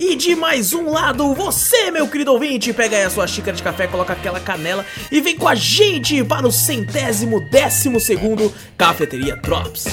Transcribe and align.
E 0.00 0.16
de 0.16 0.34
mais 0.34 0.72
um 0.72 0.90
lado, 0.90 1.34
você, 1.34 1.90
meu 1.90 2.08
querido 2.08 2.32
ouvinte, 2.32 2.72
pega 2.72 2.96
aí 2.96 3.02
a 3.02 3.10
sua 3.10 3.26
xícara 3.26 3.54
de 3.54 3.62
café, 3.62 3.86
coloca 3.86 4.14
aquela 4.14 4.40
canela 4.40 4.82
e 5.12 5.20
vem 5.20 5.36
com 5.36 5.46
a 5.46 5.54
gente 5.54 6.24
para 6.24 6.48
o 6.48 6.50
centésimo 6.50 7.38
décimo 7.50 8.00
segundo 8.00 8.50
Cafeteria 8.78 9.36
Drops. 9.36 9.84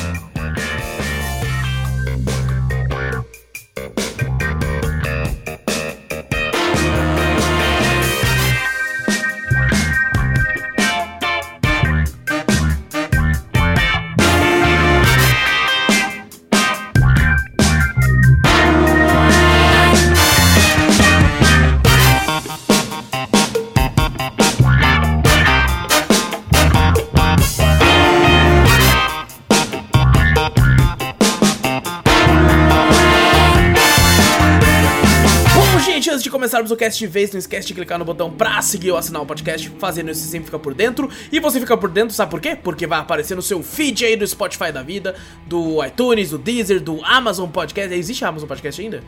Começarmos 36.67 36.71
o 36.71 36.77
cast 36.77 36.99
de 36.99 37.07
vez, 37.07 37.31
não 37.31 37.39
esquece 37.39 37.67
de 37.67 37.73
clicar 37.73 37.97
no 37.97 38.05
botão 38.05 38.29
pra 38.29 38.61
seguir 38.61 38.91
ou 38.91 38.97
assinar 38.97 39.21
o 39.21 39.25
podcast, 39.25 39.69
fazendo 39.79 40.11
isso 40.11 40.21
você 40.21 40.31
sempre 40.31 40.45
fica 40.45 40.59
por 40.59 40.73
dentro. 40.73 41.09
E 41.31 41.39
você 41.39 41.59
fica 41.59 41.77
por 41.77 41.89
dentro, 41.89 42.13
sabe 42.13 42.29
por 42.29 42.41
quê? 42.41 42.55
Porque 42.55 42.85
vai 42.85 42.99
aparecer 42.99 43.35
no 43.35 43.41
seu 43.41 43.63
feed 43.63 44.05
aí 44.05 44.15
do 44.15 44.27
Spotify 44.27 44.71
da 44.71 44.83
vida, 44.83 45.15
do 45.45 45.83
iTunes, 45.85 46.31
do 46.31 46.37
Deezer, 46.37 46.81
do 46.81 47.03
Amazon 47.03 47.49
Podcast. 47.49 47.93
Existe 47.93 48.25
Amazon 48.25 48.47
Podcast 48.47 48.81
ainda? 48.81 49.03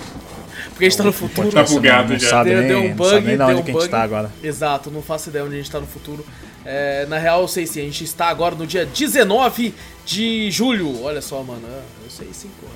Porque 0.71 0.85
a 0.85 0.89
gente 0.89 0.99
tá 0.99 1.05
no 1.05 1.13
futuro. 1.13 1.51
Tá 1.51 1.65
bugado 1.65 2.13
não 2.13 2.19
já. 2.19 2.43
Deu, 2.43 2.63
deu 2.63 2.79
um 2.79 2.89
não 2.89 2.95
bug, 2.95 3.11
sabe 3.11 3.27
nem 3.27 3.37
deu 3.37 3.47
um 3.47 3.63
que 3.63 3.71
a 3.71 3.75
bug. 3.75 3.81
gente 3.81 3.91
tá 3.91 4.03
agora. 4.03 4.33
Exato, 4.43 4.91
não 4.91 5.03
faço 5.03 5.29
ideia 5.31 5.45
onde 5.45 5.55
a 5.55 5.59
gente 5.59 5.71
tá 5.71 5.81
no 5.81 5.87
futuro. 5.87 6.25
É, 6.65 7.07
na 7.07 7.19
real, 7.19 7.43
eu 7.43 7.49
sei 7.49 7.67
sim, 7.67 7.81
a 7.81 7.85
gente 7.85 8.05
está 8.05 8.29
agora 8.29 8.55
no 8.55 8.67
dia 8.67 8.87
19 8.87 9.75
de 10.05 10.51
julho. 10.51 11.03
Olha 11.03 11.21
só, 11.21 11.43
mano, 11.43 11.67
é, 11.67 11.83
eu 12.05 12.11
sei 12.11 12.29
sim, 12.33 12.51
porra. 12.61 12.73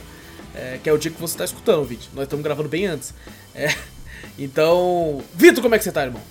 É, 0.55 0.79
que 0.83 0.89
é 0.89 0.93
o 0.93 0.99
dia 0.99 1.11
que 1.11 1.21
você 1.21 1.37
tá 1.37 1.45
escutando 1.45 1.83
o 1.83 1.85
vídeo. 1.85 2.09
Nós 2.15 2.25
estamos 2.25 2.43
gravando 2.43 2.69
bem 2.69 2.87
antes. 2.87 3.13
É, 3.55 3.75
então, 4.39 5.23
Vitor, 5.35 5.63
como 5.63 5.75
é 5.75 5.79
que 5.79 5.85
você 5.85 5.93
tá, 5.93 6.05
irmão? 6.05 6.23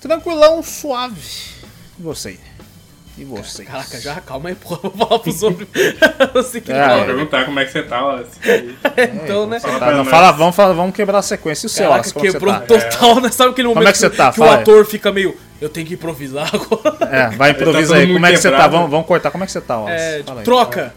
Tranquilão, 0.00 0.62
suave. 0.62 1.20
E 1.98 2.02
você? 2.02 2.38
E 3.18 3.24
você? 3.24 3.64
Caraca, 3.64 3.98
já 3.98 4.20
calma 4.20 4.50
aí, 4.50 4.54
porra, 4.54 4.78
vou 4.94 5.06
falar 5.08 5.18
pros 5.20 5.42
outros. 5.42 5.66
Assim 6.34 6.60
que 6.60 6.70
É, 6.70 6.74
fala, 6.74 6.88
Vou 6.96 7.00
né? 7.00 7.06
perguntar 7.06 7.44
como 7.46 7.60
é 7.60 7.64
que 7.64 7.72
você 7.72 7.82
tá, 7.82 8.04
Wallace. 8.04 8.30
Então, 9.24 9.46
né? 9.46 9.58
Fala 9.58 9.78
tá- 9.78 9.90
não, 9.92 10.04
fala, 10.04 10.32
vamos, 10.32 10.54
falar- 10.54 10.72
vamos 10.74 10.94
quebrar 10.94 11.18
a 11.18 11.22
sequência. 11.22 11.64
E 11.64 11.68
o 11.68 11.70
seu, 11.70 11.84
Caraca, 11.84 11.94
Alex, 12.00 12.12
como 12.12 12.24
quebrou 12.26 12.52
você 12.52 12.60
tá? 12.60 12.66
total, 12.66 13.20
né? 13.22 13.30
Sabe 13.30 13.50
aquele 13.52 13.68
momento 13.68 13.88
é 13.88 13.92
que 13.92 13.98
você 13.98 14.10
tá? 14.10 14.32
que 14.32 14.40
o 14.40 14.44
Fala 14.44 14.56
aí. 14.56 14.62
ator 14.62 14.84
fica 14.84 15.10
meio. 15.10 15.34
Eu 15.60 15.70
tenho 15.70 15.86
que 15.86 15.94
improvisar 15.94 16.50
agora. 16.54 16.96
É, 17.10 17.28
vai 17.30 17.54
Tá 17.54 17.64
todo 17.64 17.76
aí. 17.94 18.12
Como 18.12 18.26
é 18.26 18.30
que 18.32 18.36
você 18.36 18.42
tá? 18.50 18.56
quebrado. 18.56 18.72
Vamos, 18.76 18.90
vamos 18.90 19.06
cortar. 19.06 19.30
Como 19.30 19.44
é 19.44 19.46
que 19.46 19.52
você 19.52 19.60
tá, 19.62 19.78
Wallace? 19.78 20.04
É, 20.04 20.22
Fala 20.22 20.40
aí. 20.40 20.44
troca! 20.44 20.94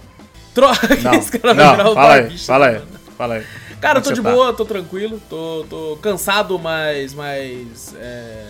Troca! 0.54 0.96
Não, 1.02 1.14
Esse 1.14 1.40
cara 1.40 1.54
vai 1.54 1.72
virar 1.72 1.84
não 1.86 1.92
o 1.92 1.96
fala 1.96 2.14
aí, 2.16 2.38
fala 2.38 2.68
aí, 2.68 2.82
fala 3.18 3.34
aí. 3.36 3.44
Cara, 3.80 4.00
eu 4.00 4.04
Como 4.04 4.04
tô 4.04 4.10
é 4.10 4.14
de 4.16 4.22
que 4.22 4.28
você 4.28 4.36
boa, 4.36 4.54
tô 4.54 4.66
tranquilo, 4.66 5.22
tô, 5.30 5.66
tô 5.70 5.98
cansado, 6.02 6.60
mas. 6.60 7.14
mas. 7.14 7.96
É, 7.98 8.46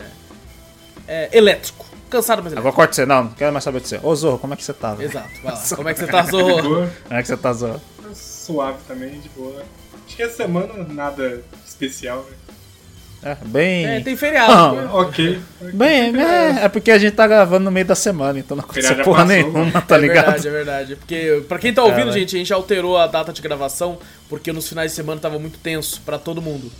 é, 1.08 1.30
elétrico. 1.38 1.86
Cansado, 2.10 2.42
mas. 2.44 2.54
Agora 2.54 2.74
corta 2.74 2.94
você. 2.94 3.06
Não, 3.06 3.24
não 3.26 3.32
quero 3.32 3.52
mais 3.52 3.64
saber 3.64 3.82
de 3.82 3.88
você. 3.88 4.00
Ô, 4.02 4.16
Zorro, 4.16 4.40
como 4.40 4.54
é 4.54 4.58
que 4.58 4.64
você 4.64 4.74
tá? 4.74 4.96
Exato, 5.00 5.30
vai 5.44 5.54
lá. 5.54 5.62
Como 5.76 5.90
é 5.90 5.94
que 5.94 6.00
você 6.00 6.08
tá, 6.08 6.24
Zorro? 6.24 6.64
Como 7.08 7.20
é 7.20 7.22
que 7.22 7.28
você 7.28 7.38
tá, 7.38 7.54
Zorro? 7.54 7.82
Suave 8.14 8.78
também, 8.88 9.20
de 9.20 9.30
boa. 9.30 9.62
Acho 10.08 10.16
que 10.16 10.24
essa 10.24 10.38
semana 10.38 10.74
nada 10.90 11.42
especial, 11.68 12.26
né? 12.30 12.36
É, 13.22 13.36
bem... 13.46 13.86
É, 13.86 14.00
tem 14.00 14.16
feriado. 14.16 14.54
Não. 14.54 14.76
né? 14.76 14.90
Ok. 14.94 15.42
Bem, 15.74 16.18
é, 16.18 16.64
é 16.64 16.70
porque 16.70 16.90
a 16.90 16.98
gente 16.98 17.16
tá 17.16 17.28
gravando 17.28 17.66
no 17.66 17.72
meio 17.72 17.86
da 17.86 17.94
semana, 17.94 18.40
então 18.40 18.56
não 18.56 18.64
aconteceu 18.64 18.96
porra 19.04 19.26
passou, 19.26 19.28
nenhuma, 19.28 19.82
tá 19.82 19.96
é 19.96 20.00
ligado? 20.00 20.26
verdade, 20.26 20.48
é 20.48 20.52
verdade. 20.52 20.96
Porque, 20.96 21.44
pra 21.48 21.60
quem 21.60 21.74
tá 21.74 21.84
ouvindo, 21.84 22.04
É, 22.04 22.06
né? 22.06 22.12
gente, 22.14 22.36
a 22.38 22.40
gente 22.40 22.54
alterou 22.54 22.98
a 22.98 23.08
data 23.08 23.34
de 23.34 23.42
gravação 23.42 23.98
porque 24.30 24.54
nos 24.54 24.70
finais 24.70 24.92
de 24.92 24.96
semana 24.96 25.20
tava 25.20 25.38
muito 25.38 25.60
tenso 25.60 26.02
pra 26.06 26.18
todo 26.18 26.42
mundo. 26.42 26.72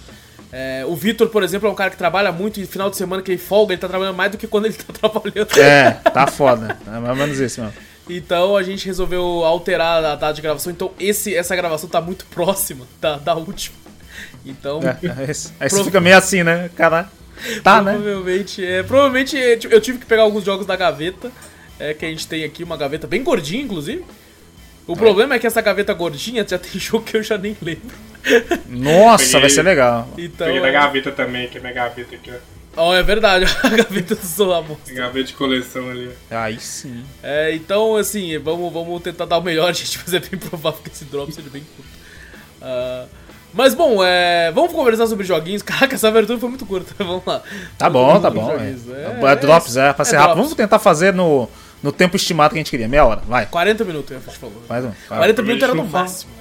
É, 0.52 0.84
o 0.88 0.96
Vitor, 0.96 1.30
por 1.30 1.44
exemplo, 1.44 1.70
é 1.70 1.72
um 1.72 1.76
cara 1.76 1.92
que 1.92 1.98
trabalha 1.98 2.32
muito 2.32 2.60
e 2.60 2.66
final 2.66 2.90
de 2.90 2.98
semana 2.98 3.22
que 3.22 3.32
ele 3.32 3.38
folga, 3.38 3.74
ele 3.74 3.82
tá 3.82 3.88
trabalhando 3.88 4.16
mais 4.16 4.32
do 4.32 4.38
que 4.38 4.48
quando 4.48 4.66
ele 4.66 4.74
tá 4.74 4.92
trabalhando. 4.94 5.60
É, 5.60 5.92
tá 5.92 6.26
foda. 6.28 6.78
É 6.88 6.92
mais 6.92 7.10
ou 7.10 7.16
menos 7.16 7.40
isso 7.40 7.62
mesmo. 7.62 7.76
Então 8.10 8.58
a 8.58 8.64
gente 8.64 8.88
resolveu 8.88 9.24
alterar 9.46 10.04
a 10.04 10.16
data 10.16 10.34
de 10.34 10.42
gravação. 10.42 10.72
Então 10.72 10.92
esse, 11.00 11.36
essa 11.36 11.56
gravação 11.56 11.88
tá 11.88 12.02
muito 12.02 12.26
próxima 12.26 12.88
da, 13.00 13.18
da 13.18 13.36
última. 13.36 13.78
Então, 14.44 14.80
É, 14.82 15.28
é 15.28 15.32
isso. 15.32 15.54
Aí 15.60 15.70
fica 15.70 16.02
meio 16.02 16.18
assim, 16.18 16.44
né? 16.44 16.70
Cara, 16.76 17.10
tá, 17.64 17.82
né? 17.82 17.94
provavelmente, 17.94 18.66
é, 18.66 18.82
provavelmente 18.82 19.38
é, 19.38 19.56
tipo, 19.56 19.74
eu 19.74 19.80
tive 19.80 20.00
que 20.00 20.06
pegar 20.06 20.24
alguns 20.24 20.44
jogos 20.44 20.66
da 20.66 20.76
gaveta. 20.76 21.32
É, 21.80 21.94
que 21.94 22.06
a 22.06 22.10
gente 22.10 22.28
tem 22.28 22.44
aqui, 22.44 22.62
uma 22.62 22.76
gaveta 22.76 23.08
bem 23.08 23.24
gordinha, 23.24 23.64
inclusive. 23.64 24.04
O 24.86 24.98
problema 24.98 25.36
é 25.36 25.40
que 25.40 25.48
essa 25.48 25.62
gaveta 25.62 25.94
gordinha 25.94 26.46
já 26.46 26.58
tem 26.58 26.72
jogo 26.82 27.06
que 27.06 27.16
eu 27.16 27.24
já 27.24 27.38
nem 27.38 27.56
lembro. 27.62 27.96
Nossa, 28.68 29.26
Peguei- 29.26 29.42
vai 29.42 29.50
ser 29.50 29.62
legal. 29.64 30.08
Então. 30.18 30.48
Peguei 30.48 30.62
da 30.62 30.68
é- 30.68 30.72
gaveta 30.72 31.12
também, 31.12 31.48
que 31.48 31.58
é 31.58 31.62
minha 31.62 31.74
gaveta 31.74 32.16
aqui, 32.16 32.32
ó. 32.32 32.36
Ó, 32.78 32.96
é 32.96 33.02
verdade, 33.04 33.46
a 33.64 33.70
gaveta 33.70 34.16
do 34.16 34.26
Solamon. 34.26 34.76
Gaveta 34.90 35.26
de 35.26 35.34
coleção 35.34 35.90
ali. 35.90 36.12
Aí 36.30 36.60
sim. 36.60 37.04
É, 37.24 37.54
então, 37.54 37.96
assim, 37.96 38.38
vamos, 38.38 38.72
vamos 38.72 39.02
tentar 39.02 39.26
dar 39.26 39.38
o 39.38 39.42
melhor, 39.42 39.74
gente, 39.74 40.00
mas 40.04 40.14
é 40.14 40.20
bem 40.20 40.40
provável 40.40 40.80
que 40.84 40.90
esse 40.90 41.06
drop 41.06 41.32
seja 41.34 41.50
bem 41.50 41.64
curto. 41.76 41.92
Ah, 42.62 43.06
mas 43.54 43.74
bom, 43.74 44.04
é, 44.04 44.52
vamos 44.54 44.72
conversar 44.72 45.08
sobre 45.08 45.26
joguinhos. 45.26 45.62
Caraca, 45.64 45.96
essa 45.96 46.08
abertura 46.08 46.38
foi 46.40 46.50
muito 46.50 46.66
curta, 46.66 46.94
vamos 47.04 47.26
lá. 47.26 47.42
Tá 47.78 47.90
bom, 47.90 48.20
tá 48.22 48.30
bom. 48.30 48.52
joguinhos, 48.52 48.82
É, 48.90 49.20
é 49.32 49.36
drops, 49.36 49.76
é, 49.76 49.92
pra 49.92 50.06
ser 50.06 50.16
rápido. 50.18 50.36
drops. 50.36 50.44
Vamos 50.44 50.54
tentar 50.56 50.78
fazer 50.80 51.14
no, 51.14 51.50
no 51.82 51.92
tempo 51.92 52.16
estimado 52.16 52.52
que 52.54 52.58
a 52.58 52.62
gente 52.62 52.70
queria. 52.70 52.88
Meia 52.88 53.04
hora, 53.04 53.22
vai. 53.28 53.48
40 53.48 53.84
minutos, 53.84 54.16
a 54.16 54.20
gente 54.20 54.38
falou. 54.38 54.62
Mais 54.70 54.86
um. 54.86 54.92
vai. 55.10 55.18
40 55.18 55.42
minutos 55.42 55.64
era 55.64 55.74
no 55.74 55.86
máximo. 55.86 56.32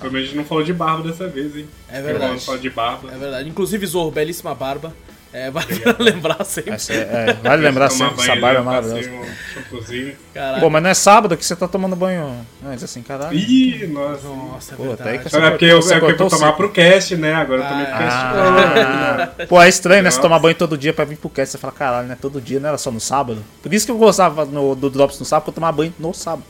Pelo 0.00 0.12
menos 0.12 0.26
a 0.28 0.30
gente 0.30 0.36
não 0.36 0.44
falou 0.44 0.64
de 0.64 0.72
barba 0.72 1.08
dessa 1.08 1.26
vez, 1.28 1.56
hein? 1.56 1.68
É 1.88 2.00
verdade. 2.00 2.32
Não 2.32 2.40
falou 2.40 2.60
de 2.60 2.70
barba. 2.70 3.12
É 3.12 3.16
verdade. 3.16 3.48
Inclusive, 3.48 3.86
Zorro, 3.86 4.10
belíssima 4.10 4.54
barba. 4.54 4.94
É, 5.32 5.50
vale 5.50 5.66
a 5.74 5.76
pena 5.92 5.96
lembrar 5.98 6.44
sempre. 6.44 6.72
Essa 6.72 6.92
é- 6.94 6.96
é, 7.28 7.32
vale 7.42 7.62
lembrar 7.62 7.90
sempre, 7.90 8.22
essa 8.22 8.34
barba 8.36 8.60
é 8.60 8.62
maravilhosa. 8.62 9.10
um. 9.10 10.60
Pô, 10.60 10.70
mas 10.70 10.82
não 10.82 10.90
é 10.90 10.94
sábado 10.94 11.36
que 11.36 11.44
você 11.44 11.54
tá 11.54 11.68
tomando 11.68 11.94
banho 11.94 12.46
antes, 12.64 12.82
assim, 12.84 13.02
caralho. 13.02 13.36
Ih, 13.36 13.86
nossa. 13.88 14.26
Nossa, 14.28 14.74
é 14.74 14.76
Pô, 14.76 14.96
tá 14.96 15.04
aí 15.10 15.18
verdade. 15.18 15.30
que 15.30 15.36
É 15.36 15.50
porque 15.50 15.64
eu, 15.66 15.82
Você 15.82 15.94
é 15.94 15.98
porque 16.00 16.12
eu 16.12 16.16
cortou 16.16 16.28
vou 16.30 16.38
o 16.38 16.40
tomar 16.40 16.52
pro 16.56 16.70
cast, 16.70 17.16
né? 17.16 17.34
Agora 17.34 17.62
eu 17.62 17.68
tomei 17.68 17.84
pro 17.84 17.94
cast. 17.98 18.16
Ah. 18.18 19.30
Ah. 19.38 19.44
Pô, 19.48 19.60
é 19.62 19.68
estranho, 19.68 20.02
né? 20.02 20.10
Você 20.10 20.20
tomar 20.20 20.38
banho 20.38 20.54
todo 20.54 20.78
dia 20.78 20.92
pra 20.94 21.04
vir 21.04 21.16
pro 21.18 21.28
cast. 21.28 21.52
Você 21.52 21.58
fala, 21.58 21.72
caralho, 21.74 22.08
né? 22.08 22.16
Todo 22.18 22.40
dia, 22.40 22.58
não 22.58 22.68
era 22.70 22.78
só 22.78 22.90
no 22.90 23.00
sábado. 23.00 23.44
Por 23.62 23.72
isso 23.74 23.84
que 23.84 23.92
eu 23.92 23.98
gostava 23.98 24.44
no, 24.46 24.74
do 24.74 24.88
Drops 24.88 25.18
no 25.20 25.26
sábado, 25.26 25.44
porque 25.44 25.50
eu 25.58 25.60
tomava 25.60 25.76
banho 25.76 25.94
no 25.98 26.14
sábado. 26.14 26.44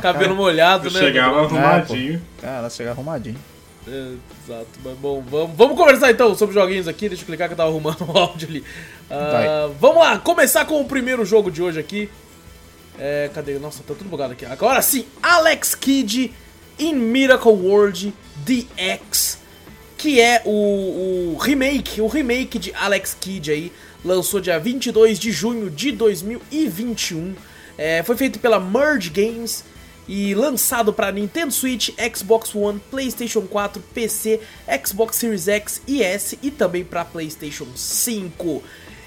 Cabelo 0.00 0.34
molhado, 0.34 0.88
Eu 0.88 0.92
né? 0.92 1.00
chegava 1.00 1.42
arrumadinho. 1.44 2.20
Cara, 2.40 2.68
chega 2.70 2.90
arrumadinho. 2.90 3.36
É, 3.86 4.14
exato, 4.44 4.68
mas 4.84 4.96
bom, 4.98 5.22
vamos, 5.28 5.56
vamos 5.56 5.76
conversar 5.76 6.10
então 6.10 6.34
sobre 6.36 6.54
joguinhos 6.54 6.86
aqui. 6.86 7.08
Deixa 7.08 7.22
eu 7.22 7.26
clicar 7.26 7.48
que 7.48 7.54
eu 7.54 7.56
tava 7.56 7.70
arrumando 7.70 8.02
o 8.08 8.16
áudio 8.16 8.48
ali. 8.48 8.64
Ah, 9.10 9.70
vamos 9.80 9.98
lá, 9.98 10.18
começar 10.18 10.64
com 10.64 10.80
o 10.80 10.84
primeiro 10.84 11.24
jogo 11.24 11.50
de 11.50 11.62
hoje 11.62 11.80
aqui. 11.80 12.08
É, 12.98 13.30
cadê? 13.34 13.58
Nossa, 13.58 13.82
tá 13.82 13.94
tudo 13.94 14.08
bugado 14.08 14.34
aqui. 14.34 14.44
Agora 14.44 14.80
sim, 14.82 15.06
Alex 15.22 15.74
Kidd 15.74 16.32
in 16.78 16.94
Miracle 16.94 17.52
World 17.52 18.14
DX, 18.36 19.38
que 19.98 20.20
é 20.20 20.42
o, 20.44 21.34
o 21.34 21.36
remake, 21.38 22.00
o 22.00 22.06
remake 22.06 22.58
de 22.58 22.72
Alex 22.74 23.16
Kidd 23.18 23.50
aí, 23.50 23.72
lançou 24.04 24.40
dia 24.40 24.58
22 24.58 25.18
de 25.18 25.32
junho 25.32 25.70
de 25.70 25.90
2021. 25.92 27.34
É, 27.76 28.02
foi 28.02 28.16
feito 28.16 28.38
pela 28.38 28.60
Merge 28.60 29.10
Games 29.10 29.64
e 30.08 30.34
lançado 30.34 30.92
para 30.92 31.12
Nintendo 31.12 31.52
Switch, 31.52 31.90
Xbox 32.14 32.54
One, 32.54 32.80
PlayStation 32.90 33.42
4, 33.42 33.82
PC, 33.94 34.40
Xbox 34.84 35.16
Series 35.16 35.48
X 35.48 35.80
e 35.86 36.02
S 36.02 36.38
e 36.42 36.50
também 36.50 36.84
para 36.84 37.04
PlayStation 37.04 37.66
5. 37.74 38.62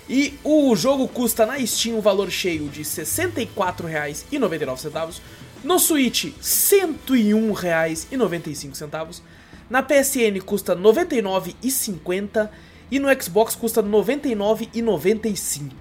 E 0.07 0.37
o 0.43 0.75
jogo 0.75 1.07
custa 1.07 1.43
na 1.45 1.57
Steam 1.65 1.97
um 1.97 2.01
valor 2.01 2.29
cheio 2.29 2.67
de 2.69 2.79
R$ 2.79 2.85
64,99. 2.85 5.19
No 5.63 5.79
Switch, 5.79 6.25
R$ 6.25 6.33
101,95. 6.41 9.21
Na 9.69 9.81
PSN 9.81 10.41
custa 10.45 10.75
R$ 10.75 10.81
99,50 10.81 12.49
e 12.91 12.99
no 12.99 13.07
Xbox 13.21 13.55
custa 13.55 13.81
R$ 13.81 13.87
99,95. 13.87 15.71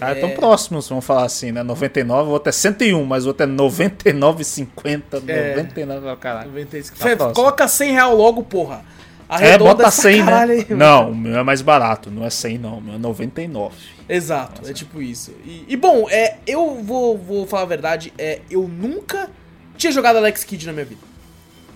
Cara, 0.00 0.14
tão 0.20 0.30
próximos, 0.30 0.88
vamos 0.88 1.04
falar 1.04 1.24
assim, 1.24 1.52
né? 1.52 1.62
99, 1.62 2.28
o 2.28 2.32
outro 2.32 2.48
é 2.48 2.52
101, 2.52 3.04
mas 3.04 3.24
o 3.24 3.28
outro 3.28 3.44
é 3.44 3.48
99,50. 3.48 5.22
É. 5.28 5.50
99, 5.56 6.16
caralho. 6.16 6.48
95. 6.48 6.98
Tá 6.98 7.04
Fê, 7.04 7.16
coloca 7.34 7.68
100 7.68 7.92
real 7.92 8.16
logo, 8.16 8.42
porra. 8.42 8.82
É, 9.28 9.34
Arredonda 9.34 9.70
bota 9.74 9.82
essa 9.86 10.02
100, 10.02 10.24
caralho 10.24 10.56
né? 10.56 10.66
aí, 10.68 10.74
Não, 10.76 11.10
o 11.12 11.14
meu 11.14 11.38
é 11.38 11.42
mais 11.44 11.62
barato, 11.62 12.10
não 12.10 12.24
é 12.26 12.30
100 12.30 12.58
não, 12.58 12.78
o 12.78 12.80
meu 12.80 12.94
é 12.96 12.98
99. 12.98 13.74
Exato, 14.08 14.68
é 14.68 14.72
tipo 14.72 15.00
isso. 15.00 15.32
E, 15.44 15.64
e, 15.68 15.76
bom, 15.76 16.08
é, 16.10 16.38
eu 16.46 16.82
vou, 16.82 17.16
vou 17.16 17.46
falar 17.46 17.62
a 17.62 17.66
verdade, 17.66 18.12
é, 18.18 18.40
eu 18.50 18.66
nunca 18.66 19.30
tinha 19.76 19.92
jogado 19.92 20.16
Alex 20.16 20.42
Kidd 20.42 20.66
na 20.66 20.72
minha 20.72 20.84
vida. 20.84 21.00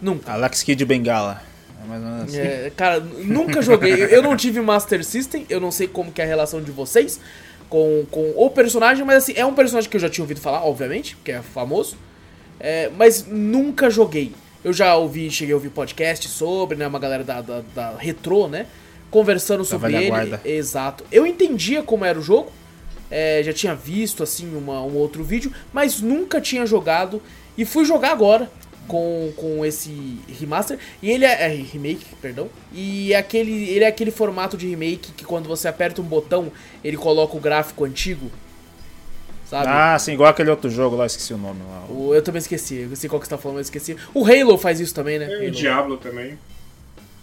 Nunca. 0.03 0.32
Alex 0.32 0.65
Kidd 0.65 0.85
Bengala. 0.85 1.41
É 1.88 2.25
assim. 2.25 2.38
É, 2.38 2.73
cara, 2.75 2.99
nunca 2.99 3.61
joguei. 3.62 3.93
Eu- 3.93 4.09
Eu 4.09 4.23
não 4.23 4.37
tive 4.37 4.61
Master 4.61 5.05
System, 5.05 5.47
eu 5.49 5.61
não 5.61 5.70
sei 5.70 5.87
como 5.87 6.11
que 6.11 6.20
é 6.20 6.25
a 6.25 6.27
relação 6.27 6.61
de 6.62 6.73
vocês 6.73 7.20
com, 7.69 8.05
com 8.11 8.32
o 8.37 8.50
personagem, 8.50 9.05
mas 9.05 9.25
assim, 9.25 9.32
é 9.37 9.44
um 9.44 9.55
personagem 9.55 9.90
que 9.90 9.96
eu 9.96 10.00
já 10.00 10.08
tinha 10.08 10.22
ouvido 10.22 10.40
falar, 10.40 10.64
obviamente, 10.64 11.16
porque 11.16 11.32
é 11.32 11.43
famoso. 11.43 11.96
É, 12.61 12.90
mas 12.96 13.26
nunca 13.26 13.90
joguei. 13.90 14.32
Eu 14.62 14.72
já 14.72 14.96
ouvi, 14.96 15.31
cheguei 15.31 15.52
a 15.52 15.56
ouvir 15.56 15.69
podcast 15.70 16.28
sobre, 16.28 16.76
né? 16.76 16.87
Uma 16.87 16.99
galera 16.99 17.22
da, 17.22 17.40
da, 17.40 17.62
da 17.75 17.96
Retro, 17.96 18.49
né? 18.49 18.66
Conversando 19.11 19.64
sobre 19.64 19.94
ele. 19.94 20.08
guarda. 20.08 20.40
Exato. 20.44 21.05
Eu 21.12 21.26
entendia 21.26 21.82
como 21.82 22.05
era 22.05 22.19
o 22.19 22.22
jogo. 22.22 22.50
é, 23.11 23.43
já 23.44 23.52
tinha 23.52 23.75
visto, 23.75 24.22
assim, 24.22 24.56
uma, 24.56 24.81
um 24.82 24.96
outro 24.96 25.22
vídeo, 25.22 25.52
mas 25.72 26.00
nunca 26.00 26.40
tinha 26.40 26.64
jogado. 26.67 27.20
E 27.56 27.64
fui 27.64 27.84
jogar 27.84 28.10
agora 28.10 28.50
com, 28.86 29.32
com 29.36 29.64
esse 29.64 30.19
remaster. 30.40 30.78
E 31.02 31.10
ele 31.10 31.25
é, 31.25 31.44
é 31.44 31.48
remake, 31.48 32.04
perdão. 32.20 32.48
E 32.72 33.12
é 33.12 33.16
aquele, 33.16 33.69
ele 33.70 33.84
é 33.84 33.88
aquele 33.88 34.10
formato 34.10 34.56
de 34.56 34.69
remake 34.69 35.12
que 35.12 35.25
quando 35.25 35.46
você 35.48 35.69
aperta 35.69 36.00
um 36.00 36.04
botão, 36.04 36.50
ele 36.82 36.96
coloca 36.96 37.36
o 37.36 37.40
gráfico 37.40 37.84
antigo. 37.84 38.31
Sabe? 39.46 39.66
Ah, 39.69 39.98
sim, 39.98 40.12
igual 40.14 40.31
aquele 40.31 40.50
outro 40.50 40.70
jogo 40.70 40.96
lá, 40.96 41.06
esqueci 41.06 41.34
o 41.34 41.38
nome 41.38 41.60
lá. 41.69 41.84
O- 41.88 42.14
eu 42.14 42.22
também 42.22 42.38
esqueci, 42.38 42.88
eu 42.90 42.96
sei 42.96 43.08
qual 43.10 43.20
que 43.20 43.26
você 43.26 43.31
tá 43.31 43.38
falando, 43.38 43.58
mas 43.58 43.66
eu 43.69 43.76
esqueci. 43.78 43.96
O 44.14 44.25
Halo 44.25 44.56
faz 44.56 44.81
isso 44.81 44.94
também, 44.94 45.19
né? 45.19 45.26
Tem 45.26 45.48
o. 45.48 45.50
Diablo 45.50 45.96
também. 45.98 46.38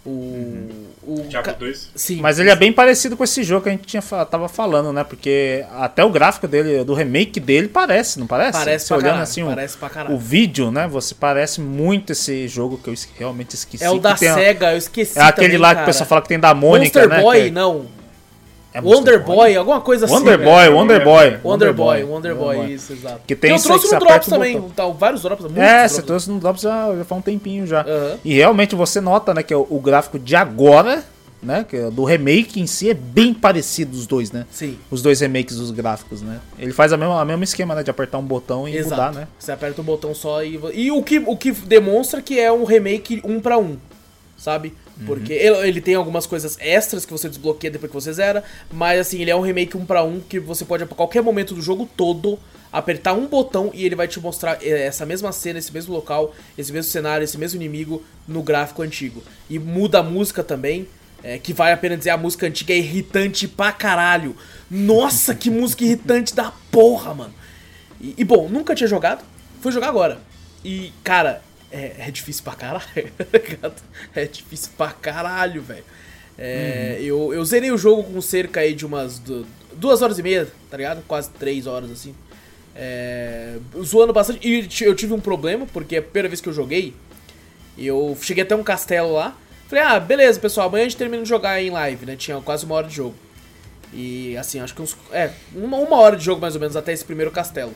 O. 0.03 0.67
o 1.03 1.25
Diablo 1.29 1.51
ca- 1.51 1.57
2. 1.59 1.89
Sim. 1.95 2.21
Mas 2.21 2.39
ele 2.39 2.49
é 2.49 2.55
bem 2.55 2.73
parecido 2.73 3.15
com 3.15 3.23
esse 3.23 3.43
jogo 3.43 3.63
que 3.63 3.69
a 3.69 3.71
gente 3.71 3.83
tinha, 3.85 4.01
tava 4.01 4.47
falando, 4.49 4.91
né? 4.91 5.03
Porque 5.03 5.63
até 5.77 6.03
o 6.03 6.09
gráfico 6.09 6.47
dele, 6.47 6.83
do 6.83 6.93
remake 6.95 7.39
dele, 7.39 7.67
parece, 7.67 8.19
não 8.19 8.25
parece? 8.25 8.57
Parece 8.57 8.85
Você 8.85 8.87
pra 8.89 8.97
olhando 8.97 9.07
caralho, 9.09 9.23
assim 9.23 9.43
o- 9.43 9.47
parece 9.47 9.77
pra 9.77 9.89
caralho. 9.89 10.15
o 10.15 10.17
vídeo, 10.17 10.71
né? 10.71 10.87
Você 10.87 11.13
parece 11.13 11.61
muito 11.61 12.13
esse 12.13 12.47
jogo 12.47 12.77
que 12.79 12.89
eu 12.89 12.93
realmente 13.19 13.53
esqueci. 13.55 13.83
É 13.83 13.89
o 13.91 13.95
que 13.95 13.99
da 13.99 14.13
a- 14.13 14.17
SEGA, 14.17 14.71
eu 14.71 14.77
esqueci. 14.77 15.19
É 15.19 15.21
aquele 15.21 15.47
também, 15.49 15.57
lá 15.59 15.69
que 15.69 15.73
cara. 15.75 15.83
o 15.83 15.85
pessoal 15.87 16.07
fala 16.07 16.21
que 16.23 16.27
tem 16.29 16.39
da 16.39 16.53
Mônica, 16.53 16.99
Monster 16.99 17.09
né? 17.17 17.21
Boy, 17.21 17.41
que 17.41 17.47
é- 17.47 17.51
não. 17.51 17.85
É 18.73 18.79
Wonder 18.81 19.23
Boy, 19.23 19.55
alguma 19.55 19.81
coisa 19.81 20.05
assim. 20.05 20.13
Wonder 20.13 20.37
velho. 20.37 20.49
Boy, 20.49 20.69
Wonder 20.69 21.03
Boy. 21.03 21.39
Wonder 21.43 21.73
Boy, 21.73 22.03
Wonder 22.03 22.35
Boy, 22.35 22.73
isso, 22.73 22.93
exato. 22.93 23.21
Que 23.27 23.35
tem 23.35 23.51
eu 23.51 23.55
isso 23.57 23.67
aí 23.71 23.77
trouxe 23.79 23.89
que 23.89 23.93
no 23.95 24.07
Drops 24.07 24.27
também, 24.27 24.59
botão. 24.59 24.91
tá, 24.91 24.97
vários 24.97 25.21
Drops. 25.23 25.45
É, 25.45 25.49
Drops. 25.49 25.91
você 25.91 26.01
trouxe 26.01 26.29
no 26.31 26.39
Drops 26.39 26.61
já, 26.61 26.95
já 26.95 27.03
faz 27.03 27.19
um 27.19 27.21
tempinho 27.21 27.67
já. 27.67 27.81
Aham. 27.81 28.17
E 28.23 28.35
realmente 28.35 28.73
você 28.75 29.01
nota, 29.01 29.33
né, 29.33 29.43
que 29.43 29.53
o, 29.53 29.67
o 29.69 29.79
gráfico 29.79 30.17
de 30.17 30.35
agora, 30.35 31.03
né, 31.43 31.65
que 31.67 31.75
é 31.75 31.89
do 31.89 32.03
remake 32.03 32.61
em 32.61 32.67
si 32.67 32.89
é 32.89 32.93
bem 32.93 33.33
parecido 33.33 33.97
os 33.97 34.07
dois, 34.07 34.31
né? 34.31 34.45
Sim, 34.51 34.77
Os 34.89 35.01
dois 35.01 35.19
remakes 35.19 35.57
dos 35.57 35.71
gráficos, 35.71 36.21
né? 36.21 36.39
Ele 36.57 36.71
faz 36.71 36.93
a 36.93 36.97
mesma, 36.97 37.19
a 37.19 37.25
mesmo 37.25 37.43
esquema, 37.43 37.75
né, 37.75 37.83
de 37.83 37.89
apertar 37.91 38.19
um 38.19 38.23
botão 38.23 38.69
e 38.69 38.77
exato. 38.77 39.01
mudar, 39.01 39.11
né? 39.13 39.27
Você 39.39 39.51
aperta 39.51 39.81
um 39.81 39.83
botão 39.85 40.13
só 40.15 40.43
e... 40.43 40.59
E 40.73 40.91
o 40.91 41.01
que, 41.03 41.19
o 41.19 41.35
que 41.35 41.51
demonstra 41.51 42.21
que 42.21 42.39
é 42.39 42.51
um 42.51 42.63
remake 42.63 43.21
um 43.25 43.39
pra 43.41 43.57
um, 43.57 43.75
sabe? 44.37 44.73
Uhum. 45.01 45.05
Porque 45.05 45.33
ele, 45.33 45.67
ele 45.67 45.81
tem 45.81 45.95
algumas 45.95 46.25
coisas 46.25 46.57
extras 46.59 47.05
que 47.05 47.11
você 47.11 47.27
desbloqueia 47.27 47.71
depois 47.71 47.91
que 47.91 47.95
você 47.95 48.13
zera, 48.13 48.43
mas 48.71 48.99
assim, 48.99 49.19
ele 49.19 49.31
é 49.31 49.35
um 49.35 49.41
remake 49.41 49.75
um 49.75 49.85
pra 49.85 50.03
um 50.03 50.19
que 50.19 50.39
você 50.39 50.63
pode, 50.63 50.83
a 50.83 50.87
qualquer 50.87 51.21
momento 51.21 51.53
do 51.53 51.61
jogo 51.61 51.89
todo, 51.97 52.39
apertar 52.71 53.13
um 53.13 53.27
botão 53.27 53.71
e 53.73 53.85
ele 53.85 53.95
vai 53.95 54.07
te 54.07 54.19
mostrar 54.19 54.57
eh, 54.61 54.85
essa 54.85 55.05
mesma 55.05 55.31
cena, 55.31 55.59
esse 55.59 55.73
mesmo 55.73 55.93
local, 55.93 56.33
esse 56.57 56.71
mesmo 56.71 56.89
cenário, 56.91 57.23
esse 57.23 57.37
mesmo 57.37 57.61
inimigo 57.61 58.03
no 58.27 58.41
gráfico 58.41 58.81
antigo. 58.81 59.21
E 59.49 59.59
muda 59.59 59.99
a 59.99 60.03
música 60.03 60.43
também, 60.43 60.87
é, 61.23 61.37
que 61.37 61.53
vale 61.53 61.73
a 61.73 61.77
pena 61.77 61.97
dizer, 61.97 62.11
a 62.11 62.17
música 62.17 62.47
antiga 62.47 62.73
é 62.73 62.77
irritante 62.77 63.47
pra 63.47 63.71
caralho. 63.71 64.35
Nossa, 64.69 65.35
que 65.35 65.49
música 65.49 65.83
irritante 65.83 66.33
da 66.33 66.51
porra, 66.71 67.13
mano. 67.13 67.33
E, 67.99 68.15
e, 68.17 68.23
bom, 68.23 68.47
nunca 68.47 68.73
tinha 68.73 68.87
jogado, 68.87 69.23
fui 69.59 69.71
jogar 69.71 69.89
agora. 69.89 70.19
E, 70.63 70.91
cara, 71.03 71.41
é, 71.71 71.95
é 72.07 72.11
difícil 72.11 72.43
pra 72.43 72.53
caralho, 72.53 72.85
tá? 73.61 73.71
É 74.15 74.25
difícil 74.25 74.71
pra 74.77 74.91
caralho, 74.91 75.61
velho. 75.61 75.83
É, 76.37 76.97
eu, 77.01 77.33
eu 77.33 77.43
zerei 77.45 77.71
o 77.71 77.77
jogo 77.77 78.03
com 78.03 78.21
cerca 78.21 78.61
aí 78.61 78.73
de 78.73 78.85
umas 78.85 79.19
du- 79.19 79.45
duas 79.73 80.01
horas 80.01 80.17
e 80.17 80.23
meia, 80.23 80.47
tá 80.69 80.77
ligado? 80.77 81.03
Quase 81.07 81.29
três 81.31 81.67
horas, 81.67 81.91
assim. 81.91 82.15
É, 82.75 83.57
zoando 83.83 84.13
bastante. 84.13 84.47
E 84.47 84.67
eu 84.83 84.95
tive 84.95 85.13
um 85.13 85.19
problema, 85.19 85.65
porque 85.71 85.97
a 85.97 86.01
primeira 86.01 86.27
vez 86.29 86.41
que 86.41 86.49
eu 86.49 86.53
joguei, 86.53 86.93
eu 87.77 88.17
cheguei 88.21 88.43
até 88.43 88.55
um 88.55 88.63
castelo 88.63 89.13
lá. 89.13 89.35
Falei, 89.67 89.83
ah, 89.83 89.99
beleza, 89.99 90.39
pessoal, 90.39 90.67
amanhã 90.67 90.85
a 90.85 90.89
gente 90.89 90.97
termina 90.97 91.23
de 91.23 91.29
jogar 91.29 91.61
em 91.61 91.69
live, 91.69 92.05
né? 92.05 92.15
Tinha 92.15 92.39
quase 92.41 92.65
uma 92.65 92.75
hora 92.75 92.87
de 92.87 92.95
jogo. 92.95 93.15
E 93.93 94.35
assim, 94.37 94.59
acho 94.59 94.73
que 94.73 94.81
uns. 94.81 94.95
É, 95.11 95.31
uma, 95.53 95.77
uma 95.77 95.97
hora 95.97 96.15
de 96.15 96.23
jogo 96.23 96.41
mais 96.41 96.55
ou 96.55 96.61
menos 96.61 96.75
até 96.75 96.93
esse 96.93 97.03
primeiro 97.05 97.31
castelo. 97.31 97.73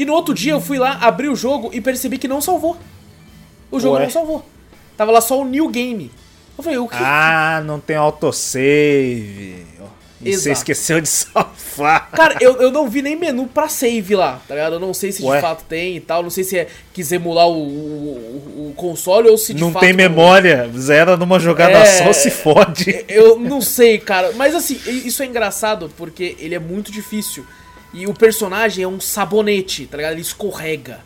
E 0.00 0.04
no 0.06 0.14
outro 0.14 0.32
dia 0.32 0.52
eu 0.52 0.62
fui 0.62 0.78
lá, 0.78 0.92
abri 1.02 1.28
o 1.28 1.36
jogo 1.36 1.68
e 1.74 1.80
percebi 1.80 2.16
que 2.16 2.26
não 2.26 2.40
salvou. 2.40 2.74
O 3.70 3.78
jogo 3.78 3.96
Ué? 3.96 4.04
não 4.04 4.10
salvou. 4.10 4.42
Tava 4.96 5.12
lá 5.12 5.20
só 5.20 5.38
o 5.38 5.44
New 5.44 5.68
Game. 5.68 6.10
Eu 6.56 6.64
falei, 6.64 6.78
o 6.78 6.88
que? 6.88 6.96
Ah, 6.98 7.62
não 7.66 7.78
tem 7.78 7.96
autosave. 7.96 9.66
E 10.22 10.36
você 10.36 10.52
esqueceu 10.52 11.00
de 11.02 11.08
salvar. 11.10 12.10
Cara, 12.12 12.36
eu, 12.40 12.56
eu 12.62 12.70
não 12.70 12.88
vi 12.88 13.02
nem 13.02 13.14
menu 13.14 13.46
pra 13.46 13.68
save 13.68 14.14
lá, 14.16 14.40
tá 14.48 14.54
ligado? 14.54 14.74
Eu 14.76 14.80
não 14.80 14.94
sei 14.94 15.12
se 15.12 15.22
Ué? 15.22 15.36
de 15.36 15.42
fato 15.42 15.64
tem 15.66 15.96
e 15.96 16.00
tal. 16.00 16.22
Não 16.22 16.30
sei 16.30 16.44
se 16.44 16.58
é 16.58 16.66
quis 16.94 17.12
emular 17.12 17.46
o, 17.48 17.52
o, 17.62 18.68
o 18.70 18.74
console 18.74 19.28
ou 19.28 19.36
se 19.36 19.52
de 19.52 19.60
não 19.60 19.70
fato. 19.72 19.80
tem 19.82 19.92
memória. 19.92 20.70
Zera 20.78 21.14
numa 21.14 21.38
jogada 21.38 21.72
É. 21.78 21.84
só, 21.84 22.12
se 22.14 22.30
fode. 22.30 23.04
Eu 23.06 23.38
não 23.38 23.60
sei, 23.60 23.98
cara. 23.98 24.32
Mas 24.34 24.54
assim, 24.54 24.78
isso 24.86 25.22
é 25.22 25.26
engraçado 25.26 25.90
porque 25.96 26.36
ele 26.38 26.54
é 26.54 26.58
muito 26.58 26.90
difícil. 26.90 27.44
E 27.92 28.06
o 28.06 28.14
personagem 28.14 28.84
é 28.84 28.88
um 28.88 29.00
sabonete, 29.00 29.86
tá 29.86 29.96
ligado? 29.96 30.12
Ele 30.12 30.20
escorrega. 30.20 31.00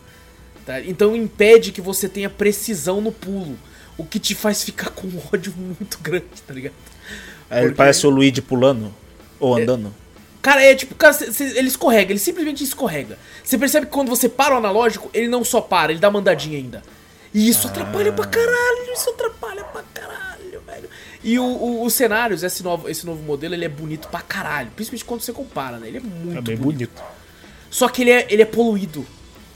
tá? 0.65 0.79
Então 0.81 1.15
impede 1.15 1.71
que 1.71 1.81
você 1.81 2.07
tenha 2.07 2.29
precisão 2.29 3.01
no 3.01 3.11
pulo. 3.11 3.57
O 3.97 4.03
que 4.05 4.19
te 4.19 4.35
faz 4.35 4.63
ficar 4.63 4.89
com 4.91 5.07
um 5.07 5.21
ódio 5.33 5.53
muito 5.57 5.97
grande, 6.01 6.25
tá 6.45 6.53
ligado? 6.53 6.73
Ele 7.51 7.61
Porque- 7.61 7.75
parece 7.75 8.05
o 8.05 8.09
Luigi 8.09 8.41
pulando. 8.41 8.93
Ou 9.39 9.55
andando. 9.57 9.93
Cara, 10.41 10.61
é 10.63 10.75
tipo, 10.75 10.93
cara, 10.95 11.11
cê- 11.13 11.31
cê- 11.31 11.57
ele 11.57 11.67
escorrega, 11.67 12.11
ele 12.11 12.19
simplesmente 12.19 12.63
escorrega. 12.63 13.17
Você 13.43 13.57
percebe 13.57 13.87
que 13.87 13.91
quando 13.91 14.09
você 14.09 14.29
para 14.29 14.53
o 14.53 14.57
analógico, 14.57 15.09
ele 15.13 15.27
não 15.27 15.43
só 15.43 15.59
para, 15.59 15.91
ele 15.91 15.99
dá 15.99 16.07
uma 16.09 16.19
andadinha 16.19 16.57
ainda. 16.57 16.83
E 17.33 17.49
isso 17.49 17.67
atrapalha 17.67 18.13
pra 18.13 18.25
caralho, 18.25 18.93
isso 18.93 19.09
atrapalha 19.09 19.63
pra 19.63 19.83
caralho. 19.93 20.24
E 21.27 21.39
o, 21.39 21.43
o- 21.43 21.83
os 21.83 21.93
cenários, 21.93 22.43
esse 22.43 22.61
novo, 22.63 22.87
esse 22.87 23.03
novo 23.05 23.21
modelo, 23.23 23.55
ele 23.55 23.65
é 23.65 23.69
bonito 23.69 24.07
pra 24.09 24.21
caralho. 24.21 24.69
Principalmente 24.75 25.03
quando 25.05 25.21
você 25.21 25.33
compara, 25.33 25.77
né? 25.77 25.87
Ele 25.87 25.97
é 25.97 26.01
muito 26.01 26.37
É 26.37 26.41
bem 26.41 26.55
bonito. 26.55 26.91
bonito. 26.91 27.03
Só 27.71 27.89
que 27.89 28.03
ele 28.03 28.11
é, 28.11 28.27
ele 28.29 28.43
é 28.43 28.45
poluído. 28.45 29.03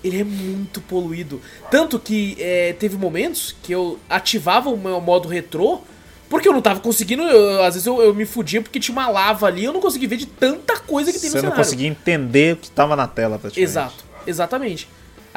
Ele 0.03 0.19
é 0.19 0.23
muito 0.23 0.81
poluído. 0.81 1.39
Tanto 1.69 1.99
que 1.99 2.35
é, 2.39 2.73
teve 2.73 2.97
momentos 2.97 3.55
que 3.61 3.71
eu 3.71 3.99
ativava 4.09 4.69
o 4.69 4.77
meu 4.77 4.99
modo 4.99 5.27
retrô, 5.27 5.81
porque 6.27 6.47
eu 6.49 6.53
não 6.53 6.61
tava 6.61 6.79
conseguindo. 6.79 7.21
eu- 7.23 7.63
às 7.63 7.75
vezes 7.75 7.85
eu, 7.85 8.01
eu 8.01 8.13
me 8.15 8.25
fudia 8.25 8.61
porque 8.61 8.79
tinha 8.79 8.93
uma 8.93 9.07
lava 9.07 9.45
ali, 9.45 9.63
eu 9.63 9.71
não 9.73 9.79
conseguia 9.79 10.07
ver 10.09 10.17
de 10.17 10.25
tanta 10.25 10.77
coisa 10.79 11.11
que 11.13 11.19
tem 11.19 11.29
no 11.29 11.33
Você 11.33 11.38
não 11.38 11.41
cenário. 11.51 11.63
conseguia 11.63 11.88
entender 11.88 12.53
o 12.53 12.57
que 12.57 12.71
tava 12.71 12.95
na 12.95 13.07
tela, 13.07 13.38
praticamente. 13.38 13.69
Exato, 13.69 14.03
exatamente. 14.25 14.88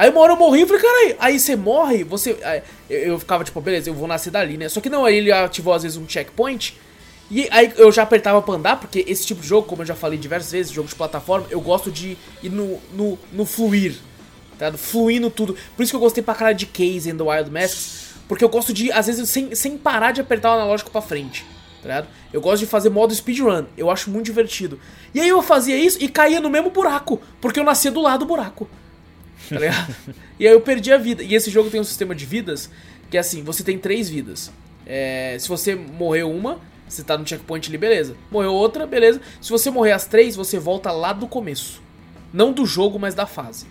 Aí 0.02 0.10
uma 0.10 0.20
hora 0.20 0.32
eu 0.32 0.36
morri 0.36 0.62
e 0.62 0.66
falei, 0.66 0.82
caralho, 0.82 1.16
aí 1.20 1.38
você 1.38 1.54
morre, 1.54 2.02
você. 2.02 2.36
aí 2.42 2.60
eu, 2.90 2.98
eu 2.98 3.18
ficava 3.20 3.44
tipo, 3.44 3.60
beleza, 3.60 3.88
eu 3.88 3.94
vou 3.94 4.08
nascer 4.08 4.32
dali, 4.32 4.56
né? 4.56 4.68
Só 4.68 4.80
que 4.80 4.90
não, 4.90 5.04
aí 5.04 5.16
ele 5.16 5.30
ativou 5.30 5.72
às 5.72 5.84
vezes 5.84 5.96
um 5.96 6.08
checkpoint. 6.08 6.76
E 7.30 7.46
aí 7.52 7.72
eu 7.76 7.92
já 7.92 8.02
apertava 8.02 8.42
pra 8.42 8.54
andar, 8.54 8.80
porque 8.80 9.04
esse 9.06 9.24
tipo 9.24 9.40
de 9.40 9.46
jogo, 9.46 9.68
como 9.68 9.82
eu 9.82 9.86
já 9.86 9.94
falei 9.94 10.18
diversas 10.18 10.50
vezes, 10.50 10.72
jogo 10.72 10.88
de 10.88 10.94
plataforma, 10.96 11.46
eu 11.50 11.60
gosto 11.60 11.88
de 11.88 12.18
ir 12.42 12.48
no, 12.48 12.80
no, 12.92 13.16
no 13.32 13.46
fluir. 13.46 13.94
Tá? 14.58 14.72
Fluindo 14.72 15.30
tudo. 15.30 15.56
Por 15.76 15.84
isso 15.84 15.92
que 15.92 15.96
eu 15.96 16.00
gostei 16.00 16.20
pra 16.20 16.34
caralho 16.34 16.56
de 16.56 16.66
Case 16.66 17.08
and 17.08 17.16
the 17.16 17.22
Wild 17.22 17.48
Masks. 17.52 18.16
Porque 18.26 18.42
eu 18.42 18.48
gosto 18.48 18.72
de, 18.72 18.90
às 18.90 19.06
vezes, 19.06 19.30
sem, 19.30 19.54
sem 19.54 19.78
parar 19.78 20.10
de 20.10 20.20
apertar 20.20 20.50
o 20.50 20.54
analógico 20.54 20.90
pra 20.90 21.00
frente. 21.00 21.46
Tá? 21.80 22.04
Eu 22.32 22.40
gosto 22.40 22.58
de 22.58 22.66
fazer 22.66 22.90
modo 22.90 23.14
speedrun. 23.14 23.66
Eu 23.78 23.88
acho 23.88 24.10
muito 24.10 24.26
divertido. 24.26 24.80
E 25.14 25.20
aí 25.20 25.28
eu 25.28 25.40
fazia 25.42 25.76
isso 25.76 25.98
e 26.00 26.08
caía 26.08 26.40
no 26.40 26.50
mesmo 26.50 26.70
buraco. 26.70 27.22
Porque 27.40 27.60
eu 27.60 27.64
nascia 27.64 27.92
do 27.92 28.00
lado 28.00 28.20
do 28.20 28.26
buraco. 28.26 28.68
Tá 29.52 29.58
ligado? 29.58 29.94
e 30.38 30.46
aí 30.46 30.52
eu 30.52 30.60
perdi 30.60 30.92
a 30.92 30.98
vida. 30.98 31.22
E 31.22 31.34
esse 31.34 31.50
jogo 31.50 31.70
tem 31.70 31.80
um 31.80 31.84
sistema 31.84 32.14
de 32.14 32.24
vidas 32.24 32.70
que 33.10 33.16
é 33.16 33.20
assim: 33.20 33.42
você 33.42 33.62
tem 33.62 33.78
três 33.78 34.08
vidas. 34.08 34.50
É, 34.86 35.36
se 35.38 35.48
você 35.48 35.74
morreu 35.74 36.30
uma, 36.30 36.58
você 36.88 37.02
tá 37.02 37.16
no 37.16 37.26
checkpoint 37.26 37.68
ali, 37.68 37.78
beleza. 37.78 38.16
Morreu 38.30 38.52
outra, 38.52 38.86
beleza. 38.86 39.20
Se 39.40 39.50
você 39.50 39.70
morrer 39.70 39.92
as 39.92 40.06
três, 40.06 40.34
você 40.36 40.58
volta 40.58 40.90
lá 40.90 41.12
do 41.12 41.26
começo. 41.26 41.82
Não 42.32 42.52
do 42.52 42.64
jogo, 42.66 42.98
mas 42.98 43.14
da 43.14 43.26
fase. 43.26 43.66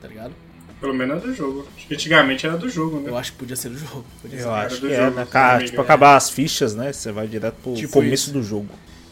Tá 0.00 0.08
ligado? 0.08 0.32
Pelo 0.80 0.94
menos 0.94 1.22
é 1.22 1.26
do 1.26 1.34
jogo. 1.34 1.66
Acho 1.76 1.86
que 1.88 1.94
antigamente 1.94 2.46
era 2.46 2.56
do 2.56 2.68
jogo, 2.68 3.00
né? 3.00 3.10
Eu 3.10 3.16
acho 3.16 3.32
que 3.32 3.38
podia 3.38 3.56
ser 3.56 3.70
do 3.70 3.78
jogo. 3.78 4.04
Podia 4.22 4.38
ser. 4.38 4.44
Eu 4.44 4.54
acho 4.54 4.80
do 4.80 4.86
que 4.86 4.92
é, 4.92 5.04
jogo, 5.04 5.16
né? 5.16 5.64
tipo, 5.64 5.80
acabar 5.80 6.16
as 6.16 6.30
fichas, 6.30 6.74
né? 6.74 6.92
Você 6.92 7.10
vai 7.10 7.26
direto 7.26 7.56
pro 7.62 7.74
Tipo 7.74 7.94
começo 7.94 8.12
isso. 8.24 8.32
do 8.32 8.42
jogo. 8.42 8.68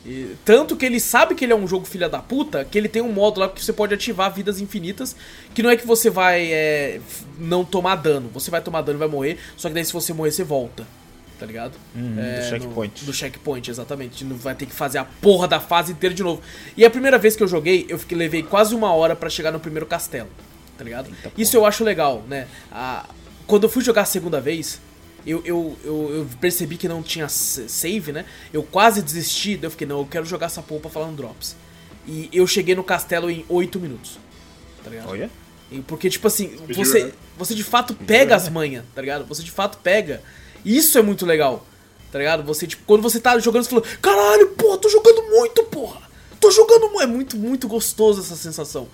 E 0.08 0.36
tanto 0.44 0.76
que 0.76 0.86
ele 0.86 1.00
sabe 1.00 1.34
que 1.34 1.44
ele 1.44 1.52
é 1.52 1.56
um 1.56 1.66
jogo 1.66 1.84
filha 1.84 2.08
da 2.08 2.20
puta, 2.20 2.64
que 2.64 2.78
ele 2.78 2.88
tem 2.88 3.02
um 3.02 3.10
modo 3.12 3.40
lá 3.40 3.48
que 3.48 3.62
você 3.64 3.72
pode 3.72 3.92
ativar 3.92 4.32
vidas 4.32 4.60
infinitas, 4.60 5.16
que 5.52 5.62
não 5.64 5.70
é 5.70 5.76
que 5.76 5.84
você 5.86 6.08
vai 6.08 6.46
é, 6.52 7.00
não 7.38 7.64
tomar 7.64 7.96
dano, 7.96 8.30
você 8.32 8.48
vai 8.50 8.60
tomar 8.60 8.82
dano 8.82 8.98
e 8.98 9.00
vai 9.00 9.08
morrer, 9.08 9.36
só 9.56 9.66
que 9.68 9.74
daí 9.74 9.84
se 9.84 9.92
você 9.92 10.12
morrer 10.12 10.30
você 10.30 10.44
volta, 10.44 10.86
tá 11.40 11.44
ligado? 11.44 11.72
Uhum, 11.92 12.14
É, 12.20 12.36
do 12.38 12.44
no- 12.44 12.48
checkpoint. 12.50 13.04
do 13.04 13.12
checkpoint, 13.12 13.68
exatamente. 13.68 14.24
Não 14.24 14.36
vai 14.36 14.54
ter 14.54 14.66
que 14.66 14.72
fazer 14.74 14.98
a 14.98 15.04
porra 15.04 15.48
da 15.48 15.58
fase 15.58 15.90
inteira 15.92 16.14
de 16.14 16.22
novo. 16.22 16.40
E 16.76 16.84
a 16.84 16.90
primeira 16.90 17.18
vez 17.18 17.34
que 17.34 17.42
eu 17.42 17.48
joguei, 17.48 17.84
eu 17.88 17.98
fiquei, 17.98 18.16
levei 18.16 18.44
quase 18.44 18.76
uma 18.76 18.92
hora 18.94 19.16
pra 19.16 19.28
chegar 19.28 19.50
no 19.50 19.58
primeiro 19.58 19.86
castelo, 19.86 20.28
tá 20.78 20.84
ligado? 20.84 21.10
Isso 21.36 21.56
eu 21.56 21.66
acho 21.66 21.82
legal, 21.82 22.22
né? 22.28 22.46
A- 22.70 23.06
quando 23.44 23.64
eu 23.64 23.68
fui 23.68 23.82
jogar 23.82 24.02
a 24.02 24.06
segunda 24.06 24.40
vez, 24.40 24.80
eu, 25.26 25.42
eu, 25.44 25.76
eu, 25.84 26.10
eu 26.14 26.28
percebi 26.40 26.76
que 26.76 26.86
não 26.86 27.02
tinha 27.02 27.28
save, 27.28 28.12
né? 28.12 28.24
Eu 28.52 28.62
quase 28.62 29.02
desisti, 29.02 29.56
daí 29.56 29.66
eu 29.66 29.70
fiquei, 29.70 29.86
não, 29.86 29.98
eu 29.98 30.06
quero 30.06 30.24
jogar 30.24 30.46
essa 30.46 30.62
porra 30.62 30.82
pra 30.82 30.90
falar 30.90 31.06
no 31.06 31.16
Drops. 31.16 31.56
E 32.06 32.30
eu 32.32 32.46
cheguei 32.46 32.74
no 32.76 32.84
castelo 32.84 33.28
em 33.28 33.44
8 33.48 33.80
minutos, 33.80 34.18
tá 34.84 34.90
ligado? 34.90 35.08
Olha. 35.08 35.28
E 35.70 35.80
Porque, 35.80 36.08
tipo 36.08 36.28
assim, 36.28 36.56
você, 36.72 37.12
você 37.36 37.54
de 37.54 37.64
fato 37.64 37.92
pega 37.92 38.36
as 38.36 38.48
manhas, 38.48 38.84
tá 38.94 39.00
ligado? 39.00 39.26
Você 39.26 39.42
de 39.42 39.50
fato 39.50 39.78
pega. 39.78 40.22
Isso 40.64 40.96
é 40.96 41.02
muito 41.02 41.26
legal, 41.26 41.66
tá 42.12 42.18
ligado? 42.18 42.44
Você, 42.44 42.66
tipo, 42.66 42.84
quando 42.86 43.02
você 43.02 43.18
tá 43.18 43.36
jogando, 43.40 43.64
você 43.64 43.70
fala, 43.70 43.82
caralho, 44.00 44.50
porra, 44.50 44.78
tô 44.78 44.88
jogando 44.88 45.22
muito, 45.22 45.64
porra. 45.64 46.02
Tô 46.40 46.50
jogando 46.52 46.88
muito. 46.90 47.02
É 47.02 47.06
muito, 47.06 47.36
muito 47.36 47.66
gostoso 47.66 48.20
essa 48.20 48.36
sensação. 48.36 48.88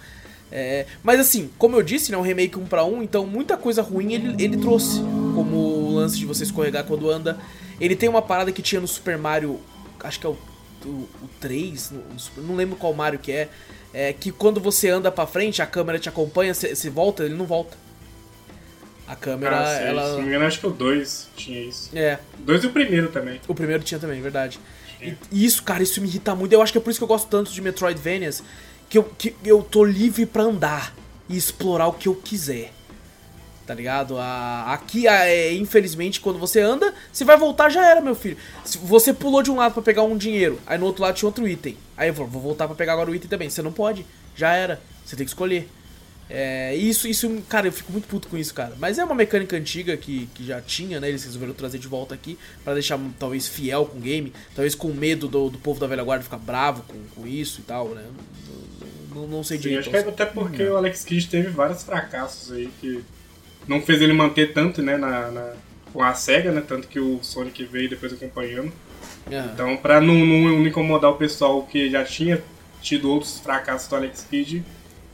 É, 0.55 0.85
mas 1.03 1.19
assim, 1.19 1.51
como 1.57 1.77
eu 1.77 1.83
disse, 1.83 2.11
né, 2.13 2.19
um 2.19 2.23
remake 2.23 2.59
1 2.59 2.67
pra 2.67 2.85
1, 2.85 3.03
então 3.03 3.27
muita 3.27 3.57
coisa 3.57 3.81
ruim 3.81 4.13
ele, 4.13 4.43
ele 4.45 4.57
trouxe. 4.59 4.99
Como 5.35 5.57
o 5.57 5.95
lance 5.95 6.19
de 6.19 6.27
você 6.27 6.43
escorregar 6.45 6.85
quando 6.85 7.11
anda. 7.11 7.39
Ele 7.81 7.97
tem 7.97 8.07
uma 8.09 8.21
parada 8.21 8.53
que 8.53 8.61
tinha 8.61 8.81
no 8.81 8.87
Super 8.87 9.17
Mario, 9.17 9.59
acho 10.05 10.21
que 10.21 10.27
é 10.27 10.29
o, 10.29 10.37
o, 10.85 10.89
o 10.89 11.29
3, 11.41 11.91
no- 11.93 12.03
não 12.45 12.55
lembro 12.55 12.77
qual 12.77 12.93
Mario 12.93 13.19
que 13.19 13.33
é, 13.33 13.49
é 13.95 14.13
que 14.13 14.31
quando 14.31 14.61
você 14.61 14.91
anda 14.91 15.11
pra 15.11 15.27
frente, 15.27 15.63
a 15.63 15.67
câmera 15.67 15.99
te 15.99 16.09
acompanha, 16.09 16.53
você 16.53 16.91
volta, 16.91 17.25
ele 17.25 17.35
não 17.35 17.47
volta. 17.47 17.77
A 19.07 19.17
câmera, 19.17 19.59
Ah, 19.61 19.67
sei. 19.67 19.77
Se 19.89 19.93
não 19.95 20.01
ela. 20.03 20.19
me 20.21 20.27
engano, 20.29 20.45
acho 20.47 20.61
que 20.61 20.67
o 20.67 20.71
2 20.71 21.29
tinha 21.37 21.61
isso. 21.65 21.91
É, 21.95 22.19
O 22.39 22.43
2 22.43 22.65
e 22.65 22.67
o 22.67 22.71
primeiro 22.71 23.09
também. 23.09 23.41
o 23.49 23.55
primeiro 23.55 23.83
tinha 23.83 23.99
também, 23.99 24.21
verdade. 24.21 24.61
E 25.01 25.15
e 25.33 25.45
isso, 25.45 25.63
cara, 25.65 25.83
isso 25.83 26.01
me 26.01 26.07
irrita 26.07 26.35
muito. 26.35 26.53
Eu 26.53 26.63
acho 26.63 26.71
que 26.71 26.79
é 26.79 26.81
por 26.81 26.91
isso 26.91 27.01
que 27.01 27.05
eu 27.05 27.09
gosto 27.09 27.27
tanto 27.29 27.51
de 27.53 27.61
Metroidvanias. 27.61 28.43
Que 28.93 28.99
eu, 28.99 29.05
que 29.05 29.35
eu 29.43 29.63
tô 29.63 29.83
livre 29.85 30.27
pra 30.27 30.43
andar 30.43 30.95
e 31.27 31.35
explorar 31.35 31.89
o 31.89 31.95
que 31.95 32.09
eu 32.09 32.15
quiser. 32.15 32.75
Tá 33.67 33.73
ligado? 33.73 34.19
Aqui, 34.19 35.09
é, 35.09 35.55
infelizmente, 35.55 36.21
quando 36.21 36.39
você 36.39 36.61
anda, 36.61 36.93
você 37.11 37.25
vai 37.25 37.39
voltar, 37.39 37.71
já 37.71 37.89
era, 37.91 38.03
meu 38.03 38.15
filho. 38.15 38.37
Se 38.67 38.77
você 38.77 39.15
pulou 39.15 39.43
de 39.43 39.51
um 39.51 39.57
lado 39.57 39.73
pra 39.73 39.83
pegar 39.83 40.03
um 40.03 40.15
dinheiro, 40.15 40.61
aí 40.67 40.77
no 40.77 40.85
outro 40.85 41.01
lado 41.01 41.15
tinha 41.15 41.27
outro 41.27 41.49
item. 41.49 41.75
Aí 41.97 42.09
eu 42.11 42.15
falo, 42.15 42.29
vou 42.29 42.43
voltar 42.43 42.67
pra 42.67 42.77
pegar 42.77 42.93
agora 42.93 43.11
o 43.11 43.15
item 43.15 43.31
também. 43.31 43.49
Você 43.49 43.63
não 43.63 43.73
pode, 43.73 44.05
já 44.37 44.53
era. 44.53 44.79
Você 45.07 45.17
tem 45.17 45.25
que 45.25 45.31
escolher. 45.31 45.71
É, 46.29 46.77
isso, 46.77 47.09
isso, 47.09 47.31
cara, 47.49 47.69
eu 47.69 47.73
fico 47.73 47.93
muito 47.93 48.07
puto 48.07 48.29
com 48.29 48.37
isso, 48.37 48.53
cara. 48.53 48.75
Mas 48.79 48.99
é 48.99 49.05
uma 49.05 49.15
mecânica 49.15 49.57
antiga 49.57 49.97
que, 49.97 50.29
que 50.35 50.45
já 50.45 50.61
tinha, 50.61 51.01
né? 51.01 51.09
Eles 51.09 51.25
resolveram 51.25 51.55
trazer 51.55 51.79
de 51.79 51.89
volta 51.89 52.15
aqui 52.15 52.39
pra 52.63 52.75
deixar 52.75 53.01
talvez 53.19 53.49
fiel 53.49 53.87
com 53.87 53.97
o 53.97 54.01
game, 54.03 54.35
talvez 54.55 54.75
com 54.75 54.89
medo 54.89 55.29
do, 55.29 55.49
do 55.49 55.57
povo 55.57 55.81
da 55.81 55.87
velha 55.87 56.05
guarda 56.05 56.23
ficar 56.23 56.37
bravo 56.37 56.83
com, 56.83 56.99
com 57.15 57.27
isso 57.27 57.61
e 57.61 57.65
tal, 57.65 57.89
né? 57.89 58.05
Não, 59.15 59.27
não- 59.27 59.45
sei 59.45 59.57
Sim, 59.57 59.63
direito. 59.65 59.81
acho 59.81 59.91
que 59.91 59.97
é 59.97 60.01
até 60.01 60.27
porque 60.27 60.63
o 60.65 60.77
Alex 60.77 61.05
Kidd 61.05 61.29
teve 61.29 61.49
vários 61.49 61.83
fracassos 61.83 62.53
aí 62.53 62.71
que 62.81 63.05
não 63.69 63.81
fez 63.81 64.01
ele 64.01 64.13
manter 64.13 64.53
tanto, 64.53 64.83
né, 64.83 64.97
na, 64.97 65.31
na- 65.31 65.53
com 65.93 66.03
a 66.03 66.15
SEGA, 66.15 66.51
né? 66.53 66.63
Tanto 66.67 66.89
que 66.89 66.99
o 66.99 67.21
Sonic 67.23 67.65
veio 67.65 67.89
depois 67.91 68.13
acompanhando. 68.13 68.73
Aham. 69.31 69.51
Então, 69.53 69.77
pra 69.77 70.01
não, 70.01 70.15
não, 70.15 70.59
não 70.59 70.67
incomodar 70.67 71.11
o 71.11 71.17
pessoal 71.17 71.63
que 71.65 71.91
já 71.91 72.05
tinha 72.05 72.43
tido 72.81 73.11
outros 73.11 73.39
fracassos 73.39 73.89
do 73.89 73.97
Alex 73.97 74.27
Kidd, 74.29 74.65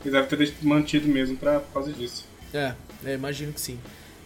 eles 0.05 0.13
devem 0.13 0.47
ter 0.47 0.53
mantido 0.61 1.07
mesmo 1.07 1.35
pra, 1.37 1.59
por 1.59 1.73
causa 1.73 1.91
disso. 1.91 2.25
É, 2.53 2.73
é, 3.05 3.13
imagino 3.13 3.51
que 3.53 3.59
sim. 3.61 3.77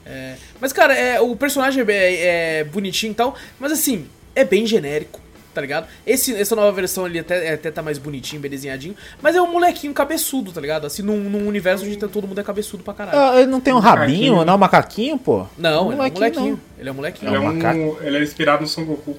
É, 0.06 0.36
mas, 0.62 0.72
cara, 0.72 0.94
é, 0.94 1.20
o 1.20 1.36
personagem 1.36 1.84
é, 1.88 2.60
é 2.60 2.64
bonitinho 2.64 3.12
e 3.12 3.16
tal, 3.16 3.36
mas 3.60 3.72
assim, 3.72 4.08
é 4.36 4.44
bem 4.46 4.66
genérico, 4.66 5.20
tá 5.54 5.62
ligado? 5.62 5.88
Esse, 6.06 6.36
essa 6.36 6.56
nova 6.56 6.72
versão 6.72 7.06
ali 7.06 7.20
até, 7.20 7.54
até 7.54 7.72
tá 7.72 7.82
mais 7.82 7.98
bonitinho, 7.98 8.42
bem 8.42 8.50
desenhadinho, 8.50 8.96
mas 9.22 9.36
é 9.36 9.42
um 9.42 9.52
molequinho 9.52 9.94
cabeçudo, 9.94 10.52
tá 10.52 10.60
ligado? 10.60 10.86
Assim, 10.88 11.02
num, 11.02 11.18
num 11.18 11.48
universo 11.48 11.86
onde 11.86 11.98
todo 11.98 12.28
mundo 12.28 12.40
é 12.40 12.44
cabeçudo 12.44 12.84
pra 12.84 12.94
caralho. 12.94 13.18
Ah, 13.18 13.40
ele 13.42 13.50
não 13.52 13.60
tem 13.62 13.74
um 13.74 13.80
rabinho, 13.80 14.34
Macaquinho. 14.34 14.46
não? 14.46 14.56
Um 14.56 14.58
macaquinho, 14.58 15.18
pô? 15.18 15.46
Não, 15.58 15.70
ele 15.70 15.78
é 15.78 15.80
um 15.80 15.98
molequinho, 15.98 16.20
molequinho. 16.20 16.62
Ele 16.80 16.90
é 16.90 16.92
um 16.92 16.96
molequinho. 16.96 17.30
Ele 17.30 17.36
é, 17.36 17.40
um 17.40 17.44
um, 17.44 17.54
macaco. 17.54 17.98
ele 18.02 18.18
é 18.18 18.24
inspirado 18.24 18.62
no 18.62 18.68
Son 18.68 18.86
Goku. 18.86 19.18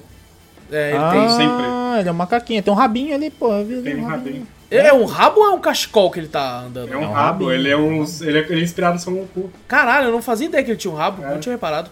É, 0.71 0.89
ele 0.89 0.97
ah, 0.97 1.11
tem. 1.11 1.29
sempre. 1.29 1.65
ele 1.99 2.09
é 2.09 2.11
um 2.11 2.15
macaquinho. 2.15 2.63
Tem 2.63 2.73
um 2.73 2.75
rabinho 2.75 3.13
ali, 3.15 3.29
pô. 3.29 3.49
Tem 3.83 3.95
um 3.95 4.05
rabinho. 4.05 4.47
Ele 4.71 4.87
é 4.87 4.93
um 4.93 5.05
rabo 5.05 5.39
ou 5.41 5.45
é 5.45 5.49
um 5.51 5.59
cachecol 5.59 6.09
que 6.09 6.19
ele 6.19 6.27
tá 6.27 6.61
andando? 6.61 6.91
É 6.91 6.97
um, 6.97 7.03
É 7.03 7.07
um 7.07 7.11
rabo, 7.11 7.45
rabinho. 7.45 7.51
ele 7.51 7.69
é, 7.69 7.77
um, 7.77 8.03
ele, 8.21 8.39
é, 8.39 8.41
ele 8.49 8.61
é 8.61 8.63
inspirado 8.63 8.95
no 8.95 8.99
Son 8.99 9.13
Goku. 9.13 9.51
Caralho, 9.67 10.07
eu 10.07 10.11
não 10.11 10.21
fazia 10.23 10.47
ideia 10.47 10.63
que 10.63 10.71
ele 10.71 10.77
tinha 10.77 10.91
um 10.91 10.95
rabo, 10.97 11.23
É. 11.23 11.29
não 11.29 11.39
tinha 11.39 11.53
reparado. 11.53 11.89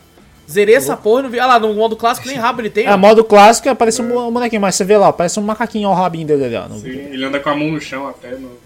Zerei 0.49 0.75
essa 0.75 0.97
porra 0.97 1.21
e 1.21 1.23
não 1.23 1.29
vi. 1.29 1.39
Ah 1.39 1.47
lá, 1.47 1.59
no 1.59 1.73
modo 1.73 1.95
clássico 1.95 2.27
nem 2.27 2.37
rabo 2.37 2.61
ele 2.61 2.69
tem. 2.69 2.85
É, 2.85 2.93
ó. 2.93 2.97
modo 2.97 3.23
clássico, 3.23 3.69
aparece 3.69 4.01
um 4.01 4.07
mo- 4.09 4.29
molequinho, 4.31 4.61
mas 4.61 4.75
você 4.75 4.83
vê 4.83 4.97
lá, 4.97 5.11
parece 5.13 5.39
um 5.39 5.43
macaquinho, 5.43 5.87
ó, 5.87 5.91
o 5.91 5.95
rabinho 5.95 6.27
dele 6.27 6.45
ali, 6.45 6.55
ó. 6.55 6.67
no 6.67 6.79
Sim, 6.79 6.89
ele 6.89 7.23
anda 7.25 7.39
com 7.39 7.49
a 7.49 7.55
mão 7.55 7.69
no 7.71 7.79
chão 7.81 8.07
até 8.07 8.31
no. 8.31 8.39
no 8.49 8.57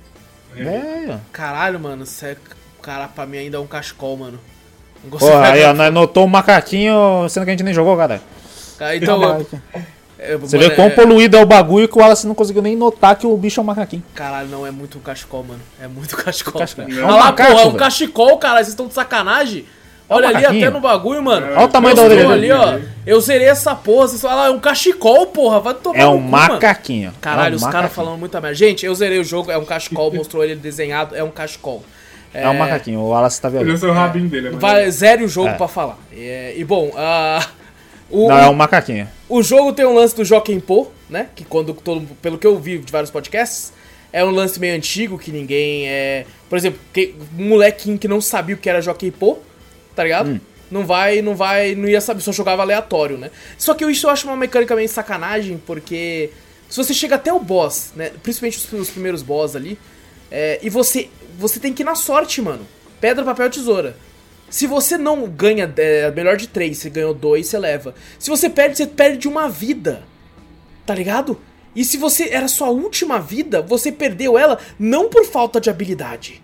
remake. 0.55 1.11
É. 1.11 1.17
Caralho, 1.31 1.79
mano, 1.79 2.03
isso 2.03 2.25
é, 2.25 2.35
cara, 2.81 3.07
pra 3.07 3.25
mim 3.27 3.37
ainda 3.37 3.57
é 3.57 3.59
um 3.59 3.67
cachecol, 3.67 4.17
mano. 4.17 4.39
Não 5.03 5.11
consigo 5.11 5.31
Porra, 5.31 5.51
aí, 5.51 5.63
ó, 5.63 5.73
nós 5.73 5.93
notou 5.93 6.25
o 6.25 6.27
macaquinho, 6.27 7.27
sendo 7.29 7.43
que 7.43 7.51
a 7.51 7.53
gente 7.53 7.63
nem 7.63 7.73
jogou, 7.73 7.95
cara. 7.95 8.19
Ah, 8.79 8.95
Então, 8.95 9.45
é, 10.19 10.35
Você 10.35 10.57
mano, 10.57 10.69
vê 10.69 10.75
quão 10.75 10.87
é- 10.87 10.89
poluído 10.89 11.37
é 11.37 11.41
o 11.41 11.45
bagulho 11.45 11.87
que 11.87 11.95
o 11.95 12.01
Wallace 12.01 12.25
não 12.25 12.33
conseguiu 12.33 12.63
nem 12.63 12.75
notar 12.75 13.15
que 13.15 13.27
o 13.27 13.37
bicho 13.37 13.59
é 13.59 13.63
um 13.63 13.65
macaquinho. 13.67 14.03
Caralho, 14.15 14.49
não, 14.49 14.65
é 14.65 14.71
muito 14.71 14.97
um 14.97 15.01
cachecol, 15.01 15.43
mano. 15.43 15.61
É 15.79 15.87
muito 15.87 16.17
cachecol. 16.17 16.59
Cachecol. 16.59 16.85
cara. 16.87 16.99
É 16.99 17.03
um 17.03 17.07
Olha 17.07 17.15
lá, 17.17 17.23
macaco, 17.25 17.51
porra, 17.51 17.61
é 17.61 17.65
um 17.65 17.67
velho. 17.69 17.79
cachecol, 17.79 18.37
cara. 18.39 18.55
Vocês 18.57 18.69
estão 18.69 18.87
de 18.87 18.95
sacanagem? 18.95 19.65
Olha 20.09 20.29
ali 20.29 20.45
até 20.45 20.69
no 20.69 20.79
bagulho, 20.79 21.21
mano. 21.21 21.47
É, 21.47 21.55
Olha 21.55 21.65
o 21.65 21.67
tamanho 21.67 21.95
da 21.95 22.03
Eu 22.03 22.07
orelha 22.09 22.29
ali, 22.31 22.51
ó. 22.51 22.79
Eu 23.05 23.19
zerei 23.19 23.47
essa 23.47 23.75
porra. 23.75 24.07
Vocês 24.07 24.21
falam, 24.21 24.43
ah, 24.43 24.47
é 24.47 24.51
um 24.51 24.59
cachecol, 24.59 25.27
porra. 25.27 25.59
Vai 25.59 25.73
tomar 25.73 25.99
É 25.99 26.07
um 26.07 26.13
cu, 26.21 26.27
mano. 26.29 26.53
macaquinho. 26.53 27.13
Caralho, 27.19 27.53
é 27.53 27.57
um 27.57 27.57
os 27.57 27.67
caras 27.67 27.91
falando 27.91 28.17
muita 28.17 28.39
merda. 28.39 28.55
Gente, 28.55 28.85
eu 28.85 28.95
zerei 28.95 29.19
o 29.19 29.23
jogo, 29.23 29.51
é 29.51 29.57
um 29.57 29.65
cachecol, 29.65 30.13
mostrou 30.13 30.43
ele 30.43 30.55
desenhado, 30.55 31.15
é 31.15 31.23
um 31.23 31.29
cachecol. 31.31 31.83
É 32.33 32.47
um 32.47 32.53
macaquinho, 32.57 32.99
o 32.99 33.09
Wallace 33.09 33.41
tá 33.41 33.47
Ele 33.47 33.63
vendo. 33.63 33.85
é 33.85 33.89
o 33.89 33.93
rabinho 33.93 34.29
dele, 34.29 34.47
mano. 34.49 34.59
Vai, 34.59 34.89
zere 34.91 35.23
o 35.23 35.27
jogo 35.27 35.49
É. 35.49 35.53
pra 35.53 35.67
falar. 35.67 35.97
É, 36.15 36.53
e 36.55 36.63
bom, 36.63 36.91
ah, 36.95 37.45
o, 38.09 38.27
Não, 38.27 38.37
é 38.37 38.47
um 38.49 38.53
macaquinho. 38.53 39.07
o 39.27 39.41
jogo 39.41 39.73
tem 39.73 39.85
um 39.85 39.93
lance 39.95 40.15
do 40.15 40.23
Joaquim 40.23 40.59
Pô, 40.59 40.87
né? 41.09 41.27
Que 41.35 41.43
quando 41.43 41.73
todo, 41.73 42.01
pelo 42.21 42.37
que 42.37 42.45
eu 42.45 42.57
vi 42.59 42.77
de 42.77 42.91
vários 42.91 43.09
podcasts, 43.09 43.73
é 44.13 44.23
um 44.23 44.29
lance 44.29 44.59
meio 44.59 44.75
antigo 44.75 45.17
que 45.17 45.31
ninguém 45.31 45.87
é. 45.87 46.25
Por 46.49 46.57
exemplo, 46.57 46.79
que, 46.93 47.15
um 47.39 47.47
molequinho 47.49 47.97
que 47.97 48.07
não 48.07 48.21
sabia 48.21 48.55
o 48.55 48.57
que 48.57 48.69
era 48.69 48.81
Joaquim 48.81 49.09
Pô, 49.09 49.39
tá 49.97 50.03
ligado? 50.03 50.29
Hum. 50.29 50.39
Não 50.69 50.85
vai, 50.85 51.23
não 51.23 51.35
vai, 51.35 51.73
não 51.73 51.89
ia 51.89 51.99
saber, 51.99 52.21
só 52.21 52.31
jogava 52.31 52.61
aleatório, 52.61 53.17
né? 53.17 53.31
Só 53.57 53.73
que 53.73 53.83
isso 53.85 54.05
eu 54.05 54.11
acho 54.11 54.27
uma 54.27 54.37
mecânica 54.37 54.75
meio 54.75 54.87
sacanagem, 54.87 55.59
porque 55.65 56.29
se 56.69 56.77
você 56.77 56.93
chega 56.93 57.15
até 57.15 57.33
o 57.33 57.39
boss, 57.39 57.93
né? 57.95 58.11
Principalmente 58.21 58.59
os, 58.59 58.71
os 58.73 58.89
primeiros 58.91 59.23
boss 59.23 59.55
ali, 59.55 59.79
é, 60.29 60.59
e 60.61 60.69
você, 60.69 61.09
você 61.39 61.59
tem 61.59 61.73
que 61.73 61.81
ir 61.81 61.85
na 61.85 61.95
sorte, 61.95 62.41
mano. 62.41 62.67
Pedra, 63.01 63.25
papel, 63.25 63.49
tesoura. 63.49 63.97
Se 64.49 64.67
você 64.67 64.97
não 64.97 65.27
ganha 65.27 65.73
é, 65.77 66.11
melhor 66.11 66.37
de 66.37 66.47
três, 66.47 66.77
você 66.77 66.89
ganhou 66.91 67.13
dois, 67.13 67.47
você 67.47 67.57
leva. 67.57 67.95
Se 68.19 68.29
você 68.29 68.47
perde, 68.47 68.77
você 68.77 68.85
perde 68.85 69.27
uma 69.27 69.49
vida. 69.49 70.03
Tá 70.85 70.93
ligado? 70.93 71.39
E 71.75 71.83
se 71.83 71.97
você 71.97 72.29
era 72.29 72.47
sua 72.47 72.69
última 72.69 73.19
vida, 73.19 73.61
você 73.61 73.91
perdeu 73.91 74.37
ela 74.37 74.59
não 74.77 75.09
por 75.09 75.25
falta 75.25 75.59
de 75.59 75.69
habilidade, 75.69 76.41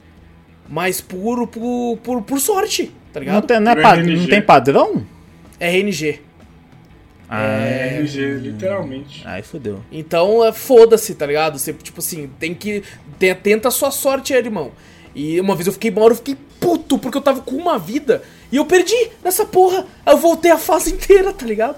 mas 0.69 1.01
por, 1.01 1.47
por, 1.47 1.97
por, 1.97 2.21
por 2.21 2.39
sorte, 2.39 2.93
tá 3.13 3.19
ligado? 3.19 3.35
Não 3.35 3.41
tem, 3.43 3.59
não, 3.59 3.71
é 3.71 3.75
RNG. 3.81 4.15
não 4.21 4.27
tem 4.27 4.41
padrão? 4.41 5.05
É 5.59 5.69
RNG. 5.69 6.19
É, 7.29 7.97
RG, 7.99 8.33
literalmente. 8.39 9.21
Aí 9.25 9.41
fodeu. 9.41 9.79
Então, 9.91 10.43
é, 10.45 10.51
foda-se, 10.51 11.15
tá 11.15 11.25
ligado? 11.25 11.57
Você, 11.57 11.73
tipo 11.73 11.99
assim, 11.99 12.29
tem 12.39 12.53
que. 12.53 12.83
te- 13.17 13.33
Tenta 13.35 13.69
a 13.69 13.71
sua 13.71 13.89
sorte 13.91 14.33
aí, 14.33 14.39
irmão. 14.43 14.71
E 15.15 15.39
uma 15.39 15.55
vez 15.55 15.65
eu 15.67 15.73
fiquei, 15.73 15.89
uma 15.91 16.01
hora 16.03 16.13
eu 16.13 16.17
fiquei 16.17 16.35
puto, 16.59 16.97
porque 16.99 17.17
eu 17.17 17.21
tava 17.21 17.41
com 17.41 17.55
uma 17.55 17.77
vida 17.79 18.21
e 18.51 18.57
eu 18.57 18.65
perdi 18.65 19.09
nessa 19.23 19.45
porra. 19.45 19.85
Aí 20.05 20.13
eu 20.13 20.17
voltei 20.17 20.51
a 20.51 20.57
fase 20.57 20.91
inteira, 20.93 21.33
tá 21.33 21.45
ligado? 21.45 21.77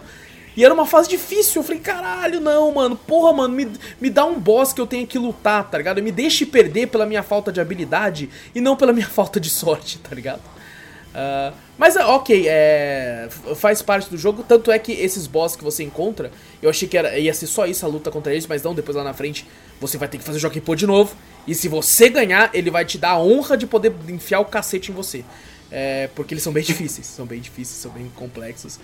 E 0.58 0.64
era 0.64 0.74
uma 0.74 0.86
fase 0.86 1.08
difícil. 1.10 1.62
Eu 1.62 1.66
falei, 1.66 1.82
caralho, 1.82 2.42
não, 2.42 2.74
mano. 2.74 2.96
Porra, 2.96 3.32
mano, 3.34 3.54
me, 3.54 3.68
me 4.02 4.10
dá 4.10 4.26
um 4.26 4.40
boss 4.40 4.74
que 4.74 4.82
eu 4.82 4.88
tenha 4.88 5.06
que 5.06 5.18
lutar, 5.18 5.70
tá 5.70 5.78
ligado? 5.78 6.02
Me 6.02 6.12
deixe 6.12 6.46
perder 6.46 6.88
pela 6.88 7.06
minha 7.06 7.24
falta 7.24 7.52
de 7.52 7.62
habilidade 7.62 8.30
e 8.54 8.60
não 8.60 8.76
pela 8.76 8.92
minha 8.92 9.08
falta 9.08 9.40
de 9.40 9.50
sorte, 9.50 10.00
tá 10.00 10.14
ligado? 10.16 10.42
Ah, 11.18 11.54
mas 11.78 11.96
é, 11.96 12.04
ok, 12.04 12.46
é, 12.46 13.30
faz 13.56 13.82
parte 13.82 14.10
do 14.10 14.18
jogo, 14.18 14.44
tanto 14.44 14.70
é 14.70 14.78
que 14.78 14.92
esses 14.92 15.28
boss 15.28 15.56
que 15.56 15.64
você 15.64 15.82
encontra, 15.82 16.30
eu 16.62 16.70
achei 16.70 16.90
que 16.90 16.98
era, 16.98 17.18
ia 17.18 17.34
ser 17.34 17.48
só 17.48 17.66
isso 17.66 17.86
a 17.86 17.90
luta 17.90 18.12
contra 18.12 18.34
eles, 18.34 18.46
mas 18.46 18.62
não, 18.62 18.76
depois 18.76 18.98
lá 18.98 19.04
na 19.04 19.14
frente 19.14 19.48
você 19.80 19.98
vai 19.98 20.10
ter 20.10 20.18
que 20.18 20.26
fazer 20.26 20.38
o 20.38 20.42
Jockey 20.42 20.60
Pô 20.60 20.76
de 20.76 20.86
novo, 20.86 21.16
e 21.48 21.56
se 21.56 21.70
você 21.70 22.10
ganhar, 22.10 22.50
ele 22.54 22.70
vai 22.70 22.84
te 22.84 22.98
dar 22.98 23.12
a 23.12 23.20
honra 23.20 23.56
de 23.56 23.66
poder 23.66 23.94
enfiar 24.10 24.42
o 24.42 24.46
cacete 24.46 24.92
em 24.92 24.94
você. 24.94 25.24
É, 25.72 26.10
porque 26.16 26.34
eles 26.34 26.44
são 26.44 26.52
bem 26.52 26.64
difíceis, 26.66 27.08
são 27.08 27.26
bem 27.26 27.40
difíceis, 27.40 27.80
são 27.80 27.92
bem 27.92 28.12
complexos. 28.16 28.78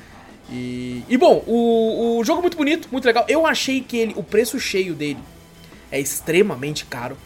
E, 0.49 1.03
e 1.09 1.17
bom, 1.17 1.43
o, 1.45 2.19
o 2.19 2.23
jogo 2.23 2.39
é 2.39 2.41
muito 2.43 2.57
bonito, 2.57 2.87
muito 2.91 3.05
legal. 3.05 3.25
Eu 3.27 3.45
achei 3.45 3.81
que 3.81 3.97
ele, 3.97 4.13
o 4.15 4.23
preço 4.23 4.57
cheio 4.57 4.93
dele 4.93 5.19
é 5.91 5.99
extremamente 5.99 6.85
caro. 6.85 7.17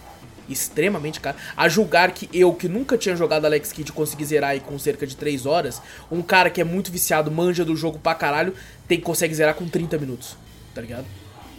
Extremamente 0.47 1.19
caro. 1.19 1.37
A 1.55 1.67
julgar 1.67 2.11
que 2.11 2.29
eu, 2.33 2.53
que 2.53 2.67
nunca 2.67 2.97
tinha 2.97 3.15
jogado 3.15 3.45
Alex 3.45 3.71
Kidd, 3.71 3.91
consegui 3.91 4.25
zerar 4.25 4.51
aí 4.51 4.59
com 4.59 4.77
cerca 4.77 5.07
de 5.07 5.15
3 5.15 5.45
horas. 5.45 5.81
Um 6.11 6.21
cara 6.21 6.49
que 6.49 6.61
é 6.61 6.63
muito 6.63 6.91
viciado, 6.91 7.31
manja 7.31 7.65
do 7.65 7.75
jogo 7.75 7.97
pra 7.99 8.13
caralho, 8.13 8.53
tem, 8.87 8.99
consegue 8.99 9.33
zerar 9.33 9.55
com 9.55 9.67
30 9.67 9.97
minutos. 9.97 10.37
Tá 10.73 10.81
ligado? 10.81 11.05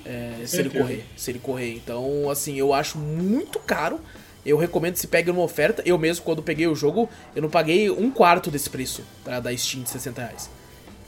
É, 0.05 0.47
se 0.47 0.59
ele 0.59 0.71
correr. 0.71 1.05
Se 1.17 1.31
ele 1.31 1.39
correr. 1.39 1.75
Então, 1.75 2.31
assim, 2.31 2.57
eu 2.57 2.73
acho 2.73 2.97
muito 2.97 3.59
caro. 3.59 4.01
Eu 4.45 4.57
recomendo 4.57 4.95
que 4.95 5.01
se 5.01 5.09
pegue 5.09 5.33
numa 5.33 5.43
oferta. 5.43 5.83
Eu 5.85 5.99
mesmo, 5.99 6.25
quando 6.25 6.41
peguei 6.43 6.69
o 6.69 6.75
jogo, 6.77 7.11
eu 7.35 7.43
não 7.43 7.51
paguei 7.51 7.91
um 7.91 8.11
quarto 8.11 8.49
desse 8.49 8.71
preço 8.71 9.03
pra 9.25 9.41
da 9.41 9.57
Steam 9.57 9.83
de 9.83 9.91
60 9.91 10.21
reais. 10.23 10.49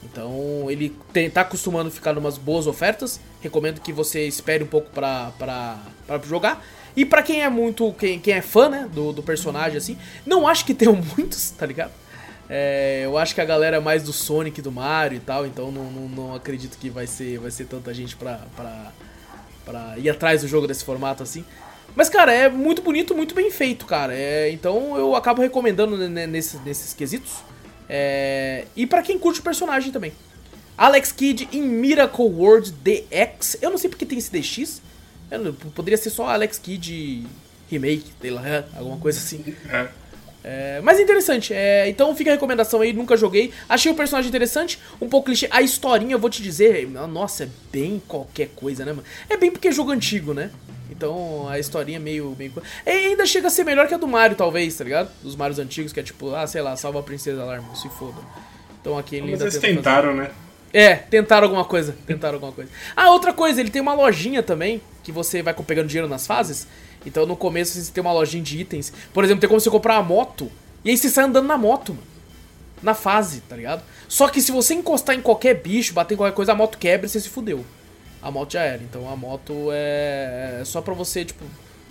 Então 0.03 0.69
ele 0.69 0.95
tem, 1.13 1.29
tá 1.29 1.41
acostumando 1.41 1.87
a 1.87 1.91
ficar 1.91 2.13
numas 2.13 2.37
boas 2.37 2.67
ofertas. 2.67 3.19
Recomendo 3.41 3.79
que 3.79 3.93
você 3.93 4.27
espere 4.27 4.63
um 4.63 4.67
pouco 4.67 4.89
pra 4.91 5.31
jogar. 6.25 6.61
E 6.99 7.05
pra 7.05 7.23
quem 7.23 7.41
é 7.43 7.49
muito. 7.49 7.93
Quem, 7.93 8.19
quem 8.19 8.33
é 8.33 8.41
fã, 8.41 8.67
né? 8.67 8.89
Do, 8.93 9.13
do 9.13 9.23
personagem, 9.23 9.77
assim. 9.77 9.97
Não 10.25 10.45
acho 10.45 10.65
que 10.65 10.73
tenham 10.73 10.95
muitos, 11.17 11.49
tá 11.51 11.65
ligado? 11.65 11.91
É, 12.49 13.03
eu 13.05 13.17
acho 13.17 13.33
que 13.33 13.39
a 13.39 13.45
galera 13.45 13.77
é 13.77 13.79
mais 13.79 14.03
do 14.03 14.11
Sonic, 14.11 14.61
do 14.61 14.69
Mario 14.71 15.15
e 15.15 15.19
tal. 15.21 15.45
Então 15.45 15.71
não, 15.71 15.85
não, 15.85 16.09
não 16.09 16.35
acredito 16.35 16.77
que 16.77 16.89
vai 16.89 17.07
ser, 17.07 17.39
vai 17.39 17.51
ser 17.51 17.65
tanta 17.65 17.93
gente 17.93 18.17
pra, 18.17 18.41
pra, 18.55 18.91
pra 19.63 19.93
ir 19.97 20.09
atrás 20.09 20.41
do 20.41 20.47
jogo 20.47 20.67
desse 20.67 20.83
formato 20.83 21.23
assim. 21.23 21.45
Mas, 21.95 22.09
cara, 22.09 22.33
é 22.33 22.49
muito 22.49 22.81
bonito, 22.81 23.15
muito 23.15 23.33
bem 23.33 23.49
feito, 23.49 23.85
cara. 23.85 24.13
É, 24.13 24.51
então 24.51 24.97
eu 24.97 25.15
acabo 25.15 25.41
recomendando 25.41 25.97
ne- 25.97 26.09
ne- 26.09 26.27
nesses, 26.27 26.61
nesses 26.65 26.93
quesitos. 26.93 27.31
É, 27.87 28.65
e 28.75 28.85
pra 28.85 29.01
quem 29.01 29.17
curte 29.17 29.39
o 29.39 29.43
personagem 29.43 29.91
também. 29.91 30.11
Alex 30.77 31.11
Kidd 31.13 31.47
em 31.53 31.61
Miracle 31.61 32.25
World 32.25 32.71
DX. 32.73 33.57
Eu 33.61 33.69
não 33.69 33.77
sei 33.77 33.89
porque 33.89 34.05
tem 34.05 34.17
esse 34.17 34.29
DX. 34.31 34.81
Eu 35.31 35.39
não- 35.39 35.53
poderia 35.53 35.97
ser 35.97 36.09
só 36.09 36.27
Alex 36.29 36.57
Kidd 36.57 37.25
Remake, 37.69 38.05
sei 38.21 38.31
lá, 38.31 38.65
alguma 38.75 38.97
coisa 38.97 39.19
assim. 39.19 39.55
É. 39.69 39.87
É, 40.41 40.79
mas 40.81 40.97
é 40.97 41.01
interessante, 41.01 41.53
é, 41.53 41.89
então 41.89 42.15
fica 42.15 42.29
a 42.31 42.33
recomendação 42.33 42.79
aí, 42.79 42.93
nunca 42.93 43.17
joguei. 43.17 43.51
Achei 43.67 43.91
o 43.91 43.95
personagem 43.95 44.29
interessante, 44.29 44.79
um 45.01 45.09
pouco 45.09 45.25
clichê. 45.25 45.47
A 45.51 45.61
historinha, 45.61 46.13
eu 46.13 46.19
vou 46.19 46.29
te 46.29 46.41
dizer, 46.41 46.87
nossa, 46.89 47.43
é 47.43 47.47
bem 47.71 48.01
qualquer 48.07 48.47
coisa, 48.55 48.85
né, 48.85 48.93
mano? 48.93 49.03
É 49.29 49.35
bem 49.35 49.51
porque 49.51 49.67
é 49.67 49.71
jogo 49.71 49.91
antigo, 49.91 50.33
né? 50.33 50.49
Então 50.89 51.47
a 51.49 51.59
historinha 51.59 51.97
é 51.97 51.99
meio. 51.99 52.35
meio... 52.39 52.53
É, 52.85 52.91
ainda 52.93 53.25
chega 53.25 53.47
a 53.47 53.49
ser 53.49 53.65
melhor 53.65 53.87
que 53.87 53.93
a 53.93 53.97
do 53.97 54.07
Mario, 54.07 54.37
talvez, 54.37 54.75
tá 54.77 54.83
ligado? 54.85 55.11
Dos 55.21 55.35
Marios 55.35 55.59
antigos, 55.59 55.91
que 55.91 55.99
é 55.99 56.03
tipo, 56.03 56.33
ah, 56.33 56.47
sei 56.47 56.61
lá, 56.61 56.75
salva 56.77 56.99
a 57.01 57.03
Princesa 57.03 57.41
irmão, 57.53 57.75
se 57.75 57.89
foda. 57.89 58.17
Então 58.79 58.97
aqui 58.97 59.17
ele 59.17 59.31
Mas 59.31 59.41
eles 59.41 59.53
tenta 59.55 59.61
fazer- 59.67 59.75
tentaram, 59.75 60.15
né? 60.15 60.31
É, 60.73 60.95
tentaram 60.95 61.45
alguma 61.45 61.65
coisa. 61.65 61.95
Tentaram 62.05 62.35
alguma 62.35 62.51
coisa. 62.51 62.69
Ah, 62.95 63.11
outra 63.11 63.33
coisa, 63.33 63.59
ele 63.59 63.69
tem 63.69 63.81
uma 63.81 63.93
lojinha 63.93 64.43
também, 64.43 64.81
que 65.03 65.11
você 65.11 65.41
vai 65.41 65.53
pegando 65.53 65.87
dinheiro 65.87 66.07
nas 66.07 66.27
fases. 66.27 66.67
Então 67.05 67.25
no 67.25 67.35
começo 67.35 67.79
você 67.79 67.91
tem 67.91 68.01
uma 68.01 68.13
lojinha 68.13 68.43
de 68.43 68.59
itens. 68.59 68.93
Por 69.13 69.23
exemplo, 69.23 69.41
tem 69.41 69.47
como 69.47 69.59
você 69.59 69.69
comprar 69.69 69.95
uma 69.95 70.03
moto. 70.03 70.51
E 70.83 70.89
aí 70.89 70.97
você 70.97 71.09
sai 71.09 71.25
andando 71.25 71.47
na 71.47 71.57
moto, 71.57 71.93
mano. 71.93 72.07
Na 72.81 72.93
fase, 72.93 73.41
tá 73.41 73.55
ligado? 73.55 73.83
Só 74.07 74.29
que 74.29 74.41
se 74.41 74.51
você 74.51 74.73
encostar 74.73 75.15
em 75.15 75.21
qualquer 75.21 75.55
bicho, 75.55 75.93
bater 75.93 76.13
em 76.13 76.17
qualquer 76.17 76.35
coisa, 76.35 76.53
a 76.53 76.55
moto 76.55 76.77
quebra 76.77 77.05
e 77.05 77.09
você 77.09 77.19
se 77.19 77.29
fudeu. 77.29 77.65
A 78.21 78.31
moto 78.31 78.53
já 78.53 78.63
era. 78.63 78.81
Então 78.81 79.09
a 79.11 79.15
moto 79.15 79.69
é 79.71 80.59
é 80.61 80.65
só 80.65 80.81
pra 80.81 80.93
você, 80.93 81.23
tipo, 81.25 81.43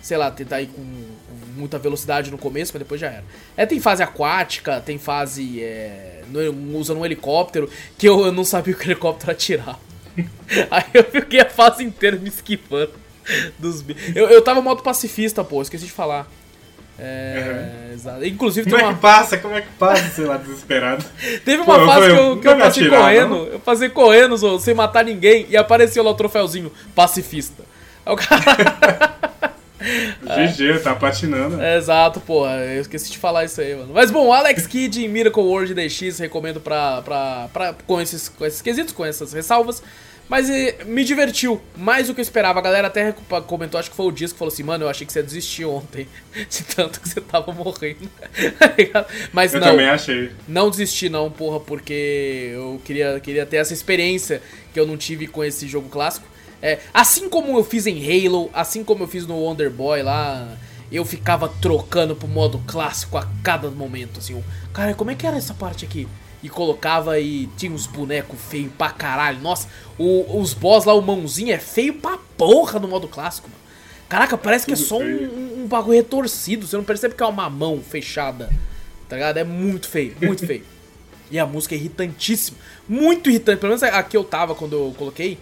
sei 0.03 0.17
lá, 0.17 0.31
tentar 0.31 0.61
ir 0.61 0.67
com 0.69 0.83
com 1.29 1.61
muita 1.61 1.79
velocidade 1.79 2.31
no 2.31 2.39
começo, 2.39 2.73
mas 2.73 2.79
depois 2.81 3.01
já 3.01 3.09
era. 3.09 3.25
É, 3.57 3.67
tem 3.67 3.81
fase 3.81 4.03
aquática, 4.03 4.81
tem 4.81 4.97
fase 4.99 5.61
é, 5.63 6.23
no- 6.31 6.79
usando 6.79 6.99
um 7.01 7.05
helicóptero, 7.05 7.69
que 7.99 8.09
eu, 8.09 8.25
eu 8.27 8.33
não 8.33 8.45
sabia 8.45 8.75
que 8.75 8.87
o 8.87 8.91
helicóptero 8.91 9.33
atirar. 9.33 9.79
Aí 10.71 10.85
eu 10.95 11.05
fiquei 11.05 11.41
a 11.41 11.51
fase 11.51 11.83
inteira 11.85 12.17
me 12.17 12.29
esquivando 12.29 12.93
dos 13.59 13.85
eu, 14.15 14.29
eu 14.31 14.41
tava 14.41 14.63
modo 14.63 14.83
pacifista, 14.83 15.45
pô, 15.45 15.61
esqueci 15.61 15.85
de 15.85 15.93
falar. 15.93 16.27
É, 16.99 17.91
exato. 17.95 18.25
Inclusive 18.25 18.69
Como 18.69 18.83
é 18.83 18.85
uma, 18.87 18.95
que 18.95 19.01
passa? 19.01 19.39
Como 19.39 19.55
é 19.55 19.61
que 19.61 19.69
passa, 19.79 20.09
sei 20.11 20.25
lá, 20.25 20.37
desesperado? 20.37 21.05
Teve 21.45 21.63
Pô, 21.63 21.73
uma 21.73 21.81
eu 21.83 21.87
fase 21.87 22.01
falei, 22.01 22.17
que 22.17 22.23
eu, 22.23 22.41
que 22.41 22.49
eu 22.49 22.57
passei 22.59 22.83
atirar, 22.85 23.01
correndo, 23.03 23.29
não? 23.31 23.45
eu 23.47 23.61
passei 23.61 23.89
correndo 23.89 24.59
sem 24.61 24.75
matar 24.75 25.05
ninguém 25.05 25.47
e 25.49 25.57
apareceu 25.57 26.03
lá 26.03 26.11
o 26.11 26.15
troféuzinho, 26.15 26.73
pacifista. 26.95 27.63
Aí 28.05 28.13
o 28.13 28.17
cara. 28.17 29.15
GG, 30.23 30.83
tá 30.83 30.95
patinando. 30.95 31.61
É, 31.61 31.77
exato, 31.77 32.21
porra, 32.21 32.57
eu 32.57 32.81
esqueci 32.81 33.11
de 33.11 33.19
falar 33.19 33.45
isso 33.45 33.61
aí, 33.61 33.75
mano. 33.75 33.91
Mas 33.95 34.11
bom, 34.11 34.33
Alex 34.33 34.67
Kidd 34.67 35.05
em 35.05 35.09
Miracle 35.09 35.43
World 35.43 35.75
DX, 35.75 36.19
recomendo 36.19 36.61
pra, 36.61 37.03
pra, 37.03 37.49
pra, 37.53 37.75
com, 37.87 38.01
esses, 38.01 38.29
com 38.29 38.45
esses 38.45 38.61
quesitos, 38.61 38.93
com 38.93 39.05
essas 39.05 39.33
ressalvas. 39.33 39.83
Mas 40.29 40.51
eh, 40.51 40.85
me 40.85 41.05
divertiu, 41.05 41.59
mais 41.75 42.07
do 42.07 42.15
que 42.15 42.21
eu 42.21 42.23
esperava. 42.23 42.59
A 42.59 42.63
galera 42.63 42.89
até 42.89 43.15
comentou, 43.47 43.81
acho 43.81 43.89
que 43.91 43.97
foi 43.97 44.07
o 44.07 44.13
Disco, 44.13 44.39
falou 44.39 44.53
assim: 44.53 44.63
Mano, 44.63 44.85
eu 44.85 44.89
achei 44.89 45.07
que 45.07 45.13
você 45.13 45.21
ia 45.21 45.23
desistir 45.23 45.65
ontem, 45.65 46.07
de 46.37 46.65
tanto 46.65 47.01
que 47.01 47.09
você 47.09 47.21
tava 47.21 47.51
morrendo. 47.53 48.09
Tá? 48.93 49.07
Mas 49.33 49.55
Eu 49.55 49.61
não. 49.61 49.69
também 49.69 49.89
achei. 49.89 50.31
Não 50.47 50.71
desisti 50.71 51.09
não, 51.09 51.31
porra, 51.31 51.61
porque 51.61 52.51
eu 52.53 52.81
queria, 52.85 53.19
queria 53.21 53.45
ter 53.47 53.57
essa 53.57 53.73
experiência 53.73 54.41
que 54.73 54.79
eu 54.79 54.87
não 54.87 54.97
tive 54.97 55.27
com 55.27 55.43
esse 55.43 55.67
jogo 55.67 55.89
clássico. 55.89 56.27
É, 56.63 56.79
assim 56.93 57.29
como 57.29 57.57
eu 57.57 57.65
fiz 57.65 57.87
em 57.87 57.99
Halo, 58.27 58.51
assim 58.53 58.83
como 58.83 59.05
eu 59.05 59.09
fiz 59.09 59.27
no 59.27 59.37
Wonder 59.37 59.71
Boy 59.71 60.03
lá, 60.03 60.57
eu 60.91 61.05
ficava 61.05 61.49
trocando 61.49 62.17
pro 62.17 62.27
modo 62.27 62.61
clássico 62.67 63.17
a 63.17 63.29
cada 63.43 63.71
momento, 63.71 64.19
assim. 64.19 64.43
Cara, 64.73 64.95
como 64.95 65.11
é 65.11 65.15
que 65.15 65.27
era 65.27 65.37
essa 65.37 65.55
parte 65.55 65.85
aqui? 65.85 66.09
E 66.43 66.49
colocava 66.49 67.19
e 67.21 67.49
tinha 67.57 67.71
uns 67.73 67.87
bonecos 67.87 68.39
feios 68.49 68.71
pra 68.77 68.91
caralho. 68.91 69.41
Nossa, 69.41 69.69
o- 69.99 70.41
os 70.41 70.55
boss 70.55 70.85
lá, 70.85 70.95
o 70.95 71.03
mãozinho 71.03 71.53
é 71.53 71.59
feio 71.59 71.95
pra 71.95 72.19
porra 72.37 72.79
no 72.79 72.89
modo 72.89 73.07
clássico, 73.09 73.49
mano. 73.49 73.61
Caraca, 74.09 74.39
parece 74.39 74.65
que 74.65 74.73
é 74.73 74.77
só 74.77 74.99
um, 74.99 75.03
um- 75.03 75.63
um 75.65 75.67
bagulho 75.67 75.97
retorcido. 75.97 76.67
Você 76.67 76.77
não 76.77 76.85
percebe 76.85 77.15
que 77.15 77.23
é 77.23 77.27
uma 77.27 77.51
mão 77.51 77.81
fechada. 77.83 78.49
Tá 79.09 79.17
ligado? 79.17 79.37
É 79.37 79.45
muito 79.45 79.89
feio, 79.89 80.15
muito 80.21 80.47
feio. 80.47 80.65
E 81.31 81.39
a 81.39 81.45
música 81.45 81.75
é 81.75 81.79
irritantíssima. 81.79 82.57
Muito 82.89 83.29
irritante. 83.29 83.59
Pelo 83.61 83.69
menos 83.71 83.83
aqui 83.83 84.17
eu 84.17 84.25
tava 84.25 84.55
quando 84.55 84.73
eu 84.73 84.95
coloquei. 84.97 85.37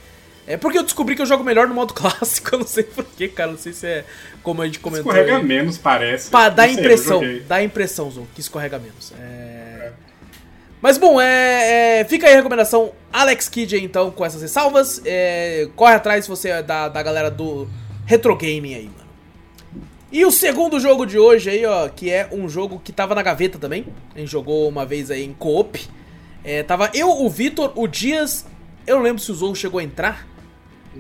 É 0.47 0.57
porque 0.57 0.79
eu 0.79 0.85
descobri 0.85 1.17
que 1.17 1.23
eu 1.23 1.27
jogo 1.27 1.43
melhor 1.43 1.67
no 1.67 1.75
modo 1.75 1.93
clássico. 1.95 2.55
Eu 2.55 2.61
não 2.61 2.67
sei 2.67 2.85
porquê, 2.85 3.29
cara. 3.29 3.51
Não 3.51 3.59
sei 3.59 3.73
se 3.73 3.87
é 3.87 4.05
como 4.43 4.63
a 4.63 4.67
gente 4.67 4.79
comentou. 4.79 5.11
Escorrega 5.11 5.39
aí. 5.39 5.45
menos, 5.45 5.77
parece. 5.77 6.31
Pá, 6.31 6.49
dá 6.49 6.69
eu 6.69 6.75
impressão. 6.75 7.21
Dá 7.49 7.63
impressão, 7.63 8.11
Zon, 8.11 8.27
que 8.35 8.41
escorrega 8.41 8.79
menos. 8.79 9.13
É... 9.19 9.91
Mas 10.81 10.99
bom, 10.99 11.21
é, 11.21 12.01
é, 12.01 12.05
fica 12.05 12.29
aí 12.29 12.35
a 12.35 12.37
recomendação. 12.37 12.93
Alex 13.13 13.49
Kidd 13.49 13.75
aí, 13.75 13.83
então, 13.83 14.11
com 14.11 14.25
essas 14.25 14.41
ressalvas. 14.41 15.03
É, 15.05 15.69
corre 15.75 15.95
atrás 15.95 16.25
se 16.25 16.31
você 16.31 16.51
é 16.51 16.63
da, 16.63 16.89
da 16.89 17.03
galera 17.03 17.31
do 17.31 17.67
Retro 18.05 18.37
Gaming 18.37 18.75
aí, 18.75 18.85
mano. 18.85 19.07
E 20.13 20.25
o 20.25 20.31
segundo 20.31 20.79
jogo 20.79 21.05
de 21.05 21.19
hoje 21.19 21.51
aí, 21.51 21.67
ó, 21.67 21.89
que 21.89 22.09
é 22.09 22.29
um 22.31 22.49
jogo 22.49 22.81
que 22.83 22.93
tava 22.93 23.17
na 23.17 23.23
gaveta 23.23 23.59
também. 23.59 23.87
A 24.15 24.21
gente 24.21 24.31
jogou 24.31 24.69
uma 24.69 24.87
vez 24.87 25.11
aí 25.11 25.25
em 25.25 25.33
co-op. 25.33 25.81
Tava 26.69 26.89
eu, 26.95 27.11
o 27.11 27.29
Vitor, 27.29 27.73
o 27.75 27.89
Dias. 27.89 28.47
Eu 28.87 28.97
não 28.97 29.03
lembro 29.03 29.21
se 29.21 29.33
o 29.33 29.35
Zou 29.35 29.53
chegou 29.57 29.81
a 29.81 29.83
entrar. 29.83 30.25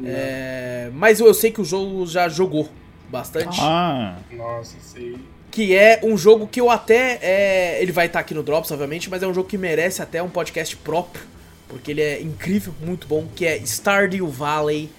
É, 0.04 0.90
mas 0.94 1.20
eu, 1.20 1.32
sei 1.34 1.50
que 1.50 1.60
o 1.60 1.64
Zou 1.64 2.06
já 2.06 2.28
jogou 2.28 2.68
bastante. 3.10 3.58
Ah, 3.60 4.16
Nossa, 4.32 4.74
sei. 4.82 5.16
Que 5.50 5.74
é 5.74 6.00
um 6.02 6.16
jogo 6.18 6.46
que 6.46 6.60
eu 6.60 6.70
até. 6.70 7.18
é, 7.22 7.78
ele 7.82 7.92
vai 7.92 8.06
estar 8.06 8.20
aqui 8.20 8.34
no 8.34 8.42
Drops, 8.42 8.70
obviamente, 8.70 9.08
mas 9.08 9.22
é 9.22 9.26
um 9.26 9.32
jogo 9.32 9.48
que 9.48 9.56
merece 9.56 10.02
até 10.02 10.22
um 10.22 10.28
podcast 10.28 10.76
próprio. 10.76 11.22
Porque 11.68 11.90
ele 11.90 12.02
é 12.02 12.20
incrível, 12.20 12.74
muito 12.80 13.06
bom. 13.06 13.26
Que 13.34 13.46
é 13.46 13.56
Stardew 13.64 14.28
Valley. 14.28 14.90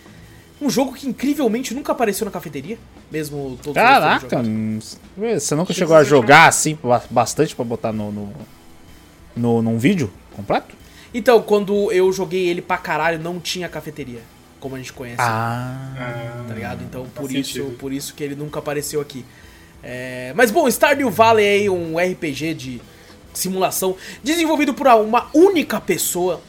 Um 0.61 0.69
jogo 0.69 0.93
que 0.93 1.07
incrivelmente 1.07 1.73
nunca 1.73 1.91
apareceu 1.91 2.25
na 2.25 2.31
cafeteria. 2.31 2.77
Mesmo 3.11 3.37
todos 3.37 3.59
os 3.59 3.67
outros 3.67 3.73
caraca, 3.73 4.39
hum, 4.39 4.79
você 5.15 5.55
nunca 5.55 5.73
chegou 5.73 5.95
a 5.95 6.03
jogar 6.03 6.47
assim 6.47 6.77
ba- 6.83 7.03
bastante 7.09 7.55
pra 7.55 7.63
botar 7.63 7.93
no, 7.93 8.11
no, 8.11 8.33
no- 9.35 9.61
num 9.61 9.77
vídeo 9.77 10.11
completo? 10.35 10.75
Então, 11.13 11.41
quando 11.41 11.89
eu 11.91 12.11
joguei 12.11 12.47
ele 12.49 12.61
pra 12.61 12.77
caralho, 12.77 13.17
não 13.17 13.39
tinha 13.39 13.69
cafeteria. 13.69 14.19
Como 14.67 14.75
a 14.75 14.79
gente 14.79 14.93
conhece. 14.93 15.17
Ah, 15.21 16.43
tá 16.47 16.53
ligado? 16.53 16.83
Então 16.83 17.05
por 17.15 17.31
isso, 17.31 17.53
sentido. 17.53 17.77
por 17.77 17.93
isso 17.93 18.13
que 18.13 18.23
ele 18.23 18.35
nunca 18.35 18.59
apareceu 18.59 18.99
aqui. 19.01 19.25
É, 19.83 20.33
Mas 20.35 20.51
bom, 20.51 20.67
Stardew 20.69 21.09
Valley 21.09 21.45
é 21.45 21.49
aí 21.51 21.69
um 21.69 21.97
RPG 21.97 22.53
de 22.53 22.81
simulação 23.33 23.95
desenvolvido 24.23 24.73
por 24.73 24.87
uma 24.87 25.27
única 25.33 25.79
pessoa. 25.79 26.41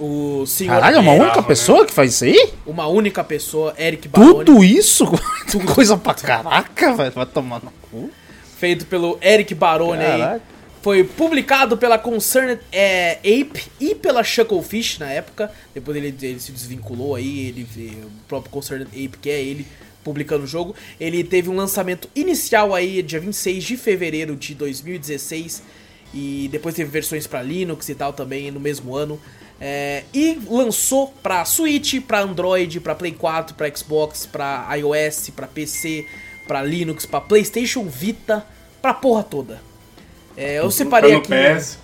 O 0.00 0.46
senhor 0.46 0.74
caralho, 0.74 0.96
é 0.96 1.00
uma 1.00 1.10
Eric- 1.10 1.24
única 1.24 1.40
né? 1.40 1.46
pessoa 1.48 1.84
que 1.84 1.92
faz 1.92 2.14
isso 2.14 2.24
aí? 2.24 2.52
uma 2.64 2.86
única 2.86 3.24
pessoa, 3.24 3.74
Eric 3.76 4.06
Baroni, 4.08 4.44
Tudo 4.44 4.62
isso? 4.64 5.04
Coisa 5.74 5.96
pra 5.96 6.14
caraca, 6.14 6.94
velho. 6.94 7.10
Vai 7.10 7.26
tomar 7.26 7.60
no 7.64 7.72
cu. 7.90 8.08
feito 8.58 8.86
pelo 8.86 9.18
Eric 9.20 9.52
Baroni 9.56 10.04
aí. 10.04 10.40
Foi 10.88 11.04
publicado 11.04 11.76
pela 11.76 11.98
Concerned 11.98 12.62
é, 12.72 13.18
Ape 13.18 13.64
e 13.78 13.94
pela 13.94 14.24
Shucklefish 14.24 14.98
na 14.98 15.10
época. 15.10 15.52
Depois 15.74 15.94
ele, 15.94 16.14
ele 16.22 16.40
se 16.40 16.50
desvinculou 16.50 17.14
aí, 17.14 17.48
ele 17.48 17.68
o 18.02 18.26
próprio 18.26 18.50
Concerned 18.50 18.88
Ape, 18.88 19.18
que 19.20 19.28
é 19.28 19.38
ele 19.38 19.66
publicando 20.02 20.44
o 20.44 20.46
jogo. 20.46 20.74
Ele 20.98 21.22
teve 21.22 21.50
um 21.50 21.54
lançamento 21.54 22.08
inicial 22.16 22.74
aí 22.74 23.02
dia 23.02 23.20
26 23.20 23.64
de 23.64 23.76
fevereiro 23.76 24.34
de 24.34 24.54
2016 24.54 25.62
e 26.14 26.48
depois 26.50 26.74
teve 26.74 26.90
versões 26.90 27.26
pra 27.26 27.42
Linux 27.42 27.86
e 27.90 27.94
tal 27.94 28.14
também 28.14 28.50
no 28.50 28.58
mesmo 28.58 28.96
ano. 28.96 29.20
É, 29.60 30.04
e 30.14 30.38
lançou 30.48 31.08
pra 31.22 31.44
Switch, 31.44 32.00
pra 32.00 32.22
Android, 32.22 32.80
pra 32.80 32.94
Play 32.94 33.12
4, 33.12 33.54
pra 33.54 33.70
Xbox, 33.76 34.24
pra 34.24 34.66
iOS, 34.74 35.32
pra 35.36 35.46
PC, 35.46 36.06
pra 36.46 36.62
Linux, 36.62 37.04
pra 37.04 37.20
PlayStation 37.20 37.84
Vita, 37.84 38.46
pra 38.80 38.94
porra 38.94 39.22
toda. 39.22 39.67
É, 40.38 40.58
eu 40.60 40.70
separei 40.70 41.10
tá 41.10 41.16
no 41.16 41.22
aqui. 41.22 41.28
PES. 41.54 41.78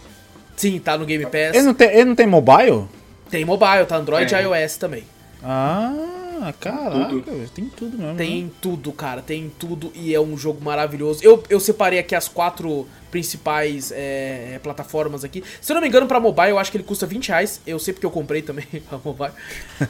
Sim, 0.57 0.79
tá 0.79 0.97
no 0.97 1.05
Game 1.05 1.25
Pass. 1.25 1.55
Ele 1.55 1.63
não, 1.63 1.75
tem, 1.75 1.89
ele 1.89 2.05
não 2.05 2.15
tem 2.15 2.27
mobile? 2.27 2.85
Tem 3.29 3.45
mobile, 3.45 3.85
tá 3.87 3.97
Android 3.97 4.33
e 4.33 4.37
É. 4.37 4.43
iOS 4.43 4.77
também. 4.77 5.03
Ah, 5.43 6.53
caraca, 6.61 7.09
Tudo. 7.09 7.49
tem 7.55 7.65
tudo 7.67 7.97
mesmo. 7.99 8.13
né? 8.13 8.15
Tem 8.17 8.53
tudo, 8.61 8.93
cara, 8.93 9.21
tem 9.21 9.51
tudo 9.59 9.91
e 9.95 10.15
é 10.15 10.21
um 10.21 10.37
jogo 10.39 10.63
maravilhoso. 10.65 11.21
Eu, 11.25 11.43
eu 11.51 11.59
separei 11.59 11.99
aqui 11.99 12.15
as 12.15 12.29
quatro 12.29 12.87
principais 13.11 13.93
é, 13.95 14.59
plataformas 14.63 15.25
aqui. 15.25 15.43
Se 15.61 15.73
eu 15.73 15.75
não 15.75 15.83
me 15.83 15.89
engano, 15.89 16.07
pra 16.07 16.21
mobile 16.21 16.51
eu 16.51 16.59
acho 16.59 16.71
que 16.71 16.77
ele 16.77 16.85
custa 16.85 17.07
20 17.07 17.29
reais. 17.29 17.61
Eu 17.67 17.79
sei 17.79 17.93
porque 17.93 18.07
eu 18.07 18.11
comprei 18.11 18.41
também 18.43 18.67
a 18.93 18.97
mobile. 19.03 19.33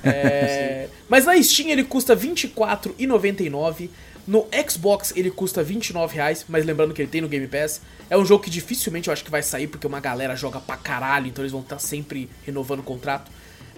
É, 0.03 0.89
mas 1.09 1.25
na 1.25 1.41
Steam 1.43 1.69
ele 1.71 1.85
custa 1.85 2.15
R$24,99. 2.15 3.89
No 4.27 4.47
Xbox 4.69 5.13
ele 5.15 5.31
custa 5.31 5.63
29,00 5.63 6.11
reais, 6.11 6.45
mas 6.49 6.65
lembrando 6.65 6.95
que 6.95 7.03
ele 7.03 7.11
tem 7.11 7.21
no 7.21 7.29
Game 7.29 7.47
Pass. 7.47 7.81
É 8.09 8.17
um 8.17 8.25
jogo 8.25 8.43
que 8.43 8.51
dificilmente 8.51 9.09
eu 9.09 9.13
acho 9.13 9.25
que 9.25 9.31
vai 9.31 9.43
sair, 9.43 9.67
porque 9.67 9.87
uma 9.87 10.01
galera 10.01 10.35
joga 10.37 10.61
pra 10.61 10.77
caralho, 10.77 11.27
então 11.27 11.43
eles 11.43 11.53
vão 11.53 11.61
estar 11.61 11.79
sempre 11.79 12.29
renovando 12.45 12.81
o 12.81 12.83
contrato. 12.83 13.31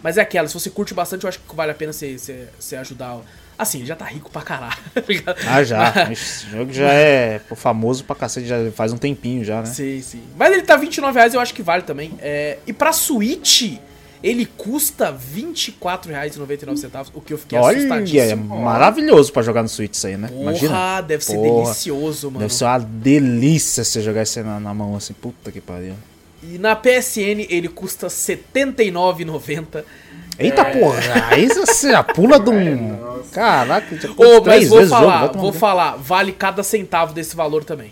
Mas 0.02 0.18
é 0.18 0.20
aquela, 0.20 0.46
se 0.46 0.54
você 0.54 0.70
curte 0.70 0.94
bastante, 0.94 1.24
eu 1.24 1.28
acho 1.28 1.40
que 1.40 1.56
vale 1.56 1.72
a 1.72 1.74
pena 1.74 1.92
você, 1.92 2.16
você, 2.16 2.48
você 2.59 2.76
ajudar. 2.76 3.18
Assim, 3.59 3.78
ele 3.78 3.87
já 3.87 3.96
tá 3.96 4.04
rico 4.04 4.30
pra 4.30 4.42
caralho. 4.42 4.76
tá? 5.24 5.35
Ah, 5.48 5.64
já. 5.64 6.12
Esse 6.12 6.46
jogo 6.50 6.72
já 6.72 6.92
é 6.92 7.40
famoso 7.56 8.04
pra 8.04 8.14
cacete, 8.14 8.46
já 8.46 8.70
faz 8.72 8.92
um 8.92 8.98
tempinho 8.98 9.42
já, 9.42 9.62
né? 9.62 9.66
Sim, 9.66 10.00
sim. 10.02 10.22
Mas 10.37 10.52
ele 10.52 10.62
tá 10.62 10.78
29,00 10.78 11.12
reais, 11.14 11.35
eu 11.35 11.40
acho 11.40 11.54
que 11.54 11.62
vale 11.62 11.82
também. 11.82 12.12
É, 12.20 12.59
e 12.66 12.72
pra 12.72 12.92
Switch, 12.92 13.78
ele 14.22 14.46
custa 14.46 15.11
R$24,99, 15.11 17.09
o 17.14 17.20
que 17.20 17.33
eu 17.33 17.38
fiquei 17.38 17.59
Olha, 17.59 17.74
é 17.74 17.79
assustadíssimo. 17.79 18.59
maravilhoso 18.61 19.33
pra 19.33 19.42
jogar 19.42 19.62
no 19.62 19.68
Switch 19.68 19.94
isso 19.94 20.07
aí, 20.07 20.16
né? 20.16 20.29
Porra, 20.29 20.42
Imagina. 20.42 21.00
deve 21.02 21.24
ser 21.24 21.35
Porra. 21.37 21.64
delicioso, 21.64 22.26
mano. 22.29 22.40
Deve 22.40 22.55
ser 22.55 22.64
uma 22.64 22.79
delícia 22.79 23.85
você 23.85 24.00
jogar 24.00 24.22
isso 24.22 24.38
aí 24.38 24.44
na, 24.44 24.59
na 24.61 24.74
mão 24.74 24.96
assim. 24.96 25.12
Puta 25.14 25.50
que 25.52 25.61
pariu. 25.61 25.94
E 26.42 26.59
na 26.59 26.76
PSN 26.76 27.46
ele 27.48 27.68
custa 27.68 28.07
R$79,90. 28.07 29.85
Eita 30.38 30.64
porra, 30.66 31.00
aí 31.31 31.46
você 31.48 31.92
já 31.92 32.02
pula 32.05 32.38
de 32.38 32.50
um. 32.50 33.22
Caraca, 33.33 33.96
já 33.96 34.11
Ô, 34.11 34.14
pula 34.14 34.35
mas 34.35 34.42
três 34.44 34.68
vou 34.68 34.79
vezes 34.79 34.92
o 34.92 34.96
jogo. 34.96 35.11
falar, 35.11 35.26
vou 35.33 35.52
falar, 35.52 35.96
vale 35.96 36.33
cada 36.33 36.62
centavo 36.62 37.14
desse 37.14 37.35
valor 37.35 37.64
também. 37.64 37.90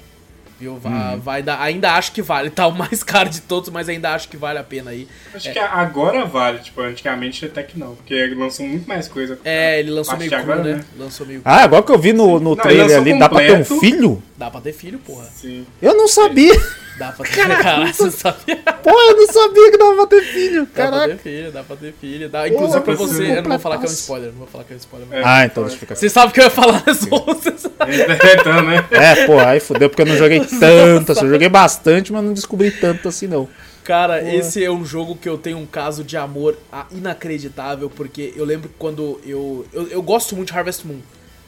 Viu? 0.58 0.78
Vai, 0.78 1.16
vai 1.18 1.42
dar, 1.42 1.60
ainda 1.60 1.92
acho 1.94 2.12
que 2.12 2.22
vale, 2.22 2.48
tá 2.48 2.66
o 2.66 2.72
mais 2.72 3.02
caro 3.04 3.28
de 3.28 3.40
todos, 3.40 3.70
mas 3.70 3.88
ainda 3.88 4.14
acho 4.14 4.28
que 4.28 4.36
vale 4.36 4.58
a 4.58 4.62
pena 4.64 4.92
aí. 4.92 5.08
Acho 5.34 5.52
que 5.52 5.58
agora 5.58 6.24
vale, 6.24 6.60
tipo, 6.60 6.80
antigamente 6.80 7.44
até 7.44 7.62
que 7.62 7.78
não, 7.78 7.94
porque 7.96 8.26
lançou 8.34 8.64
muito 8.66 8.86
mais 8.88 9.08
coisa. 9.08 9.38
É, 9.44 9.80
ele 9.80 9.90
lançou 9.90 10.16
meio 10.16 10.30
cru, 10.30 10.40
agora, 10.40 10.62
né? 10.62 10.72
né? 10.74 10.84
Lançou 10.96 11.26
meio 11.26 11.42
Ah, 11.44 11.64
agora 11.64 11.82
que 11.82 11.90
eu 11.92 11.98
vi 11.98 12.12
no, 12.12 12.38
no 12.38 12.50
Não, 12.50 12.56
trailer 12.56 12.96
ali, 12.96 13.18
dá 13.18 13.28
pra 13.28 13.38
ter 13.38 13.52
um 13.52 13.64
completo. 13.64 13.80
filho? 13.80 14.22
Dá 14.36 14.50
pra 14.50 14.60
ter 14.60 14.72
filho, 14.72 14.98
porra. 15.00 15.24
Sim. 15.34 15.66
Eu 15.82 15.96
não 15.96 16.06
sabia. 16.06 16.54
Dá 16.96 17.10
pra 17.10 17.26
ter 17.26 17.34
Caralho, 17.34 17.92
você 17.92 18.10
sabia? 18.12 18.56
Porra, 18.56 19.10
eu 19.10 19.16
não 19.16 19.26
sabia 19.26 19.70
que 19.70 19.76
dava 19.76 19.94
pra 19.96 20.06
ter 20.06 20.22
filho. 20.22 20.60
Dá 20.64 20.70
pra 20.72 20.84
Caraca. 20.90 21.08
ter 21.08 21.18
filho, 21.18 21.52
dá 21.52 21.62
pra 21.64 21.76
ter 21.76 21.94
filho. 22.00 22.28
Dá, 22.28 22.48
inclusive 22.48 22.80
pra 22.82 22.94
você, 22.94 23.38
eu 23.38 23.42
não 23.42 23.50
vou 23.50 23.58
falar 23.58 23.78
que 23.78 23.86
é 23.86 23.88
um 23.88 23.92
spoiler, 23.92 24.30
não 24.30 24.38
vou 24.38 24.46
falar 24.46 24.64
que 24.64 24.72
é 24.72 24.76
um 24.76 24.78
spoiler. 24.78 25.08
É. 25.10 25.22
Ah, 25.24 25.44
então 25.44 25.62
deixa 25.64 25.76
eu 25.76 25.80
ficar. 25.80 25.96
Você 25.96 26.08
sabe 26.08 26.30
o 26.30 26.34
que 26.34 26.40
eu 26.40 26.44
ia 26.44 26.50
falar? 26.50 26.84
Você 26.86 27.58
sabe. 27.58 27.96
Então, 28.40 28.62
né? 28.62 28.84
É, 28.92 29.26
pô, 29.26 29.38
aí 29.40 29.58
fudeu 29.58 29.88
porque 29.90 30.02
eu 30.02 30.06
não 30.06 30.16
joguei 30.16 30.40
tanto 30.40 31.12
assim. 31.12 31.24
Eu 31.24 31.30
joguei 31.30 31.48
bastante, 31.48 32.12
mas 32.12 32.22
não 32.22 32.32
descobri 32.32 32.70
tanto 32.70 33.08
assim, 33.08 33.26
não. 33.26 33.48
Cara, 33.82 34.22
esse 34.34 34.64
é 34.64 34.70
um 34.70 34.84
jogo 34.84 35.14
que 35.14 35.28
eu 35.28 35.36
tenho 35.36 35.58
um 35.58 35.66
caso 35.66 36.02
de 36.02 36.16
amor 36.16 36.56
inacreditável, 36.90 37.90
porque 37.90 38.32
eu 38.34 38.44
lembro 38.44 38.68
que 38.68 38.76
quando 38.78 39.20
eu, 39.26 39.66
eu. 39.72 39.88
Eu 39.88 40.02
gosto 40.02 40.34
muito 40.34 40.52
de 40.52 40.58
Harvest 40.58 40.86
Moon, 40.86 41.00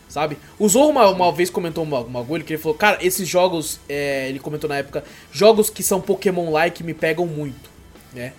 sabe? 0.08 0.38
O 0.58 0.68
Zorro 0.68 0.90
uma, 0.90 1.08
uma 1.08 1.32
vez 1.32 1.50
comentou 1.50 1.84
uma, 1.84 2.00
uma 2.00 2.24
que 2.40 2.52
ele 2.52 2.62
falou, 2.62 2.76
cara, 2.76 2.98
esses 3.00 3.28
jogos, 3.28 3.80
é, 3.88 4.28
ele 4.28 4.38
comentou 4.38 4.68
na 4.68 4.78
época, 4.78 5.04
jogos 5.32 5.70
que 5.70 5.82
são 5.82 6.00
Pokémon-like 6.00 6.82
me 6.82 6.94
pegam 6.94 7.26
muito, 7.26 7.70
né? 8.12 8.32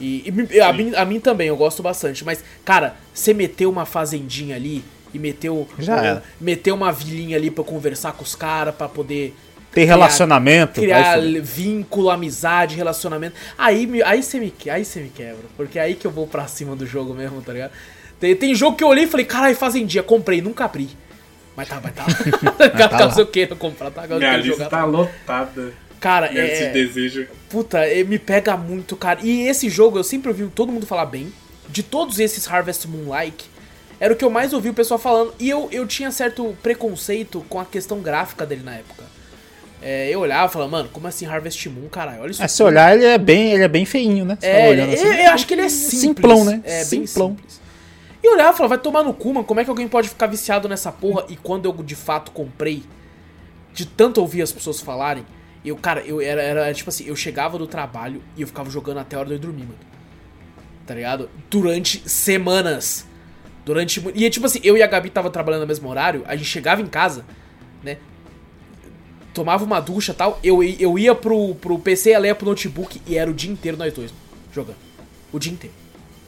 E, 0.00 0.32
e 0.50 0.60
a, 0.60 0.72
mim, 0.72 0.92
a 0.96 1.04
mim 1.04 1.20
também, 1.20 1.48
eu 1.48 1.56
gosto 1.56 1.82
bastante, 1.82 2.24
mas, 2.24 2.42
cara, 2.64 2.96
você 3.14 3.32
meteu 3.32 3.70
uma 3.70 3.84
fazendinha 3.84 4.56
ali 4.56 4.82
e 5.14 5.18
meteu. 5.18 5.68
Já 5.78 5.96
era. 6.04 6.22
Meteu 6.40 6.74
uma 6.74 6.90
vilinha 6.90 7.36
ali 7.36 7.50
pra 7.50 7.60
eu 7.60 7.64
conversar 7.64 8.12
com 8.12 8.22
os 8.22 8.34
caras, 8.34 8.74
pra 8.74 8.88
poder 8.88 9.34
Tem 9.72 9.84
relacionamento. 9.84 10.80
criar 10.80 11.20
vínculo, 11.42 12.10
amizade, 12.10 12.74
relacionamento. 12.74 13.36
Aí, 13.56 14.02
aí 14.02 14.22
você 14.22 14.40
me, 14.40 14.52
aí 14.70 14.84
você 14.84 15.00
me 15.00 15.08
quebra. 15.10 15.44
Porque 15.56 15.78
é 15.78 15.82
aí 15.82 15.94
que 15.94 16.06
eu 16.06 16.10
vou 16.10 16.26
pra 16.26 16.46
cima 16.46 16.74
do 16.74 16.86
jogo 16.86 17.14
mesmo, 17.14 17.40
tá 17.42 17.52
ligado? 17.52 17.72
Tem, 18.22 18.36
tem 18.36 18.54
jogo 18.54 18.76
que 18.76 18.84
eu 18.84 18.88
olhei 18.88 19.02
e 19.02 19.08
falei, 19.08 19.26
caralho, 19.26 19.56
fazendinha, 19.56 20.00
comprei, 20.00 20.40
nunca 20.40 20.64
abri. 20.64 20.88
Mas 21.56 21.68
tá, 21.68 21.80
mas 21.82 21.92
tá. 21.92 22.04
tá 22.70 22.88
Caso 22.88 23.16
lá. 23.16 23.22
eu 23.22 23.26
queira 23.26 23.56
comprar, 23.56 23.90
tá? 23.90 24.02
Caso 24.02 24.12
eu 24.14 24.18
Minha 24.20 24.36
lista 24.36 24.52
jogar. 24.52 24.70
tá 24.70 24.84
lotada 24.84 25.72
Cara, 25.98 26.26
é. 26.32 26.70
desejo. 26.70 27.26
Puta, 27.50 27.78
é, 27.84 28.04
me 28.04 28.20
pega 28.20 28.56
muito, 28.56 28.94
cara. 28.96 29.18
E 29.24 29.48
esse 29.48 29.68
jogo 29.68 29.98
eu 29.98 30.04
sempre 30.04 30.28
ouvi 30.28 30.46
todo 30.54 30.70
mundo 30.70 30.86
falar 30.86 31.06
bem. 31.06 31.32
De 31.68 31.82
todos 31.82 32.20
esses 32.20 32.48
Harvest 32.48 32.86
Moon-like, 32.86 33.44
era 33.98 34.12
o 34.12 34.16
que 34.16 34.24
eu 34.24 34.30
mais 34.30 34.52
ouvi 34.52 34.68
o 34.68 34.74
pessoal 34.74 34.98
falando. 35.00 35.34
E 35.40 35.50
eu, 35.50 35.68
eu 35.72 35.84
tinha 35.84 36.12
certo 36.12 36.56
preconceito 36.62 37.44
com 37.48 37.58
a 37.58 37.64
questão 37.64 38.00
gráfica 38.00 38.46
dele 38.46 38.62
na 38.62 38.74
época. 38.76 39.02
É, 39.82 40.08
eu 40.10 40.20
olhava 40.20 40.48
e 40.48 40.52
falava, 40.52 40.70
mano, 40.70 40.88
como 40.92 41.08
assim 41.08 41.26
Harvest 41.26 41.68
Moon, 41.68 41.88
caralho? 41.88 42.22
Olha 42.22 42.30
isso 42.30 42.42
É, 42.42 42.46
se 42.46 42.62
olhar, 42.62 42.94
ele 42.94 43.04
é 43.04 43.18
bem, 43.18 43.52
ele 43.52 43.64
é 43.64 43.68
bem 43.68 43.84
feinho, 43.84 44.24
né? 44.24 44.38
Você 44.40 44.46
É, 44.46 44.62
tá 44.64 44.70
olhando 44.70 44.92
eu, 44.94 45.12
eu 45.12 45.30
acho 45.32 45.44
que 45.46 45.54
ele 45.54 45.62
é 45.62 45.68
simples. 45.68 46.00
Simplão, 46.00 46.44
né? 46.44 46.60
É, 46.64 46.84
bem 46.84 47.04
Simplão. 47.06 47.30
simples. 47.30 47.61
E 48.22 48.28
olhava 48.28 48.52
e 48.52 48.56
falava, 48.56 48.76
vai 48.76 48.78
tomar 48.78 49.02
no 49.02 49.12
cu, 49.12 49.34
mano, 49.34 49.44
como 49.44 49.58
é 49.58 49.64
que 49.64 49.70
alguém 49.70 49.88
pode 49.88 50.08
ficar 50.08 50.26
viciado 50.26 50.68
nessa 50.68 50.92
porra? 50.92 51.26
E 51.28 51.36
quando 51.36 51.66
eu 51.66 51.72
de 51.82 51.96
fato 51.96 52.30
comprei, 52.30 52.84
de 53.72 53.84
tanto 53.84 54.20
ouvir 54.20 54.42
as 54.42 54.52
pessoas 54.52 54.80
falarem, 54.80 55.26
eu, 55.64 55.76
cara, 55.76 56.00
eu 56.02 56.20
era, 56.20 56.42
era 56.42 56.74
tipo 56.74 56.88
assim, 56.88 57.04
eu 57.06 57.16
chegava 57.16 57.58
do 57.58 57.66
trabalho 57.66 58.22
e 58.36 58.42
eu 58.42 58.46
ficava 58.46 58.70
jogando 58.70 58.98
até 58.98 59.16
a 59.16 59.20
hora 59.20 59.28
de 59.28 59.34
eu 59.34 59.38
dormir, 59.40 59.62
mano. 59.62 59.78
Tá 60.86 60.94
ligado? 60.94 61.28
Durante 61.50 62.08
semanas. 62.08 63.06
Durante. 63.64 64.02
E 64.14 64.28
tipo 64.30 64.46
assim, 64.46 64.60
eu 64.62 64.76
e 64.76 64.82
a 64.82 64.86
Gabi 64.86 65.10
tava 65.10 65.30
trabalhando 65.30 65.62
no 65.62 65.66
mesmo 65.66 65.88
horário, 65.88 66.24
a 66.26 66.36
gente 66.36 66.48
chegava 66.48 66.80
em 66.80 66.86
casa, 66.86 67.24
né? 67.82 67.98
Tomava 69.32 69.64
uma 69.64 69.80
ducha 69.80 70.12
e 70.12 70.14
tal, 70.14 70.38
eu, 70.42 70.62
eu 70.62 70.98
ia 70.98 71.14
pro, 71.14 71.54
pro 71.54 71.78
PC, 71.78 72.10
ela 72.10 72.26
ia 72.26 72.34
pro 72.34 72.46
notebook 72.46 73.00
e 73.06 73.16
era 73.16 73.30
o 73.30 73.34
dia 73.34 73.50
inteiro 73.50 73.76
nós 73.76 73.92
dois 73.92 74.12
jogando. 74.52 74.76
O 75.32 75.38
dia 75.38 75.52
inteiro. 75.52 75.81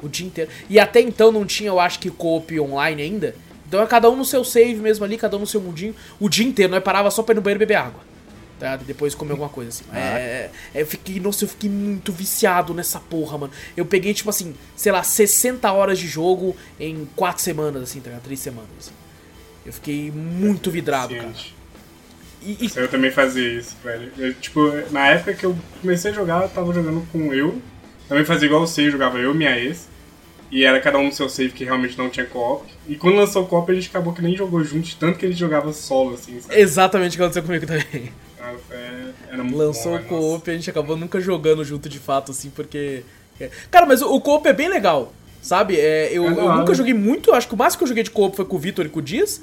O 0.05 0.09
dia 0.09 0.27
inteiro. 0.27 0.51
E 0.69 0.79
até 0.79 1.01
então 1.01 1.33
não 1.33 1.45
tinha, 1.47 1.69
eu 1.71 1.81
acho 1.81 1.99
que 1.99 2.11
co-op 2.11 2.59
online 2.61 3.03
ainda. 3.03 3.35
Então 3.67 3.83
é 3.83 3.87
cada 3.87 4.09
um 4.11 4.17
no 4.17 4.25
seu 4.25 4.45
save 4.45 4.75
mesmo 4.77 5.05
ali, 5.05 5.17
cada 5.17 5.37
um 5.37 5.41
no 5.41 5.47
seu 5.47 5.61
mundinho. 5.61 5.95
O 6.21 6.29
dia 6.29 6.47
inteiro, 6.47 6.71
nós 6.71 6.83
parava 6.83 7.11
só 7.11 7.23
pra 7.23 7.33
ir 7.33 7.37
no 7.37 7.43
banheiro 7.43 7.59
beber 7.59 7.77
água. 7.77 8.01
Tá? 8.61 8.77
Depois 8.77 9.15
comer 9.17 9.33
alguma 9.33 9.49
coisa, 9.49 9.71
assim. 9.71 9.85
É, 9.93 9.99
é, 9.99 10.51
é, 10.79 10.83
eu 10.83 10.87
fiquei, 10.87 11.19
nossa, 11.19 11.45
eu 11.45 11.49
fiquei 11.49 11.69
muito 11.69 12.13
viciado 12.13 12.73
nessa 12.73 13.01
porra, 13.01 13.37
mano. 13.37 13.53
Eu 13.77 13.85
peguei, 13.85 14.15
tipo 14.15 14.31
assim, 14.31 14.55
sei 14.77 14.93
lá, 14.93 15.03
60 15.03 15.71
horas 15.73 15.99
de 15.99 16.07
jogo 16.07 16.55
em 16.79 17.09
4 17.17 17.43
semanas, 17.43 17.83
assim, 17.83 17.99
tá 18.01 18.11
ligado? 18.11 18.23
3 18.23 18.39
semanas. 18.39 18.69
assim. 18.79 18.93
Eu 19.67 19.73
fiquei 19.73 20.11
muito 20.13 20.71
vidrado, 20.71 21.15
cara. 21.17 21.33
E, 22.43 22.67
e- 22.67 22.71
Eu 22.77 22.89
também 22.89 23.11
fazia 23.11 23.59
isso, 23.59 23.75
velho. 23.83 24.13
Eu, 24.19 24.35
tipo, 24.35 24.61
na 24.93 25.09
época 25.09 25.33
que 25.35 25.45
eu 25.45 25.57
comecei 25.81 26.11
a 26.11 26.15
jogar, 26.15 26.43
eu 26.43 26.49
tava 26.49 26.73
jogando 26.73 27.05
com 27.11 27.33
eu. 27.35 27.61
Também 28.09 28.25
fazia 28.25 28.47
igual 28.47 28.61
você, 28.67 28.91
jogava 28.91 29.19
eu 29.19 29.35
e 29.35 29.37
minha 29.37 29.59
ex. 29.59 29.89
E 30.55 30.65
era 30.65 30.81
cada 30.81 30.99
um 30.99 31.07
no 31.07 31.13
seu 31.13 31.29
save 31.29 31.51
que 31.53 31.65
realmente 31.65 31.99
não 31.99 32.09
tinha 32.09 32.25
co-op. 32.25 32.65
E 32.89 32.95
quando 32.95 33.17
lançou 33.17 33.43
o 33.43 33.47
co-op, 33.47 33.73
a 33.73 33.75
gente 33.75 33.89
acabou 33.89 34.13
que 34.13 34.23
nem 34.23 34.37
jogou 34.37 34.63
junto, 34.63 34.89
tanto 34.97 35.19
que 35.19 35.27
gente 35.27 35.37
jogava 35.41 35.73
solo, 35.73 36.15
assim, 36.15 36.41
sabe? 36.41 36.61
exatamente 36.61 37.15
o 37.15 37.17
que 37.17 37.23
aconteceu 37.23 37.43
comigo 37.43 37.67
também. 37.67 38.13
Ah, 38.41 38.55
é- 38.71 39.11
Era 39.33 39.43
muito 39.43 39.57
Lançou 39.57 39.99
bom, 39.99 40.05
o 40.05 40.05
co-op 40.05 40.49
e 40.49 40.53
a 40.53 40.55
gente 40.55 40.71
acabou 40.71 40.97
nunca 40.97 41.21
jogando 41.21 41.65
junto 41.65 41.89
de 41.89 41.99
fato, 41.99 42.31
assim, 42.31 42.51
porque. 42.51 43.03
é. 43.41 43.51
Cara, 43.69 43.85
mas 43.85 44.01
o, 44.01 44.15
o 44.15 44.21
co-op 44.21 44.47
é 44.47 44.53
bem 44.53 44.69
legal, 44.69 45.13
sabe? 45.43 45.77
É, 45.77 46.11
eu, 46.13 46.25
É 46.25 46.29
eu 46.31 46.55
nunca 46.57 46.73
joguei 46.73 46.95
muito, 46.95 47.33
acho 47.33 47.49
que 47.49 47.55
o 47.55 47.57
máximo 47.59 47.79
que 47.79 47.85
eu 47.85 47.89
joguei 47.89 48.05
de 48.05 48.11
co-op 48.11 48.37
foi 48.37 48.45
com 48.45 48.55
o 48.55 48.59
Vitor 48.61 48.87
e 48.87 48.89
com 48.89 49.01
o 49.01 49.03
Dias. 49.03 49.43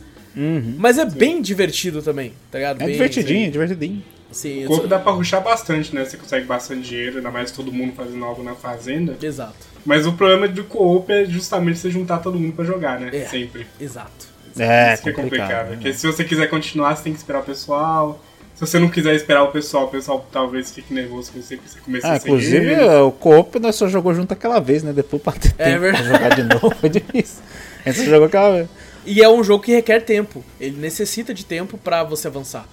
Mas 0.77 0.97
é 0.97 1.03
bem 1.03 1.41
divertido 1.41 2.01
também, 2.01 2.31
tá 2.49 2.57
ligado? 2.57 2.81
É 2.81 2.85
Bem, 2.85 2.93
divertidinho, 2.93 3.47
é 3.47 3.49
divertidinho. 3.49 4.01
Sim, 4.31 4.63
O 4.63 4.67
co-op 4.69 4.87
dá 4.87 4.97
pra 4.97 5.11
ruxar 5.11 5.43
bastante, 5.43 5.93
né? 5.93 6.05
Você 6.05 6.15
consegue 6.15 6.45
bastante 6.45 6.87
dinheiro, 6.87 7.17
ainda 7.17 7.29
mais 7.29 7.51
todo 7.51 7.69
mundo 7.69 7.91
fazendo 7.93 8.23
algo 8.23 8.41
na 8.41 8.55
fazenda. 8.55 9.17
Exato, 9.21 9.70
Mas 9.85 10.05
o 10.05 10.13
problema 10.13 10.47
do 10.47 10.63
co-op 10.63 11.11
é 11.11 11.25
justamente 11.25 11.79
você 11.79 11.89
juntar 11.89 12.19
todo 12.19 12.37
mundo 12.39 12.53
pra 12.53 12.63
jogar, 12.65 12.99
né? 12.99 13.09
É. 13.13 13.25
Sempre. 13.25 13.65
exato. 13.79 14.29
É, 14.59 14.93
Isso 14.93 15.03
que 15.03 15.09
é 15.09 15.13
complicado. 15.13 15.47
complicado. 15.47 15.67
Porque 15.69 15.93
se 15.93 16.05
você 16.05 16.23
quiser 16.23 16.47
continuar, 16.49 16.95
você 16.95 17.03
tem 17.03 17.13
que 17.13 17.19
esperar 17.19 17.39
o 17.39 17.43
pessoal. 17.43 18.21
Se 18.53 18.61
você 18.67 18.77
não 18.77 18.89
quiser 18.89 19.15
esperar 19.15 19.43
o 19.43 19.47
pessoal, 19.47 19.85
o 19.85 19.87
pessoal 19.87 20.27
talvez 20.31 20.71
fique 20.71 20.93
nervoso 20.93 21.31
com 21.31 21.41
você, 21.41 21.55
porque 21.55 21.69
você 21.71 21.79
começar 21.79 22.09
Ah, 22.09 22.11
a 22.11 22.19
seguir 22.19 22.31
inclusive, 22.33 22.75
o 23.01 23.11
co-op 23.11 23.59
nós 23.59 23.75
só 23.75 23.87
jogou 23.87 24.13
junto 24.13 24.33
aquela 24.33 24.59
vez, 24.59 24.83
né? 24.83 24.93
Depois 24.93 25.21
pra 25.23 25.33
ter 25.33 25.53
É 25.57 25.65
tempo 25.65 25.79
verdade. 25.79 26.07
pra 26.09 26.17
jogar 26.17 26.35
de 26.35 26.43
novo 26.43 26.75
foi 26.79 26.89
difícil. 26.89 27.41
A 27.85 27.89
gente 27.91 28.03
só 28.03 28.09
jogou 28.11 28.27
aquela 28.27 28.51
vez. 28.57 28.67
E 29.05 29.23
é 29.23 29.27
um 29.29 29.43
jogo 29.43 29.63
que 29.63 29.71
requer 29.71 30.01
tempo. 30.01 30.43
Ele 30.59 30.79
necessita 30.79 31.33
de 31.33 31.43
tempo 31.43 31.75
pra 31.77 32.03
você 32.03 32.27
avançar. 32.27 32.67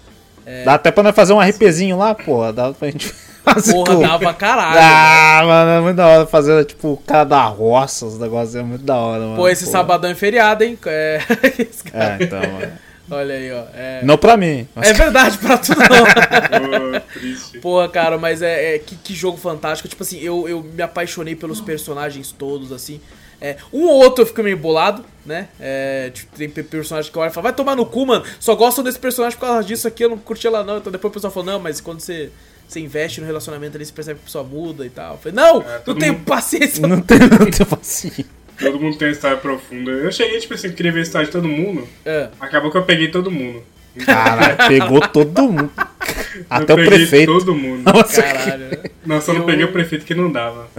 Dá 0.65 0.75
até 0.75 0.91
pra 0.91 1.03
nós 1.03 1.15
fazer 1.15 1.33
um 1.33 1.41
RPzinho 1.41 1.97
lá, 1.97 2.15
porra. 2.15 2.53
Dá 2.53 2.73
pra 2.73 2.91
gente 2.91 3.15
fazer 3.55 3.73
Porra, 3.73 3.97
dava 4.01 4.35
caralho. 4.35 4.79
Ah, 4.81 5.43
mano, 5.47 5.71
é 5.71 5.81
muito 5.81 5.97
da 5.97 6.07
hora 6.07 6.27
fazer, 6.27 6.65
tipo, 6.65 6.93
o 6.93 6.97
cara 6.97 7.25
da 7.25 7.45
roça, 7.45 8.07
os 8.07 8.19
negócios 8.19 8.55
é 8.55 8.63
muito 8.63 8.85
da 8.85 8.97
hora, 8.97 9.21
mano. 9.21 9.37
Pô, 9.37 9.49
esse 9.49 9.65
Pô. 9.67 9.71
sabadão 9.71 10.11
é 10.11 10.15
feriado, 10.15 10.65
hein? 10.65 10.79
É... 10.87 11.21
esse 11.59 11.85
cara- 11.85 12.17
É, 12.21 12.25
então, 12.25 12.41
mano. 12.41 12.73
Olha 13.11 13.35
aí, 13.35 13.51
ó. 13.53 13.63
É, 13.75 14.01
Não 14.03 14.19
pra 14.19 14.37
mim. 14.37 14.69
mas- 14.75 14.91
é 14.91 14.93
verdade 14.93 15.39
pra 15.39 15.57
tu 15.57 15.73
não. 15.75 15.87
Pô. 17.55 17.61
Porra, 17.61 17.89
cara, 17.89 18.19
mas 18.19 18.43
é, 18.43 18.75
é- 18.75 18.79
que, 18.79 18.97
que 18.97 19.15
jogo 19.15 19.39
fantástico. 19.39 19.89
Tipo 19.89 20.03
assim, 20.03 20.19
eu, 20.21 20.49
eu 20.49 20.63
me 20.63 20.83
apaixonei 20.83 21.35
pelos 21.35 21.61
personagens 21.61 22.31
todos, 22.33 22.71
assim. 22.73 23.01
É, 23.41 23.57
um 23.73 23.87
ou 23.87 23.95
outro 24.03 24.23
eu 24.23 24.27
fico 24.27 24.43
meio 24.43 24.57
bolado, 24.57 25.05
né? 25.25 25.47
É, 25.61 26.11
tipo, 26.13 26.37
tem 26.37 26.51
pe- 26.51 26.63
personagem 26.65 27.11
que 27.11 27.17
eu 27.17 27.23
olho 27.23 27.31
e 27.31 27.33
falo, 27.33 27.45
vai 27.45 27.53
tomar 27.53 27.77
no 27.77 27.87
cu, 27.87 28.05
mano. 28.05 28.25
Só 28.41 28.55
gosto 28.57 28.83
desse 28.83 28.99
personagem 28.99 29.39
por 29.39 29.47
causa 29.47 29.63
disso 29.65 29.87
aqui, 29.87 30.05
eu 30.05 30.11
não 30.11 30.19
curti 30.19 30.47
ela 30.47 30.65
não. 30.65 30.79
Então 30.79 30.91
depois 30.91 31.11
o 31.11 31.15
pessoal 31.15 31.33
falou, 31.33 31.53
não, 31.53 31.61
mas 31.61 31.81
quando 31.81 32.01
você, 32.01 32.31
você 32.69 32.81
investe 32.81 33.21
no 33.21 33.27
relacionamento 33.27 33.77
ali, 33.77 33.85
você 33.85 33.93
percebe 33.93 34.19
que 34.19 34.25
a 34.25 34.27
pessoa 34.27 34.45
muda 34.45 34.85
e 34.87 34.91
tal. 34.91 35.15
Eu 35.15 35.19
falei, 35.19 35.35
não, 35.37 35.63
É, 35.63 35.83
não 35.87 35.95
tenho 35.97 36.13
mundo- 36.15 36.25
paciência. 36.25 36.87
Não 36.87 37.01
tem, 37.01 37.19
não 37.19 37.51
tem 37.51 37.67
paciência. 37.67 38.25
Todo 38.59 38.79
mundo 38.81 38.99
tem 38.99 39.09
uma 39.09 39.13
história 39.13 39.37
profunda. 39.37 39.91
Eu 39.91 40.11
cheguei, 40.13 40.39
tipo 40.41 40.53
assim, 40.55 40.71
queria 40.73 40.91
ver 40.93 40.99
a 41.01 41.03
história 41.03 41.27
de 41.27 41.33
todo 41.33 41.47
mundo. 41.49 41.87
É. 42.05 42.29
Acabou 42.41 42.71
que 42.71 42.77
eu 42.77 42.83
peguei 42.85 43.09
todo 43.09 43.31
mundo. 43.31 43.63
Caralho, 44.05 44.57
pegou 44.69 45.01
todo 45.01 45.43
mundo. 45.43 45.71
Até 46.49 46.73
eu 46.73 46.77
o 46.77 46.79
peguei 46.79 46.99
prefeito. 46.99 47.33
todo 47.39 47.55
mundo. 47.55 47.83
Nossa, 47.93 48.23
Caralho. 48.23 48.79
Não, 49.05 49.21
só 49.21 49.33
não 49.33 49.41
Eu- 49.41 49.47
peguei 49.47 49.65
o 49.65 49.73
prefeito 49.73 50.05
que 50.05 50.15
não 50.15 50.31
dava. 50.31 50.69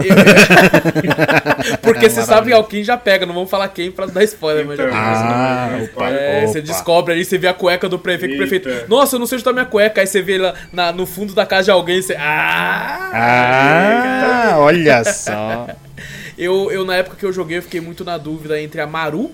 Porque 1.82 2.06
É, 2.06 2.10
você 2.10 2.16
maravilha. 2.22 2.24
sabe 2.26 2.48
que 2.48 2.54
alguém 2.54 2.84
já 2.84 2.98
pega, 2.98 3.26
não 3.26 3.34
vamos 3.34 3.50
falar 3.50 3.68
quem 3.70 3.92
pra 3.92 4.06
não 4.08 4.14
dar 4.14 4.24
spoiler, 4.24 4.66
mas 4.66 4.78
já 4.78 4.86
Então, 4.86 4.98
Ah, 4.98 5.70
mas- 5.72 5.90
opa. 5.90 6.10
É, 6.10 6.46
você 6.48 6.62
descobre 6.62 7.14
ali, 7.14 7.26
você 7.26 7.38
vê 7.38 7.48
a 7.48 7.54
cueca 7.54 7.88
do 7.90 8.00
prefeito, 8.00 8.34
o 8.36 8.38
prefeito, 8.38 8.70
Eita. 8.70 8.86
nossa, 8.88 9.16
eu 9.16 9.20
não 9.20 9.26
sei 9.28 9.38
onde 9.38 9.44
tá 9.46 9.54
minha 9.54 9.66
cueca, 9.66 10.02
aí 10.02 10.08
você 10.08 10.22
vê 10.22 10.38
lá 10.38 10.54
na- 10.72 10.92
no 10.92 11.06
fundo 11.06 11.34
da 11.34 11.46
casa 11.46 11.66
de 11.66 11.72
alguém, 11.72 12.02
você, 12.02 12.16
ah! 12.16 13.10
Ah, 13.14 14.56
olha 14.60 15.04
só. 15.04 15.68
Eu, 16.38 16.72
eu, 16.72 16.86
na 16.86 16.96
época 16.96 17.18
que 17.18 17.26
eu 17.26 17.34
joguei, 17.34 17.58
eu 17.58 17.62
fiquei 17.62 17.82
muito 17.82 18.06
na 18.06 18.18
dúvida 18.18 18.62
entre 18.62 18.80
a 18.80 18.88
Maru 18.88 19.30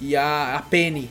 e 0.00 0.16
a, 0.16 0.56
a 0.56 0.62
Penny. 0.62 1.08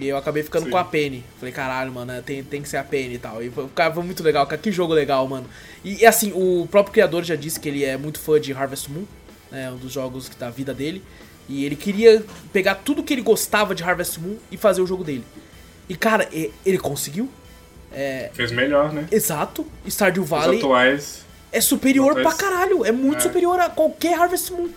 E 0.00 0.06
eu 0.06 0.16
acabei 0.16 0.42
ficando 0.42 0.64
Sim. 0.66 0.70
com 0.70 0.76
a 0.78 0.84
Penny. 0.84 1.24
Falei, 1.38 1.52
caralho, 1.52 1.90
mano, 1.92 2.22
tem, 2.22 2.42
tem 2.44 2.62
que 2.62 2.68
ser 2.68 2.76
a 2.76 2.84
Penny 2.84 3.14
e 3.14 3.18
tal. 3.18 3.42
E 3.42 3.50
foi, 3.50 3.66
cara, 3.74 3.92
foi 3.92 4.04
muito 4.04 4.22
legal, 4.22 4.46
cara, 4.46 4.60
que 4.60 4.70
jogo 4.70 4.92
legal, 4.94 5.26
mano. 5.26 5.46
E, 5.84 6.06
assim, 6.06 6.32
o 6.34 6.68
próprio 6.70 6.92
criador 6.92 7.24
já 7.24 7.34
disse 7.34 7.58
que 7.58 7.68
ele 7.68 7.84
é 7.84 7.96
muito 7.96 8.20
fã 8.20 8.40
de 8.40 8.52
Harvest 8.52 8.88
Moon, 8.90 9.04
né, 9.50 9.70
um 9.72 9.76
dos 9.76 9.90
jogos 9.92 10.28
da 10.38 10.50
vida 10.50 10.72
dele. 10.72 11.02
E 11.48 11.64
ele 11.64 11.74
queria 11.74 12.24
pegar 12.52 12.76
tudo 12.76 13.02
que 13.02 13.12
ele 13.12 13.22
gostava 13.22 13.74
de 13.74 13.82
Harvest 13.82 14.20
Moon 14.20 14.36
e 14.52 14.56
fazer 14.56 14.82
o 14.82 14.86
jogo 14.86 15.02
dele. 15.02 15.24
E, 15.88 15.96
cara, 15.96 16.28
ele 16.64 16.78
conseguiu. 16.78 17.28
Fez 18.34 18.52
melhor, 18.52 18.92
né? 18.92 19.08
Exato. 19.10 19.66
Stardew 19.88 20.22
Os 20.22 20.28
Valley 20.28 20.58
atuais. 20.58 21.24
é 21.50 21.60
superior 21.60 22.14
Mas- 22.14 22.22
pra 22.22 22.34
caralho. 22.34 22.84
É 22.84 22.92
muito 22.92 23.18
É. 23.18 23.20
superior 23.22 23.58
a 23.58 23.70
qualquer 23.70 24.14
Harvest 24.18 24.52
Moon 24.52 24.68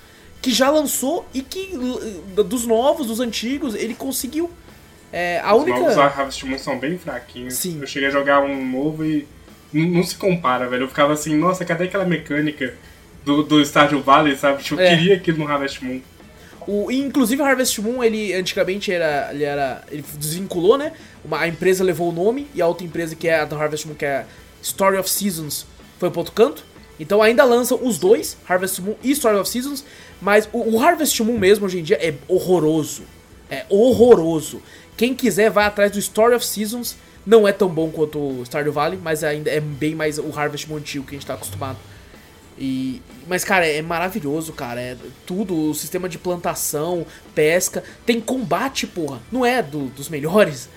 que 0.42 0.52
já 0.52 0.70
lançou 0.72 1.26
e 1.34 1.42
que 1.44 1.72
dos 2.34 2.66
novos, 2.66 3.06
dos 3.08 3.20
antigos, 3.20 3.76
ele 3.76 3.94
conseguiu. 3.94 4.50
É, 5.12 5.40
a 5.44 5.54
Os 5.56 5.64
única. 5.64 5.80
novos 5.80 5.98
Harvest 5.98 6.46
Moon 6.46 6.58
são 6.58 6.80
bem 6.80 6.98
fraquinhos. 6.98 7.56
Sim. 7.56 7.80
Eu 7.82 7.88
cheguei 7.88 8.08
a 8.08 8.12
jogar 8.12 8.42
um 8.42 8.66
novo 8.66 9.04
e 9.06 9.28
não, 9.74 10.04
se 10.04 10.16
compara, 10.16 10.68
velho. 10.68 10.84
Eu 10.84 10.88
ficava 10.88 11.14
assim, 11.14 11.36
nossa, 11.36 11.66
cadê 11.66 11.86
aquela 11.86 12.06
mecânica 12.06 12.74
do, 13.26 13.44
do 13.44 13.62
Stardew 13.62 14.02
Valley, 14.02 14.36
sabe? 14.38 14.64
Tipo, 14.64 14.80
eu 14.82 14.86
É. 14.86 14.96
queria 14.96 15.16
aquilo 15.16 15.40
no 15.40 15.48
Harvest 15.48 15.84
Moon. 15.84 16.00
O, 16.68 16.92
inclusive, 16.92 17.42
Harvest 17.42 17.80
Moon, 17.82 18.04
ele 18.04 18.34
antigamente 18.34 18.92
era. 18.92 19.30
Ele 19.34 19.44
era. 19.44 19.84
Ele 19.92 20.04
desvinculou, 20.18 20.78
né? 20.78 20.94
Uma, 21.26 21.40
a 21.40 21.48
empresa 21.48 21.84
levou 21.84 22.10
o 22.10 22.12
nome 22.12 22.48
e 22.54 22.62
a 22.62 22.68
outra 22.68 22.86
empresa 22.86 23.16
que 23.16 23.28
é 23.28 23.40
a 23.40 23.46
do 23.46 23.56
Harvest 23.56 23.88
Moon, 23.88 23.96
que 23.96 24.06
é 24.06 24.18
a 24.18 24.26
Story 24.62 24.98
of 24.98 25.10
Seasons, 25.10 25.66
foi 26.00 26.10
pro 26.12 26.20
outro 26.20 26.34
canto. 26.34 26.64
Então 27.00 27.20
ainda 27.22 27.44
lançam 27.44 27.80
os 27.82 27.98
dois, 27.98 28.38
Harvest 28.48 28.80
Moon 28.80 28.94
e 29.04 29.10
Story 29.12 29.38
of 29.38 29.50
Seasons, 29.50 29.84
mas 30.22 30.48
o, 30.54 30.76
o 30.76 30.80
Harvest 30.80 31.20
Moon 31.24 31.38
mesmo 31.40 31.66
hoje 31.66 31.80
em 31.80 31.84
dia 31.84 31.98
é 32.00 32.14
horroroso. 32.28 33.04
É 33.50 33.66
horroroso. 33.68 34.62
Quem 35.02 35.16
quiser 35.16 35.50
vai 35.50 35.66
atrás 35.66 35.92
do 35.92 35.98
Story 35.98 36.36
of 36.36 36.46
Seasons. 36.46 36.96
Não 37.26 37.48
é 37.48 37.52
tão 37.52 37.68
bom 37.68 37.90
quanto 37.90 38.20
o 38.20 38.44
Stardew 38.46 38.72
Valley, 38.72 39.00
mas 39.02 39.24
ainda 39.24 39.50
é 39.50 39.60
bem 39.60 39.96
mais 39.96 40.20
o 40.20 40.32
Harvest 40.32 40.70
Moon 40.70 40.80
que 40.80 41.00
a 41.00 41.14
gente 41.14 41.26
tá 41.26 41.34
acostumado. 41.34 41.80
E, 42.56 43.02
mas, 43.28 43.44
cara, 43.44 43.66
é 43.66 43.82
maravilhoso, 43.82 44.54
cara. 44.54 44.80
É 44.80 44.96
tudo, 45.26 45.72
o 45.72 45.74
sistema 45.74 46.08
de 46.08 46.20
plantação, 46.20 47.04
pesca. 47.34 47.84
Tem 48.06 48.22
combate, 48.22 48.86
porra. 48.86 49.20
Não 49.32 49.44
é 49.44 49.64
do- 49.64 49.88
dos 49.88 50.08
melhores. 50.08 50.70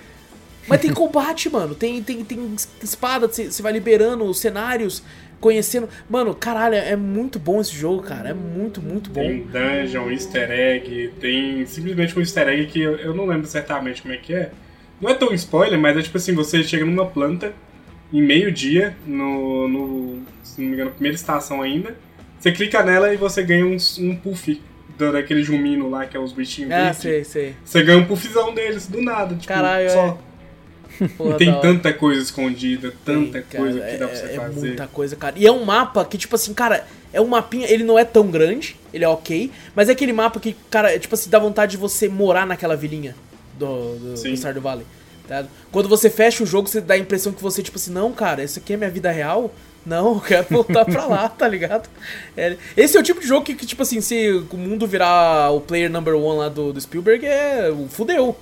Mas 0.66 0.80
tem 0.80 0.88
combate, 0.94 1.50
mano. 1.50 1.74
Tem, 1.74 2.02
tem, 2.02 2.24
tem 2.24 2.56
espada, 2.82 3.28
você 3.28 3.52
você 3.52 3.60
vai 3.60 3.74
liberando 3.74 4.24
os 4.24 4.38
cenários, 4.40 5.02
conhecendo. 5.44 5.87
Mano, 6.09 6.35
caralho, 6.35 6.74
é 6.74 6.96
muito 6.96 7.38
bom 7.38 7.61
esse 7.61 7.74
jogo, 7.76 8.02
cara. 8.02 8.30
É 8.30 8.35
muito, 8.35 8.80
muito 8.80 9.11
bom. 9.11 9.20
Tem 9.20 9.42
dungeon, 9.42 10.11
easter 10.11 10.50
egg, 10.50 11.11
tem 11.20 11.66
simplesmente 11.66 12.18
um 12.18 12.22
easter 12.22 12.48
egg 12.48 12.64
que 12.66 12.80
eu, 12.80 12.96
eu 12.96 13.14
não 13.14 13.26
lembro 13.26 13.46
certamente 13.46 14.00
como 14.00 14.14
é 14.14 14.16
que 14.16 14.33
é. 14.35 14.50
Não 14.98 15.11
é 15.11 15.14
tão 15.14 15.35
spoiler, 15.35 15.78
mas 15.78 15.96
é 15.98 16.02
tipo 16.02 16.16
assim, 16.16 16.33
você 16.35 16.62
chega 16.62 16.85
numa 16.87 17.04
planta 17.04 17.52
em 18.11 18.22
meio-dia, 18.22 18.96
no, 19.07 19.68
no. 19.68 20.22
Se 20.42 20.61
não 20.62 20.68
me 20.68 20.74
engano, 20.74 20.90
primeira 20.92 21.14
estação 21.14 21.61
ainda. 21.61 21.94
Você 22.38 22.50
clica 22.50 22.83
nela 22.83 23.12
e 23.12 23.16
você 23.18 23.42
ganha 23.42 23.66
um, 23.66 23.76
um 24.00 24.16
puff 24.16 24.62
da- 24.98 25.11
daquele 25.12 25.42
jumino 25.42 25.90
lá, 25.90 26.07
que 26.07 26.16
é 26.16 26.20
os 26.20 26.33
bichinhos 26.33 26.70
Ah, 26.72 26.92
sei, 26.94 27.22
sei. 27.24 27.54
Você 27.64 27.83
ganha 27.83 27.98
um 27.98 28.07
puffzão 28.07 28.54
deles, 28.54 28.87
do 28.87 29.02
nada, 29.02 29.35
tipo, 29.35 29.46
Caralho, 29.48 29.90
só. 29.90 30.18
Porra, 31.16 31.35
E 31.35 31.38
tem 31.38 31.61
tanta 31.61 31.92
coisa 31.92 32.20
escondida, 32.20 32.92
tanta 33.04 33.42
coisa 33.42 33.80
cara, 33.80 33.92
que 33.92 33.98
dá 33.98 34.09
pra 34.09 34.16
você 34.16 34.26
é, 34.26 34.35
é 34.35 34.40
fazer. 34.40 34.66
muita 34.66 34.87
coisa, 34.87 35.16
cara. 35.16 35.35
E 35.38 35.46
é 35.46 35.52
um 35.52 35.64
mapa 35.64 36.04
que, 36.04 36.18
tipo 36.18 36.35
assim, 36.35 36.54
cara, 36.54 36.87
é 37.12 37.20
um 37.20 37.26
mapinha, 37.26 37.70
ele 37.70 37.85
não 37.85 37.98
é 37.98 38.04
tão 38.04 38.28
grande, 38.28 38.76
ele 38.92 39.04
é 39.04 39.09
ok, 39.09 39.50
mas 39.74 39.88
é 39.88 39.92
aquele 39.92 40.12
mapa 40.12 40.40
que, 40.40 40.57
cara, 40.70 40.94
é, 40.94 40.98
tipo 40.98 41.14
assim, 41.14 41.30
dá 41.30 41.38
vontade 41.38 41.72
de 41.72 41.76
você 41.76 42.09
morar 42.09 42.46
naquela 42.46 42.76
vilinha 42.76 43.14
do, 43.59 43.96
do, 43.96 44.16
Sim. 44.16 44.30
do 44.30 44.37
Stardew 44.37 44.62
Valley. 44.62 44.87
Tá? 45.26 45.44
Quando 45.72 45.88
você 45.88 46.11
fecha 46.11 46.42
o 46.42 46.46
jogo, 46.46 46.68
você 46.68 46.80
dá 46.80 46.94
a 46.94 46.98
impressão 46.98 47.33
que 47.33 47.42
você, 47.42 47.62
tipo 47.62 47.78
assim, 47.78 47.92
não, 47.92 48.12
cara, 48.12 48.42
isso 48.42 48.59
aqui 48.59 48.74
é 48.74 48.76
minha 48.76 48.90
vida 48.90 49.11
real? 49.11 49.52
Não, 49.87 50.14
eu 50.14 50.20
quero 50.20 50.46
voltar 50.50 50.85
pra 50.85 51.07
lá, 51.07 51.28
tá 51.28 51.46
ligado? 51.46 51.88
É, 52.37 52.57
esse 52.76 52.96
é 52.96 53.00
o 53.00 53.02
tipo 53.02 53.20
de 53.20 53.26
jogo 53.26 53.44
que, 53.44 53.54
que, 53.54 53.66
tipo 53.66 53.83
assim, 53.83 54.00
se 54.00 54.30
o 54.50 54.57
mundo 54.57 54.87
virar 54.87 55.50
o 55.50 55.61
player 55.61 55.90
number 55.90 56.14
one 56.14 56.38
lá 56.38 56.48
do, 56.48 56.72
do 56.72 56.80
Spielberg, 56.80 57.24
é. 57.26 57.72
fudeu. 57.90 58.37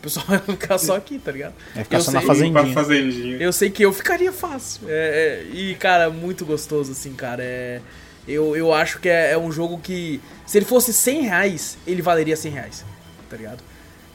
O 0.00 0.02
pessoal 0.02 0.24
vai 0.26 0.38
ficar 0.38 0.78
só 0.78 0.96
aqui, 0.96 1.18
tá 1.18 1.30
ligado? 1.30 1.52
Vai 1.74 1.84
ficar 1.84 1.98
Eu 1.98 2.00
só 2.02 2.10
na 2.12 2.20
sei- 2.20 2.26
fazendinha. 2.26 2.52
Pra 2.64 2.72
fazendinha. 2.72 3.36
Eu 3.36 3.52
sei 3.52 3.68
que 3.70 3.84
eu 3.84 3.92
ficaria 3.92 4.32
fácil. 4.32 4.82
É, 4.88 5.44
é, 5.52 5.54
e, 5.54 5.74
cara, 5.74 6.08
muito 6.08 6.46
gostoso, 6.46 6.92
assim, 6.92 7.12
cara. 7.12 7.42
É, 7.42 7.80
eu, 8.26 8.56
eu 8.56 8.72
acho 8.72 8.98
que 8.98 9.08
é, 9.10 9.32
é 9.32 9.38
um 9.38 9.52
jogo 9.52 9.78
que, 9.78 10.18
se 10.46 10.56
ele 10.56 10.64
fosse 10.64 10.92
100 10.94 11.22
reais, 11.22 11.76
ele 11.86 12.00
valeria 12.00 12.34
100 12.34 12.50
reais, 12.52 12.84
tá 13.28 13.36
ligado? 13.36 13.62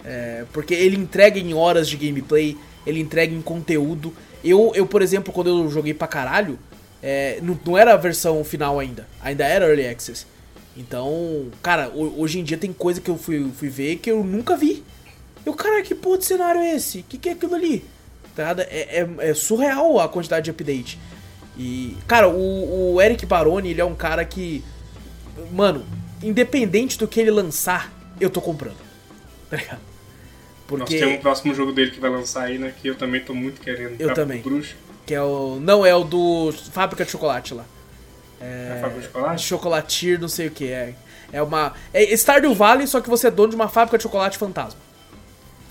É, 0.03 0.43
porque 0.51 0.73
ele 0.73 0.95
entrega 0.95 1.39
em 1.39 1.53
horas 1.53 1.87
de 1.87 1.97
gameplay, 1.97 2.57
ele 2.85 2.99
entrega 2.99 3.33
em 3.33 3.41
conteúdo. 3.41 4.11
Eu, 4.43 4.71
eu 4.75 4.87
por 4.87 5.01
exemplo, 5.03 5.31
quando 5.31 5.47
eu 5.49 5.69
joguei 5.69 5.93
pra 5.93 6.07
caralho, 6.07 6.57
é, 7.03 7.37
não, 7.43 7.59
não 7.63 7.77
era 7.77 7.93
a 7.93 7.97
versão 7.97 8.43
final 8.43 8.79
ainda, 8.79 9.07
ainda 9.21 9.43
era 9.45 9.67
Early 9.67 9.87
Access. 9.87 10.25
Então, 10.77 11.45
cara, 11.61 11.89
hoje 11.93 12.39
em 12.39 12.43
dia 12.43 12.57
tem 12.57 12.73
coisa 12.73 12.99
que 12.99 13.09
eu 13.09 13.17
fui, 13.17 13.49
fui 13.55 13.69
ver 13.69 13.95
que 13.97 14.09
eu 14.11 14.23
nunca 14.23 14.57
vi. 14.57 14.83
Eu, 15.45 15.53
cara, 15.53 15.81
que 15.83 15.93
porra 15.93 16.17
de 16.17 16.25
cenário 16.25 16.61
é 16.61 16.75
esse? 16.75 16.99
O 16.99 17.03
que, 17.03 17.17
que 17.17 17.29
é 17.29 17.33
aquilo 17.33 17.55
ali? 17.55 17.85
Tá 18.35 18.55
é, 18.69 19.01
é, 19.01 19.29
é, 19.29 19.33
surreal 19.33 19.99
a 19.99 20.09
quantidade 20.09 20.45
de 20.45 20.51
update. 20.51 20.99
E, 21.57 21.95
cara, 22.07 22.27
o, 22.27 22.95
o 22.95 23.01
Eric 23.01 23.25
Baroni, 23.25 23.71
ele 23.71 23.81
é 23.81 23.85
um 23.85 23.95
cara 23.95 24.25
que. 24.25 24.63
Mano, 25.51 25.85
independente 26.21 26.97
do 26.97 27.07
que 27.07 27.19
ele 27.19 27.31
lançar, 27.31 27.93
eu 28.19 28.29
tô 28.29 28.41
comprando. 28.41 28.77
Tá 29.49 29.57
ligado? 29.57 29.79
Porque... 30.67 30.95
Nós 30.95 30.99
temos 30.99 31.19
um 31.19 31.21
próximo 31.21 31.53
jogo 31.53 31.71
dele 31.71 31.91
que 31.91 31.99
vai 31.99 32.09
lançar 32.09 32.43
aí, 32.43 32.57
né? 32.57 32.73
Que 32.81 32.87
eu 32.87 32.95
também 32.95 33.21
tô 33.21 33.33
muito 33.33 33.61
querendo. 33.61 33.95
Eu 33.99 34.13
também. 34.13 34.41
Bruxo. 34.41 34.75
Que 35.05 35.13
é 35.13 35.21
o. 35.21 35.59
Não, 35.61 35.85
é 35.85 35.95
o 35.95 36.03
do 36.03 36.51
Fábrica 36.71 37.05
de 37.05 37.11
Chocolate 37.11 37.53
lá. 37.53 37.63
É. 38.41 38.73
é 38.77 38.81
Fábrica 38.81 39.01
de 39.01 39.07
Chocolate? 39.07 39.43
Chocolatir, 39.43 40.19
não 40.19 40.27
sei 40.27 40.47
o 40.47 40.51
que. 40.51 40.67
É, 40.67 40.95
é 41.31 41.41
uma. 41.41 41.73
É 41.93 42.03
Stardew 42.17 42.53
Valley, 42.53 42.87
só 42.87 42.99
que 42.99 43.09
você 43.09 43.27
é 43.27 43.31
dono 43.31 43.49
de 43.49 43.55
uma 43.55 43.69
fábrica 43.69 43.97
de 43.97 44.03
chocolate 44.03 44.37
fantasma. 44.37 44.79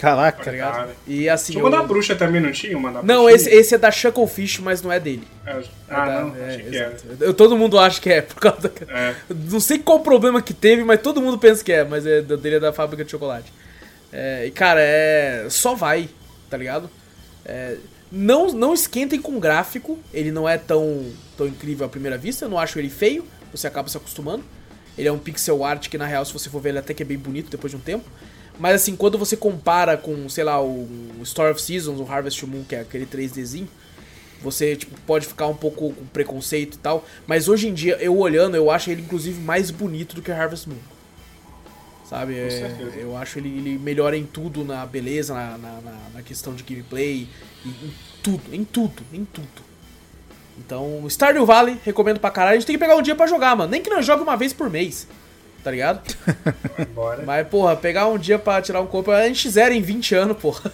Caraca, 0.05 0.45
tá 0.45 0.51
ligado? 0.51 0.91
E 1.07 1.29
assim. 1.31 1.53
Tinha 1.53 1.65
uma 1.65 1.75
eu... 1.75 1.81
da 1.81 1.87
bruxa 1.87 2.15
também, 2.15 2.41
não 2.41 2.53
tinha? 2.53 2.77
Uma 2.77 2.93
da 2.93 3.03
não, 3.03 3.29
esse, 3.29 3.49
esse 3.49 3.75
é 3.75 3.79
da 3.79 3.91
Shucklefish, 3.91 4.59
mas 4.59 4.83
não 4.83 4.93
é 4.93 5.01
dele. 5.01 5.27
É, 5.47 5.63
ah, 5.89 6.03
é 6.03 6.07
da, 6.07 6.21
não, 6.21 6.37
é, 6.37 6.57
que 6.59 6.77
era. 6.77 6.97
Eu, 7.21 7.33
todo 7.33 7.57
mundo 7.57 7.79
acha 7.79 7.99
que 7.99 8.11
é, 8.11 8.21
por 8.21 8.37
causa 8.37 8.69
da... 8.69 8.71
é. 8.93 9.15
Não 9.51 9.61
sei 9.61 9.79
qual 9.79 9.99
o 9.99 10.03
problema 10.03 10.43
que 10.43 10.53
teve, 10.53 10.85
mas 10.85 11.01
todo 11.01 11.23
mundo 11.23 11.39
pensa 11.39 11.65
que 11.65 11.73
é, 11.73 11.85
mas 11.85 12.05
é 12.05 12.21
dele 12.21 12.57
é 12.57 12.61
da 12.61 12.73
fábrica 12.73 13.03
de 13.03 13.11
chocolate. 13.11 13.51
É, 14.13 14.45
e 14.47 14.51
cara, 14.51 14.81
é. 14.83 15.47
Só 15.49 15.75
vai, 15.75 16.11
tá 16.51 16.59
ligado? 16.59 16.91
É, 17.47 17.77
não, 18.13 18.53
não 18.53 18.75
esquentem 18.75 19.19
com 19.19 19.37
o 19.37 19.41
gráfico, 19.41 19.99
ele 20.13 20.31
não 20.31 20.47
é 20.47 20.59
tão, 20.59 21.11
tão 21.37 21.47
incrível 21.47 21.87
à 21.87 21.89
primeira 21.89 22.19
vista, 22.19 22.45
eu 22.45 22.49
não 22.51 22.59
acho 22.59 22.79
ele 22.79 22.91
feio, 22.91 23.25
você 23.51 23.67
acaba 23.67 23.89
se 23.89 23.97
acostumando. 23.97 24.45
Ele 24.97 25.09
é 25.09 25.13
um 25.13 25.19
pixel 25.19 25.65
art 25.65 25.89
que 25.89 25.99
na 25.99 26.07
real, 26.07 26.25
se 26.25 26.33
você 26.33 26.49
for 26.51 26.61
ver, 26.61 26.69
ele 26.69 26.79
até 26.79 26.95
que 26.95 27.03
é 27.03 27.07
bem 27.07 27.19
bonito 27.19 27.51
depois 27.51 27.71
de 27.71 27.77
um 27.77 27.81
tempo. 27.81 28.05
Mas 28.59 28.77
assim, 28.77 28.95
quando 28.95 29.19
você 29.19 29.37
compara 29.37 29.97
com, 29.97 30.29
sei 30.29 30.45
lá, 30.45 30.63
o 30.63 30.89
Story 31.23 31.53
of 31.53 31.61
Seasons, 31.61 32.01
o 32.01 32.11
Harvest 32.11 32.45
Moon, 32.47 32.65
que 32.65 32.77
é 32.77 32.81
aquele 32.81 33.07
3Dzinho, 33.07 33.67
você 34.41 34.77
tipo, 34.77 34.99
pode 35.07 35.27
ficar 35.27 35.47
um 35.49 35.57
pouco 35.57 35.93
com 35.93 36.07
preconceito 36.07 36.75
e 36.75 36.79
tal. 36.79 37.05
Mas 37.27 37.49
hoje 37.49 37.69
em 37.69 37.75
dia, 37.75 37.97
eu 38.01 38.17
olhando, 38.17 38.57
eu 38.57 38.71
acho 38.71 38.91
ele 38.91 39.03
inclusive 39.03 39.41
mais 39.41 39.71
bonito 39.71 40.15
do 40.15 40.23
que 40.23 40.31
Harvest 40.31 40.69
Moon. 40.69 40.79
Sabe? 42.09 42.37
É, 42.37 42.71
eu 42.97 43.17
acho 43.17 43.39
ele, 43.39 43.49
ele 43.49 43.79
melhora 43.79 44.17
em 44.17 44.25
tudo, 44.25 44.63
na 44.63 44.85
beleza, 44.87 45.35
na, 45.35 45.59
na, 45.59 45.81
na 46.15 46.23
questão 46.23 46.55
de 46.55 46.63
gameplay, 46.63 47.27
em, 47.65 47.69
em 47.69 47.95
tudo, 48.23 48.55
em 48.55 48.63
tudo, 48.63 49.03
em 49.13 49.25
tudo. 49.25 49.65
Então, 50.59 51.05
Stardew 51.09 51.45
Valley, 51.45 51.81
recomendo 51.83 52.21
pra 52.21 52.31
caralho. 52.31 52.57
A 52.57 52.59
gente 52.61 52.67
tem 52.67 52.77
que 52.77 52.81
pegar 52.81 52.95
um 52.95 53.03
dia 53.03 53.17
pra 53.17 53.27
jogar, 53.27 53.57
mano. 53.57 53.71
Nem 53.71 53.83
que 53.83 53.91
nós 53.91 54.07
jogue 54.07 54.23
uma 54.23 54.37
vez 54.37 54.53
por 54.53 54.71
mês 54.71 55.09
tá 55.65 55.71
ligado? 55.71 56.03
Bora. 56.95 57.23
Mas, 57.25 57.49
porra, 57.49 57.75
pegar 57.75 58.07
um 58.07 58.19
dia 58.19 58.39
pra 58.39 58.61
tirar 58.61 58.83
um 58.83 58.87
corpo, 58.87 59.11
a 59.11 59.27
gente 59.27 59.49
zera 59.49 59.73
em 59.75 59.81
20 59.81 60.15
anos, 60.15 60.37
porra. 60.37 60.71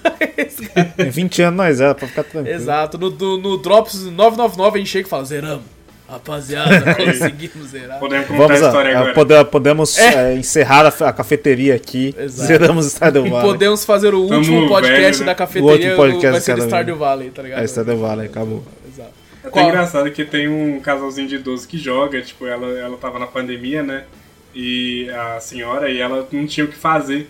em 0.98 1.08
20 1.08 1.42
anos 1.42 1.56
nós 1.56 1.76
zera, 1.76 1.94
pra 1.94 2.08
ficar 2.08 2.24
tranquilo. 2.24 2.54
Exato, 2.54 2.98
no, 2.98 3.08
no, 3.10 3.38
no 3.38 3.56
Drops 3.58 3.94
999 4.06 4.74
a 4.74 4.78
gente 4.78 4.90
chega 4.90 5.06
e 5.06 5.10
fala, 5.10 5.24
zeramos. 5.24 5.64
Rapaziada, 6.08 6.92
conseguimos 6.96 7.68
zerar. 7.68 8.00
Podemos 8.00 8.26
contar 8.26 8.38
Vamos 8.42 8.62
a 8.62 8.66
história 8.66 8.98
a, 8.98 9.10
agora. 9.10 9.44
podemos 9.44 9.96
é. 9.96 10.32
É, 10.32 10.34
encerrar 10.34 10.84
a, 10.84 11.08
a, 11.08 11.12
cafeteria 11.12 11.76
aqui. 11.76 12.12
Exato. 12.18 12.48
Zeramos 12.48 12.86
Stardew 12.86 13.22
Valley. 13.22 13.38
E 13.38 13.42
podemos 13.42 13.84
fazer 13.84 14.12
o 14.12 14.22
último 14.22 14.56
Tamo 14.56 14.68
podcast 14.68 15.00
velho, 15.00 15.18
né? 15.20 15.26
da 15.26 15.34
cafeteria. 15.36 15.68
O 15.68 15.72
último 15.72 15.96
podcast 15.96 16.32
vai 16.32 16.40
ser 16.40 16.56
do 16.56 16.62
Stardew 16.62 16.96
Valley, 16.96 17.30
tá 17.30 17.42
ligado? 17.42 17.60
É, 17.60 17.64
Stardew 17.64 17.98
Valley, 17.98 18.26
acabou. 18.26 18.64
Exato. 18.92 19.12
É 19.44 19.46
até 19.46 19.50
Qual? 19.50 19.68
engraçado 19.68 20.10
que 20.10 20.24
tem 20.24 20.48
um 20.48 20.80
casalzinho 20.80 21.28
de 21.28 21.36
idoso 21.36 21.68
que 21.68 21.78
joga, 21.78 22.20
tipo, 22.20 22.44
ela, 22.44 22.66
ela 22.76 22.96
tava 22.96 23.20
na 23.20 23.28
pandemia, 23.28 23.84
né? 23.84 24.02
E 24.54 25.08
a 25.10 25.40
senhora 25.40 25.90
e 25.90 26.00
ela 26.00 26.26
não 26.32 26.46
tinha 26.46 26.64
o 26.64 26.68
que 26.68 26.76
fazer. 26.76 27.28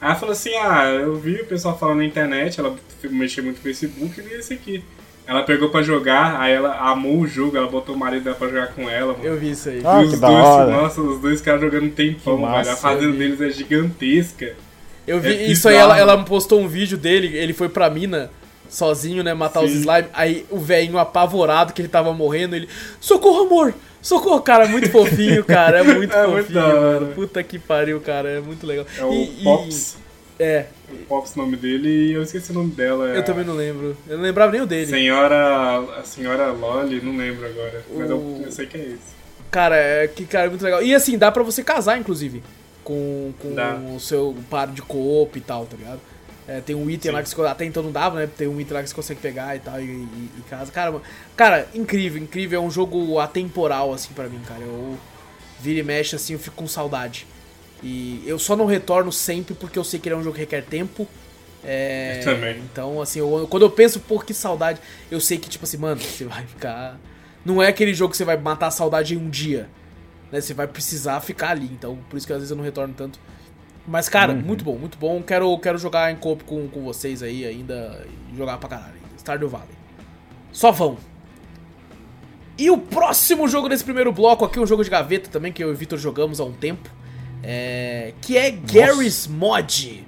Aí 0.00 0.08
ela 0.08 0.14
falou 0.14 0.32
assim: 0.32 0.54
Ah, 0.56 0.84
eu 0.86 1.16
vi 1.16 1.36
o 1.36 1.46
pessoal 1.46 1.78
falando 1.78 1.98
na 1.98 2.04
internet, 2.04 2.58
ela 2.58 2.74
mexia 3.10 3.42
muito 3.42 3.56
no 3.56 3.62
Facebook 3.62 4.18
e 4.18 4.22
vi 4.22 4.34
esse 4.34 4.54
aqui. 4.54 4.84
Ela 5.24 5.44
pegou 5.44 5.68
pra 5.68 5.82
jogar, 5.82 6.40
aí 6.40 6.52
ela 6.52 6.76
amou 6.90 7.20
o 7.20 7.28
jogo, 7.28 7.56
ela 7.56 7.68
botou 7.68 7.94
o 7.94 7.98
marido 7.98 8.24
dela 8.24 8.36
pra 8.36 8.48
jogar 8.48 8.68
com 8.68 8.90
ela. 8.90 9.12
Mano. 9.12 9.24
Eu 9.24 9.38
vi 9.38 9.50
isso 9.50 9.68
aí. 9.68 9.80
Ah, 9.84 10.02
e 10.02 10.06
os 10.06 10.18
dois, 10.18 10.68
nossa, 10.68 11.00
os 11.00 11.20
dois 11.20 11.40
caras 11.40 11.60
jogando 11.60 11.84
um 11.84 11.90
tempão, 11.90 12.38
mano. 12.38 12.56
A 12.56 12.76
fazenda 12.76 13.16
deles 13.16 13.40
é 13.40 13.50
gigantesca. 13.50 14.54
Eu 15.06 15.20
vi 15.20 15.28
é 15.28 15.46
isso 15.46 15.68
aí, 15.68 15.76
ela, 15.76 15.96
ela 15.98 16.24
postou 16.24 16.60
um 16.60 16.68
vídeo 16.68 16.98
dele, 16.98 17.36
ele 17.36 17.52
foi 17.52 17.68
pra 17.68 17.88
mina 17.88 18.30
sozinho, 18.72 19.22
né, 19.22 19.34
matar 19.34 19.60
Sim. 19.60 19.66
os 19.66 19.72
slime. 19.72 20.08
Aí 20.14 20.46
o 20.50 20.58
velhinho 20.58 20.98
apavorado 20.98 21.72
que 21.72 21.82
ele 21.82 21.88
tava 21.88 22.12
morrendo, 22.12 22.56
ele. 22.56 22.68
Socorro, 23.00 23.42
amor! 23.42 23.74
Socorro, 24.00 24.40
cara, 24.40 24.64
é 24.64 24.68
muito 24.68 24.90
fofinho, 24.90 25.44
cara. 25.44 25.80
É 25.80 25.82
muito 25.82 26.12
é 26.16 26.24
fofinho, 26.24 26.60
mano. 26.60 27.14
Puta 27.14 27.42
que 27.42 27.58
pariu, 27.58 28.00
cara. 28.00 28.28
É 28.30 28.40
muito 28.40 28.66
legal. 28.66 28.86
É 28.98 29.04
o 29.04 29.12
e, 29.12 29.26
Pops. 29.44 29.96
E... 30.40 30.42
É. 30.42 30.66
O 30.90 30.96
Pops, 31.06 31.36
o 31.36 31.38
nome 31.38 31.56
dele, 31.56 31.88
e 31.88 32.12
eu 32.12 32.22
esqueci 32.22 32.50
o 32.50 32.54
nome 32.54 32.72
dela. 32.72 33.14
É 33.14 33.18
eu 33.18 33.24
também 33.24 33.44
não 33.44 33.54
lembro. 33.54 33.96
Eu 34.08 34.16
não 34.16 34.24
lembrava 34.24 34.50
nem 34.50 34.62
o 34.62 34.66
dele. 34.66 34.86
Senhora. 34.90 35.78
A 36.00 36.02
senhora 36.02 36.50
Loli, 36.50 37.00
não 37.00 37.16
lembro 37.16 37.46
agora. 37.46 37.84
O... 37.90 37.98
Mas 37.98 38.10
eu, 38.10 38.40
eu, 38.44 38.50
sei 38.50 38.66
que 38.66 38.76
é 38.76 38.80
esse. 38.80 39.12
Cara, 39.50 39.76
é 39.76 40.08
que 40.08 40.24
cara 40.24 40.46
é 40.46 40.48
muito 40.48 40.64
legal. 40.64 40.82
E 40.82 40.94
assim, 40.94 41.16
dá 41.18 41.30
pra 41.30 41.42
você 41.42 41.62
casar, 41.62 41.98
inclusive. 41.98 42.42
Com, 42.82 43.32
com 43.38 43.94
o 43.94 44.00
seu 44.00 44.34
par 44.50 44.66
de 44.66 44.82
coop 44.82 45.38
e 45.38 45.40
tal, 45.40 45.66
tá 45.66 45.76
ligado? 45.76 46.00
É, 46.46 46.60
tem 46.60 46.74
um 46.74 46.90
item 46.90 47.10
Sim. 47.10 47.16
lá 47.16 47.22
que 47.22 47.28
você, 47.28 47.40
até 47.42 47.64
então 47.64 47.82
não 47.82 47.92
dava, 47.92 48.18
né? 48.18 48.28
Tem 48.36 48.48
um 48.48 48.60
item 48.60 48.74
lá 48.74 48.82
que 48.82 48.88
você 48.88 48.94
consegue 48.94 49.20
pegar 49.20 49.54
e 49.54 49.60
tal, 49.60 49.80
e, 49.80 49.84
e, 49.84 50.30
e 50.38 50.42
casa. 50.50 50.72
Cara, 50.72 51.00
cara, 51.36 51.68
incrível, 51.74 52.20
incrível. 52.20 52.60
É 52.60 52.64
um 52.64 52.70
jogo 52.70 53.18
atemporal, 53.20 53.92
assim, 53.92 54.12
para 54.12 54.28
mim, 54.28 54.40
cara. 54.46 54.60
Eu 54.60 54.98
vira 55.60 55.78
e 55.78 55.82
mexe, 55.82 56.16
assim, 56.16 56.32
eu 56.32 56.38
fico 56.38 56.56
com 56.56 56.66
saudade. 56.66 57.26
E 57.82 58.22
eu 58.26 58.38
só 58.38 58.56
não 58.56 58.66
retorno 58.66 59.10
sempre 59.12 59.54
porque 59.54 59.78
eu 59.78 59.84
sei 59.84 59.98
que 59.98 60.08
ele 60.08 60.14
é 60.14 60.18
um 60.18 60.22
jogo 60.22 60.34
que 60.34 60.40
requer 60.40 60.64
tempo. 60.64 61.06
É, 61.64 62.18
eu 62.20 62.24
também. 62.24 62.58
Então, 62.58 63.00
assim, 63.00 63.20
eu, 63.20 63.46
quando 63.48 63.62
eu 63.62 63.70
penso, 63.70 64.00
pô, 64.00 64.18
que 64.18 64.34
saudade, 64.34 64.80
eu 65.10 65.20
sei 65.20 65.38
que, 65.38 65.48
tipo 65.48 65.64
assim, 65.64 65.76
mano, 65.76 66.00
você 66.00 66.24
vai 66.24 66.44
ficar. 66.44 66.98
Não 67.44 67.62
é 67.62 67.68
aquele 67.68 67.94
jogo 67.94 68.10
que 68.10 68.16
você 68.16 68.24
vai 68.24 68.36
matar 68.36 68.68
a 68.68 68.70
saudade 68.70 69.14
em 69.14 69.16
um 69.16 69.30
dia. 69.30 69.68
Né? 70.30 70.40
Você 70.40 70.54
vai 70.54 70.66
precisar 70.66 71.20
ficar 71.20 71.50
ali. 71.50 71.66
Então, 71.66 71.98
por 72.08 72.16
isso 72.16 72.26
que 72.26 72.32
às 72.32 72.38
vezes 72.38 72.50
eu 72.50 72.56
não 72.56 72.64
retorno 72.64 72.94
tanto. 72.96 73.18
Mas, 73.86 74.08
cara, 74.08 74.32
uhum. 74.32 74.40
muito 74.40 74.64
bom, 74.64 74.76
muito 74.76 74.96
bom. 74.96 75.22
Quero, 75.22 75.58
quero 75.58 75.78
jogar 75.78 76.12
em 76.12 76.16
copo 76.16 76.44
com, 76.44 76.68
com 76.68 76.82
vocês 76.82 77.22
aí 77.22 77.44
ainda. 77.44 78.06
E 78.32 78.36
jogar 78.36 78.58
pra 78.58 78.68
caralho. 78.68 79.02
Stardew 79.18 79.48
Valley. 79.48 79.68
Só 80.52 80.70
vão. 80.70 80.96
E 82.58 82.70
o 82.70 82.78
próximo 82.78 83.48
jogo 83.48 83.68
desse 83.68 83.82
primeiro 83.82 84.12
bloco 84.12 84.44
aqui, 84.44 84.60
um 84.60 84.66
jogo 84.66 84.84
de 84.84 84.90
gaveta 84.90 85.30
também, 85.30 85.52
que 85.52 85.64
eu 85.64 85.70
e 85.70 85.72
o 85.72 85.76
Victor 85.76 85.98
jogamos 85.98 86.38
há 86.38 86.44
um 86.44 86.52
tempo. 86.52 86.88
É, 87.42 88.12
que 88.20 88.36
é 88.36 88.52
Nossa. 88.52 88.72
Gary's 88.72 89.26
Mod. 89.26 90.04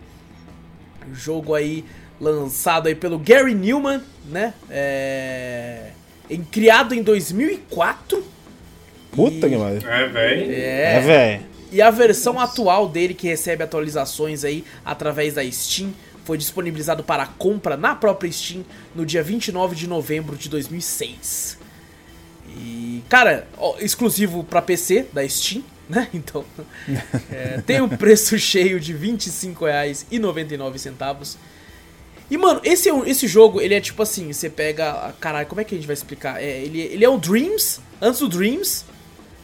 Um 1.11 1.15
jogo 1.15 1.55
aí 1.55 1.85
lançado 2.21 2.87
aí 2.87 2.95
pelo 2.95 3.19
Gary 3.19 3.55
Newman, 3.55 4.01
né? 4.27 4.55
É, 4.71 5.91
em, 6.31 6.43
criado 6.43 6.95
em 6.95 7.03
2004. 7.03 8.25
Puta 9.11 9.47
e... 9.47 9.51
que 9.51 9.57
pariu. 9.57 9.91
É, 9.91 10.09
velho. 10.09 10.53
É, 10.53 10.97
é 10.97 11.01
velho. 11.01 11.54
E 11.75 11.83
a 11.83 11.91
versão 11.91 12.39
atual 12.39 12.89
dele, 12.89 13.15
que 13.15 13.27
recebe 13.27 13.65
atualizações 13.65 14.45
aí 14.45 14.65
através 14.85 15.35
da 15.35 15.43
Steam, 15.51 15.93
foi 16.25 16.39
disponibilizado 16.39 17.03
para 17.03 17.27
compra 17.27 17.77
na 17.77 17.97
própria 17.97 18.31
Steam 18.31 18.65
no 18.95 19.05
dia 19.05 19.25
29 19.25 19.75
de 19.75 19.89
novembro 19.89 20.37
de 20.37 20.49
2006. 20.49 21.59
E, 22.57 23.03
cara, 23.09 23.49
ó, 23.59 23.75
exclusivo 23.81 24.45
para 24.45 24.63
PC 24.63 25.07
da 25.13 25.29
Steam, 25.29 25.65
né? 25.91 26.09
Então, 26.15 26.45
é, 27.29 27.61
tem 27.67 27.81
um 27.81 27.89
preço 27.89 28.39
cheio 28.39 28.79
de 28.79 28.93
R$ 28.93 29.09
25,99. 29.09 31.37
E, 32.31 32.39
mano, 32.39 32.61
esse, 32.63 32.89
é 32.89 32.93
esse 33.05 33.27
jogo, 33.27 33.61
ele 33.61 33.75
é 33.75 33.81
tipo 33.81 34.01
assim, 34.01 34.33
você 34.33 34.49
pega... 34.49 35.13
Caralho, 35.19 35.49
como 35.49 35.61
é 35.61 35.65
que 35.65 35.75
a 35.75 35.79
gente 35.79 35.89
vai 35.89 35.95
explicar? 35.95 36.41
É, 36.41 36.63
ele, 36.63 36.83
ele 36.83 37.05
é 37.05 37.09
o 37.09 37.19
Dreams, 37.19 37.81
antes 38.01 38.21
do 38.21 38.29
Dreams, 38.29 38.85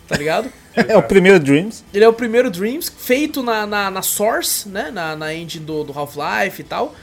tá 0.07 0.17
ligado? 0.17 0.49
É 0.75 0.97
o 0.97 1.03
primeiro 1.03 1.41
Dreams. 1.41 1.85
Ele 1.93 2.05
é 2.05 2.09
o 2.09 2.13
primeiro 2.13 2.51
Dreams, 2.51 2.91
feito 2.97 3.43
na, 3.43 3.67
na, 3.67 3.91
na 3.91 4.03
Source, 4.03 4.69
né? 4.69 4.91
Na, 4.91 5.17
na 5.17 5.35
engine 5.35 5.65
do, 5.65 5.85
do 5.85 5.99
Half-Life 5.99 6.61
e 6.61 6.65
tal. 6.65 6.95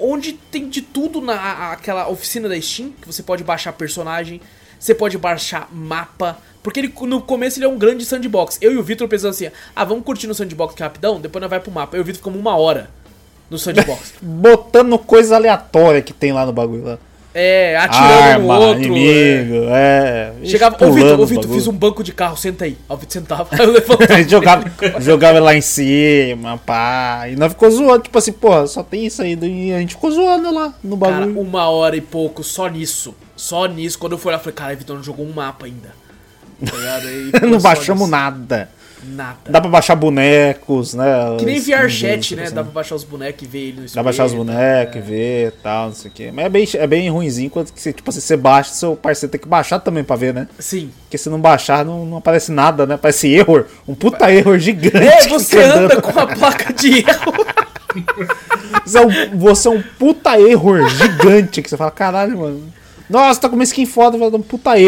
Onde 0.00 0.32
tem 0.32 0.68
de 0.68 0.82
tudo 0.82 1.20
na 1.20 1.72
aquela 1.72 2.08
oficina 2.08 2.48
da 2.48 2.60
Steam, 2.60 2.92
que 3.00 3.06
você 3.06 3.22
pode 3.22 3.42
baixar 3.42 3.72
personagem, 3.72 4.40
você 4.78 4.94
pode 4.94 5.18
baixar 5.18 5.68
mapa. 5.72 6.38
Porque 6.62 6.80
ele, 6.80 6.92
no 7.02 7.22
começo 7.22 7.58
ele 7.58 7.64
é 7.66 7.68
um 7.68 7.78
grande 7.78 8.04
sandbox. 8.04 8.58
Eu 8.60 8.72
e 8.72 8.76
o 8.76 8.82
Victor 8.82 9.08
pensamos 9.08 9.36
assim, 9.36 9.50
ah, 9.74 9.84
vamos 9.84 10.04
curtir 10.04 10.26
no 10.26 10.34
sandbox 10.34 10.74
rapidão, 10.78 11.20
depois 11.20 11.40
nós 11.40 11.50
vai 11.50 11.60
pro 11.60 11.72
mapa. 11.72 11.96
Eu 11.96 12.00
e 12.00 12.02
o 12.02 12.04
Victor 12.04 12.18
ficamos 12.18 12.38
uma 12.38 12.56
hora 12.56 12.90
no 13.50 13.58
sandbox. 13.58 14.14
Botando 14.22 14.98
coisa 14.98 15.36
aleatória 15.36 16.02
que 16.02 16.12
tem 16.12 16.32
lá 16.32 16.44
no 16.44 16.52
bagulho 16.52 16.84
lá. 16.84 16.98
É, 17.34 17.76
atirando 17.76 18.46
no 18.46 18.52
outro. 18.54 18.82
inimigo, 18.82 19.64
é. 19.68 20.32
é. 20.42 20.46
Chegava, 20.46 20.76
ô 20.84 20.92
Vitor, 20.92 21.20
ô 21.20 21.26
Vitor, 21.26 21.50
fiz 21.52 21.66
um 21.66 21.72
banco 21.72 22.02
de 22.02 22.12
carro, 22.12 22.36
senta 22.36 22.64
aí. 22.64 22.76
Aí 22.88 22.96
o 22.96 22.98
Vitor 22.98 23.12
sentava, 23.12 23.48
aí 23.54 23.60
eu 23.60 23.70
levantava. 23.72 24.22
Jogava, 24.28 24.70
jogava 25.00 25.40
lá 25.40 25.54
em 25.54 25.60
cima, 25.60 26.58
pá. 26.58 27.28
E 27.28 27.36
nós 27.36 27.52
ficou 27.52 27.70
zoando, 27.70 28.02
tipo 28.02 28.18
assim, 28.18 28.32
porra, 28.32 28.66
só 28.66 28.82
tem 28.82 29.06
isso 29.06 29.22
aí. 29.22 29.38
E 29.40 29.72
a 29.72 29.78
gente 29.78 29.94
ficou 29.94 30.10
zoando 30.10 30.52
lá 30.52 30.74
no 30.82 30.96
Cara, 30.96 31.12
bagulho. 31.20 31.40
uma 31.40 31.68
hora 31.68 31.96
e 31.96 32.00
pouco 32.00 32.42
só 32.42 32.66
nisso. 32.66 33.14
Só 33.36 33.66
nisso. 33.66 33.98
Quando 33.98 34.12
eu 34.12 34.18
fui 34.18 34.32
lá, 34.32 34.38
eu 34.38 34.42
falei, 34.42 34.54
cara, 34.54 34.74
Vitor 34.74 34.96
não 34.96 35.02
jogou 35.04 35.26
um 35.26 35.32
mapa 35.32 35.66
ainda. 35.66 35.94
Tá 37.30 37.46
não 37.46 37.60
baixamos 37.60 38.00
nisso. 38.02 38.10
nada. 38.10 38.68
Nada. 39.04 39.38
Dá 39.48 39.60
pra 39.60 39.70
baixar 39.70 39.94
bonecos, 39.94 40.94
né? 40.94 41.04
Que 41.38 41.44
nem 41.44 41.56
skins, 41.56 41.76
VR 41.76 41.88
chat, 41.88 42.20
tipo 42.20 42.40
né? 42.40 42.46
assim. 42.46 42.54
Dá 42.54 42.62
pra 42.64 42.72
baixar 42.72 42.94
os 42.94 43.04
bonecos 43.04 43.42
e 43.42 43.46
ver 43.46 43.58
ele 43.58 43.80
no 43.80 43.86
Dá 43.86 43.92
pra 43.92 44.02
baixar 44.04 44.24
os 44.24 44.32
espelho, 44.32 44.46
bonecos, 44.46 44.96
é. 44.96 45.00
ver 45.00 45.48
e 45.48 45.50
tal, 45.62 45.86
não 45.86 45.94
sei 45.94 46.10
o 46.10 46.14
quê. 46.14 46.30
Mas 46.32 46.44
é 46.44 46.48
bem, 46.48 46.68
é 46.74 46.86
bem 46.86 47.10
ruimzinho 47.10 47.50
quando 47.50 47.70
você, 47.74 47.92
tipo 47.92 48.10
assim, 48.10 48.20
você 48.20 48.36
baixa, 48.36 48.74
seu 48.74 48.96
parceiro 48.96 49.30
tem 49.30 49.40
que 49.40 49.48
baixar 49.48 49.78
também 49.78 50.02
pra 50.02 50.16
ver, 50.16 50.34
né? 50.34 50.48
Sim. 50.58 50.90
Porque 51.02 51.16
se 51.18 51.30
não 51.30 51.40
baixar, 51.40 51.84
não, 51.84 52.04
não 52.04 52.16
aparece 52.18 52.50
nada, 52.50 52.86
né? 52.86 52.96
Parece 52.96 53.28
error. 53.28 53.66
Um 53.86 53.94
puta 53.94 54.30
error 54.32 54.58
gigante. 54.58 54.96
É, 54.96 55.28
você 55.28 55.62
anda 55.62 56.00
com 56.00 56.18
a 56.18 56.26
placa 56.26 56.72
de 56.72 56.98
erro. 56.98 57.32
Você 58.84 58.98
é, 58.98 59.00
um, 59.00 59.38
você 59.38 59.68
é 59.68 59.70
um 59.70 59.82
puta 59.98 60.38
error 60.38 60.88
gigante 60.88 61.62
que 61.62 61.68
você 61.68 61.76
fala, 61.76 61.90
caralho, 61.90 62.38
mano. 62.38 62.62
Nossa, 63.08 63.40
tá 63.40 63.48
com 63.48 63.54
uma 63.54 63.64
skin 63.64 63.86
foda, 63.86 64.18
vai 64.18 64.30
dar 64.30 64.36
um 64.36 64.42
puta 64.42 64.70
ué, 64.72 64.82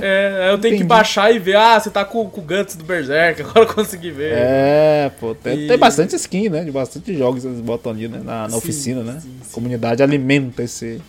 É, 0.00 0.50
eu 0.52 0.58
tenho 0.58 0.60
que 0.60 0.66
Entendi. 0.66 0.84
baixar 0.84 1.34
e 1.34 1.38
ver, 1.38 1.56
ah, 1.56 1.80
você 1.80 1.90
tá 1.90 2.04
com, 2.04 2.28
com 2.30 2.40
o 2.40 2.44
Guts 2.44 2.76
do 2.76 2.84
Berserk, 2.84 3.42
agora 3.42 3.60
eu 3.60 3.74
consegui 3.74 4.10
ver. 4.10 4.32
É, 4.32 5.10
pô, 5.18 5.34
tem, 5.34 5.64
E- 5.64 5.68
tem 5.68 5.76
bastante 5.78 6.14
skin, 6.14 6.48
né? 6.48 6.64
De 6.64 6.70
bastante 6.70 7.16
jogos 7.16 7.44
eles 7.44 7.60
botam 7.60 7.90
ali, 7.92 8.06
né? 8.06 8.20
Na, 8.22 8.42
na 8.42 8.48
Sim, 8.50 8.56
oficina, 8.56 9.02
né? 9.02 9.18
sim, 9.20 9.28
sim. 9.28 9.48
A 9.50 9.54
comunidade 9.54 10.02
alimenta 10.02 10.62
esse. 10.62 11.00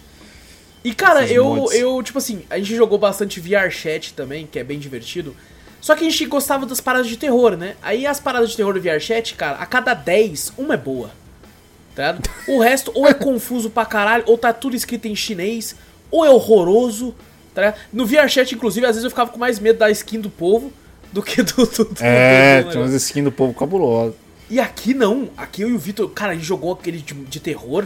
E 0.83 0.93
cara, 0.93 1.25
eu, 1.25 1.45
mods. 1.45 1.75
eu, 1.75 2.01
tipo 2.01 2.17
assim, 2.17 2.43
a 2.49 2.57
gente 2.57 2.75
jogou 2.75 2.97
bastante 2.97 3.39
VR 3.39 3.69
Chat 3.69 4.13
também, 4.13 4.47
que 4.49 4.57
é 4.57 4.63
bem 4.63 4.79
divertido. 4.79 5.35
Só 5.79 5.95
que 5.95 6.05
a 6.05 6.09
gente 6.09 6.25
gostava 6.25 6.65
das 6.65 6.81
paradas 6.81 7.07
de 7.07 7.17
terror, 7.17 7.55
né? 7.55 7.75
Aí 7.83 8.07
as 8.07 8.19
paradas 8.19 8.49
de 8.49 8.57
terror 8.57 8.73
do 8.73 8.81
VR 8.81 8.99
Chat, 8.99 9.35
cara, 9.35 9.57
a 9.57 9.65
cada 9.65 9.93
10, 9.93 10.53
uma 10.57 10.73
é 10.73 10.77
boa. 10.77 11.11
Tá? 11.95 12.17
O 12.47 12.59
resto 12.59 12.91
ou 12.93 13.07
é 13.07 13.13
confuso 13.13 13.69
pra 13.69 13.85
caralho, 13.85 14.23
ou 14.27 14.37
tá 14.37 14.53
tudo 14.53 14.75
escrito 14.75 15.07
em 15.07 15.15
chinês, 15.15 15.75
ou 16.11 16.25
é 16.25 16.29
horroroso. 16.29 17.13
Tá 17.53 17.61
ligado? 17.61 17.79
No 17.91 18.05
VR 18.05 18.27
Chat, 18.27 18.53
inclusive, 18.53 18.85
às 18.85 18.91
vezes 18.91 19.03
eu 19.03 19.09
ficava 19.09 19.31
com 19.31 19.39
mais 19.39 19.59
medo 19.59 19.79
da 19.79 19.89
skin 19.89 20.19
do 20.19 20.29
povo 20.29 20.71
do 21.11 21.23
que 21.23 21.41
do. 21.41 21.65
do, 21.65 21.85
do 21.85 21.95
É, 22.03 22.61
do 22.63 22.69
tinha 22.69 22.83
umas 22.83 22.93
skins 22.93 23.23
do 23.23 23.31
povo 23.31 23.53
cabuloso. 23.53 24.15
E 24.49 24.59
aqui 24.59 24.93
não. 24.93 25.29
Aqui 25.35 25.61
eu 25.61 25.69
e 25.69 25.73
o 25.73 25.79
Vitor, 25.79 26.09
cara, 26.09 26.31
a 26.31 26.35
gente 26.35 26.45
jogou 26.45 26.71
aquele 26.71 26.99
de, 26.99 27.13
de 27.13 27.39
terror. 27.39 27.85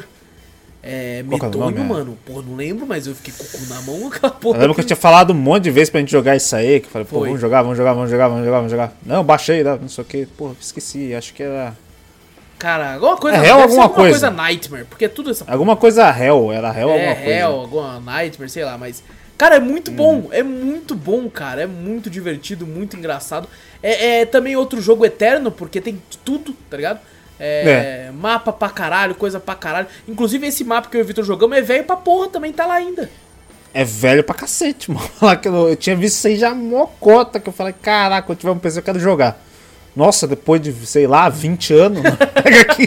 É, 0.83 1.19
é 1.19 1.23
medonho, 1.23 1.77
é? 1.77 1.83
mano. 1.83 2.17
Porra, 2.25 2.41
não 2.41 2.55
lembro, 2.55 2.85
mas 2.87 3.05
eu 3.07 3.15
fiquei 3.15 3.33
com 3.33 3.43
o 3.43 3.47
cu 3.47 3.65
na 3.69 3.81
mão, 3.81 4.07
aquela 4.13 4.33
Eu 4.33 4.39
porra. 4.39 4.59
lembro 4.59 4.75
que 4.75 4.81
eu 4.81 4.85
tinha 4.85 4.97
falado 4.97 5.31
um 5.31 5.35
monte 5.35 5.63
de 5.63 5.71
vezes 5.71 5.89
pra 5.89 5.99
gente 5.99 6.11
jogar 6.11 6.35
isso 6.35 6.55
aí, 6.55 6.79
que 6.79 6.87
eu 6.87 6.91
falei, 6.91 7.05
pô, 7.05 7.19
Foi. 7.19 7.27
vamos 7.29 7.41
jogar, 7.41 7.61
vamos 7.61 7.77
jogar, 7.77 7.93
vamos 7.93 8.09
jogar, 8.09 8.27
vamos 8.27 8.43
jogar, 8.45 8.57
vamos 8.57 8.71
jogar. 8.71 8.97
Não, 9.05 9.23
baixei, 9.23 9.63
não 9.63 9.87
sei 9.87 10.01
o 10.03 10.07
que, 10.07 10.25
pô, 10.25 10.51
esqueci, 10.59 11.13
acho 11.13 11.33
que 11.33 11.43
era. 11.43 11.75
Cara, 12.61 12.93
alguma 12.93 13.17
coisa. 13.17 13.37
É 13.37 13.39
Hell 13.39 13.55
ser 13.55 13.61
alguma 13.63 13.89
coisa. 13.89 14.29
Nightmare, 14.29 14.85
porque 14.85 15.05
é 15.05 15.09
tudo 15.09 15.31
essa. 15.31 15.43
Alguma 15.51 15.75
coisa 15.75 16.07
Hell, 16.15 16.51
era 16.53 16.67
Hell 16.69 16.91
alguma 16.91 17.09
é, 17.09 17.15
coisa. 17.15 17.29
Hell, 17.31 17.51
alguma 17.51 17.99
Nightmare, 17.99 18.51
sei 18.51 18.63
lá, 18.63 18.77
mas. 18.77 19.03
Cara, 19.35 19.55
é 19.55 19.59
muito 19.59 19.89
Uhum. 19.89 19.97
bom, 19.97 20.27
é 20.31 20.43
muito 20.43 20.93
bom, 20.93 21.27
cara. 21.27 21.63
É 21.63 21.65
muito 21.65 22.07
divertido, 22.07 22.67
muito 22.67 22.95
engraçado. 22.95 23.49
É, 23.81 24.19
é 24.21 24.25
também 24.27 24.55
outro 24.55 24.79
jogo 24.79 25.03
eterno, 25.03 25.49
porque 25.51 25.81
tem 25.81 25.99
tudo, 26.23 26.53
tá 26.69 26.77
ligado? 26.77 26.99
É, 27.39 28.11
Mapa 28.13 28.53
pra 28.53 28.69
caralho, 28.69 29.15
coisa 29.15 29.39
pra 29.39 29.55
caralho. 29.55 29.87
Inclusive, 30.07 30.45
esse 30.45 30.63
mapa 30.63 30.87
que 30.87 30.95
eu 30.97 31.01
e 31.01 31.03
o 31.03 31.07
Vitor 31.07 31.25
jogamos 31.25 31.57
é 31.57 31.63
velho 31.63 31.83
pra 31.83 31.95
porra, 31.95 32.27
também 32.27 32.53
tá 32.53 32.67
lá 32.67 32.75
ainda. 32.75 33.09
É 33.73 33.83
velho 33.83 34.23
pra 34.23 34.35
cacete, 34.35 34.91
mano. 34.93 35.09
Eu, 35.43 35.69
eu 35.69 35.75
tinha 35.75 35.95
visto 35.95 36.17
isso 36.17 36.27
aí 36.27 36.35
já 36.35 36.53
mocota, 36.53 37.39
que 37.39 37.49
eu 37.49 37.53
falei, 37.53 37.73
caraca, 37.73 38.27
quando 38.27 38.37
tiver 38.37 38.51
um 38.51 38.59
PC 38.59 38.77
eu 38.77 38.83
quero 38.83 38.99
jogar. 38.99 39.41
Nossa, 39.95 40.27
depois 40.27 40.61
de, 40.61 40.71
sei 40.85 41.05
lá, 41.07 41.27
20 41.29 41.73
anos, 41.73 42.01
mano, 42.03 42.17
pega 42.43 42.61
aqui 42.61 42.85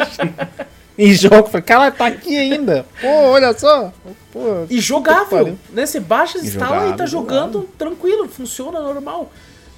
e 0.97 1.15
joga. 1.15 1.37
Eu 1.37 1.47
Falei, 1.47 1.63
caralho, 1.63 1.95
tá 1.95 2.07
aqui 2.07 2.37
ainda. 2.37 2.87
Pô, 3.01 3.09
olha 3.09 3.53
só. 3.59 3.93
Pô, 4.33 4.67
E 4.71 4.81
jogável, 4.81 5.57
né? 5.71 5.87
Você 5.87 6.01
baixa, 6.01 6.39
E 6.39 6.43
instala 6.43 6.89
e 6.89 6.97
tá 6.97 7.05
jogável, 7.05 7.07
jogando 7.07 7.53
jogável. 7.53 7.69
tranquilo, 7.79 8.29
funciona 8.29 8.81
normal. 8.81 9.31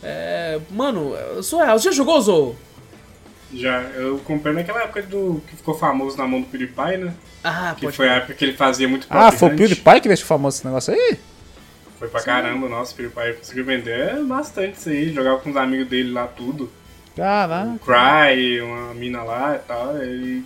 É, 0.02 0.60
mano, 0.70 1.14
surreal. 1.42 1.78
Você 1.78 1.86
já 1.90 1.92
jogou, 1.96 2.20
Zou? 2.20 2.56
Já, 3.52 3.80
eu 3.96 4.18
comprei 4.24 4.52
naquela 4.52 4.82
época 4.82 5.02
do 5.02 5.40
que 5.48 5.56
ficou 5.56 5.74
famoso 5.78 6.16
na 6.18 6.26
mão 6.26 6.40
do 6.40 6.46
PewDiePie, 6.46 6.98
né? 6.98 7.14
Ah, 7.42 7.74
Que 7.78 7.90
foi 7.92 8.08
a 8.08 8.14
época 8.16 8.34
que 8.34 8.44
ele 8.44 8.54
fazia 8.54 8.88
muito 8.88 9.06
Ah, 9.08 9.30
foi 9.32 9.48
o. 9.52 9.56
PewDiePie 9.56 10.00
que 10.00 10.08
deixou 10.08 10.26
famoso 10.26 10.58
esse 10.58 10.66
negócio 10.66 10.92
aí? 10.92 11.18
Foi 11.98 12.08
pra 12.08 12.22
caramba, 12.22 12.68
nossa, 12.68 12.92
o 12.92 12.96
PewDiePie 12.96 13.38
conseguiu 13.38 13.64
vender 13.64 14.22
bastante 14.24 14.76
isso 14.78 14.88
aí. 14.90 15.12
Jogava 15.14 15.38
com 15.38 15.50
os 15.50 15.56
amigos 15.56 15.88
dele 15.88 16.12
lá 16.12 16.26
tudo. 16.26 16.70
Caraca. 17.16 17.78
Cry, 17.84 18.60
uma 18.60 18.94
mina 18.94 19.22
lá 19.22 19.56
e 19.56 19.58
tal. 19.66 19.96
E 20.04 20.44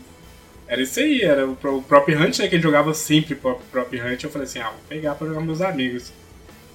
era 0.68 0.80
isso 0.80 1.00
aí, 1.00 1.22
era 1.22 1.46
o, 1.46 1.52
o 1.52 1.82
Prop 1.82 2.08
Hunt, 2.08 2.38
né? 2.38 2.48
Que 2.48 2.54
ele 2.54 2.62
jogava 2.62 2.94
sempre 2.94 3.34
Prop, 3.34 3.60
Prop 3.72 3.92
Hunt. 3.92 4.22
Eu 4.22 4.30
falei 4.30 4.46
assim, 4.46 4.60
ah, 4.60 4.66
vou 4.70 4.80
pegar 4.88 5.14
pra 5.16 5.26
jogar 5.26 5.40
com 5.40 5.46
meus 5.46 5.60
amigos. 5.60 6.12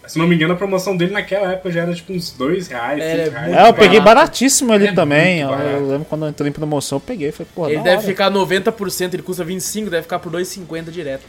Se 0.05 0.19
não 0.19 0.27
me 0.27 0.35
engano, 0.35 0.53
a 0.53 0.57
promoção 0.57 0.95
dele 0.95 1.13
naquela 1.13 1.51
época 1.53 1.71
já 1.71 1.81
era 1.81 1.93
tipo 1.95 2.13
uns 2.13 2.29
dois 2.31 2.67
reais, 2.67 3.01
Era 3.01 3.23
cinco 3.23 3.31
reais. 3.31 3.47
muito 3.47 3.59
É, 3.59 3.69
eu 3.69 3.73
peguei 3.73 3.99
baratíssimo 3.99 4.71
ali 4.71 4.87
É 4.87 4.93
também. 4.93 5.39
Eu, 5.41 5.49
eu 5.49 5.87
lembro 5.87 6.05
quando 6.05 6.25
eu 6.25 6.29
entrei 6.29 6.49
em 6.49 6.53
promoção, 6.53 6.97
eu 6.97 7.01
peguei. 7.01 7.31
Falei, 7.31 7.47
pô, 7.55 7.67
Ele 7.67 7.77
deve 7.81 7.97
hora. 7.97 8.01
ficar 8.01 8.29
90%, 8.29 9.13
ele 9.15 9.23
custa 9.23 9.43
25, 9.43 9.89
deve 9.89 10.03
ficar 10.03 10.19
por 10.19 10.31
2,50 10.31 10.91
direto. 10.91 11.23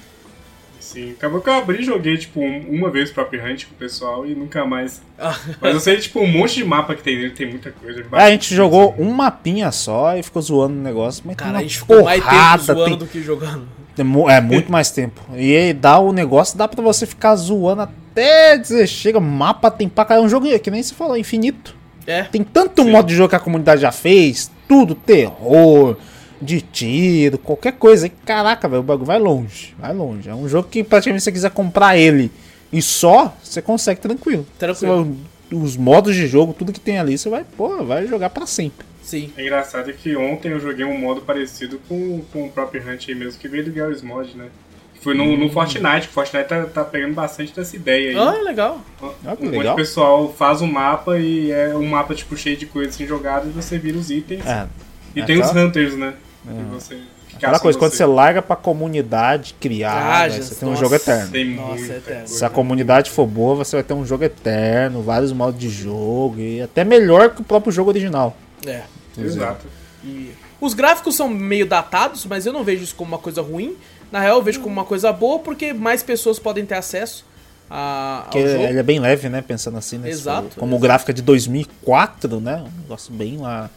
Sim, 0.92 1.12
acabou 1.12 1.40
que 1.40 1.48
eu 1.48 1.54
abri 1.54 1.80
e 1.80 1.84
joguei, 1.84 2.16
tipo, 2.16 2.40
um- 2.40 2.66
uma 2.70 2.90
vez 2.90 3.10
Prop 3.10 3.32
Hunt 3.34 3.64
com 3.66 3.72
o 3.74 3.76
pessoal 3.78 4.26
e 4.26 4.34
nunca 4.34 4.64
mais. 4.64 5.02
Ah, 5.18 5.36
Mas 5.60 5.74
eu 5.74 5.80
sei, 5.80 5.96
tipo, 5.96 6.20
um 6.20 6.26
monte 6.26 6.54
de 6.56 6.64
mapa 6.64 6.94
que 6.94 7.02
tem 7.02 7.16
nele, 7.16 7.30
tem 7.30 7.48
muita 7.48 7.70
coisa. 7.72 8.04
É, 8.12 8.22
a 8.22 8.30
gente 8.30 8.54
jogou 8.54 8.94
um 8.98 9.10
mapinha 9.10 9.70
só 9.72 10.16
e 10.16 10.22
ficou 10.22 10.40
zoando 10.42 10.74
o 10.78 10.82
negócio. 10.82 11.22
Mas 11.26 11.36
tem 11.36 11.44
Cara, 11.44 11.50
uma 11.56 11.58
a 11.58 11.62
gente 11.62 11.78
ficou 11.78 12.04
mais 12.04 12.22
tempo 12.24 12.58
zoando 12.64 12.84
tem- 12.84 12.98
do 12.98 13.06
que 13.06 13.22
jogando. 13.22 13.68
tem 13.94 14.04
mu- 14.04 14.28
É 14.30 14.40
muito 14.40 14.70
mais 14.70 14.90
tempo. 14.90 15.20
E 15.34 15.56
aí 15.56 15.72
dá 15.72 15.98
o 15.98 16.12
negócio, 16.12 16.56
dá 16.56 16.68
pra 16.68 16.82
você 16.82 17.04
ficar 17.06 17.34
zoando 17.36 17.82
até 17.82 18.56
dizer, 18.56 18.86
chega, 18.86 19.18
mapa 19.18 19.70
tem 19.70 19.88
pra 19.88 20.04
caralho. 20.04 20.24
É 20.24 20.26
um 20.26 20.30
jogo 20.30 20.46
que 20.60 20.70
nem 20.70 20.82
você 20.82 20.94
falou, 20.94 21.16
infinito. 21.16 21.74
É. 22.06 22.22
Tem 22.22 22.44
tanto 22.44 22.84
modo 22.84 23.08
de 23.08 23.14
jogo 23.16 23.28
que 23.30 23.34
a 23.36 23.40
comunidade 23.40 23.80
já 23.82 23.90
fez, 23.90 24.50
tudo, 24.68 24.94
terror, 24.94 25.96
de 26.40 26.60
tiro, 26.60 27.38
qualquer 27.38 27.72
coisa. 27.72 28.08
Caraca, 28.24 28.68
velho, 28.68 28.80
o 28.80 28.84
bagulho 28.84 29.06
vai 29.06 29.18
longe, 29.18 29.74
vai 29.78 29.92
longe. 29.94 30.28
É 30.28 30.34
um 30.34 30.48
jogo 30.48 30.68
que 30.68 30.82
praticamente 30.84 31.22
se 31.22 31.24
você 31.24 31.32
quiser 31.32 31.50
comprar 31.50 31.96
ele 31.96 32.30
e 32.72 32.80
só, 32.82 33.36
você 33.42 33.60
consegue 33.62 34.00
tranquilo. 34.00 34.46
Tranquilo. 34.58 35.04
Vai- 35.04 35.14
os 35.60 35.76
modos 35.76 36.16
de 36.16 36.26
jogo, 36.26 36.52
tudo 36.52 36.72
que 36.72 36.80
tem 36.80 36.98
ali, 36.98 37.16
você 37.16 37.28
vai, 37.28 37.44
pô, 37.56 37.84
vai 37.84 38.04
jogar 38.08 38.30
pra 38.30 38.46
sempre. 38.46 38.84
Sim. 39.00 39.30
É 39.36 39.42
engraçado 39.42 39.92
que 39.92 40.16
ontem 40.16 40.50
eu 40.50 40.58
joguei 40.58 40.84
um 40.84 40.98
modo 40.98 41.20
parecido 41.20 41.80
com, 41.88 42.20
com 42.32 42.46
o 42.46 42.50
próprio 42.50 42.82
Hunt 42.82 43.08
aí 43.08 43.14
mesmo, 43.14 43.38
que 43.38 43.46
veio 43.46 43.64
do 43.64 43.70
Garry's 43.70 44.02
Mod, 44.02 44.36
né? 44.36 44.46
Que 44.94 45.00
Foi 45.04 45.14
no, 45.14 45.22
Hum. 45.22 45.36
no 45.36 45.48
Fortnite, 45.48 46.08
o 46.08 46.10
Fortnite 46.10 46.48
tá, 46.48 46.64
tá 46.64 46.84
pegando 46.84 47.14
bastante 47.14 47.54
dessa 47.54 47.76
ideia 47.76 48.10
aí. 48.10 48.16
Ah, 48.18 48.42
legal. 48.42 48.80
Ah, 49.24 49.36
legal. 49.40 49.74
o 49.74 49.76
pessoal 49.76 50.34
faz 50.36 50.60
um 50.60 50.66
mapa 50.66 51.16
e 51.20 51.52
é 51.52 51.72
um 51.76 51.86
mapa 51.86 52.12
tipo 52.12 52.36
cheio 52.36 52.56
de 52.56 52.66
coisas 52.66 52.96
assim 52.96 53.06
jogadas 53.06 53.46
e 53.48 53.52
você 53.52 53.78
vira 53.78 53.96
os 53.96 54.10
itens. 54.10 54.44
É, 54.44 54.66
e 55.14 55.20
é 55.20 55.24
tem 55.24 55.38
os 55.40 55.46
aquela- 55.48 55.66
Hunters, 55.66 55.94
né? 55.96 56.14
Que 56.46 56.96
que 57.28 57.44
aquela 57.44 57.58
coisa, 57.58 57.78
quando 57.78 57.92
você 57.92 58.06
larga 58.06 58.40
pra 58.40 58.56
comunidade 58.56 59.54
criar, 59.60 60.22
Ah, 60.22 60.28
né, 60.28 60.40
você 60.40 60.54
tem 60.54 60.66
um 60.68 60.70
nossa. 60.70 60.82
jogo 60.82 60.94
eterno. 60.94 61.30
Tem 61.30 61.54
Nossa, 61.54 61.92
é 61.92 61.96
eterno. 61.96 62.28
Se 62.28 62.44
a 62.44 62.48
comunidade 62.48 63.10
for 63.10 63.26
boa, 63.26 63.56
você 63.56 63.76
vai 63.76 63.82
ter 63.82 63.92
um 63.94 64.06
jogo 64.06 64.24
eterno, 64.24 65.02
vários 65.02 65.32
modos 65.32 65.60
de 65.60 65.68
jogo, 65.68 66.38
e 66.40 66.62
até 66.62 66.82
melhor 66.84 67.30
que 67.34 67.42
o 67.42 67.44
próprio 67.44 67.72
jogo 67.72 67.90
original. 67.90 68.36
É. 68.66 68.82
Exato. 69.18 69.66
E 70.04 70.30
os 70.60 70.72
gráficos 70.72 71.14
são 71.16 71.28
meio 71.28 71.66
datados, 71.66 72.24
mas 72.24 72.46
eu 72.46 72.52
não 72.52 72.64
vejo 72.64 72.82
isso 72.84 72.94
como 72.94 73.08
uma 73.10 73.18
coisa 73.18 73.42
ruim. 73.42 73.76
Na 74.10 74.20
real, 74.20 74.36
eu 74.38 74.42
vejo 74.42 74.60
como 74.60 74.72
uma 74.72 74.84
coisa 74.84 75.12
boa, 75.12 75.38
porque 75.40 75.72
mais 75.74 76.02
pessoas 76.02 76.38
podem 76.38 76.64
ter 76.64 76.76
acesso 76.76 77.24
a, 77.68 78.26
jogo. 78.32 78.38
ele 78.38 78.78
é 78.78 78.82
bem 78.82 78.98
leve, 79.00 79.28
né? 79.28 79.42
Pensando 79.42 79.76
assim, 79.76 79.98
né? 79.98 80.08
Exato, 80.08 80.50
Como 80.56 80.72
o 80.72 80.76
exato. 80.76 80.82
gráfico 80.82 81.10
é 81.10 81.14
de 81.14 81.22
2004, 81.22 82.40
né? 82.40 82.64
Um 82.64 82.80
negócio 82.82 83.12
bem 83.12 83.36
lá 83.38 83.68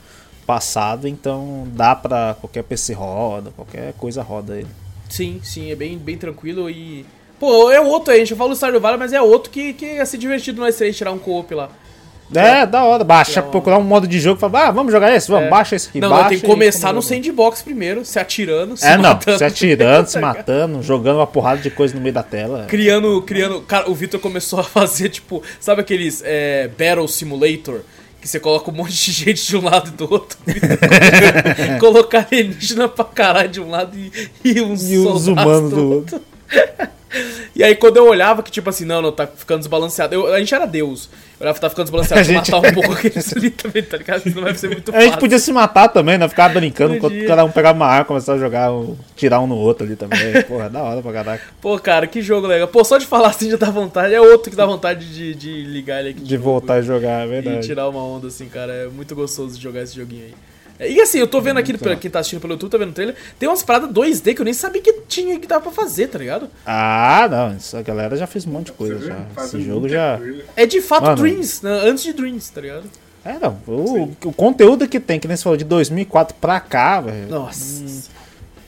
passado, 0.54 1.08
então 1.08 1.68
dá 1.74 1.96
pra 1.96 2.36
qualquer 2.42 2.64
PC 2.64 2.94
roda, 2.94 3.52
qualquer 3.56 3.94
coisa 3.94 4.24
roda 4.24 4.56
ele. 4.58 4.68
Sim, 5.08 5.40
sim, 5.44 5.72
é 5.72 5.76
bem, 5.76 5.96
bem 5.96 6.18
tranquilo 6.18 6.68
e. 6.68 7.06
Pô, 7.40 7.72
é 7.72 7.80
outro 7.80 8.12
aí, 8.12 8.22
a 8.22 8.26
gente 8.26 8.36
fala 8.36 8.50
do 8.50 8.56
Stardew 8.56 8.82
Valley, 8.82 8.98
mas 8.98 9.14
é 9.14 9.22
outro 9.22 9.52
que, 9.52 9.74
que 9.74 9.86
ia 9.86 10.06
ser 10.08 10.18
divertido 10.18 10.60
nós 10.60 10.76
três 10.76 10.98
tirar 10.98 11.12
um 11.12 11.20
co-op 11.20 11.54
lá. 11.54 11.70
É, 12.36 12.66
da 12.66 12.84
hora. 12.84 13.04
Baixa, 13.04 13.40
Então- 13.40 13.52
procurar 13.52 13.78
um 13.78 13.84
modo 13.84 14.08
de 14.08 14.20
jogo 14.20 14.38
e 14.38 14.42
falar, 14.42 14.68
ah, 14.68 14.72
vamos 14.72 14.92
jogar 14.92 15.16
esse? 15.16 15.30
Vamos, 15.30 15.46
É. 15.46 15.50
baixa 15.50 15.76
esse 15.76 15.90
aqui. 15.90 16.00
não, 16.00 16.10
baixa 16.10 16.30
tem 16.30 16.40
que 16.40 16.46
começar 16.48 16.92
no 16.94 17.02
sandbox 17.02 17.62
primeiro, 17.62 18.04
se 18.06 18.18
atirando, 18.20 18.76
se 18.76 18.86
É, 18.86 18.98
não, 18.98 19.04
matando. 19.14 19.38
se 19.38 19.44
atirando, 19.44 20.08
se 20.08 20.20
matando, 20.20 20.82
jogando 20.84 21.18
uma 21.18 21.28
porrada 21.28 21.62
de 21.62 21.70
coisa 21.72 21.94
no 21.96 22.02
meio 22.02 22.14
da 22.14 22.24
tela. 22.24 22.66
Criando, 22.68 23.22
criando. 23.22 23.62
Cara, 23.62 23.90
o 23.90 23.94
Victor 23.96 24.20
começou 24.20 24.60
a 24.60 24.64
fazer, 24.80 25.10
tipo, 25.10 25.42
sabe 25.60 25.82
aqueles 25.82 26.22
é, 26.26 26.68
Battle 26.78 27.08
Simulator? 27.08 27.82
Que 28.22 28.28
você 28.28 28.40
coloca 28.40 28.70
um 28.70 28.74
monte 28.74 28.94
de 28.94 29.12
gente 29.12 29.48
de 29.48 29.56
um 29.56 29.64
lado 29.64 29.90
e 29.90 29.92
do 29.92 30.12
outro. 30.12 30.38
Colocar 31.80 32.28
alienígena 32.30 32.90
pra 32.90 33.06
caralho 33.06 33.50
de 33.50 33.62
um 33.62 33.70
lado 33.70 33.98
e, 33.98 34.12
e 34.44 34.62
uns 34.62 34.90
E 34.90 34.98
humanos 34.98 35.24
do 35.24 35.76
do 35.76 35.90
outro. 35.92 36.22
E 37.56 37.64
aí 37.64 37.76
quando 37.76 37.98
eu 37.98 38.08
olhava 38.08 38.44
que, 38.44 38.52
tipo 38.52 38.70
assim, 38.70 38.86
não, 38.86 39.02
não, 39.02 39.12
tá 39.12 39.26
ficando 39.26 39.60
desbalanceado. 39.60 40.14
Eu, 40.14 40.32
a 40.32 40.38
gente 40.40 40.54
era 40.54 40.68
Deus. 40.68 41.10
Eu 41.40 41.44
olhava 41.44 41.56
que 41.56 41.62
tá 41.62 41.70
ficando 41.70 41.86
desbalanceado, 41.86 42.20
A 42.22 42.24
gente- 42.24 42.52
matar 42.52 42.70
um 42.70 42.74
pouco 42.74 42.92
aqueles 42.94 43.34
ali 43.36 43.50
também, 43.50 43.82
tá 43.82 43.98
ligado? 43.98 44.22
Senão 44.22 44.44
vai 44.44 44.54
ser 44.54 44.68
muito 44.70 44.92
A 44.96 45.00
gente 45.00 45.06
fácil. 45.08 45.20
podia 45.20 45.40
se 45.40 45.52
matar 45.52 45.88
também, 45.90 46.20
né? 46.20 46.30
Ficar 46.30 46.50
brincando 46.50 46.96
enquanto 46.96 47.16
cada 47.26 47.44
um 47.44 47.52
pegava 47.52 47.76
uma 47.76 47.88
arma 47.88 48.02
e 48.04 48.06
começava 48.06 48.38
a 48.38 48.42
jogar, 48.42 48.70
tirar 49.16 49.40
um 49.42 49.48
no 49.48 49.56
outro 49.58 49.86
ali 49.88 49.96
também. 49.96 50.20
Porra, 50.48 50.70
da 50.70 50.84
hora 50.84 51.02
pra 51.02 51.12
caraca. 51.12 51.44
Pô, 51.60 51.80
cara, 51.80 52.06
que 52.06 52.22
jogo 52.22 52.46
legal. 52.46 52.68
Pô, 52.68 52.84
só 52.84 53.00
de 53.00 53.08
falar 53.08 53.30
assim 53.30 53.50
já 53.50 53.58
dá 53.58 53.72
vontade. 53.72 54.14
É 54.14 54.22
outro 54.22 54.52
que 54.52 54.56
dá 54.56 54.66
vontade 54.68 55.12
de, 55.12 55.34
de 55.34 55.64
ligar 55.64 56.02
ele 56.02 56.10
aqui. 56.12 56.22
De 56.22 56.38
voltar 56.38 56.76
a 56.76 56.82
jogar, 56.84 57.24
é 57.24 57.26
E 57.26 57.30
verdade. 57.42 57.66
tirar 57.68 57.90
uma 57.90 58.04
onda, 58.04 58.28
assim, 58.28 58.48
cara. 58.48 58.72
É 58.72 58.88
muito 58.88 59.16
gostoso 59.16 59.58
de 59.58 59.64
jogar 59.64 59.82
esse 59.82 59.96
joguinho 59.96 60.26
aí. 60.26 60.34
É, 60.80 60.90
E 60.90 61.02
assim, 61.02 61.20
eu 61.20 61.28
tô 61.28 61.42
vendo 61.42 61.58
aqui, 61.58 61.78
pra 61.78 61.96
quem 61.96 62.10
tá 62.10 62.20
assistindo 62.20 62.40
pelo 62.40 62.54
YouTube, 62.54 62.72
tá 62.72 62.78
vendo 62.78 62.92
o 62.92 62.94
trailer, 62.94 63.16
tem 63.38 63.48
umas 63.50 63.62
paradas 63.62 63.90
2D 63.92 64.34
que 64.34 64.42
eu 64.42 64.46
nem 64.46 64.54
sabia 64.54 64.82
que 64.82 64.94
tinha, 65.08 65.38
que 65.40 65.46
dava 65.48 65.62
pra 65.62 65.72
fazer, 65.72 66.08
tá 66.08 66.18
ligado? 66.18 66.50
Ah, 66.66 67.28
não, 67.30 67.58
isso 67.58 67.76
a 67.76 67.82
galera 67.82 68.16
já 68.16 68.26
fez 68.26 68.46
um 68.46 68.52
monte 68.52 68.68
de 68.68 68.72
coisa 68.74 69.00
já. 69.06 69.44
Esse 69.44 69.62
jogo 69.62 69.90
já. 69.90 70.18
coisa. 70.18 70.44
É 70.56 70.66
de 70.66 70.82
fato 70.82 71.04
Mano. 71.04 71.18
Dreams, 71.18 71.62
né? 71.64 71.72
antes 71.84 72.04
de 72.04 72.14
Dreams, 72.14 72.50
tá 72.50 72.62
ligado? 72.62 72.90
É, 73.24 73.38
não. 73.38 73.60
O, 73.68 74.04
o 74.26 74.34
conteúdo 74.34 74.88
que 74.88 75.00
tem, 75.00 75.20
que 75.20 75.28
nem 75.28 75.36
você 75.36 75.44
falou, 75.44 75.58
de 75.58 75.66
2004 75.66 76.36
pra 76.40 76.60
cá, 76.60 77.02
velho. 77.02 77.28
Nossa. 77.28 78.10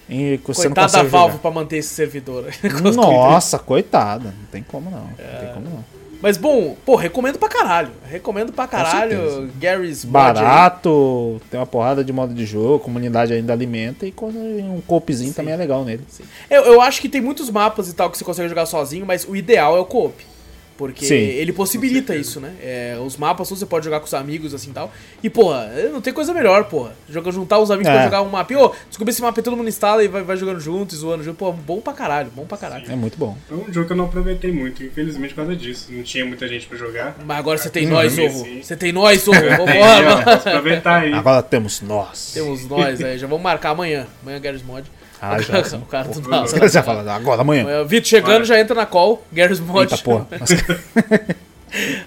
E 0.10 0.38
que 0.40 0.48
você 0.48 0.68
não 0.68 0.76
Coitada 0.76 0.92
da 0.92 1.04
Valve 1.04 1.32
jogar. 1.38 1.42
pra 1.42 1.52
manter 1.52 1.78
esse 1.78 1.90
servidor. 1.90 2.46
Nossa, 2.94 3.58
coitada. 3.58 4.26
Não 4.26 4.46
tem 4.52 4.62
como 4.62 4.90
não. 4.92 5.06
Não 5.06 5.14
tem 5.16 5.54
como 5.54 5.70
não. 5.70 6.01
Mas 6.22 6.38
bom, 6.38 6.76
pô, 6.86 6.96
recomendo 6.96 7.40
pra 7.40 7.50
caralho. 7.50 7.92
Recomendo 8.06 8.54
pra 8.54 8.68
caralho. 8.68 9.52
Gary's 9.60 10.06
Mod 10.06 10.18
aí. 10.18 10.34
Barato, 10.34 11.42
tem 11.50 11.60
uma 11.60 11.66
porrada 11.66 12.04
de 12.04 12.14
modo 12.14 12.34
de 12.34 12.46
jogo, 12.46 12.76
a 12.76 12.80
comunidade 12.80 13.34
ainda 13.34 13.52
alimenta 13.54 14.06
e 14.06 14.12
quando 14.12 14.38
um 14.38 14.82
coopzinho 14.86 15.34
também 15.34 15.54
é 15.54 15.58
legal 15.58 15.84
nele. 15.84 16.04
Eu, 16.50 16.64
eu 16.64 16.82
acho 16.82 17.02
que 17.02 17.10
tem 17.10 17.22
muitos 17.22 17.50
mapas 17.50 17.90
e 17.90 17.94
tal 17.94 18.10
que 18.10 18.18
você 18.18 18.24
consegue 18.24 18.50
jogar 18.50 18.66
sozinho, 18.66 19.06
mas 19.06 19.26
o 19.28 19.36
ideal 19.36 19.76
é 19.76 19.80
o 19.80 19.86
co-op. 19.86 20.31
Porque 20.78 21.06
Sim. 21.06 21.14
ele 21.16 21.54
possibilita 21.54 22.16
isso, 22.16 22.40
né? 22.40 22.54
É, 22.60 22.98
os 23.06 23.16
mapas 23.16 23.48
você 23.50 23.68
pode 23.68 23.86
jogar 23.86 24.00
com 24.00 24.08
os 24.08 24.14
amigos 24.16 24.52
assim 24.54 24.72
e 24.72 24.74
tal. 24.74 24.92
E, 25.22 25.30
porra, 25.30 25.70
não 25.94 26.02
tem 26.02 26.12
coisa 26.12 26.34
melhor, 26.34 26.64
porra. 26.66 26.94
Joga, 27.08 27.32
juntar 27.32 27.60
os 27.60 27.70
amigos 27.70 27.92
É. 27.92 27.94
pra 27.94 28.04
jogar 28.06 28.22
um 28.24 28.30
mapa. 28.30 28.52
E, 28.52 28.56
ô, 28.56 28.72
descobrir 28.90 29.12
esse 29.12 29.22
mapa 29.22 29.40
e 29.40 29.44
todo 29.44 29.56
mundo 29.56 29.70
instala 29.70 30.04
e 30.04 30.08
vai, 30.08 30.24
vai 30.24 30.36
jogando 30.38 30.60
junto 30.60 30.96
e 30.96 30.98
zoando 30.98 31.24
junto. 31.24 31.38
Pô, 31.38 31.52
bom 31.52 31.80
pra 31.82 31.94
caralho, 31.94 32.32
bom 32.36 32.46
pra 32.46 32.58
caralho. 32.58 32.92
É 32.92 32.96
muito 32.96 33.16
bom. 33.16 33.38
É 33.50 33.54
um 33.54 33.72
jogo 33.72 33.86
que 33.86 33.94
eu 33.94 33.98
não 33.98 34.06
aproveitei 34.06 34.52
muito, 34.52 34.84
infelizmente 34.84 35.36
por 35.36 35.42
causa 35.46 35.56
disso. 35.56 35.88
Não 35.92 36.02
tinha 36.02 36.26
muita 36.26 36.48
gente 36.48 36.66
pra 36.66 36.76
jogar. 36.78 37.16
Mas 37.24 37.38
agora 37.38 37.58
você 37.60 37.70
tem 37.70 37.86
Hum, 37.86 37.92
nós, 37.92 38.14
sim. 38.14 38.28
Zorro. 38.30 38.48
Você 38.64 38.76
tem 38.76 38.92
nós, 38.92 39.26
ó, 39.30 39.32
Vambora, 39.34 40.34
aproveitar 40.34 41.02
aí. 41.02 41.14
Agora 41.14 41.44
temos 41.44 41.82
nós. 41.82 42.32
Temos 42.34 42.68
nós, 42.68 43.04
aí. 43.04 43.20
Já 43.20 43.28
vamos 43.28 43.44
marcar 43.44 43.70
amanhã. 43.72 44.08
Amanhã 44.24 44.40
Garry's 44.40 44.64
Mod. 44.64 44.90
Ah, 45.22 45.40
já. 45.40 45.60
o 45.78 45.82
cara 45.86 46.08
do 46.10 46.22
nada. 46.30 46.46
Os 46.46 46.54
caras 46.54 46.72
já 46.72 46.82
falam, 46.82 47.08
agora, 47.10 47.42
amanhã. 47.42 47.84
Vitor 47.86 48.08
chegando, 48.10 48.44
já 48.44 48.60
entra 48.60 48.74
na 48.76 48.86
call. 48.88 49.24
Garry's 49.32 49.60
Mod. 49.60 49.82
Eita 49.94 50.04
porra. 50.04 50.28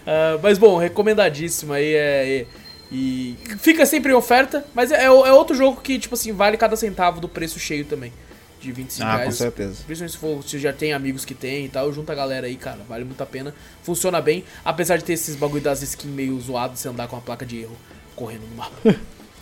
Ah, 0.06 0.38
mas 0.42 0.58
bom, 0.58 0.76
recomendadíssimo 0.76 1.72
aí. 1.72 1.94
É, 1.94 2.38
é- 2.40 2.46
e 2.92 3.34
fica 3.58 3.86
sempre 3.86 4.12
em 4.12 4.14
oferta, 4.14 4.64
mas 4.74 4.92
é, 4.92 5.04
é 5.04 5.10
outro 5.32 5.56
jogo 5.56 5.80
que, 5.80 5.98
tipo 5.98 6.14
assim, 6.14 6.32
vale 6.32 6.56
cada 6.56 6.76
centavo 6.76 7.18
do 7.20 7.28
preço 7.28 7.58
cheio 7.58 7.84
também. 7.84 8.12
De 8.60 8.70
25 8.72 9.06
Ah, 9.08 9.12
com 9.12 9.18
reais. 9.20 9.34
certeza. 9.36 9.82
Principalmente 9.86 10.12
se, 10.12 10.18
for, 10.18 10.42
se 10.44 10.58
já 10.58 10.72
tem 10.72 10.92
amigos 10.92 11.24
que 11.24 11.34
tem 11.34 11.64
e 11.64 11.68
tal, 11.68 11.92
junta 11.92 12.12
a 12.12 12.14
galera 12.14 12.46
aí, 12.46 12.56
cara. 12.56 12.78
Vale 12.88 13.04
muito 13.04 13.20
a 13.22 13.26
pena. 13.26 13.54
Funciona 13.82 14.20
bem, 14.20 14.44
apesar 14.64 14.96
de 14.96 15.04
ter 15.04 15.14
esses 15.14 15.34
bagulho 15.34 15.62
das 15.62 15.82
skins 15.82 16.10
meio 16.12 16.38
zoados, 16.40 16.78
você 16.78 16.88
andar 16.88 17.08
com 17.08 17.16
a 17.16 17.20
placa 17.20 17.44
de 17.44 17.60
erro 17.62 17.76
correndo 18.14 18.42
no 18.50 18.56
mapa. 18.56 18.76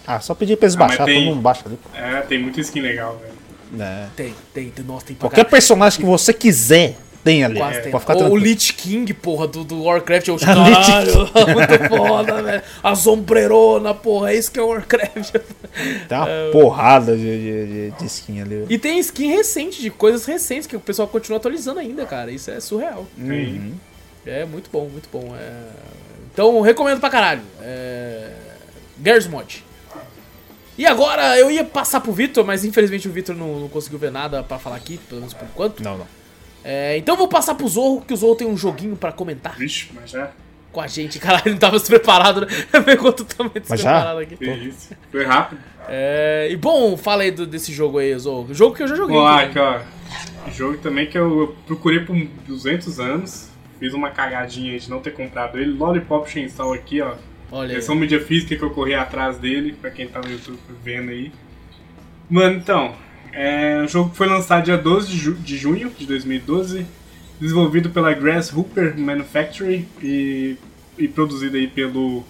Ah, 0.04 0.18
só 0.18 0.34
pedir 0.34 0.56
pra 0.56 0.66
eles 0.66 0.74
Ah, 0.74 0.78
baixar, 0.80 1.04
tem- 1.04 1.14
todo 1.14 1.24
mundo 1.26 1.40
baixa 1.42 1.62
ali. 1.64 1.78
É, 1.94 2.22
tem 2.22 2.36
muita 2.36 2.60
skin 2.60 2.80
legal, 2.80 3.18
velho. 3.18 3.32
É. 3.78 4.06
tem, 4.16 4.34
tem, 4.52 4.70
tem, 4.70 4.84
nossa, 4.84 5.06
tem 5.06 5.16
Qualquer 5.16 5.44
personagem 5.44 6.00
que 6.00 6.06
você 6.06 6.32
quiser, 6.32 6.96
tem 7.24 7.44
ali. 7.44 7.58
Quase 7.58 7.78
É, 7.78 7.80
tem. 7.82 7.98
Ficar 7.98 8.16
o. 8.16 8.36
Lich 8.36 8.72
King, 8.74 9.12
porra, 9.14 9.46
do, 9.46 9.64
do 9.64 9.84
Warcraft. 9.84 10.28
Eu, 10.28 10.36
caralho, 10.40 11.12
muito 11.54 11.88
foda, 11.88 12.42
velho. 12.42 12.62
A 12.82 12.94
sombrerona, 12.94 13.94
porra, 13.94 14.32
é 14.32 14.36
isso 14.36 14.50
que 14.50 14.58
é 14.58 14.62
o 14.62 14.68
Warcraft. 14.68 15.32
Tem 16.08 16.18
uma 16.18 16.26
porrada 16.52 17.16
de, 17.16 17.22
de, 17.22 17.90
de, 17.92 18.06
skin 18.06 18.40
ali. 18.40 18.66
E 18.68 18.78
tem 18.78 18.98
skin 18.98 19.28
recente, 19.28 19.80
de 19.80 19.90
coisas 19.90 20.24
recentes, 20.26 20.66
que 20.66 20.76
o 20.76 20.80
pessoal 20.80 21.08
continua 21.08 21.38
atualizando 21.38 21.80
ainda, 21.80 22.04
cara. 22.04 22.30
Isso 22.30 22.50
é 22.50 22.60
surreal. 22.60 23.06
Tem. 23.16 23.74
É 24.26 24.44
muito 24.44 24.70
bom, 24.70 24.88
muito 24.88 25.08
bom. 25.12 25.34
É... 25.36 25.52
Então, 26.32 26.60
recomendo 26.60 27.00
pra 27.00 27.10
caralho. 27.10 27.42
É... 27.60 28.30
Gears 29.02 29.26
Mod. 29.26 29.64
E 30.82 30.86
agora, 30.86 31.38
eu 31.38 31.48
ia 31.48 31.62
passar 31.62 32.00
pro 32.00 32.10
Vitor, 32.12 32.44
mas 32.44 32.64
infelizmente 32.64 33.06
o 33.08 33.12
Vitor 33.12 33.36
não, 33.36 33.60
não 33.60 33.68
conseguiu 33.68 34.00
ver 34.00 34.10
nada 34.10 34.42
pra 34.42 34.58
falar 34.58 34.74
aqui, 34.74 34.98
pelo 35.08 35.20
menos 35.20 35.32
por 35.32 35.44
enquanto. 35.44 35.80
Não, 35.80 35.98
não. 35.98 36.06
É, 36.64 36.96
então 36.96 37.14
eu 37.14 37.18
vou 37.18 37.28
passar 37.28 37.54
pro 37.54 37.68
Zorro, 37.68 38.00
que 38.00 38.12
o 38.12 38.16
Zorro 38.16 38.34
tem 38.34 38.46
um 38.48 38.56
joguinho 38.56 38.96
pra 38.96 39.12
comentar 39.12 39.56
Vixe, 39.56 39.90
mas 39.94 40.10
já. 40.10 40.30
com 40.72 40.80
a 40.80 40.88
gente. 40.88 41.20
Caralho, 41.20 41.42
ele 41.46 41.52
não 41.52 41.58
tava 41.60 41.78
despreparado, 41.78 42.40
né? 42.40 42.46
Pegou 42.84 43.12
totalmente 43.12 43.64
Mas 43.68 43.80
já? 43.80 43.92
despreparado 43.92 44.18
aqui. 44.20 44.36
Que 44.36 44.50
isso. 44.50 44.90
Foi 45.10 45.24
rápido. 45.24 45.60
É, 45.88 46.48
e 46.50 46.56
bom, 46.56 46.96
fala 46.96 47.22
aí 47.22 47.30
do- 47.30 47.46
desse 47.46 47.72
jogo 47.72 47.98
aí, 47.98 48.16
Zorro. 48.18 48.52
Jogo 48.52 48.74
que 48.74 48.82
eu 48.82 48.88
já 48.88 48.96
joguei. 48.96 49.14
Vamos 49.16 49.30
lá, 49.30 49.42
aqui, 49.42 49.58
ó. 49.60 49.80
Jogo 50.50 50.78
também 50.78 51.06
que 51.06 51.16
eu 51.16 51.56
procurei 51.66 52.00
por 52.00 52.16
200 52.46 52.98
anos. 52.98 53.48
Fiz 53.78 53.94
uma 53.94 54.10
cagadinha 54.10 54.72
aí 54.72 54.80
de 54.80 54.90
não 54.90 55.00
ter 55.00 55.12
comprado 55.12 55.58
ele. 55.58 55.72
Lollipop 55.72 56.28
Chainsaw 56.28 56.72
aqui, 56.72 57.00
ó. 57.00 57.14
Olha. 57.52 57.74
Versão 57.74 57.94
mídia 57.94 58.18
física 58.24 58.56
que 58.56 58.62
eu 58.62 58.70
corri 58.70 58.94
atrás 58.94 59.38
dele, 59.38 59.74
pra 59.78 59.90
quem 59.90 60.08
tá 60.08 60.20
no 60.20 60.30
YouTube 60.30 60.58
vendo 60.82 61.10
aí. 61.10 61.30
Mano, 62.28 62.56
então, 62.56 62.96
é 63.32 63.82
um 63.84 63.88
jogo 63.88 64.10
que 64.10 64.16
foi 64.16 64.26
lançado 64.26 64.64
dia 64.64 64.78
12 64.78 65.08
de, 65.08 65.16
ju- 65.18 65.34
de 65.34 65.56
junho 65.58 65.90
de 65.90 66.06
2012, 66.06 66.86
desenvolvido 67.40 67.90
pela 67.90 68.12
Grasshopper 68.14 68.98
Manufacturing 68.98 69.86
e, 70.02 70.56
e 70.96 71.06
produzido 71.08 71.56
aí 71.58 71.66
pelo 71.68 72.24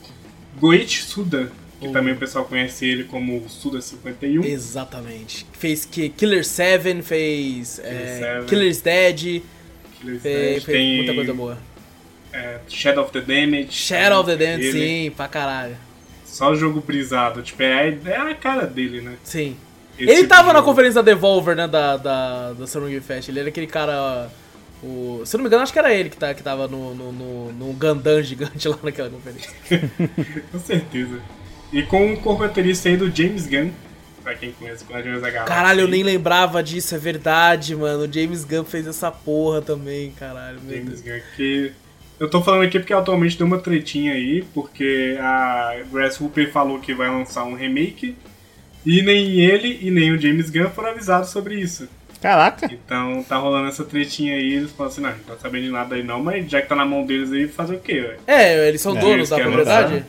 Goichi 0.58 1.02
Suda, 1.04 1.50
que 1.80 1.88
Oh. 1.88 1.92
também 1.92 2.14
o 2.14 2.16
pessoal 2.16 2.44
conhece 2.44 2.86
ele 2.86 3.04
como 3.04 3.48
Suda 3.48 3.80
51. 3.80 4.44
Exatamente. 4.44 5.44
Fez 5.52 5.84
que 5.84 6.08
Killer 6.08 6.44
7, 6.44 7.02
fez 7.02 7.80
é, 7.80 8.18
Seven. 8.20 8.44
Killer's 8.46 8.80
Dead, 8.80 9.42
Eles, 10.04 10.22
fez, 10.22 10.54
né, 10.54 10.60
fez 10.60 10.64
tem, 10.64 10.96
muita 10.98 11.14
coisa 11.14 11.34
boa. 11.34 11.58
É, 12.32 12.58
Shadow 12.68 13.04
of 13.04 13.12
the 13.12 13.20
Damage. 13.20 13.68
Shadow 13.72 14.20
of 14.20 14.36
the 14.36 14.54
Ele- 14.54 14.72
sim, 14.72 15.10
pra 15.16 15.28
caralho. 15.28 15.76
Só 16.24 16.54
jogo 16.54 16.80
brisado, 16.80 17.42
tipo, 17.42 17.62
é, 17.62 17.96
é 18.06 18.16
a 18.16 18.34
cara 18.34 18.66
dele, 18.66 19.00
né? 19.02 19.16
Sim. 19.22 19.56
Esse 19.98 20.10
ele 20.10 20.22
tipo 20.22 20.28
tava 20.28 20.52
na 20.52 20.62
conferência 20.62 21.02
da 21.02 21.12
Devolver, 21.12 21.54
né, 21.54 21.68
da, 21.68 21.96
da, 21.98 22.52
da 22.54 22.66
Summer 22.66 22.88
Game 22.88 23.02
Fest. 23.02 23.28
Ele 23.28 23.40
era 23.40 23.48
aquele 23.50 23.66
cara... 23.66 24.30
O, 24.82 25.22
se 25.24 25.36
eu 25.36 25.38
não 25.38 25.44
me 25.44 25.48
engano, 25.48 25.62
acho 25.62 25.72
que 25.72 25.78
era 25.78 25.94
ele 25.94 26.08
que, 26.08 26.16
tá, 26.16 26.34
que 26.34 26.42
tava 26.42 26.66
no, 26.66 26.94
no, 26.94 27.12
no, 27.12 27.52
no 27.52 27.72
Gundam 27.74 28.20
gigante 28.22 28.66
lá 28.68 28.78
naquela 28.82 29.10
conferência. 29.10 29.50
Com 30.50 30.58
certeza. 30.58 31.20
E 31.72 31.82
com 31.82 32.12
o 32.12 32.16
corbaterista 32.20 32.88
aí 32.88 32.96
do 32.96 33.14
James 33.14 33.46
Gunn, 33.46 33.70
pra 34.24 34.34
quem 34.34 34.52
conhece 34.52 34.84
o 34.84 34.86
Guardiões 34.92 35.20
da 35.20 35.30
Galáxia. 35.30 35.54
Caralho, 35.54 35.80
eu 35.82 35.88
nem 35.88 36.02
lembrava 36.02 36.62
disso, 36.62 36.94
é 36.94 36.98
verdade, 36.98 37.76
mano. 37.76 38.04
O 38.04 38.12
James 38.12 38.44
Gunn 38.44 38.64
fez 38.64 38.86
essa 38.86 39.10
porra 39.10 39.62
também, 39.62 40.10
caralho. 40.12 40.58
James 40.68 41.00
Deus. 41.00 41.02
Gunn, 41.02 41.20
que... 41.36 41.72
Eu 42.22 42.30
tô 42.30 42.40
falando 42.40 42.62
aqui 42.62 42.78
porque 42.78 42.92
atualmente 42.92 43.36
deu 43.36 43.46
uma 43.46 43.58
tretinha 43.58 44.12
aí, 44.12 44.44
porque 44.54 45.16
a 45.20 45.78
Grasshopper 45.90 46.52
falou 46.52 46.78
que 46.78 46.94
vai 46.94 47.08
lançar 47.08 47.42
um 47.44 47.54
remake, 47.54 48.14
e 48.86 49.02
nem 49.02 49.40
ele 49.40 49.78
e 49.82 49.90
nem 49.90 50.12
o 50.12 50.18
James 50.20 50.48
Gunn 50.48 50.70
foram 50.70 50.90
avisados 50.90 51.30
sobre 51.30 51.56
isso. 51.56 51.88
Caraca. 52.20 52.66
Então 52.72 53.24
tá 53.28 53.36
rolando 53.36 53.68
essa 53.68 53.82
tretinha 53.84 54.34
aí, 54.36 54.52
eles 54.54 54.70
falam 54.70 54.92
assim, 54.92 55.00
não, 55.00 55.10
não 55.10 55.18
tá 55.18 55.36
sabendo 55.42 55.64
de 55.64 55.70
nada 55.70 55.96
aí 55.96 56.04
não, 56.04 56.22
mas 56.22 56.48
já 56.48 56.62
que 56.62 56.68
tá 56.68 56.76
na 56.76 56.84
mão 56.84 57.04
deles 57.04 57.32
aí, 57.32 57.48
fazer 57.48 57.74
o 57.74 57.80
quê, 57.80 58.00
velho? 58.00 58.18
É, 58.26 58.68
eles 58.68 58.80
são 58.80 58.96
É, 58.96 59.00
donos 59.00 59.14
eles 59.16 59.28
da 59.30 59.36
propriedade? 59.40 59.92
lançar. 59.94 60.06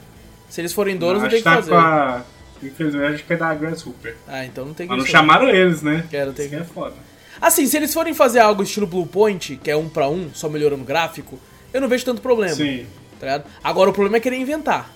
Se 0.49 0.61
eles 0.61 0.71
forem 0.73 0.95
donos, 0.95 1.23
não 1.23 1.27
acho 1.27 1.35
tem 1.35 1.43
que 1.43 1.49
que 1.49 1.55
tá 1.55 1.55
fazer. 1.55 1.71
com 1.71 1.77
a... 1.77 2.21
Infelizmente, 2.61 3.15
acho 3.15 3.23
que 3.25 3.33
é 3.33 3.37
da 3.37 3.53
Grasshopper. 3.55 4.15
Ah, 4.27 4.45
então 4.45 4.65
não 4.67 4.73
tem 4.75 4.85
que 4.87 4.93
Mas 4.93 5.03
não 5.03 5.09
chamaram 5.09 5.49
eles, 5.49 5.81
né? 5.81 6.05
Quero 6.11 6.31
ter 6.31 6.43
Isso 6.43 6.51
que 6.51 6.55
que- 6.57 6.61
é 6.61 6.65
foda. 6.65 6.93
Assim, 7.41 7.65
se 7.65 7.75
eles 7.75 7.91
forem 7.91 8.13
fazer 8.13 8.39
algo 8.39 8.61
estilo 8.61 8.85
Blue 8.85 9.07
Point, 9.07 9.59
que 9.61 9.71
é 9.71 9.75
um 9.75 9.89
pra 9.89 10.07
um, 10.07 10.29
só 10.33 10.47
melhorando 10.47 10.83
o 10.83 10.85
gráfico, 10.85 11.39
eu 11.73 11.81
não 11.81 11.87
vejo 11.87 12.05
tanto 12.05 12.21
problema. 12.21 12.55
Sim. 12.55 12.85
Tá 13.19 13.25
ligado? 13.25 13.45
Agora 13.63 13.89
o 13.89 13.93
problema 13.93 14.17
é 14.17 14.19
querer 14.19 14.37
inventar. 14.37 14.89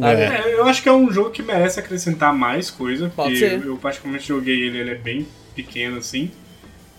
É. 0.00 0.50
É, 0.50 0.54
eu 0.54 0.64
acho 0.66 0.82
que 0.82 0.88
é 0.88 0.92
um 0.92 1.10
jogo 1.12 1.30
que 1.30 1.42
merece 1.42 1.78
acrescentar 1.78 2.34
mais 2.34 2.70
coisa. 2.70 3.12
Pode 3.14 3.30
porque 3.30 3.48
ser. 3.48 3.64
Eu 3.64 3.76
particularmente 3.76 4.26
joguei 4.26 4.62
ele, 4.62 4.78
ele 4.78 4.90
é 4.90 4.96
bem 4.96 5.26
pequeno 5.54 5.98
assim. 5.98 6.30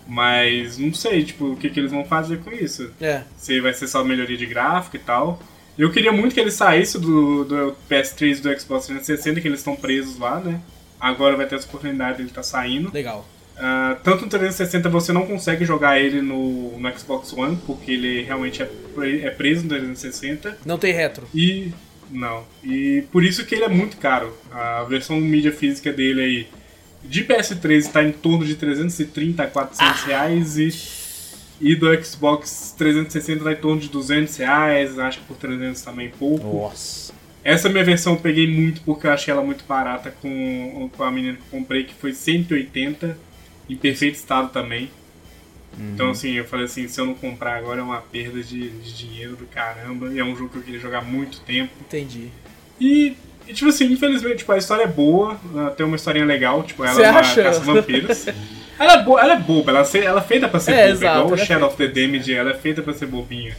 Mas 0.08 0.78
não 0.78 0.94
sei, 0.94 1.24
tipo, 1.24 1.52
o 1.52 1.58
que, 1.58 1.70
que 1.70 1.80
eles 1.80 1.92
vão 1.92 2.06
fazer 2.06 2.40
com 2.40 2.52
isso. 2.52 2.92
É. 3.02 3.24
Se 3.38 3.60
vai 3.60 3.74
ser 3.74 3.88
só 3.88 4.04
melhoria 4.04 4.38
de 4.38 4.46
gráfico 4.46 4.96
e 4.96 5.00
tal. 5.00 5.40
Eu 5.78 5.92
queria 5.92 6.12
muito 6.12 6.34
que 6.34 6.40
ele 6.40 6.52
saísse 6.52 6.98
do, 6.98 7.44
do 7.44 7.76
PS3 7.90 8.38
e 8.38 8.42
do 8.42 8.60
Xbox 8.60 8.86
360, 8.86 9.42
que 9.42 9.48
eles 9.48 9.60
estão 9.60 9.76
presos 9.76 10.18
lá, 10.18 10.40
né? 10.40 10.62
Agora 10.98 11.36
vai 11.36 11.46
ter 11.46 11.56
essa 11.56 11.68
oportunidade 11.68 12.18
dele 12.18 12.30
estar 12.30 12.44
saindo. 12.44 12.92
Legal. 12.94 13.26
Ah, 13.58 13.98
tanto 14.04 14.26
no 14.26 14.30
360 14.30 14.90
você 14.90 15.14
não 15.14 15.26
consegue 15.26 15.66
jogar 15.66 16.00
ele 16.00 16.22
no, 16.22 16.78
no 16.78 17.00
Xbox 17.00 17.32
One, 17.34 17.58
porque 17.66 17.92
ele 17.92 18.24
realmente 18.24 18.62
é, 18.62 18.70
é 19.24 19.30
preso 19.30 19.64
no 19.64 19.70
360. 19.70 20.60
Não 20.66 20.78
tem 20.78 20.94
retro. 20.94 21.28
E. 21.34 21.72
Não. 22.12 22.44
E 22.64 23.04
por 23.12 23.24
isso 23.24 23.46
que 23.46 23.56
ele 23.56 23.64
é 23.64 23.70
muito 23.70 23.98
caro. 23.98 24.36
A 24.52 24.84
versão 24.84 25.20
mídia 25.20 25.52
física 25.52 25.92
dele 25.92 26.22
aí 26.22 26.48
de 27.04 27.24
PS3 27.24 27.78
está 27.78 28.04
em 28.04 28.12
torno 28.12 28.46
de 28.46 28.56
330 28.56 29.44
a 29.44 29.48
400 29.48 30.04
reais 30.04 30.58
e 30.58 30.70
E 31.62 31.76
do 31.76 32.04
Xbox 32.04 32.76
360 32.78 33.44
tá 33.44 33.52
em 33.52 33.56
torno 33.56 33.80
de 33.80 33.90
200 33.90 34.36
reais, 34.38 35.00
acho 35.00 35.20
que 35.20 35.26
por 35.26 35.38
300 35.38 35.82
também 35.82 36.10
pouco. 36.10 36.58
Nossa. 36.58 37.14
Essa 37.44 37.70
minha 37.70 37.84
versão 37.84 38.14
eu 38.14 38.20
peguei 38.20 38.48
muito 38.48 38.82
porque 38.82 39.06
eu 39.06 39.12
achei 39.12 39.32
ela 39.32 39.44
muito 39.44 39.64
barata 39.66 40.14
com, 40.20 40.90
com 40.96 41.04
a 41.04 41.12
menina 41.12 41.38
que 41.38 41.50
comprei, 41.52 41.84
que 41.84 41.94
foi 41.94 42.12
180, 42.12 43.16
em 43.70 43.76
perfeito 43.76 44.16
estado 44.16 44.50
também. 44.50 44.90
Então, 45.78 46.12
assim, 46.12 46.34
eu 46.34 46.46
falei 46.46 46.66
assim: 46.66 46.88
se 46.88 47.00
eu 47.00 47.06
não 47.06 47.14
comprar 47.14 47.58
agora 47.58 47.82
é 47.82 47.84
uma 47.84 48.00
perda 48.00 48.42
de, 48.42 48.70
de 48.70 48.94
dinheiro 48.94 49.36
do 49.36 49.46
caramba. 49.46 50.08
E 50.08 50.20
é 50.20 50.24
um 50.24 50.36
jogo 50.36 50.50
que 50.50 50.58
eu 50.58 50.62
queria 50.62 50.80
jogar 50.80 51.00
há 51.00 51.02
muito 51.02 51.42
tempo. 51.42 51.72
Entendi. 51.82 52.30
E, 52.80 53.16
e, 53.48 53.54
tipo 53.54 53.70
assim, 53.70 53.92
infelizmente, 53.92 54.38
tipo, 54.38 54.52
a 54.52 54.58
história 54.58 54.84
é 54.84 54.88
boa, 54.88 55.38
ela 55.54 55.72
tem 55.72 55.86
uma 55.86 55.96
historinha 55.96 56.26
legal, 56.26 56.64
tipo, 56.64 56.84
ela 56.84 56.94
Você 56.94 57.04
é 57.04 57.12
uma 57.12 57.20
acha? 57.20 57.44
caça-vampiros. 57.44 58.28
ela, 58.80 58.94
é 58.94 59.04
boa, 59.04 59.22
ela 59.22 59.34
é 59.34 59.40
boba, 59.40 59.72
ela, 59.72 59.88
ela 60.02 60.20
é 60.22 60.24
feita 60.24 60.48
pra 60.48 60.60
ser 60.60 60.72
É, 60.72 60.76
boba, 60.76 60.92
exato, 60.92 61.20
igual 61.20 61.32
o 61.32 61.42
é 61.42 61.46
Shadow 61.46 61.68
of 61.68 61.78
the 61.78 61.88
Damage, 61.88 62.34
ela 62.34 62.52
é 62.52 62.54
feita 62.56 62.82
pra 62.82 62.94
ser 62.94 63.08
bobinha. 63.08 63.56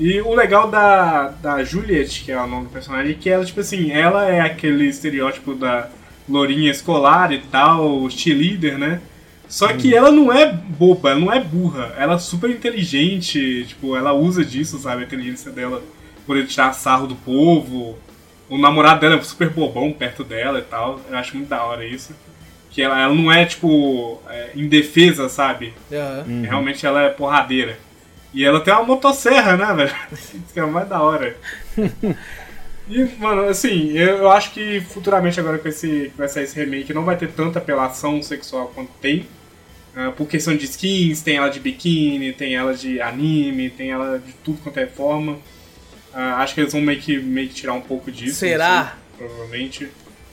E 0.00 0.20
o 0.20 0.34
legal 0.34 0.68
da, 0.68 1.28
da 1.28 1.62
Juliet, 1.62 2.24
que 2.24 2.32
é 2.32 2.40
o 2.40 2.46
nome 2.46 2.64
do 2.64 2.70
personagem, 2.70 3.12
é 3.12 3.14
que 3.14 3.30
ela, 3.30 3.44
tipo 3.44 3.60
assim, 3.60 3.92
ela 3.92 4.28
é 4.28 4.40
aquele 4.40 4.86
estereótipo 4.86 5.54
da 5.54 5.88
lourinha 6.28 6.70
escolar 6.70 7.32
e 7.32 7.38
tal, 7.38 8.08
cheerleader, 8.10 8.78
né? 8.78 9.00
Só 9.52 9.70
que 9.74 9.94
ela 9.94 10.10
não 10.10 10.32
é 10.32 10.50
boba, 10.50 11.10
ela 11.10 11.20
não 11.20 11.30
é 11.30 11.38
burra, 11.38 11.94
ela 11.98 12.14
é 12.14 12.18
super 12.18 12.48
inteligente, 12.48 13.66
tipo, 13.68 13.94
ela 13.94 14.14
usa 14.14 14.42
disso, 14.42 14.78
sabe, 14.78 15.02
a 15.02 15.04
inteligência 15.04 15.52
dela, 15.52 15.82
poder 16.26 16.46
tirar 16.46 16.72
sarro 16.72 17.06
do 17.06 17.14
povo. 17.14 17.98
O 18.48 18.56
namorado 18.56 19.00
dela 19.00 19.16
é 19.16 19.20
super 19.20 19.50
bobão 19.50 19.92
perto 19.92 20.24
dela 20.24 20.58
e 20.58 20.62
tal, 20.62 21.02
eu 21.06 21.18
acho 21.18 21.36
muito 21.36 21.50
da 21.50 21.62
hora 21.64 21.84
isso. 21.84 22.14
Que 22.70 22.80
ela, 22.80 22.98
ela 22.98 23.14
não 23.14 23.30
é, 23.30 23.44
tipo, 23.44 24.22
é, 24.30 24.52
indefesa, 24.54 25.28
sabe? 25.28 25.74
Aham. 25.92 26.44
Realmente 26.44 26.86
ela 26.86 27.02
é 27.02 27.10
porradeira. 27.10 27.78
E 28.32 28.46
ela 28.46 28.58
tem 28.58 28.72
uma 28.72 28.84
motosserra, 28.84 29.54
né, 29.54 29.66
velho? 29.76 29.94
Isso 30.12 30.54
que 30.54 30.60
é 30.60 30.64
mais 30.64 30.88
da 30.88 31.02
hora. 31.02 31.36
E, 32.88 33.04
mano, 33.18 33.42
assim, 33.42 33.92
eu, 33.92 34.16
eu 34.16 34.30
acho 34.30 34.52
que 34.52 34.80
futuramente 34.80 35.38
agora 35.38 35.58
com 35.58 35.68
esse, 35.68 36.10
que 36.10 36.16
vai 36.16 36.26
sair 36.26 36.44
esse 36.44 36.58
remake 36.58 36.94
não 36.94 37.04
vai 37.04 37.18
ter 37.18 37.30
tanta 37.30 37.58
apelação 37.58 38.22
sexual 38.22 38.72
quanto 38.74 38.90
tem. 38.98 39.26
Ah, 39.94 40.10
por 40.10 40.26
questão 40.26 40.56
de 40.56 40.64
skins, 40.64 41.20
tem 41.20 41.36
ela 41.36 41.48
de 41.48 41.60
biquíni, 41.60 42.32
tem 42.32 42.54
ela 42.54 42.74
de 42.74 43.00
anime, 43.00 43.68
tem 43.70 43.90
ela 43.90 44.18
de 44.18 44.32
tudo 44.44 44.58
quanto 44.62 44.78
é 44.78 44.86
forma. 44.86 45.38
Ah, 46.14 46.36
acho 46.42 46.54
que 46.54 46.60
eles 46.62 46.72
vão 46.72 46.80
meio 46.82 47.00
que, 47.00 47.18
meio 47.18 47.48
que 47.48 47.54
tirar 47.54 47.74
um 47.74 47.80
pouco 47.80 48.10
disso. 48.10 48.36
Será? 48.38 48.96
sei, 49.18 49.26
provavelmente. 49.26 49.88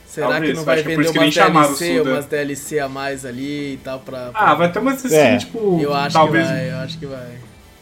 Será 0.06 0.28
Talvez, 0.28 0.50
que 0.50 0.56
não 0.56 0.64
vai 0.64 0.74
acho 0.76 0.84
que 0.84 0.90
é 0.90 0.94
por 0.94 1.04
vender 1.04 1.20
isso 1.28 1.40
que 1.40 1.46
umas 1.48 1.78
DLC, 1.78 2.00
umas 2.00 2.26
DLC 2.26 2.78
a 2.80 2.88
mais 2.88 3.24
ali 3.24 3.74
e 3.74 3.76
tal 3.84 4.00
pra. 4.00 4.30
pra- 4.30 4.40
Ah, 4.40 4.54
vai 4.54 4.72
ter 4.72 4.78
umas 4.80 4.96
skins, 4.96 5.12
É. 5.12 5.36
tipo. 5.36 5.78
Eu 5.80 5.94
acho 5.94 6.12
talvez 6.14 6.46
que 6.46 6.52
vai, 6.52 6.70
eu 6.70 6.76
acho 6.78 6.98
que 6.98 7.06
vai. 7.06 7.28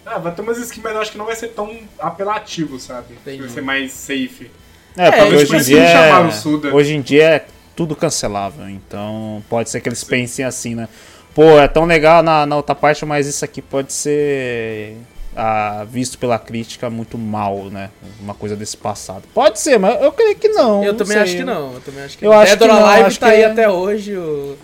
Ah, 0.04 0.18
vai 0.18 0.34
ter 0.34 0.42
umas 0.42 0.58
skins, 0.58 0.82
mas 0.82 0.94
eu 0.94 1.00
acho 1.00 1.12
que 1.12 1.18
não 1.18 1.24
vai 1.26 1.36
ser 1.36 1.48
tão 1.48 1.74
apelativo, 1.98 2.78
sabe? 2.78 3.14
Entendi. 3.14 3.40
Vai 3.42 3.48
ser 3.50 3.60
mais 3.62 3.92
safe. 3.92 4.50
É, 4.96 5.10
porque 5.10 5.34
eles 5.34 5.50
hoje 5.50 5.56
em 5.56 5.64
dia. 5.76 5.86
chamar 5.88 6.24
o 6.24 6.28
É, 6.28 6.30
Suda. 6.32 6.74
hoje 6.74 6.94
em 6.94 7.00
dia 7.00 7.24
é 7.24 7.46
tudo 7.76 7.94
cancelável. 7.96 8.68
Então 8.68 9.42
pode 9.48 9.70
ser 9.70 9.80
que 9.80 9.88
eles 9.88 10.02
pensem 10.04 10.44
assim, 10.44 10.74
né? 10.74 10.88
Pô, 11.38 11.56
é 11.56 11.68
tão 11.68 11.84
legal 11.84 12.20
na, 12.20 12.44
na 12.44 12.56
outra 12.56 12.74
parte, 12.74 13.06
mas 13.06 13.28
isso 13.28 13.44
aqui 13.44 13.62
pode 13.62 13.92
ser 13.92 14.96
ah, 15.36 15.86
visto 15.88 16.18
pela 16.18 16.36
crítica 16.36 16.90
muito 16.90 17.16
mal, 17.16 17.66
né? 17.70 17.90
Uma 18.20 18.34
coisa 18.34 18.56
desse 18.56 18.76
passado. 18.76 19.22
Pode 19.32 19.60
ser, 19.60 19.78
mas 19.78 20.02
eu 20.02 20.10
creio 20.10 20.34
que 20.34 20.48
não. 20.48 20.82
Eu 20.82 20.90
não 20.94 20.98
também 20.98 21.12
sei. 21.12 21.22
acho 21.22 21.36
que 21.36 21.44
não. 21.44 21.74
Eu 21.74 21.80
também 21.80 22.02
acho 22.02 22.18
que 22.18 22.26
Eu 22.26 22.32
não. 22.32 22.40
acho 22.40 22.56
Dead 22.56 22.68
or 22.68 22.74
não, 22.76 22.86
Alive 22.86 23.06
acho 23.06 23.20
tá 23.20 23.26
que 23.28 23.32
aí 23.34 23.42
é- 23.42 23.46
até 23.46 23.68
hoje. 23.70 24.16
O... 24.16 24.56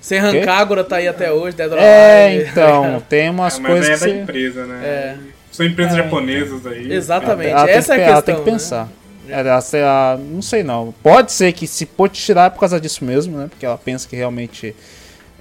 Sem? 0.00 0.20
Rancagora 0.20 0.84
tá 0.84 0.94
aí 0.94 1.08
até 1.08 1.32
hoje, 1.32 1.56
Dead 1.56 1.72
or 1.72 1.78
É, 1.80 2.26
Alive. 2.26 2.50
então, 2.52 3.02
tem 3.08 3.28
umas 3.28 3.56
Ah, 3.56 3.60
mas 3.60 3.72
coisas 3.72 3.88
aí 3.88 3.94
é 3.94 3.98
que 4.12 4.16
da 4.18 4.22
empresa, 4.22 4.64
né? 4.66 4.80
É. 4.84 5.16
São 5.50 5.66
empresas 5.66 5.92
É, 5.94 5.96
japonesas 6.04 6.64
aí. 6.68 6.92
Exatamente. 6.92 7.50
Ela 7.50 7.64
tem 7.66 7.74
Essa 7.74 7.94
que, 7.96 8.00
é 8.00 8.04
a 8.04 8.06
ela 8.06 8.16
questão. 8.22 8.34
tem 8.36 8.44
que 8.44 8.48
né? 8.48 8.56
pensar. 8.58 8.88
Ela, 9.28 9.60
ela- 9.72 10.20
não 10.22 10.40
sei 10.40 10.62
não. 10.62 10.94
Pode 11.02 11.32
ser 11.32 11.52
que 11.52 11.66
se 11.66 11.84
pode 11.84 12.12
tirar 12.12 12.44
é 12.46 12.50
por 12.50 12.60
causa 12.60 12.80
disso 12.80 13.04
mesmo, 13.04 13.36
né? 13.36 13.48
Porque 13.50 13.66
ela 13.66 13.76
pensa 13.76 14.08
que 14.08 14.14
realmente 14.14 14.72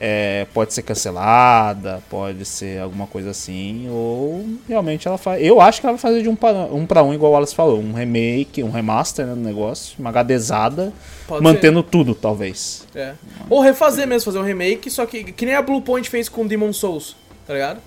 é, 0.03 0.47
pode 0.51 0.73
ser 0.73 0.81
cancelada, 0.81 2.01
pode 2.09 2.43
ser 2.43 2.81
alguma 2.81 3.05
coisa 3.05 3.29
assim, 3.29 3.87
ou 3.87 4.43
realmente 4.67 5.07
ela 5.07 5.17
faz. 5.17 5.43
Eu 5.45 5.61
acho 5.61 5.79
que 5.79 5.85
ela 5.85 5.93
vai 5.93 6.01
fazer 6.01 6.23
de 6.23 6.27
um 6.29 6.35
para 6.35 6.57
um, 6.73 6.87
pra 6.87 7.03
um 7.03 7.13
igual 7.13 7.31
o 7.31 7.35
Wallace 7.35 7.53
falou, 7.53 7.79
um 7.79 7.93
remake, 7.93 8.63
um 8.63 8.71
remaster 8.71 9.27
né, 9.27 9.35
do 9.35 9.39
negócio, 9.41 9.95
uma 9.99 10.09
HDzada, 10.11 10.91
Pode 11.27 11.43
mantendo 11.43 11.83
tudo, 11.83 12.15
talvez. 12.15 12.87
ser. 12.91 12.99
É. 12.99 13.13
Ou 13.47 13.61
refazer 13.61 14.07
mesmo, 14.07 14.25
fazer 14.25 14.39
um 14.39 14.45
remake, 14.47 14.89
só 14.89 15.05
que 15.05 15.23
que 15.31 15.45
nem 15.45 15.53
a 15.53 15.61
Blue 15.61 15.81
Point 15.81 16.09
fez 16.09 16.27
com 16.27 16.47
Demon 16.47 16.73
Souls, 16.73 17.15
tá 17.45 17.53
ligado? 17.53 17.79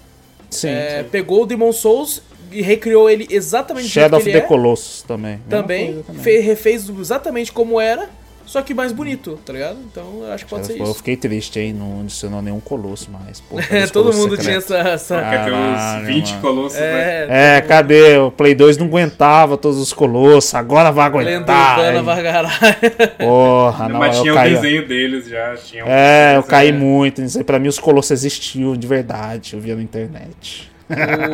Sim. 0.49 0.69
É, 0.69 1.03
pegou 1.11 1.43
o 1.43 1.47
Demon 1.47 1.73
Souls 1.73 2.23
e 2.53 2.63
recriou 2.63 3.11
ele 3.11 3.27
exatamente 3.29 3.89
Shadow 3.89 4.21
of 4.21 4.31
the 4.31 4.39
é. 4.39 4.41
Colossus 4.41 5.03
também. 5.03 5.41
Também, 5.51 5.87
coisa 5.87 6.03
também. 6.05 6.23
fe- 6.23 6.39
refez 6.39 6.89
exatamente 6.89 7.51
como 7.51 7.81
era, 7.81 8.09
só 8.47 8.63
que 8.63 8.73
mais 8.75 8.93
bonito, 8.93 9.39
tá 9.45 9.53
ligado? 9.53 9.79
Então 9.91 10.21
eu 10.23 10.33
acho 10.33 10.45
que 10.45 10.51
pode 10.51 10.67
ser 10.67 10.79
Eu 10.79 10.85
isso. 10.85 10.95
fiquei 10.95 11.17
triste 11.17 11.59
aí, 11.59 11.73
não 11.73 12.01
adicionou 12.03 12.41
nenhum 12.43 12.61
colosso 12.61 13.11
mais. 13.11 13.41
Pô, 13.41 13.59
É, 13.59 13.87
todo 13.91 14.13
mundo 14.15 14.37
tinha 14.37 14.57
essa. 14.57 14.77
essa... 14.79 15.21
Caralho, 15.21 16.03
uns 16.03 16.07
20 16.07 16.29
mano. 16.31 16.41
colossos, 16.43 16.79
né? 16.79 17.27
É, 17.29 17.57
É, 17.57 17.61
cadê? 17.63 18.19
O 18.19 18.31
Play 18.31 18.55
2 18.55 18.77
não 18.77 18.87
aguentava 18.87 19.57
todos 19.57 19.79
os 19.79 19.93
colossos, 19.93 20.55
agora 20.55 20.91
vai 20.91 21.09
lenda 21.11 21.53
aguentar. 21.53 21.79
Aí, 21.81 22.03
Vargará. 22.03 22.51
Porra, 23.19 23.89
não, 23.89 23.99
Mas 23.99 24.17
eu 24.17 24.23
tinha 24.23 24.33
o 24.35 24.37
caí. 24.37 24.55
desenho 24.55 24.87
deles 24.87 25.29
já. 25.29 25.57
Tinha 25.57 25.85
um 25.85 25.89
É, 25.89 26.37
eu 26.37 26.43
caí 26.43 26.73
né? 26.73 26.79
muito 26.79 27.21
nisso 27.23 27.39
aí. 27.39 27.45
Pra 27.45 27.59
mim, 27.59 27.69
os 27.69 27.79
colossos 27.79 28.11
existiam 28.13 28.77
de 28.77 28.87
verdade. 28.87 29.55
Eu 29.55 29.61
via 29.61 29.75
na 29.75 29.83
internet. 29.83 30.71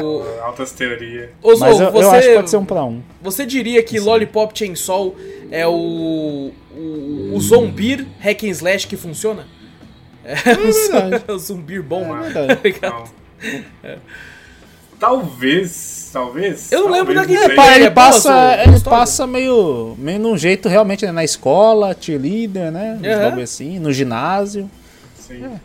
O... 0.03 0.23
Altas 0.45 0.71
teorias. 0.73 1.31
Mas 1.43 1.61
eu, 1.81 1.91
você, 1.91 2.05
eu 2.05 2.11
acho 2.13 2.29
que 2.29 2.35
pode 2.37 2.51
ser 2.51 2.57
um 2.57 2.65
pra 2.65 2.85
um. 2.85 3.01
você 3.21 3.45
diria 3.45 3.83
que 3.83 3.99
Lollipop 3.99 4.57
Chainsaw 4.57 5.15
é 5.51 5.67
o. 5.67 6.53
o, 6.73 7.33
o 7.35 7.41
zombie 7.41 8.07
hack 8.21 8.45
and 8.45 8.49
slash 8.49 8.87
que 8.87 8.97
funciona? 8.97 9.47
É, 10.25 10.35
o 11.33 11.39
zumbir 11.39 11.83
bom. 11.83 12.17
É? 12.17 12.31
Não. 12.89 13.05
Talvez, 14.99 16.11
talvez. 16.13 16.71
Eu 16.71 16.85
não 16.85 16.91
lembro 16.91 17.15
daquele-. 17.15 17.43
Ele 17.43 17.59
É, 17.59 17.75
ele 17.77 17.85
é 17.87 17.91
boa, 17.91 18.07
passa, 18.07 18.63
ele 18.63 18.81
passa 18.81 19.27
meio, 19.27 19.95
meio 19.97 20.19
num 20.19 20.37
jeito 20.37 20.69
realmente 20.69 21.07
né, 21.07 21.13
na 21.13 21.25
escola, 21.25 21.97
cheerleader, 21.99 22.71
né? 22.71 22.99
Bagulho 23.01 23.43
assim, 23.43 23.79
no 23.79 23.91
ginásio. 23.91 24.71
Sim. 25.19 25.59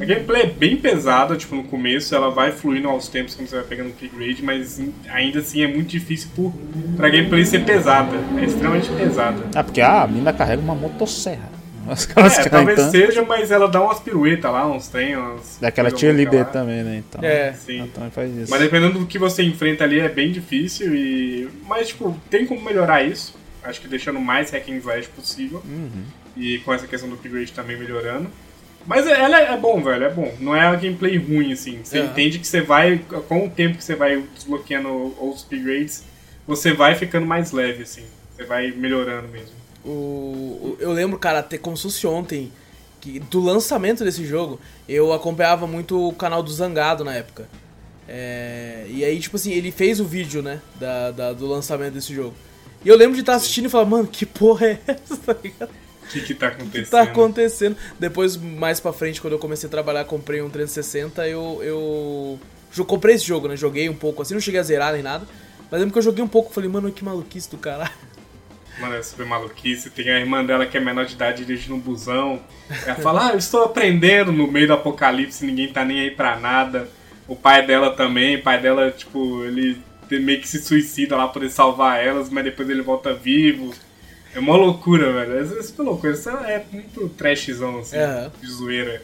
A 0.00 0.04
gameplay 0.04 0.42
é 0.42 0.46
bem 0.46 0.76
pesada, 0.76 1.36
tipo, 1.36 1.54
no 1.54 1.64
começo 1.64 2.14
ela 2.14 2.30
vai 2.30 2.52
fluindo 2.52 2.88
aos 2.88 3.08
tempos 3.08 3.34
quando 3.34 3.48
você 3.48 3.56
vai 3.56 3.64
pegando 3.64 3.90
upgrade, 3.90 4.42
mas 4.42 4.80
ainda 5.08 5.38
assim 5.38 5.62
é 5.62 5.66
muito 5.66 5.88
difícil 5.88 6.28
por, 6.34 6.52
pra 6.96 7.08
gameplay 7.08 7.44
ser 7.44 7.64
pesada. 7.64 8.16
É 8.38 8.44
extremamente 8.44 8.90
pesada. 8.90 9.42
Ah, 9.54 9.64
porque 9.64 9.80
ah, 9.80 10.02
a 10.02 10.06
mina 10.06 10.32
carrega 10.32 10.60
uma 10.60 10.74
motosserra. 10.74 11.56
É, 11.86 12.48
talvez 12.48 12.78
tanto. 12.78 12.90
seja, 12.90 13.22
mas 13.22 13.50
ela 13.50 13.68
dá 13.68 13.80
umas 13.80 14.00
piruetas 14.00 14.50
lá, 14.50 14.66
uns 14.66 14.88
trem, 14.88 15.16
umas. 15.16 15.58
Daquela 15.60 15.88
louca 15.88 16.36
lá. 16.36 16.44
também, 16.44 16.82
né? 16.82 16.96
Então, 17.08 17.22
É. 17.22 17.52
Sim. 17.52 17.88
Também 17.94 18.10
faz 18.10 18.36
isso. 18.36 18.50
Mas 18.50 18.60
dependendo 18.60 18.98
do 18.98 19.06
que 19.06 19.18
você 19.18 19.44
enfrenta 19.44 19.84
ali 19.84 20.00
é 20.00 20.08
bem 20.08 20.32
difícil 20.32 20.94
e. 20.94 21.48
Mas 21.66 21.88
tipo, 21.88 22.18
tem 22.28 22.44
como 22.44 22.60
melhorar 22.60 23.02
isso. 23.04 23.34
Acho 23.62 23.80
que 23.80 23.88
deixando 23.88 24.20
mais 24.20 24.50
hack 24.50 24.68
and 24.68 24.78
slash 24.78 25.08
possível. 25.08 25.62
Uhum. 25.64 26.02
E 26.36 26.58
com 26.58 26.74
essa 26.74 26.86
questão 26.86 27.08
do 27.08 27.14
upgrade 27.14 27.52
também 27.52 27.76
melhorando. 27.76 28.28
Mas 28.86 29.06
é- 29.06 29.20
ela 29.20 29.40
é, 29.40 29.52
é 29.52 29.56
bom, 29.56 29.82
velho, 29.82 30.04
é 30.04 30.10
bom. 30.10 30.32
Não 30.40 30.54
é 30.54 30.66
uma 30.68 30.76
gameplay 30.76 31.16
ruim, 31.18 31.52
assim. 31.52 31.80
Você 31.82 31.98
É. 31.98 32.04
entende 32.04 32.38
que 32.38 32.46
você 32.46 32.60
vai, 32.60 32.98
com 33.28 33.46
o 33.46 33.50
tempo 33.50 33.76
que 33.78 33.84
você 33.84 33.94
vai 33.96 34.22
desbloqueando 34.34 34.88
os 35.20 35.42
upgrades, 35.42 36.04
você 36.46 36.72
vai 36.72 36.94
ficando 36.94 37.26
mais 37.26 37.50
leve, 37.52 37.82
assim. 37.82 38.04
Você 38.36 38.44
vai 38.44 38.70
melhorando 38.70 39.28
mesmo. 39.28 39.54
O, 39.84 39.88
o- 39.90 40.76
eu 40.80 40.92
lembro, 40.92 41.18
cara, 41.18 41.40
até 41.40 41.58
como 41.58 41.76
se 41.76 41.84
fosse 41.84 42.06
ontem, 42.06 42.52
que 43.00 43.18
do 43.18 43.40
lançamento 43.40 44.04
desse 44.04 44.24
jogo, 44.24 44.60
eu 44.88 45.12
acompanhava 45.12 45.66
muito 45.66 46.08
o 46.08 46.12
canal 46.12 46.42
do 46.42 46.50
Zangado 46.52 47.04
na 47.04 47.14
época. 47.14 47.48
É, 48.08 48.84
e 48.88 49.04
aí, 49.04 49.18
tipo 49.18 49.36
assim, 49.36 49.52
ele 49.52 49.72
fez 49.72 49.98
o 50.00 50.04
vídeo, 50.04 50.42
né, 50.42 50.60
da, 50.78 51.10
da- 51.10 51.32
do 51.32 51.46
lançamento 51.46 51.94
desse 51.94 52.14
jogo. 52.14 52.34
E 52.84 52.88
eu 52.88 52.96
lembro 52.96 53.14
de 53.14 53.20
estar 53.20 53.34
assistindo 53.34 53.66
e 53.66 53.68
falar, 53.68 53.84
mano, 53.84 54.06
que 54.06 54.24
porra 54.24 54.66
é 54.68 54.78
essa, 54.86 55.16
tá 55.26 55.34
ligado? 55.42 55.70
O 56.06 56.08
que 56.08 56.20
que 56.20 56.34
tá 56.34 56.48
O 56.48 56.50
que 56.50 56.56
acontecendo? 56.62 56.90
tá 56.90 57.02
acontecendo? 57.02 57.76
Depois, 57.98 58.36
mais 58.36 58.80
pra 58.80 58.92
frente, 58.92 59.20
quando 59.20 59.32
eu 59.34 59.38
comecei 59.38 59.66
a 59.66 59.70
trabalhar, 59.70 60.04
comprei 60.04 60.40
um 60.40 60.48
360, 60.50 61.26
eu, 61.28 61.60
eu 61.62 62.40
jo- 62.72 62.84
comprei 62.84 63.16
esse 63.16 63.24
jogo, 63.26 63.48
né, 63.48 63.56
joguei 63.56 63.88
um 63.88 63.94
pouco 63.94 64.22
assim, 64.22 64.34
não 64.34 64.40
cheguei 64.40 64.60
a 64.60 64.62
zerar 64.62 64.92
nem 64.92 65.02
nada. 65.02 65.26
Mas 65.70 65.80
lembro 65.80 65.92
que 65.92 65.98
eu 65.98 66.02
joguei 66.02 66.22
um 66.24 66.28
pouco, 66.28 66.52
falei, 66.52 66.70
mano, 66.70 66.92
que 66.92 67.04
maluquice 67.04 67.50
do 67.50 67.58
caralho. 67.58 67.90
Mano, 68.78 68.94
é 68.94 69.02
super 69.02 69.24
maluquice. 69.26 69.90
Tem 69.90 70.08
a 70.10 70.20
irmã 70.20 70.44
dela 70.44 70.66
que 70.66 70.76
é 70.76 70.80
menor 70.80 71.06
de 71.06 71.14
idade 71.14 71.44
dirigindo 71.44 71.74
um 71.74 71.80
busão. 71.80 72.40
Ela 72.84 72.96
fala, 72.96 73.28
ah, 73.28 73.32
eu 73.32 73.38
estou 73.38 73.64
aprendendo 73.64 74.30
no 74.32 74.50
meio 74.50 74.66
do 74.66 74.74
apocalipse, 74.74 75.46
ninguém 75.46 75.72
tá 75.72 75.84
nem 75.84 76.00
aí 76.00 76.10
pra 76.10 76.38
nada. 76.38 76.88
O 77.26 77.34
pai 77.34 77.66
dela 77.66 77.90
também, 77.96 78.36
o 78.36 78.42
pai 78.42 78.60
dela, 78.60 78.90
tipo, 78.90 79.42
ele 79.44 79.82
meio 80.10 80.40
que 80.40 80.46
se 80.48 80.62
suicida 80.62 81.16
lá 81.16 81.24
pra 81.24 81.32
poder 81.34 81.50
salvar 81.50 82.04
elas, 82.04 82.28
mas 82.28 82.44
depois 82.44 82.68
ele 82.68 82.82
volta 82.82 83.14
vivo. 83.14 83.74
É 84.36 84.38
uma 84.38 84.54
loucura, 84.54 85.12
velho. 85.14 85.58
É 85.58 85.62
super 85.62 85.82
loucura. 85.82 86.12
Isso 86.12 86.28
é 86.28 86.62
muito 86.70 87.08
trashzão, 87.08 87.78
assim, 87.78 87.96
Aham. 87.96 88.30
de 88.38 88.46
zoeira. 88.46 89.02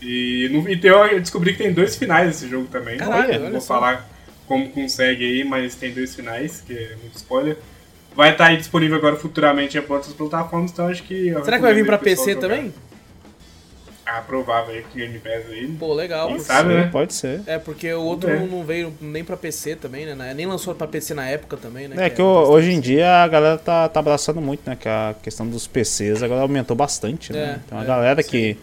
E, 0.00 0.48
no, 0.52 0.68
e 0.68 0.76
tem, 0.76 0.90
eu 0.90 1.20
descobri 1.20 1.52
que 1.52 1.58
tem 1.58 1.72
dois 1.72 1.96
finais 1.96 2.36
esse 2.36 2.48
jogo 2.48 2.68
também. 2.68 2.96
Caralho, 2.96 3.32
não 3.34 3.40
olha 3.42 3.50
vou 3.50 3.60
só. 3.60 3.74
falar 3.74 4.08
como 4.46 4.68
consegue 4.70 5.24
aí, 5.24 5.42
mas 5.44 5.74
tem 5.74 5.92
dois 5.92 6.14
finais, 6.14 6.60
que 6.60 6.72
é 6.72 6.96
muito 7.02 7.16
spoiler. 7.16 7.56
Vai 8.14 8.30
estar 8.30 8.46
aí 8.46 8.56
disponível 8.56 8.96
agora 8.96 9.16
futuramente 9.16 9.76
em 9.76 9.80
outras 9.80 10.12
plataformas, 10.12 10.70
então 10.70 10.86
acho 10.86 11.02
que. 11.02 11.34
Será 11.42 11.56
que 11.56 11.62
vai 11.62 11.74
vir 11.74 11.84
pra 11.84 11.98
PC 11.98 12.34
jogar. 12.34 12.40
também? 12.42 12.74
Ah, 14.06 14.20
provável 14.20 14.74
aí 14.74 14.82
com 14.82 14.98
Game 14.98 15.18
Pass 15.18 15.44
aí. 15.50 15.66
Pô, 15.78 15.94
legal. 15.94 16.26
Quem 16.28 16.36
Pode 16.36 16.46
sabe, 16.46 16.68
ser, 16.70 16.74
né? 16.76 16.88
Pode 16.92 17.14
ser. 17.14 17.40
É, 17.46 17.58
porque 17.58 17.90
o 17.92 18.02
outro 18.02 18.28
É. 18.30 18.38
não, 18.38 18.62
veio 18.62 18.92
nem 19.00 19.24
pra 19.24 19.36
PC 19.36 19.76
também, 19.76 20.04
né? 20.14 20.34
Nem 20.34 20.44
lançou 20.46 20.74
pra 20.74 20.86
PC 20.86 21.14
na 21.14 21.26
época 21.26 21.56
também, 21.56 21.88
né? 21.88 22.06
É 22.06 22.10
que 22.10 22.20
ho- 22.20 22.48
hoje 22.50 22.70
em 22.72 22.80
dia 22.80 23.22
a 23.22 23.26
galera 23.28 23.56
tá, 23.56 23.88
tá 23.88 24.00
abraçando 24.00 24.40
muito, 24.42 24.68
né? 24.68 24.76
Que 24.78 24.88
a 24.88 25.14
questão 25.22 25.46
dos 25.48 25.66
PCs 25.66 26.22
agora 26.22 26.42
aumentou 26.42 26.76
bastante, 26.76 27.32
né? 27.32 27.38
É, 27.38 27.52
Tem 27.68 27.78
uma 27.78 27.82
é, 27.84 27.86
galera 27.86 28.22
que 28.22 28.56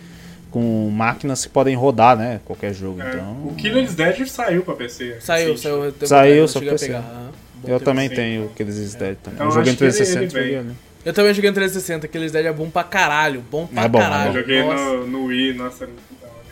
com 0.52 0.90
máquinas 0.90 1.44
que 1.46 1.50
podem 1.52 1.76
rodar, 1.76 2.16
né? 2.16 2.40
Qualquer 2.46 2.74
jogo. 2.74 3.02
É, 3.02 3.10
Então. 3.10 3.32
O 3.48 3.56
Killer's 3.58 3.96
Dead 3.96 4.28
saiu 4.28 4.62
pra 4.64 4.76
PC. 4.76 5.18
Saiu, 5.22 5.54
recente. 5.54 5.62
saiu. 5.62 5.84
eu 5.86 5.92
tenho 5.92 6.08
Saiu, 6.10 6.34
vontade, 6.48 6.52
só 6.52 6.60
a 6.60 6.72
PC. 6.72 6.86
pegar. 6.88 7.32
Bom 7.56 7.70
Eu 7.70 7.80
também 7.80 8.10
sim. 8.10 8.16
tenho 8.16 8.46
aqueles 8.46 8.94
Dead 8.96 9.16
também. 9.24 9.36
Então 9.36 9.46
eu 9.48 9.52
joguei 9.54 9.76
que 9.76 9.84
ele- 9.84 9.92
360 9.92 10.20
ele 10.20 10.30
joguei 10.30 10.60
vem. 10.64 10.78
Eu 11.06 11.14
também 11.14 11.34
joguei 11.34 11.50
no 11.50 11.56
360, 11.56 12.06
aqueles 12.06 12.32
Dead 12.32 12.46
é 12.46 12.54
bom 12.54 12.70
pra 12.70 12.84
caralho. 12.84 13.44
Bom 13.50 13.66
pra 13.68 13.84
É 13.84 13.88
bom, 13.88 14.00
é 14.00 14.02
Eu 14.02 14.10
caralho. 14.10 14.32
bom. 14.34 14.40
joguei 14.40 14.64
Nossa. 14.64 14.84
no, 14.84 15.08
no 15.08 15.26
Wii, 15.26 15.54
nossa, 15.54 15.86
hora. 15.86 15.94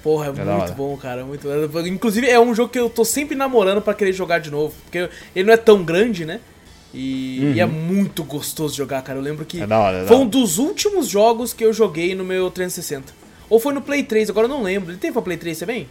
Porra, 0.02 0.28
é, 0.28 0.32
da 0.32 0.54
muito 0.58 0.74
bom, 0.74 0.95
cara. 0.97 1.26
Muito... 1.26 1.47
Inclusive, 1.88 2.28
é 2.30 2.39
um 2.39 2.56
jogo 2.56 2.72
que 2.72 2.80
eu 2.80 2.89
tô 2.89 3.04
sempre 3.06 3.36
namorando 3.36 3.82
pra 3.82 3.93
querer 3.93 4.14
jogar 4.14 4.39
de 4.39 4.50
novo. 4.50 4.74
Porque 4.86 5.10
ele 5.36 5.45
não 5.45 5.54
é 5.54 5.58
tão 5.58 5.84
grande, 5.84 6.26
né? 6.26 6.39
E, 6.93 7.54
e 7.56 7.60
é 7.60 7.66
muito 7.66 8.24
gostoso 8.24 8.76
jogar, 8.76 9.02
cara. 9.04 9.20
Eu 9.20 9.22
lembro 9.24 9.45
que 9.45 9.58
Uhum. 9.58 9.64
É 9.64 9.68
da 9.68 9.78
hora, 9.80 9.97
é 9.97 10.02
da 10.02 10.08
foi 10.08 10.18
um 10.18 10.26
dos 10.26 10.58
últimos 10.58 11.08
jogos 11.08 11.54
que 11.54 11.64
eu 11.64 11.72
joguei 11.74 12.16
no 12.16 12.24
meu 12.24 12.50
360. 12.50 13.14
Ou 13.50 13.60
foi 13.60 13.74
no 13.74 13.82
Play 13.82 14.04
3, 14.04 14.30
agora 14.30 14.45
eu 14.45 14.50
não 14.50 14.64
lembro. 14.64 14.91
Ele 14.91 14.97
tem 14.97 15.12
pra 15.12 15.22
Play 15.22 15.38
3 15.38 15.60
também? 15.60 15.88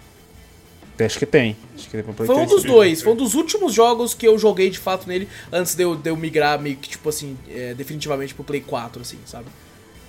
Acho 1.07 1.19
que 1.19 1.27
tem. 1.27 1.57
Acho 1.77 1.85
que 1.85 1.91
tem 1.93 2.03
pra 2.03 2.13
Play 2.13 2.27
Foi 2.27 2.37
um 2.37 2.47
3. 2.47 2.51
dos 2.51 2.65
dois, 2.65 3.03
foi 3.03 3.13
um 3.13 3.17
dos 3.17 3.35
últimos 3.35 3.73
jogos 3.73 4.15
que 4.15 4.27
eu 4.27 4.39
joguei 4.39 4.71
de 4.71 4.79
fato 4.79 5.09
nele 5.09 5.29
antes 5.53 5.75
de 5.75 5.83
eu, 5.83 5.95
de 5.95 6.11
eu 6.11 6.17
migrar 6.17 6.61
meio 6.61 6.77
que, 6.77 6.89
tipo 6.89 7.09
assim, 7.09 7.37
é, 7.51 7.75
definitivamente 7.75 8.35
pro 8.35 8.45
Play 8.45 8.61
4, 8.61 9.03
assim, 9.03 9.19
sabe? 9.25 9.47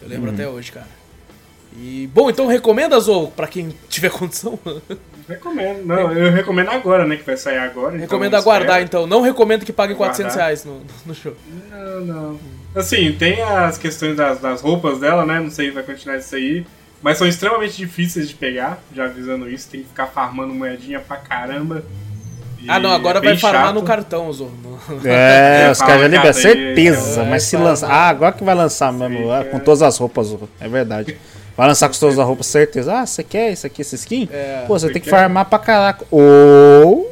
Eu 0.01 0.07
lembro 0.07 0.31
até 0.31 0.47
hoje, 0.47 0.71
cara. 0.71 0.87
E, 1.77 2.09
bom, 2.13 2.29
então 2.29 2.47
recomenda, 2.47 2.99
Zorro, 2.99 3.31
pra 3.31 3.47
quem 3.47 3.73
tiver 3.89 4.09
condição. 4.09 4.57
Recomendo. 5.27 5.85
Não, 5.85 6.11
eu 6.11 6.31
recomendo 6.31 6.69
agora, 6.69 7.05
né? 7.05 7.15
Que 7.17 7.23
vai 7.23 7.37
sair 7.37 7.57
agora. 7.59 7.89
então 7.95 8.01
recomendo 8.01 8.33
aguardar, 8.35 8.81
espera. 8.81 8.83
então. 8.83 9.05
Não 9.05 9.21
recomendo 9.21 9.63
que 9.63 9.71
pague 9.71 9.93
400 9.93 10.33
Aguardar. 10.33 10.45
reais 10.47 10.65
no, 10.65 10.81
no 11.05 11.13
jogo. 11.13 11.37
Não, 11.69 12.01
não. 12.01 12.39
Assim, 12.75 13.11
tem 13.13 13.41
as 13.41 13.77
questões 13.77 14.15
das, 14.17 14.39
das 14.39 14.61
roupas 14.61 14.99
dela, 14.99 15.25
né? 15.25 15.39
Não 15.39 15.51
sei 15.51 15.67
se 15.67 15.71
vai 15.73 15.83
continuar 15.83 16.17
isso 16.17 16.35
aí. 16.35 16.65
Mas 17.01 17.17
são 17.17 17.25
extremamente 17.27 17.77
difíceis 17.77 18.27
de 18.27 18.35
pegar, 18.35 18.79
já 18.95 19.05
avisando 19.05 19.49
isso. 19.49 19.69
Tem 19.69 19.81
que 19.81 19.87
ficar 19.87 20.07
farmando 20.07 20.53
moedinha 20.53 20.99
pra 20.99 21.15
caramba. 21.17 21.83
E 22.61 22.69
Ah, 22.69 22.77
não, 22.77 22.91
agora 22.91 23.19
é 23.19 23.21
vai 23.21 23.37
farmar 23.37 23.67
chato. 23.67 23.75
no 23.75 23.83
cartão, 23.83 24.33
Zorro. 24.33 24.51
No- 24.61 25.07
É, 25.09 25.67
É, 25.67 25.71
os 25.71 25.79
caras 25.79 26.01
já 26.01 26.07
liberam, 26.07 26.21
cara, 26.23 26.33
certeza. 26.33 27.21
é, 27.21 27.29
mas 27.29 27.43
se 27.43 27.55
vai 27.55 27.65
lança. 27.65 27.87
falar. 27.87 27.99
Ah, 27.99 28.09
agora 28.09 28.31
que 28.33 28.43
vai 28.43 28.53
lançar 28.55 28.91
mesmo, 28.91 29.31
ah, 29.31 29.45
com 29.45 29.59
todas 29.59 29.81
as 29.81 29.97
roupas, 29.97 30.35
é 30.59 30.67
verdade. 30.67 31.17
Vai 31.55 31.67
lançar 31.67 31.87
com 31.89 31.97
todas 31.97 32.19
as 32.19 32.25
roupas, 32.25 32.47
certeza. 32.47 32.93
Ah, 32.93 33.05
você 33.05 33.23
quer 33.23 33.51
isso 33.51 33.65
aqui, 33.65 33.81
essa 33.81 33.95
skin? 33.95 34.27
É, 34.31 34.63
Pô, 34.67 34.77
você 34.77 34.87
você 34.87 34.93
tem 34.93 35.01
que 35.01 35.09
quer? 35.09 35.15
farmar 35.15 35.45
pra 35.45 35.59
caraca. 35.59 36.05
Ou. 36.11 37.08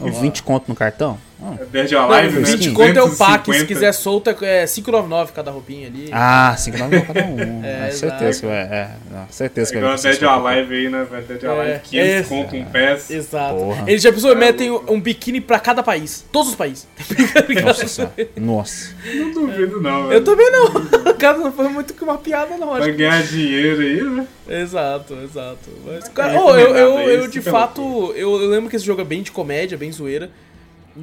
20 0.00 0.42
conto 0.42 0.64
no 0.68 0.74
cartão? 0.74 1.18
É 1.60 1.64
Dead 1.66 1.92
or 1.92 2.00
Não, 2.00 2.12
Alive, 2.12 2.40
né? 2.40 2.50
20 2.56 2.70
conto 2.72 2.98
é 2.98 3.02
o 3.02 3.10
pack, 3.16 3.44
se 3.44 3.64
250. 3.64 3.66
quiser 3.66 3.92
solta 3.92 4.36
é 4.42 4.64
5,99 4.66 5.28
cada 5.32 5.52
roupinha 5.52 5.86
ali. 5.86 6.08
Ah, 6.12 6.52
5 6.58 6.76
pra 6.76 7.00
cada 7.14 7.24
um. 7.26 7.36
É, 7.64 7.86
É, 7.86 7.90
certeza 7.92 8.40
que 8.40 8.46
vai. 8.46 8.56
É, 8.56 8.90
certeza 9.30 9.70
que 9.70 9.78
Igual 9.78 9.96
vai. 9.96 10.12
Dead 10.12 10.22
or 10.24 10.46
Alive 10.48 10.74
aí, 10.74 10.88
né, 10.88 11.06
velho? 11.08 11.24
Dead 11.26 11.44
É, 11.44 11.46
Alive, 11.48 11.80
500 11.84 12.08
esse- 12.20 12.28
conto 12.28 12.56
um 12.56 12.64
PES. 12.64 13.10
Exato. 13.10 13.54
Porra. 13.54 13.84
Eles 13.86 14.02
já 14.02 14.12
pensou, 14.12 14.32
É, 14.32 14.34
metem 14.34 14.70
louco. 14.70 14.92
um 14.92 15.00
biquíni 15.00 15.40
pra 15.40 15.60
cada 15.60 15.80
país. 15.82 16.24
Todos 16.32 16.48
os 16.50 16.54
países. 16.56 16.88
Nossa 17.64 17.86
senhora. 17.86 18.14
Nossa. 18.36 18.90
Não 19.14 19.32
duvido, 19.32 19.80
não, 19.80 20.02
Eu 20.02 20.08
velho. 20.08 20.24
também 20.24 20.50
não. 20.50 21.07
Cara, 21.18 21.38
não 21.38 21.52
foi 21.52 21.68
muito 21.68 21.94
que 21.94 22.04
uma 22.04 22.18
piada, 22.18 22.56
não. 22.56 22.72
Acho 22.72 22.84
Vai 22.84 22.92
ganhar 22.92 23.22
dinheiro 23.22 23.80
aí, 23.80 24.02
né? 24.02 24.28
Exato, 24.48 25.14
exato. 25.22 25.70
Mas, 25.84 25.94
Mas 26.04 26.08
cara, 26.08 26.40
oh, 26.40 26.56
eu, 26.56 26.76
eu, 26.76 26.98
eu 27.10 27.28
de 27.28 27.40
fato, 27.40 28.12
eu, 28.14 28.40
eu 28.40 28.48
lembro 28.48 28.70
que 28.70 28.76
esse 28.76 28.84
jogo 28.84 29.00
é 29.00 29.04
bem 29.04 29.22
de 29.22 29.32
comédia, 29.32 29.76
bem 29.76 29.90
zoeira. 29.90 30.30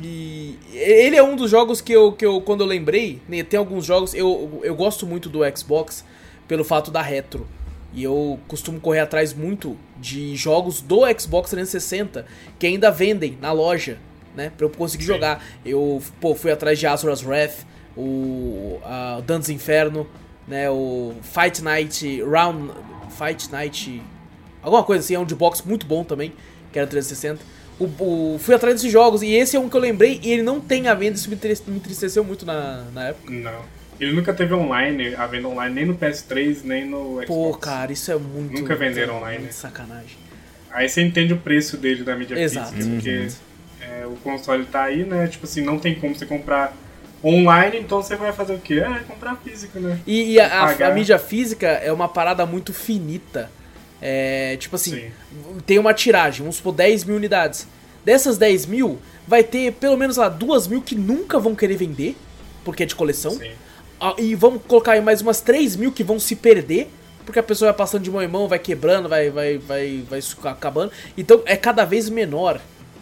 E 0.02 0.58
ele 0.74 1.16
é 1.16 1.24
um 1.24 1.36
dos 1.36 1.50
jogos 1.50 1.80
que 1.80 1.94
eu, 1.94 2.12
que 2.12 2.26
eu 2.26 2.42
quando 2.42 2.62
eu 2.62 2.68
lembrei, 2.68 3.22
né, 3.30 3.44
tem 3.44 3.58
alguns 3.58 3.86
jogos, 3.86 4.14
eu, 4.14 4.60
eu 4.64 4.76
gosto 4.76 5.06
muito 5.06 5.30
do 5.30 5.40
Xbox 5.56 6.04
pelo 6.48 6.64
fato 6.64 6.92
da 6.92 7.02
retro. 7.02 7.48
E 7.94 8.04
eu 8.04 8.38
costumo 8.48 8.80
correr 8.80 9.00
atrás 9.00 9.34
muito 9.34 9.78
de 9.98 10.36
jogos 10.36 10.82
do 10.82 11.02
Xbox 11.18 11.50
360 11.52 12.26
que 12.60 12.68
ainda 12.68 12.92
vendem 12.92 13.38
na 13.42 13.54
loja, 13.54 13.98
né? 14.36 14.52
Pra 14.56 14.66
eu 14.66 14.70
conseguir 14.70 15.06
Sim. 15.06 15.14
jogar. 15.14 15.46
Eu, 15.66 16.02
pô, 16.20 16.36
fui 16.36 16.52
atrás 16.52 16.78
de 16.78 16.86
Azura's 16.86 17.24
Wrath, 17.24 17.66
o 17.98 18.80
a 18.84 19.22
Dantes 19.26 19.50
Inferno, 19.50 20.08
né? 20.48 20.70
O 20.70 21.14
Fight 21.22 21.64
Night 21.64 22.22
Round. 22.24 22.72
Fight 23.18 23.52
Night. 23.52 24.02
Alguma 24.62 24.84
coisa 24.84 25.04
assim, 25.04 25.14
é 25.16 25.20
um 25.20 25.26
de 25.26 25.36
box 25.36 25.62
muito 25.66 25.86
bom 25.86 26.04
também, 26.04 26.34
que 26.72 26.80
era 26.80 26.88
360. 26.88 27.40
O, 27.80 27.86
o- 27.86 28.40
fui 28.40 28.56
atrás 28.56 28.76
desses 28.76 28.92
jogos 28.92 29.22
e 29.22 29.32
esse 29.34 29.56
é 29.56 29.60
um 29.60 29.70
que 29.70 29.76
eu 29.76 29.82
lembrei 29.82 30.20
e 30.24 30.32
ele 30.32 30.42
não 30.44 30.60
tem 30.60 30.88
a 30.88 30.94
venda, 30.94 31.16
isso 31.18 31.30
me 31.30 31.36
entriste- 31.36 31.70
me 31.70 31.78
entristeceu 31.78 32.24
muito 32.24 32.46
na, 32.46 32.84
na 32.94 33.10
época. 33.10 33.32
Não. 33.32 33.62
Ele 34.00 34.12
nunca 34.14 34.34
teve 34.34 34.54
online, 34.54 35.16
a 35.16 35.26
venda 35.28 35.48
online, 35.48 35.74
nem 35.76 35.86
no 35.86 35.96
PS3, 35.96 36.64
nem 36.64 36.86
no 36.86 37.12
Xbox. 37.22 37.28
Pô, 37.28 37.54
cara, 37.58 37.92
isso 37.94 38.12
é 38.12 38.18
muito. 38.18 38.60
Nunca 38.60 38.76
venderam 38.76 39.14
muito 39.14 39.24
online, 39.26 39.44
né? 39.46 39.52
sacanagem. 39.52 40.18
Aí 40.72 40.90
você 40.90 41.02
entende 41.02 41.32
o 41.34 41.38
preço 41.38 41.78
dele 41.78 42.04
da 42.04 42.16
mídia 42.18 42.38
Exato. 42.38 42.74
física, 42.74 42.94
porque 42.96 43.10
Exato. 43.10 43.42
é, 43.82 44.06
o 44.06 44.16
console 44.18 44.66
tá 44.66 44.84
aí, 44.84 45.06
né? 45.06 45.28
Tipo 45.28 45.46
assim, 45.46 45.62
não 45.62 45.80
tem 45.80 45.96
como 45.96 46.14
você 46.14 46.26
comprar 46.26 46.76
online, 47.26 47.80
então 47.80 48.02
você 48.04 48.16
vai 48.16 48.32
fazer 48.32 48.54
o 48.54 48.60
quê? 48.60 48.76
É, 48.80 49.00
comprar 49.08 49.36
físico, 49.38 49.80
né? 49.80 50.00
E, 50.06 50.34
e 50.34 50.40
a, 50.40 50.48
a- 50.66 50.88
a 50.88 50.92
mídia 50.92 51.18
física 51.18 51.68
é 51.68 51.92
uma 51.92 52.08
parada 52.08 52.46
muito 52.46 52.72
finita. 52.74 53.50
É, 54.02 54.58
tipo 54.58 54.76
assim, 54.76 54.92
Sim. 54.92 55.12
tem 55.66 55.80
uma 55.80 55.94
tiragem, 55.94 56.42
vamos 56.42 56.58
supor 56.58 56.74
10 56.74 57.04
mil 57.06 57.16
unidades. 57.16 57.68
Dessas 58.04 58.38
10 58.38 58.68
mil, 58.68 59.00
vai 59.28 59.44
ter 59.44 59.74
pelo 59.74 59.98
menos 59.98 60.18
lá 60.18 60.30
2 60.30 60.68
mil 60.68 60.82
que 60.82 60.94
nunca 60.96 61.40
vão 61.40 61.56
querer 61.56 61.76
vender, 61.78 62.16
porque 62.64 62.84
é 62.84 62.86
de 62.86 62.94
coleção. 62.94 63.32
Sim. 63.32 63.52
Ah, 64.00 64.14
E 64.20 64.36
vamos 64.36 64.62
colocar 64.68 64.92
aí 64.92 65.02
mais 65.02 65.22
umas 65.22 65.42
3 65.42 65.76
mil 65.76 65.92
que 65.92 66.04
vão 66.04 66.20
se 66.20 66.36
perder, 66.36 66.92
porque 67.26 67.40
a 67.40 67.44
pessoa 67.44 67.72
vai 67.72 67.78
passando 67.78 68.04
de 68.04 68.12
mão 68.12 68.22
em 68.22 68.28
mão, 68.28 68.48
vai 68.48 68.60
quebrando, 68.60 69.10
vai, 69.10 69.32
vai, 69.32 69.58
vai, 69.58 70.04
vai 70.08 70.20
acabando. 70.52 70.92
Então 71.18 71.42
é 71.46 71.56
cada 71.58 71.84
vez 71.86 72.08
menor, 72.10 72.60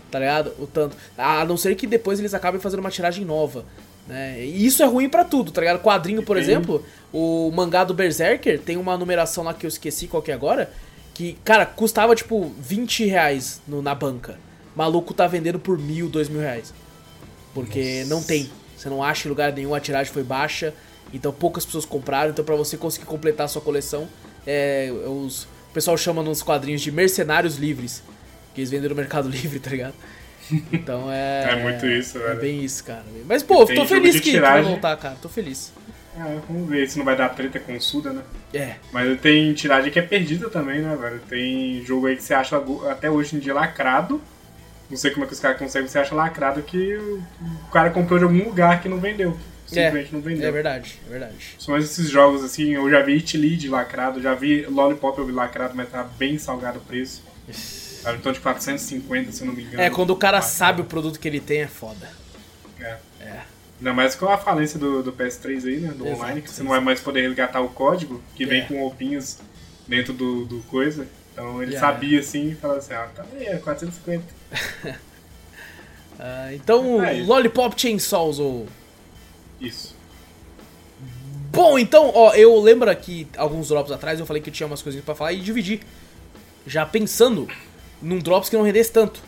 tá 0.10 0.20
ligado? 0.20 0.54
O 0.60 0.66
tanto. 0.68 0.96
A 1.18 1.44
não 1.44 1.58
ser 1.58 1.76
que 1.76 1.86
depois 1.86 2.20
eles 2.20 2.34
acabem 2.34 2.62
fazendo 2.62 2.80
uma 2.80 2.92
tiragem 2.92 3.26
nova. 3.26 3.66
Né? 4.08 4.44
E 4.46 4.66
isso 4.66 4.84
é 4.84 4.86
ruim 4.86 5.08
pra 5.10 5.24
tudo, 5.24 5.52
tá 5.52 5.62
ligado? 5.62 5.82
Quadrinho, 5.82 6.24
por 6.24 6.36
tem- 6.36 6.44
exemplo, 6.44 6.86
o 7.12 7.50
mangá 7.56 7.84
do 7.84 7.94
Berserker 7.94 8.60
tem 8.60 8.76
uma 8.78 8.98
numeração 8.98 9.44
lá 9.44 9.54
que 9.54 9.66
eu 9.66 9.70
esqueci 9.70 10.08
qual 10.08 10.22
que 10.22 10.32
é 10.32 10.34
agora. 10.34 10.72
Que, 11.14 11.38
cara, 11.46 11.66
custava 11.66 12.16
tipo 12.16 12.52
20 12.60 13.06
reais 13.06 13.62
no- 13.68 13.82
na 13.82 13.94
banca. 13.96 14.38
Maluco 14.76 15.14
tá 15.14 15.28
vendendo 15.28 15.60
por 15.60 15.78
mil, 15.78 16.10
dois 16.10 16.28
mil 16.28 16.42
reais. 16.42 16.74
Porque 17.54 18.00
Nossa. 18.04 18.10
não 18.16 18.24
tem. 18.24 18.50
Você 18.76 18.90
não 18.90 19.04
acha 19.04 19.28
em 19.28 19.30
lugar 19.30 19.54
nenhum, 19.54 19.74
a 19.76 19.80
tiragem 19.80 20.12
foi 20.12 20.24
baixa. 20.24 20.74
Então 21.14 21.32
poucas 21.32 21.66
pessoas 21.66 21.86
compraram. 21.86 22.32
Então 22.32 22.44
pra 22.44 22.56
você 22.56 22.76
conseguir 22.76 23.06
completar 23.06 23.46
a 23.46 23.48
sua 23.48 23.62
coleção, 23.62 24.08
é, 24.46 24.92
os, 25.06 25.44
o 25.44 25.74
pessoal 25.74 25.96
chama 25.96 26.24
nos 26.24 26.42
quadrinhos 26.42 26.82
de 26.82 26.92
mercenários 26.92 27.56
livres. 27.58 28.02
Que 28.54 28.62
eles 28.62 28.72
vendem 28.72 28.90
no 28.90 28.96
Mercado 28.96 29.30
Livre, 29.30 29.60
tá 29.60 29.70
ligado? 29.70 29.94
Então 30.72 31.12
é. 31.12 31.46
É 31.54 31.56
muito 31.56 31.86
isso, 31.86 32.18
É 32.18 32.22
velho. 32.22 32.40
bem 32.42 32.64
isso, 32.64 32.84
cara. 32.84 33.04
Mas 33.26 33.42
pô, 33.44 33.66
tô 33.66 33.86
feliz 33.86 34.16
que, 34.16 34.32
que 34.32 34.40
vai 34.40 34.52
tiragem. 34.52 34.72
voltar, 34.72 34.98
cara. 34.98 35.16
Tô 35.22 35.30
feliz. 35.30 35.72
É, 36.16 36.38
vamos 36.48 36.70
ver 36.70 36.88
se 36.90 36.98
não 37.00 37.06
vai 37.06 37.16
dar 37.16 37.30
treta 37.30 37.60
com 37.60 37.76
o 37.76 37.82
Suda, 37.82 38.12
né? 38.14 38.22
É. 38.54 38.76
Mas 38.92 39.20
tem 39.20 39.52
tiragem 39.54 39.92
que 39.92 39.98
é 39.98 40.02
perdida 40.04 40.50
também, 40.50 40.80
né, 40.80 40.96
velho? 40.96 41.20
Tem 41.28 41.84
jogo 41.84 42.06
aí 42.06 42.16
que 42.16 42.24
você 42.24 42.36
acha 42.36 42.62
até 42.92 43.10
hoje 43.10 43.36
em 43.36 43.40
dia 43.40 43.54
lacrado. 43.54 44.22
Não 44.90 44.98
sei 44.98 45.10
como 45.10 45.24
é 45.24 45.28
que 45.28 45.34
os 45.34 45.40
caras 45.40 45.58
conseguem, 45.58 45.88
você 45.88 45.98
acha 45.98 46.14
lacrado 46.14 46.62
que 46.62 46.96
o 46.98 47.72
cara 47.72 47.90
comprou 47.90 48.20
de 48.20 48.26
algum 48.26 48.44
lugar 48.44 48.80
que 48.80 48.88
não 48.88 49.00
vendeu. 49.00 49.36
Simplesmente 49.66 50.14
não 50.14 50.22
vendeu. 50.22 50.48
É 50.48 50.52
verdade, 50.52 51.00
é 51.08 51.10
verdade. 51.10 51.56
São 51.58 51.76
esses 51.76 52.10
jogos 52.10 52.44
assim, 52.44 52.76
eu 52.76 52.88
já 52.92 53.02
vi 53.02 53.14
It 53.14 53.36
Lead 53.36 53.70
lacrado, 53.70 54.22
já 54.22 54.36
vi 54.36 54.66
Lollipop 54.68 55.18
eu 55.18 55.26
vi 55.26 55.32
lacrado, 55.32 55.74
mas 55.74 55.90
tá 55.90 56.04
bem 56.04 56.38
salgado 56.38 56.78
o 56.78 56.82
preço. 56.82 57.24
Tá 58.04 58.14
em 58.14 58.18
torno 58.20 58.34
de 58.34 58.40
450, 58.42 59.32
se 59.32 59.42
eu 59.42 59.48
não 59.48 59.54
me 59.54 59.64
engano. 59.64 59.82
É, 59.82 59.90
quando 59.90 60.10
o 60.12 60.16
cara 60.16 60.42
sabe 60.42 60.82
o 60.82 60.86
produto 60.86 61.20
que 61.20 61.28
ele 61.28 61.40
tem, 61.40 61.62
é 61.62 61.68
foda. 61.68 62.10
É. 62.80 62.98
É. 63.22 63.42
Ainda 63.80 63.94
mais 63.94 64.14
com 64.16 64.28
a 64.28 64.38
falência 64.38 64.78
do, 64.78 65.02
do 65.02 65.12
PS3 65.14 65.66
aí, 65.66 65.78
né? 65.80 65.90
Do 65.90 66.06
Exato, 66.06 66.22
online, 66.22 66.42
que 66.42 66.50
você 66.52 66.64
não 66.64 66.70
vai 66.72 66.80
mais 66.80 67.00
poder 67.00 67.22
resgatar 67.22 67.62
o 67.62 67.70
código, 67.70 68.22
que 68.36 68.46
vem 68.46 68.62
É. 68.62 68.66
com 68.66 68.80
roupinhas 68.80 69.40
dentro 69.88 70.14
do, 70.14 70.46
do 70.46 70.60
coisa. 70.64 71.08
Então 71.32 71.64
ele 71.64 71.78
sabia 71.80 72.20
assim 72.20 72.52
e 72.52 72.56
falava 72.56 72.80
assim, 72.80 72.94
ah, 72.94 73.08
tá 73.16 73.26
aí, 73.34 73.46
é 73.48 73.58
450. 73.58 74.24
Ah, 76.20 76.54
então, 76.54 77.04
É. 77.04 77.24
Lollipop 77.24 77.80
Chainsaws, 77.80 78.38
ou... 78.40 78.68
Isso. 79.60 79.96
Bom, 81.52 81.78
então, 81.78 82.12
ó, 82.14 82.34
eu 82.34 82.60
lembro 82.60 82.90
aqui, 82.90 83.28
alguns 83.36 83.70
drops 83.70 83.92
atrás, 83.92 84.20
eu 84.20 84.26
falei 84.26 84.42
que 84.42 84.50
eu 84.50 84.54
tinha 84.54 84.68
umas 84.68 84.82
coisinhas 84.82 85.04
pra 85.06 85.16
falar 85.16 85.34
e 85.34 85.40
dividi. 85.42 85.82
já 86.66 86.86
pensando 86.86 87.48
num 88.04 88.20
Drops 88.20 88.50
que 88.50 88.56
não 88.56 88.64
rendesse 88.64 88.92
tanto. 88.92 89.22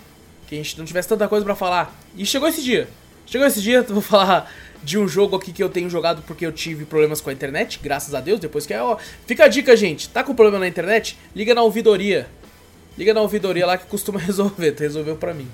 Que 0.48 0.56
a 0.56 0.58
gente 0.58 0.78
não 0.78 0.86
tivesse 0.86 1.08
tanta 1.08 1.28
coisa 1.28 1.44
pra 1.44 1.56
falar. 1.56 1.96
E 2.16 2.26
chegou 2.26 2.48
esse 2.48 2.62
dia. 2.62 2.88
Chegou 3.26 3.48
esse 3.48 3.62
dia, 3.62 3.82
vou 3.90 4.02
falar 4.02 4.52
de 4.84 5.00
um 5.00 5.08
jogo 5.08 5.36
aqui 5.36 5.52
que 5.52 5.64
eu 5.64 5.70
tenho 5.70 5.90
jogado 5.90 6.22
porque 6.28 6.46
eu 6.46 6.52
tive 6.52 6.86
problemas 6.86 7.20
com 7.20 7.32
a 7.32 7.34
internet, 7.34 7.80
graças 7.82 8.14
a 8.14 8.22
Deus, 8.22 8.40
depois 8.40 8.68
que 8.68 8.74
é, 8.74 8.82
ó, 8.82 8.98
fica 9.26 9.46
a 9.46 9.48
dica, 9.48 9.76
gente, 9.76 10.08
tá 10.10 10.24
com 10.24 10.36
problema 10.36 10.60
na 10.60 10.68
internet? 10.68 11.18
Liga 11.36 11.56
na 11.56 11.64
ouvidoria. 11.64 12.28
Liga 12.96 13.12
na 13.12 13.22
ouvidoria 13.22 13.66
lá 13.66 13.78
que 13.78 13.88
costuma 13.88 14.20
resolver, 14.22 14.76
resolveu 14.78 15.16
pra 15.16 15.34
mim. 15.34 15.50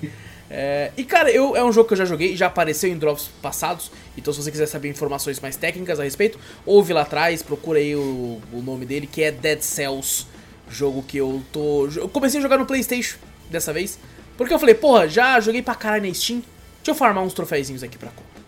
É, 0.50 0.90
e 0.98 1.04
cara, 1.04 1.30
eu, 1.30 1.56
é 1.56 1.64
um 1.64 1.72
jogo 1.72 1.88
que 1.88 1.94
eu 1.94 1.98
já 1.98 2.04
joguei, 2.04 2.36
já 2.36 2.46
apareceu 2.46 2.90
em 2.90 2.98
drops 2.98 3.30
passados, 3.40 3.90
então 4.18 4.34
se 4.34 4.42
você 4.42 4.50
quiser 4.50 4.66
saber 4.66 4.90
informações 4.90 5.40
mais 5.40 5.56
técnicas 5.56 5.98
a 5.98 6.04
respeito, 6.04 6.38
ouve 6.66 6.92
lá 6.92 7.00
atrás, 7.00 7.42
procura 7.42 7.78
aí 7.78 7.96
o, 7.96 8.38
o 8.52 8.60
nome 8.60 8.84
dele, 8.84 9.06
que 9.06 9.22
é 9.22 9.32
Dead 9.32 9.62
Cells, 9.62 10.26
jogo 10.72 11.02
que 11.02 11.16
eu 11.16 11.42
tô... 11.52 11.88
Eu 11.88 12.08
comecei 12.08 12.40
a 12.40 12.42
jogar 12.42 12.58
no 12.58 12.66
Playstation 12.66 13.18
dessa 13.50 13.72
vez, 13.72 13.98
porque 14.36 14.52
eu 14.52 14.58
falei, 14.58 14.74
porra, 14.74 15.08
já 15.08 15.38
joguei 15.40 15.62
pra 15.62 15.74
caralho 15.74 16.06
na 16.06 16.14
Steam, 16.14 16.40
deixa 16.78 16.90
eu 16.90 16.94
farmar 16.94 17.22
uns 17.22 17.34
troféuzinhos 17.34 17.82
aqui 17.82 17.98
pra 17.98 18.08
conta. 18.10 18.42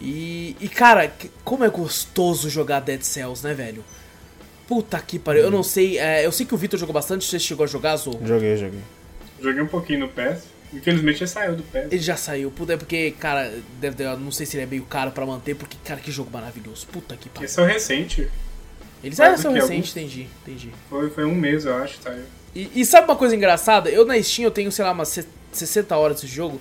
E, 0.00 0.56
e 0.60 0.68
cara, 0.68 1.12
como 1.44 1.64
é 1.64 1.68
gostoso 1.68 2.48
jogar 2.48 2.80
Dead 2.80 3.02
Cells, 3.02 3.44
né, 3.44 3.54
velho? 3.54 3.84
Puta 4.66 4.98
que 5.00 5.18
pariu, 5.18 5.42
eu 5.42 5.50
não 5.50 5.62
sei, 5.62 5.98
é, 5.98 6.24
eu 6.24 6.32
sei 6.32 6.46
que 6.46 6.54
o 6.54 6.58
Vitor 6.58 6.78
jogou 6.78 6.92
bastante, 6.92 7.24
você 7.24 7.38
chegou 7.38 7.64
a 7.64 7.66
jogar, 7.66 7.96
Zorro? 7.96 8.26
Joguei, 8.26 8.56
joguei. 8.56 8.80
Joguei 9.40 9.62
um 9.62 9.66
pouquinho 9.66 10.00
no 10.00 10.08
PS. 10.08 10.54
Infelizmente 10.72 11.20
já 11.20 11.26
saiu 11.26 11.54
do 11.54 11.62
PES. 11.62 11.92
Ele 11.92 12.02
já 12.02 12.16
saiu, 12.16 12.50
puta, 12.50 12.72
é 12.72 12.76
porque, 12.76 13.12
cara, 13.12 13.52
deve, 13.80 14.02
eu 14.02 14.18
não 14.18 14.32
sei 14.32 14.44
se 14.44 14.56
ele 14.56 14.64
é 14.64 14.66
meio 14.66 14.82
caro 14.84 15.12
pra 15.12 15.24
manter, 15.24 15.54
porque, 15.54 15.76
cara, 15.84 16.00
que 16.00 16.10
jogo 16.10 16.30
maravilhoso. 16.32 16.86
Puta 16.88 17.16
que 17.16 17.28
pariu. 17.28 17.46
Esse 17.46 17.60
é 17.60 17.62
o 17.62 17.66
recente. 17.66 18.28
Eles 19.04 19.20
ah, 19.20 19.36
são 19.36 19.52
recentes, 19.52 19.90
entendi, 19.90 20.26
entendi. 20.42 20.70
Foi, 20.88 21.10
foi 21.10 21.24
um 21.24 21.34
mês, 21.34 21.64
eu 21.64 21.74
acho, 21.76 21.98
saiu. 22.02 22.22
E, 22.54 22.70
e 22.74 22.84
sabe 22.84 23.06
uma 23.06 23.16
coisa 23.16 23.36
engraçada? 23.36 23.90
Eu 23.90 24.04
na 24.04 24.20
Steam 24.22 24.44
eu 24.44 24.50
tenho, 24.50 24.72
sei 24.72 24.84
lá, 24.84 24.92
umas 24.92 25.18
60 25.52 25.96
horas 25.96 26.20
desse 26.20 26.32
jogo. 26.32 26.60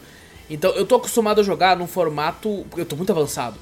Então 0.50 0.72
eu 0.72 0.86
tô 0.86 0.96
acostumado 0.96 1.40
a 1.40 1.44
jogar 1.44 1.78
num 1.78 1.88
formato. 1.88 2.66
Eu 2.76 2.86
tô 2.86 2.96
muito 2.96 3.12
avançado, 3.12 3.58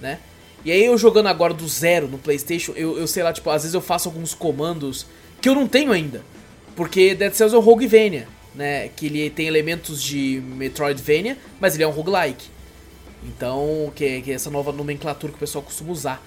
né? 0.00 0.18
E 0.64 0.72
aí 0.72 0.84
eu 0.84 0.98
jogando 0.98 1.28
agora 1.28 1.54
do 1.54 1.68
zero 1.68 2.08
no 2.08 2.18
PlayStation, 2.18 2.72
eu, 2.74 2.98
eu 2.98 3.06
sei 3.06 3.22
lá, 3.22 3.32
tipo, 3.32 3.48
às 3.50 3.62
vezes 3.62 3.74
eu 3.74 3.82
faço 3.82 4.08
alguns 4.08 4.34
comandos 4.34 5.06
que 5.40 5.48
eu 5.48 5.54
não 5.54 5.68
tenho 5.68 5.92
ainda. 5.92 6.22
Porque 6.74 7.14
Dead 7.14 7.32
Cells 7.32 7.54
é 7.54 7.58
um 7.58 7.62
Roguevania 7.62 8.26
né? 8.54 8.88
Que 8.88 9.06
ele 9.06 9.28
tem 9.30 9.46
elementos 9.46 10.02
de 10.02 10.40
Metroidvania, 10.46 11.36
mas 11.60 11.74
ele 11.74 11.82
é 11.82 11.88
um 11.88 11.90
roguelike. 11.90 12.48
Então, 13.24 13.92
que 13.94 14.04
é, 14.04 14.20
que 14.20 14.30
é 14.30 14.34
essa 14.34 14.50
nova 14.50 14.70
nomenclatura 14.70 15.32
que 15.32 15.36
o 15.36 15.40
pessoal 15.40 15.64
costuma 15.64 15.90
usar. 15.90 16.22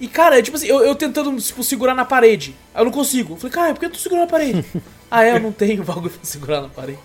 E, 0.00 0.06
cara, 0.06 0.38
é 0.38 0.42
tipo 0.42 0.56
assim, 0.56 0.66
eu, 0.66 0.80
eu 0.80 0.94
tentando, 0.94 1.36
tipo, 1.40 1.62
segurar 1.64 1.94
na 1.94 2.04
parede. 2.04 2.54
Eu 2.74 2.84
não 2.84 2.92
consigo. 2.92 3.34
Eu 3.34 3.36
falei, 3.36 3.52
cara, 3.52 3.74
por 3.74 3.80
que 3.80 3.86
eu 3.86 3.90
tô 3.90 3.98
segurando 3.98 4.24
na 4.24 4.30
parede? 4.30 4.64
ah, 5.10 5.24
é, 5.24 5.34
eu 5.34 5.40
não 5.40 5.52
tenho 5.52 5.82
bagulho 5.84 6.10
pra 6.10 6.24
segurar 6.24 6.62
na 6.62 6.68
parede. 6.68 6.98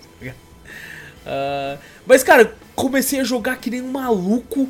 Uh, 1.25 1.79
mas, 2.05 2.21
cara, 2.21 2.53
comecei 2.75 3.19
a 3.19 3.23
jogar 3.23 3.55
que 3.57 3.69
nem 3.69 3.81
um 3.81 3.91
maluco 3.91 4.67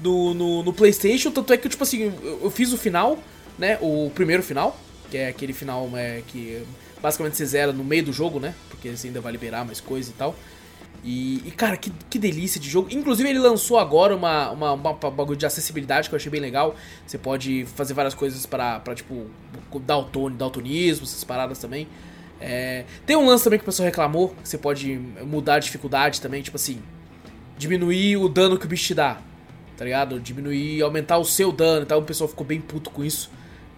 no, 0.00 0.34
no, 0.34 0.62
no, 0.62 0.72
Playstation. 0.72 1.30
Tanto 1.30 1.52
é 1.52 1.56
que, 1.56 1.68
tipo 1.68 1.82
assim, 1.82 2.12
eu, 2.22 2.40
eu, 2.44 2.50
fiz 2.50 2.72
o 2.72 2.78
final, 2.78 3.18
né? 3.58 3.78
O 3.80 4.10
primeiro 4.14 4.42
final. 4.42 4.78
Que 5.10 5.18
é 5.18 5.28
aquele 5.28 5.52
final 5.52 5.90
é, 5.94 6.22
que 6.26 6.62
basicamente 7.02 7.36
você 7.36 7.44
zera 7.44 7.72
no 7.72 7.84
meio 7.84 8.04
do 8.04 8.12
jogo, 8.12 8.38
né? 8.38 8.54
Porque 8.68 8.96
você 8.96 9.08
ainda 9.08 9.20
vai 9.20 9.32
liberar 9.32 9.64
mais 9.64 9.80
coisa 9.80 10.10
e 10.10 10.14
tal. 10.14 10.34
E, 11.02 11.42
e, 11.46 11.50
cara, 11.50 11.76
que, 11.76 11.90
que 12.10 12.18
delícia 12.18 12.60
de 12.60 12.68
jogo. 12.68 12.88
Inclusive, 12.90 13.28
ele 13.28 13.38
lançou 13.38 13.78
agora 13.78 14.14
uma, 14.14 14.50
uma, 14.50 14.72
uma, 14.72 14.92
bagulho 14.92 15.36
de 15.36 15.46
acessibilidade 15.46 16.08
que 16.08 16.14
eu 16.14 16.18
achei 16.18 16.30
bem 16.30 16.40
legal. 16.40 16.74
Você 17.06 17.16
pode 17.16 17.64
fazer 17.74 17.94
várias 17.94 18.14
coisas 18.14 18.44
pra 18.44 18.82
tipo, 18.94 19.26
dalton, 19.80 20.30
daltonismo, 20.32 21.04
essas 21.04 21.24
paradas 21.24 21.58
também. 21.58 21.88
É, 22.40 22.84
tem 23.04 23.16
um 23.16 23.26
lance 23.26 23.44
também 23.44 23.58
que 23.58 23.64
o 23.64 23.66
pessoal 23.66 23.84
reclamou, 23.84 24.34
que 24.42 24.48
você 24.48 24.56
pode 24.56 24.96
mudar 25.24 25.56
a 25.56 25.58
dificuldade 25.58 26.20
também, 26.20 26.42
tipo 26.42 26.56
assim, 26.56 26.80
diminuir 27.58 28.16
o 28.16 28.28
dano 28.28 28.58
que 28.58 28.64
o 28.64 28.68
bicho 28.68 28.86
te 28.86 28.94
dá, 28.94 29.18
tá 29.76 29.84
ligado? 29.84 30.18
Diminuir, 30.18 30.80
aumentar 30.82 31.18
o 31.18 31.24
seu 31.24 31.52
dano, 31.52 31.82
então 31.82 31.98
o 31.98 32.02
pessoal 32.02 32.28
ficou 32.28 32.46
bem 32.46 32.58
puto 32.58 32.90
com 32.90 33.04
isso. 33.04 33.30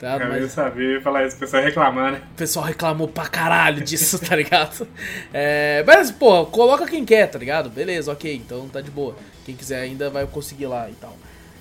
Tá, 0.02 0.16
eu 0.16 0.28
mas... 0.28 0.50
saber 0.50 1.00
falar 1.00 1.24
isso, 1.24 1.36
o 1.36 1.38
pessoal 1.38 1.62
reclamar, 1.62 2.10
né? 2.10 2.22
O 2.32 2.34
pessoal 2.34 2.64
reclamou 2.64 3.06
pra 3.06 3.28
caralho 3.28 3.84
disso, 3.84 4.18
tá 4.26 4.34
ligado? 4.34 4.88
É, 5.32 5.84
mas, 5.86 6.10
pô, 6.10 6.44
coloca 6.46 6.88
quem 6.88 7.04
quer, 7.04 7.28
tá 7.28 7.38
ligado? 7.38 7.70
Beleza, 7.70 8.10
ok, 8.10 8.34
então 8.34 8.68
tá 8.68 8.80
de 8.80 8.90
boa. 8.90 9.14
Quem 9.46 9.54
quiser 9.54 9.80
ainda 9.80 10.10
vai 10.10 10.26
conseguir 10.26 10.66
lá 10.66 10.90
e 10.90 10.94
tal. 10.94 11.16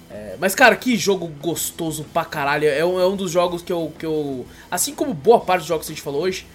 É, 0.09 0.37
mas, 0.39 0.55
cara, 0.55 0.75
que 0.75 0.97
jogo 0.97 1.27
gostoso 1.27 2.03
pra 2.11 2.25
caralho. 2.25 2.67
É 2.67 2.83
um, 2.83 2.99
é 2.99 3.05
um 3.05 3.15
dos 3.15 3.29
jogos 3.29 3.61
que 3.61 3.71
eu, 3.71 3.93
que 3.99 4.07
eu. 4.07 4.43
Assim 4.71 4.95
como 4.95 5.13
boa 5.13 5.39
parte 5.39 5.59
dos 5.59 5.67
jogos 5.67 5.85
que 5.85 5.93
a 5.93 5.95
gente 5.95 6.03
falou 6.03 6.23
hoje, 6.23 6.47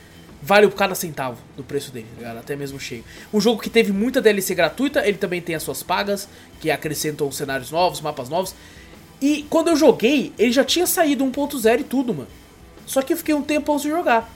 vale 0.43 0.69
cada 0.73 0.97
centavo 0.97 1.39
do 1.57 1.63
preço 1.63 1.93
dele, 1.93 2.09
tá 2.17 2.19
ligado? 2.19 2.39
Até 2.39 2.57
mesmo 2.57 2.81
cheio. 2.81 3.05
Um 3.33 3.41
jogo 3.41 3.63
que 3.63 3.71
teve 3.71 3.93
muita 3.93 4.21
DLC 4.21 4.57
gratuita, 4.57 5.07
ele 5.07 5.19
também 5.19 5.41
tem 5.41 5.55
as 5.55 5.63
suas 5.63 5.85
pagas, 5.85 6.29
que 6.61 6.69
acrescentam 6.69 7.31
cenários 7.31 7.71
novos, 7.71 8.01
mapas 8.01 8.29
novos. 8.29 8.57
E 9.21 9.47
quando 9.49 9.69
eu 9.69 9.77
joguei, 9.77 10.33
ele 10.39 10.53
já 10.53 10.65
tinha 10.65 10.87
saído 10.87 11.25
1.0 11.25 11.81
e 11.81 11.85
tudo, 11.85 12.13
mano. 12.13 12.29
Só 12.87 13.03
que 13.03 13.13
eu 13.13 13.17
fiquei 13.17 13.35
um 13.35 13.43
tempo 13.43 13.77
de 13.79 13.89
jogar. 13.89 14.31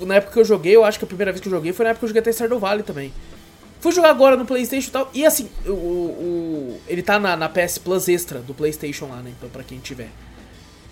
Na 0.00 0.16
época 0.16 0.32
que 0.32 0.38
eu 0.38 0.44
joguei, 0.44 0.76
eu 0.76 0.84
acho 0.84 0.98
que 0.98 1.04
a 1.04 1.08
primeira 1.08 1.32
vez 1.32 1.40
que 1.40 1.48
eu 1.48 1.52
joguei 1.52 1.72
foi 1.72 1.84
na 1.84 1.90
época 1.90 2.00
que 2.00 2.04
eu 2.04 2.08
joguei 2.08 2.20
até 2.20 2.32
Stardew 2.32 2.58
Valley 2.58 2.82
também. 2.82 3.12
Fui 3.80 3.92
jogar 3.92 4.10
agora 4.10 4.36
no 4.36 4.44
Playstation 4.44 4.88
e 4.88 4.90
tal. 4.90 5.10
E 5.14 5.24
assim, 5.24 5.48
o, 5.66 5.70
o 5.70 6.80
ele 6.88 7.02
tá 7.02 7.18
na, 7.18 7.36
na, 7.36 7.48
PS 7.48 7.78
Plus 7.78 8.08
Extra 8.08 8.40
do 8.40 8.54
Playstation 8.54 9.06
lá, 9.06 9.16
né? 9.16 9.32
Então 9.36 9.48
pra 9.48 9.62
quem 9.62 9.78
tiver. 9.78 10.08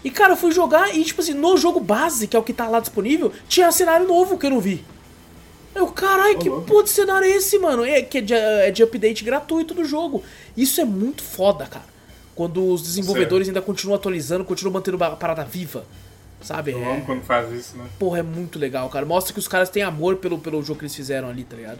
E 0.02 0.10
cara, 0.10 0.32
eu 0.32 0.36
fui 0.36 0.52
jogar 0.52 0.94
e 0.94 1.02
tipo 1.02 1.20
assim, 1.20 1.34
no 1.34 1.56
jogo 1.56 1.80
base, 1.80 2.26
que 2.26 2.36
é 2.36 2.38
o 2.38 2.42
que 2.42 2.52
tá 2.52 2.68
lá 2.68 2.78
disponível, 2.78 3.32
tinha 3.48 3.72
cenário 3.72 4.06
novo 4.06 4.38
que 4.38 4.46
eu 4.46 4.50
não 4.50 4.60
vi. 4.60 4.84
Eu, 5.74 5.88
caralho, 5.88 6.38
que 6.38 6.48
puto 6.48 6.88
cenário 6.88 7.26
é 7.26 7.30
esse, 7.30 7.58
mano? 7.58 7.84
É 7.84 8.00
que 8.00 8.18
é 8.18 8.20
de, 8.20 8.34
é 8.34 8.70
de 8.70 8.82
update 8.82 9.24
gratuito 9.24 9.74
do 9.74 9.84
jogo. 9.84 10.22
Isso 10.56 10.80
é 10.80 10.84
muito 10.84 11.22
foda, 11.22 11.66
cara. 11.66 11.93
Quando 12.34 12.66
os 12.66 12.82
desenvolvedores 12.82 13.46
certo. 13.46 13.56
ainda 13.56 13.66
continuam 13.66 13.96
atualizando, 13.96 14.44
continuam 14.44 14.74
mantendo 14.74 15.02
a 15.02 15.10
parada 15.10 15.44
viva. 15.44 15.84
Sabe? 16.40 16.72
Eu 16.72 16.82
é... 16.82 16.92
amo 16.92 17.06
quando 17.06 17.22
faz 17.22 17.50
isso, 17.52 17.76
né? 17.76 17.86
Porra, 17.98 18.18
é 18.18 18.22
muito 18.22 18.58
legal, 18.58 18.88
cara. 18.90 19.06
Mostra 19.06 19.32
que 19.32 19.38
os 19.38 19.48
caras 19.48 19.70
têm 19.70 19.82
amor 19.82 20.16
pelo, 20.16 20.38
pelo 20.38 20.62
jogo 20.62 20.78
que 20.78 20.84
eles 20.84 20.94
fizeram 20.94 21.28
ali, 21.28 21.44
tá 21.44 21.56
ligado? 21.56 21.78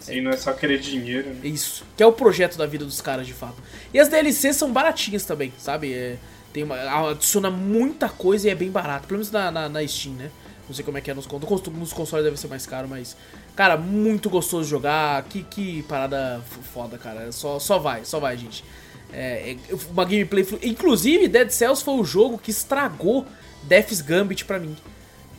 Sim, 0.00 0.18
é... 0.18 0.20
não 0.22 0.30
é 0.30 0.36
só 0.36 0.52
querer 0.52 0.78
dinheiro. 0.78 1.28
Né? 1.28 1.40
Isso. 1.44 1.84
Que 1.96 2.02
é 2.02 2.06
o 2.06 2.12
projeto 2.12 2.56
da 2.56 2.66
vida 2.66 2.84
dos 2.84 3.00
caras, 3.00 3.26
de 3.26 3.34
fato. 3.34 3.56
E 3.92 4.00
as 4.00 4.08
DLCs 4.08 4.56
são 4.56 4.72
baratinhas 4.72 5.24
também, 5.24 5.52
sabe? 5.58 5.92
É... 5.92 6.16
Tem 6.52 6.62
uma... 6.62 7.10
Adiciona 7.10 7.50
muita 7.50 8.08
coisa 8.08 8.48
e 8.48 8.50
é 8.50 8.54
bem 8.54 8.70
barato. 8.70 9.06
Pelo 9.06 9.18
menos 9.18 9.30
na, 9.30 9.50
na, 9.50 9.68
na 9.68 9.86
Steam, 9.86 10.14
né? 10.14 10.30
Não 10.66 10.74
sei 10.74 10.84
como 10.84 10.98
é 10.98 11.00
que 11.00 11.10
é 11.10 11.14
nos 11.14 11.26
consoles. 11.26 11.78
Nos 11.78 11.92
consoles 11.92 12.24
deve 12.24 12.36
ser 12.36 12.48
mais 12.48 12.66
caro, 12.66 12.88
mas. 12.88 13.16
Cara, 13.54 13.76
muito 13.76 14.28
gostoso 14.28 14.68
jogar. 14.68 15.22
Que, 15.24 15.42
que 15.44 15.82
parada 15.84 16.40
foda, 16.72 16.98
cara. 16.98 17.30
Só, 17.30 17.58
só 17.58 17.78
vai, 17.78 18.04
só 18.04 18.18
vai, 18.18 18.36
gente. 18.36 18.64
É, 19.12 19.52
é, 19.52 19.74
uma 19.90 20.04
gameplay. 20.04 20.46
Inclusive, 20.62 21.28
Dead 21.28 21.50
Cells 21.50 21.82
foi 21.82 21.94
o 21.94 22.04
jogo 22.04 22.38
que 22.38 22.50
estragou 22.50 23.26
Death's 23.62 24.00
Gambit 24.00 24.44
pra 24.44 24.58
mim. 24.58 24.76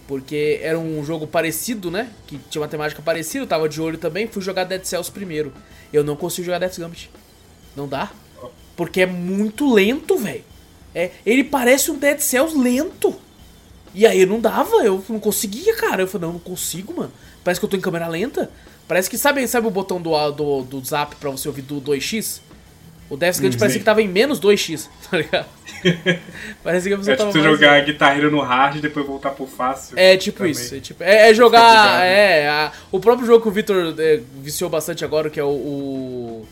Porque 0.08 0.60
era 0.62 0.80
um 0.80 1.04
jogo 1.04 1.28
parecido, 1.28 1.92
né? 1.92 2.10
Que 2.26 2.40
tinha 2.50 2.62
uma 2.62 2.68
temática 2.68 3.02
parecida, 3.02 3.44
eu 3.44 3.48
tava 3.48 3.68
de 3.68 3.82
olho 3.82 3.98
também. 3.98 4.28
Fui 4.28 4.42
jogar 4.42 4.64
Dead 4.64 4.84
Cells 4.86 5.12
primeiro. 5.12 5.54
Eu 5.92 6.04
não 6.04 6.16
consigo 6.16 6.46
jogar 6.46 6.60
Death's 6.60 6.78
Gambit. 6.78 7.10
Não 7.76 7.88
dá. 7.88 8.12
Porque 8.76 9.02
é 9.02 9.06
muito 9.06 9.74
lento, 9.74 10.18
velho. 10.18 10.44
É, 10.96 11.12
ele 11.26 11.44
parece 11.44 11.92
um 11.92 11.98
Dead 11.98 12.20
Cells 12.20 12.58
lento. 12.58 13.16
E 13.94 14.06
aí 14.06 14.26
não 14.26 14.40
dava, 14.40 14.78
eu 14.78 15.04
não 15.10 15.20
conseguia, 15.20 15.76
cara. 15.76 16.04
Eu 16.04 16.08
falei, 16.08 16.28
não, 16.28 16.34
não 16.34 16.40
consigo, 16.40 16.94
mano. 16.96 17.12
Parece 17.44 17.60
que 17.60 17.66
eu 17.66 17.70
tô 17.70 17.78
em 17.78 17.82
câmera 17.82 18.08
lenta. 18.08 18.50
Parece 18.88 19.10
que, 19.10 19.18
sabe, 19.18 19.46
sabe 19.48 19.68
o 19.68 19.72
botão 19.72 20.02
do, 20.02 20.32
do, 20.32 20.64
do 20.64 20.86
zap 20.86 21.16
pra 21.18 21.30
você 21.30 21.48
ouvir 21.48 21.64
do 21.64 21.82
2x? 21.82 22.42
O 23.10 23.16
Death 23.16 23.40
Gun 23.40 23.48
hum, 23.48 23.58
parecia 23.58 23.80
que 23.80 23.86
tava 23.86 24.02
em 24.02 24.08
menos 24.08 24.40
2x, 24.40 24.88
tá 25.10 25.18
ligado? 25.18 25.48
Parece 26.64 26.88
que 26.88 26.94
a 26.94 26.98
pessoa 26.98 27.14
é 27.14 27.18
tipo 27.18 27.32
tava. 27.32 27.44
jogar 27.44 27.86
Guitar 27.86 28.18
Hero 28.18 28.32
no 28.32 28.42
hard 28.42 28.78
e 28.78 28.82
depois 28.82 29.06
voltar 29.06 29.32
pro 29.32 29.46
fácil. 29.46 29.98
É 29.98 30.18
tipo 30.18 30.40
também. 30.40 30.52
isso. 30.52 30.76
É, 30.76 30.80
tipo, 30.80 31.04
é, 31.04 31.30
é 31.30 31.34
jogar. 31.34 32.06
É, 32.06 32.48
a, 32.48 32.72
o 32.92 33.00
próprio 33.00 33.26
jogo 33.26 33.42
que 33.42 33.48
o 33.48 33.52
Victor 33.52 33.96
é, 33.98 34.20
viciou 34.42 34.70
bastante 34.70 35.06
agora, 35.06 35.30
que 35.30 35.40
é 35.40 35.44
o. 35.44 35.48
o, 35.48 36.48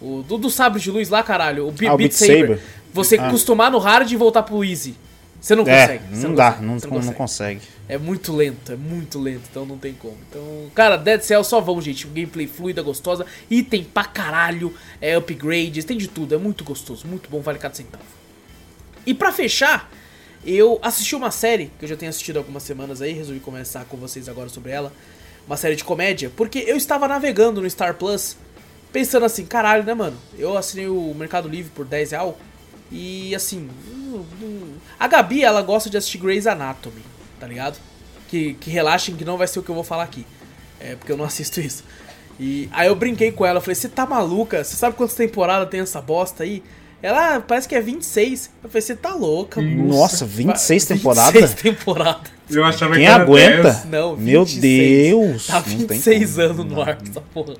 o 0.00 0.24
do, 0.26 0.38
do 0.38 0.50
sabre 0.50 0.80
de 0.80 0.90
luz 0.90 1.08
lá, 1.08 1.22
caralho. 1.22 1.68
O 1.68 1.72
Beat, 1.72 1.92
ah, 1.92 1.96
Beat 1.96 2.12
Saber. 2.12 2.40
Saber. 2.40 2.60
Você 2.92 3.16
ah. 3.16 3.26
acostumar 3.26 3.70
no 3.70 3.78
hard 3.78 4.10
e 4.10 4.16
voltar 4.16 4.42
pro 4.42 4.64
easy. 4.64 4.94
Você 5.42 5.56
não 5.56 5.64
é, 5.66 5.80
consegue. 5.80 6.04
Não, 6.14 6.28
não 6.28 6.34
dá, 6.36 6.52
consegue, 6.52 6.66
não, 6.66 6.74
não, 6.74 6.80
consegue. 6.80 7.06
não, 7.06 7.12
consegue. 7.14 7.60
É 7.88 7.98
muito 7.98 8.32
lento, 8.32 8.72
é 8.72 8.76
muito 8.76 9.18
lento, 9.18 9.42
então 9.50 9.66
não 9.66 9.76
tem 9.76 9.92
como. 9.92 10.16
Então, 10.30 10.70
cara, 10.72 10.96
Dead 10.96 11.20
Cell 11.20 11.42
só 11.42 11.60
vão, 11.60 11.82
gente. 11.82 12.06
Gameplay 12.06 12.46
fluida, 12.46 12.80
gostosa, 12.80 13.26
item 13.50 13.82
pra 13.82 14.04
caralho, 14.04 14.72
é 15.00 15.16
upgrades, 15.16 15.84
tem 15.84 15.98
de 15.98 16.06
tudo, 16.06 16.32
é 16.32 16.38
muito 16.38 16.62
gostoso, 16.62 17.08
muito 17.08 17.28
bom, 17.28 17.40
vale 17.40 17.58
cada 17.58 17.74
centavo. 17.74 18.04
E 19.04 19.12
pra 19.12 19.32
fechar, 19.32 19.90
eu 20.46 20.78
assisti 20.80 21.16
uma 21.16 21.32
série 21.32 21.72
que 21.76 21.86
eu 21.86 21.88
já 21.88 21.96
tenho 21.96 22.10
assistido 22.10 22.36
algumas 22.36 22.62
semanas 22.62 23.02
aí, 23.02 23.12
resolvi 23.12 23.40
começar 23.40 23.84
com 23.86 23.96
vocês 23.96 24.28
agora 24.28 24.48
sobre 24.48 24.70
ela. 24.70 24.92
Uma 25.44 25.56
série 25.56 25.74
de 25.74 25.82
comédia, 25.82 26.30
porque 26.36 26.60
eu 26.60 26.76
estava 26.76 27.08
navegando 27.08 27.60
no 27.60 27.68
Star 27.68 27.94
Plus, 27.94 28.36
pensando 28.92 29.26
assim, 29.26 29.44
caralho, 29.44 29.82
né, 29.82 29.92
mano? 29.92 30.16
Eu 30.38 30.56
assinei 30.56 30.86
o 30.86 31.12
Mercado 31.14 31.48
Livre 31.48 31.72
por 31.74 31.84
10 31.84 32.12
real 32.12 32.38
e 32.92 33.34
assim, 33.34 33.68
a 35.00 35.08
Gabi, 35.08 35.42
ela 35.42 35.62
gosta 35.62 35.90
de 35.90 35.96
assistir 35.96 36.18
Grey's 36.18 36.46
Anatomy, 36.46 37.02
tá 37.40 37.46
ligado? 37.46 37.78
que, 38.32 38.54
que 38.54 38.70
relaxem 38.70 39.14
que 39.14 39.26
não 39.26 39.36
vai 39.36 39.46
ser 39.46 39.58
o 39.58 39.62
que 39.62 39.68
eu 39.68 39.74
vou 39.74 39.84
falar 39.84 40.04
aqui. 40.04 40.24
É, 40.80 40.96
porque 40.96 41.12
eu 41.12 41.18
não 41.18 41.26
assisto 41.26 41.60
isso. 41.60 41.84
E 42.40 42.66
aí 42.72 42.88
eu 42.88 42.96
brinquei 42.96 43.30
com 43.30 43.44
ela, 43.44 43.60
falei, 43.60 43.74
você 43.74 43.90
tá 43.90 44.06
maluca? 44.06 44.64
Você 44.64 44.74
sabe 44.74 44.96
quantas 44.96 45.14
temporadas 45.14 45.68
tem 45.68 45.80
essa 45.80 46.00
bosta 46.00 46.42
aí? 46.42 46.62
Ela 47.02 47.40
parece 47.40 47.68
que 47.68 47.74
é 47.74 47.80
26. 47.80 48.50
Eu 48.62 48.70
falei, 48.70 48.80
você 48.80 48.94
tá 48.94 49.12
louca, 49.14 49.60
moça. 49.60 49.98
Nossa, 49.98 50.24
26 50.24 50.84
temporadas? 50.86 51.32
26 51.52 51.54
temporadas. 51.62 52.30
Eu 52.48 52.64
achava 52.64 52.92
Quem 52.94 53.04
que 53.04 53.10
era 53.10 53.22
aguenta? 53.22 53.62
10. 53.62 53.84
Não, 53.86 54.14
26. 54.14 54.24
Meu 54.24 54.44
Deus! 55.24 55.46
Tá 55.46 55.54
não 55.54 55.62
tem 55.62 55.76
26 55.98 56.30
como. 56.30 56.42
anos 56.44 56.64
no 56.66 56.80
ar 56.82 56.98
essa 57.02 57.20
porra. 57.34 57.54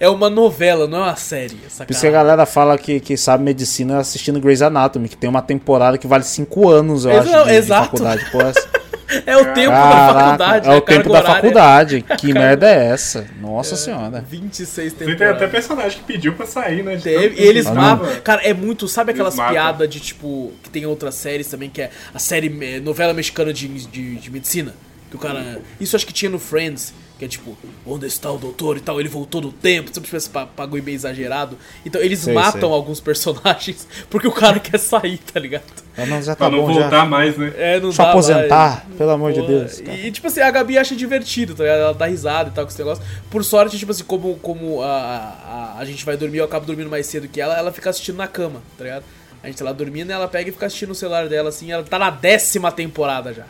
É 0.00 0.08
uma 0.08 0.28
novela, 0.28 0.88
não 0.88 0.98
é 0.98 1.02
uma 1.02 1.16
série. 1.16 1.56
Essa 1.64 1.84
Por 1.84 1.92
isso 1.92 2.00
que 2.00 2.06
a 2.08 2.10
galera 2.10 2.44
fala 2.44 2.76
que, 2.76 2.98
que 2.98 3.16
sabe 3.16 3.44
medicina 3.44 3.98
assistindo 3.98 4.40
Grey's 4.40 4.62
Anatomy, 4.62 5.08
que 5.08 5.16
tem 5.16 5.30
uma 5.30 5.42
temporada 5.42 5.96
que 5.96 6.06
vale 6.06 6.24
5 6.24 6.68
anos, 6.68 7.04
eu 7.04 7.12
Exa- 7.12 7.20
acho, 7.20 7.44
de, 7.44 7.50
de 7.50 7.56
exato. 7.56 7.84
faculdade. 7.84 8.30
Pô, 8.32 8.40
essa- 8.40 8.68
É 9.26 9.36
o 9.36 9.52
tempo 9.52 9.70
da 9.70 9.82
Caraca, 9.82 10.20
faculdade. 10.20 10.66
é 10.66 10.70
né? 10.70 10.76
o 10.76 10.80
tempo 10.80 11.08
da 11.08 11.18
horária. 11.18 11.34
faculdade. 11.34 12.04
Que 12.18 12.32
merda 12.32 12.68
é 12.68 12.86
essa? 12.86 13.26
Nossa 13.40 13.76
senhora. 13.76 14.24
26 14.28 14.92
Tem 14.92 15.12
até 15.12 15.46
personagem 15.46 15.98
que 15.98 16.04
pediu 16.04 16.34
pra 16.34 16.46
sair, 16.46 16.82
né? 16.82 16.96
de 16.96 17.02
Teve, 17.02 17.40
e 17.40 17.46
eles 17.46 17.68
matam. 17.68 18.08
Cara, 18.22 18.42
é 18.42 18.54
muito. 18.54 18.86
Sabe 18.88 19.12
aquelas 19.12 19.34
piadas 19.34 19.88
de 19.88 20.00
tipo. 20.00 20.52
Que 20.62 20.70
tem 20.70 20.86
outras 20.86 21.14
séries 21.14 21.48
também, 21.48 21.68
que 21.68 21.82
é 21.82 21.90
a 22.14 22.18
série 22.18 22.46
eh, 22.62 22.80
novela 22.80 23.12
mexicana 23.12 23.52
de, 23.52 23.68
de, 23.68 24.16
de 24.16 24.30
medicina. 24.30 24.74
Que 25.10 25.16
o 25.16 25.18
cara. 25.18 25.60
Isso 25.80 25.96
acho 25.96 26.06
que 26.06 26.12
tinha 26.12 26.30
no 26.30 26.38
Friends. 26.38 26.94
Que 27.22 27.26
é 27.26 27.28
tipo, 27.28 27.56
onde 27.86 28.04
está 28.04 28.32
o 28.32 28.36
doutor 28.36 28.76
e 28.76 28.80
tal? 28.80 28.98
Ele 28.98 29.08
voltou 29.08 29.40
no 29.40 29.52
tempo, 29.52 29.94
sempre 29.94 30.16
esse 30.16 30.28
pa- 30.28 30.44
bagulho 30.56 30.82
meio 30.82 30.96
exagerado. 30.96 31.56
Então 31.86 32.00
eles 32.00 32.18
Sei, 32.18 32.34
matam 32.34 32.62
sei. 32.62 32.70
alguns 32.72 32.98
personagens 32.98 33.86
porque 34.10 34.26
o 34.26 34.32
cara 34.32 34.58
quer 34.58 34.76
sair, 34.76 35.18
tá 35.18 35.38
ligado? 35.38 35.62
Não, 35.96 36.20
já 36.20 36.34
Pra 36.34 36.46
tá 36.50 36.56
não 36.56 36.66
bom, 36.66 36.72
voltar 36.72 36.90
já. 36.90 37.04
mais, 37.04 37.38
né? 37.38 37.52
É, 37.56 37.74
não 37.74 37.90
Deixa 37.90 38.02
dá 38.02 38.10
aposentar, 38.10 38.84
mais. 38.86 38.98
pelo 38.98 39.10
amor 39.12 39.32
de 39.32 39.40
Deus. 39.46 39.78
tá? 39.78 39.92
E, 39.94 40.10
tipo 40.10 40.26
assim, 40.26 40.40
a 40.40 40.50
Gabi 40.50 40.76
acha 40.76 40.96
divertido, 40.96 41.54
tá 41.54 41.62
ligado? 41.62 41.78
Ela 41.78 41.94
dá 41.94 42.06
risada 42.06 42.50
e 42.50 42.52
tal 42.52 42.64
com 42.64 42.70
esse 42.70 42.78
negócio. 42.80 43.04
Por 43.30 43.44
sorte, 43.44 43.78
tipo 43.78 43.92
assim, 43.92 44.02
como, 44.02 44.34
como 44.40 44.82
a, 44.82 44.88
a, 44.88 45.78
a 45.78 45.84
gente 45.84 46.04
vai 46.04 46.16
dormir, 46.16 46.38
eu 46.38 46.44
acabo 46.44 46.66
dormindo 46.66 46.90
mais 46.90 47.06
cedo 47.06 47.28
que 47.28 47.40
ela, 47.40 47.56
ela 47.56 47.70
fica 47.70 47.88
assistindo 47.88 48.16
na 48.16 48.26
cama, 48.26 48.60
tá 48.76 48.82
ligado? 48.82 49.04
A 49.44 49.46
gente 49.46 49.58
tá 49.58 49.64
lá 49.64 49.72
dormindo 49.72 50.10
e 50.10 50.12
ela 50.12 50.26
pega 50.26 50.48
e 50.48 50.52
fica 50.52 50.66
assistindo 50.66 50.90
o 50.90 50.94
celular 50.96 51.28
dela, 51.28 51.50
assim, 51.50 51.70
ela 51.70 51.84
tá 51.84 52.00
na 52.00 52.10
décima 52.10 52.72
temporada 52.72 53.32
já. 53.32 53.44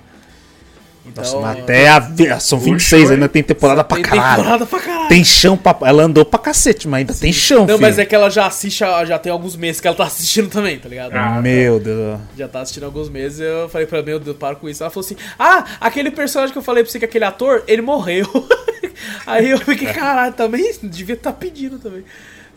Então, 1.05 1.25
Nossa, 1.25 1.37
mas 1.39 1.59
até 1.59 1.89
a, 1.89 2.39
são 2.39 2.61
26, 2.61 3.11
ainda 3.11 3.29
tem 3.29 3.43
temporada 3.43 3.83
pra 3.83 3.97
tem 3.97 4.05
caralho. 4.05 4.37
temporada 4.37 4.67
pra 4.67 4.79
caralho. 4.81 5.09
Tem 5.09 5.25
chão 5.25 5.57
pra. 5.57 5.77
Ela 5.83 6.05
andou 6.05 6.25
pra 6.25 6.39
cacete, 6.39 6.87
mas 6.87 7.01
ainda 7.01 7.13
tem 7.15 7.33
chão, 7.33 7.61
Não, 7.63 7.67
filho. 7.71 7.81
mas 7.81 7.99
é 7.99 8.05
que 8.07 8.15
ela 8.15 8.31
já 8.31 8.47
assiste, 8.47 8.79
já 8.79 9.19
tem 9.19 9.33
alguns 9.33 9.57
meses 9.57 9.81
que 9.81 9.89
ela 9.89 9.97
tá 9.97 10.05
assistindo 10.05 10.49
também, 10.49 10.79
tá 10.79 10.89
ligado? 10.89 11.13
Ah, 11.15 11.41
Meu 11.43 11.81
Deus. 11.81 12.21
Já 12.39 12.47
tá 12.47 12.61
assistindo 12.61 12.85
alguns 12.85 13.09
meses, 13.09 13.41
eu 13.41 13.69
falei 13.69 13.87
pra 13.87 13.99
ela, 13.99 14.07
meu 14.07 14.21
Deus, 14.21 14.37
para 14.37 14.55
com 14.55 14.69
isso. 14.69 14.81
Ela 14.83 14.91
falou 14.91 15.05
assim: 15.05 15.17
Ah, 15.37 15.65
aquele 15.81 16.11
personagem 16.13 16.53
que 16.53 16.59
eu 16.59 16.63
falei 16.63 16.85
pra 16.85 16.93
você 16.93 17.01
que 17.01 17.05
é 17.05 17.09
aquele 17.09 17.25
ator, 17.25 17.65
ele 17.67 17.83
morreu. 17.83 18.27
Aí 19.27 19.51
eu 19.51 19.59
fiquei, 19.59 19.93
caralho, 19.93 20.33
também 20.35 20.73
devia 20.85 21.15
estar 21.15 21.33
pedindo 21.33 21.79
também. 21.79 22.05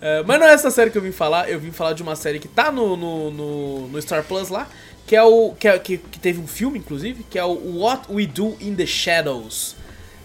É, 0.01 0.21
mas 0.23 0.39
não 0.39 0.45
é 0.45 0.53
essa 0.53 0.69
série 0.69 0.91
que 0.91 0.97
eu 0.97 1.01
vim 1.01 1.11
falar, 1.11 1.49
eu 1.49 1.59
vim 1.59 1.71
falar 1.71 1.93
de 1.93 2.03
uma 2.03 2.15
série 2.15 2.37
que 2.37 2.47
tá 2.47 2.71
no, 2.71 2.95
no, 2.95 3.31
no, 3.31 3.87
no 3.87 4.01
Star 4.01 4.23
Plus 4.23 4.49
lá, 4.49 4.67
que 5.05 5.15
é 5.15 5.23
o. 5.23 5.53
Que, 5.53 5.67
é- 5.67 5.79
que, 5.79 5.97
que 5.97 6.19
teve 6.19 6.39
um 6.39 6.47
filme, 6.47 6.79
inclusive, 6.79 7.23
que 7.23 7.37
é 7.37 7.43
o 7.45 7.79
What 7.79 8.11
We 8.11 8.25
Do 8.25 8.57
in 8.59 8.75
the 8.75 8.85
Shadows. 8.85 9.75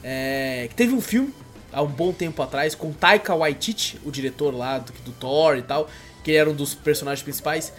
É, 0.03 0.66
que 0.68 0.74
teve 0.74 0.95
um 0.95 1.01
filme 1.01 1.35
há 1.72 1.83
um 1.83 1.87
bom 1.87 2.12
tempo 2.12 2.43
atrás 2.43 2.74
com 2.74 2.91
Taika 2.93 3.35
Waititi, 3.35 3.99
o 4.05 4.11
diretor 4.11 4.55
lá 4.55 4.78
do, 4.78 4.93
do 5.05 5.12
Thor 5.12 5.57
e 5.57 5.62
tal, 5.62 5.89
que 6.24 6.33
era 6.33 6.49
um 6.49 6.55
dos 6.55 6.74
personagens 6.74 7.22
principais. 7.22 7.72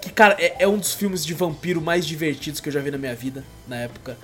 Que, 0.00 0.10
cara, 0.10 0.36
é, 0.38 0.56
é 0.60 0.68
um 0.68 0.78
dos 0.78 0.94
filmes 0.94 1.24
de 1.24 1.34
vampiro 1.34 1.80
mais 1.80 2.06
divertidos 2.06 2.60
que 2.60 2.68
eu 2.68 2.72
já 2.72 2.80
vi 2.80 2.90
na 2.90 2.98
minha 2.98 3.14
vida, 3.14 3.44
na 3.66 3.76
época. 3.76 4.16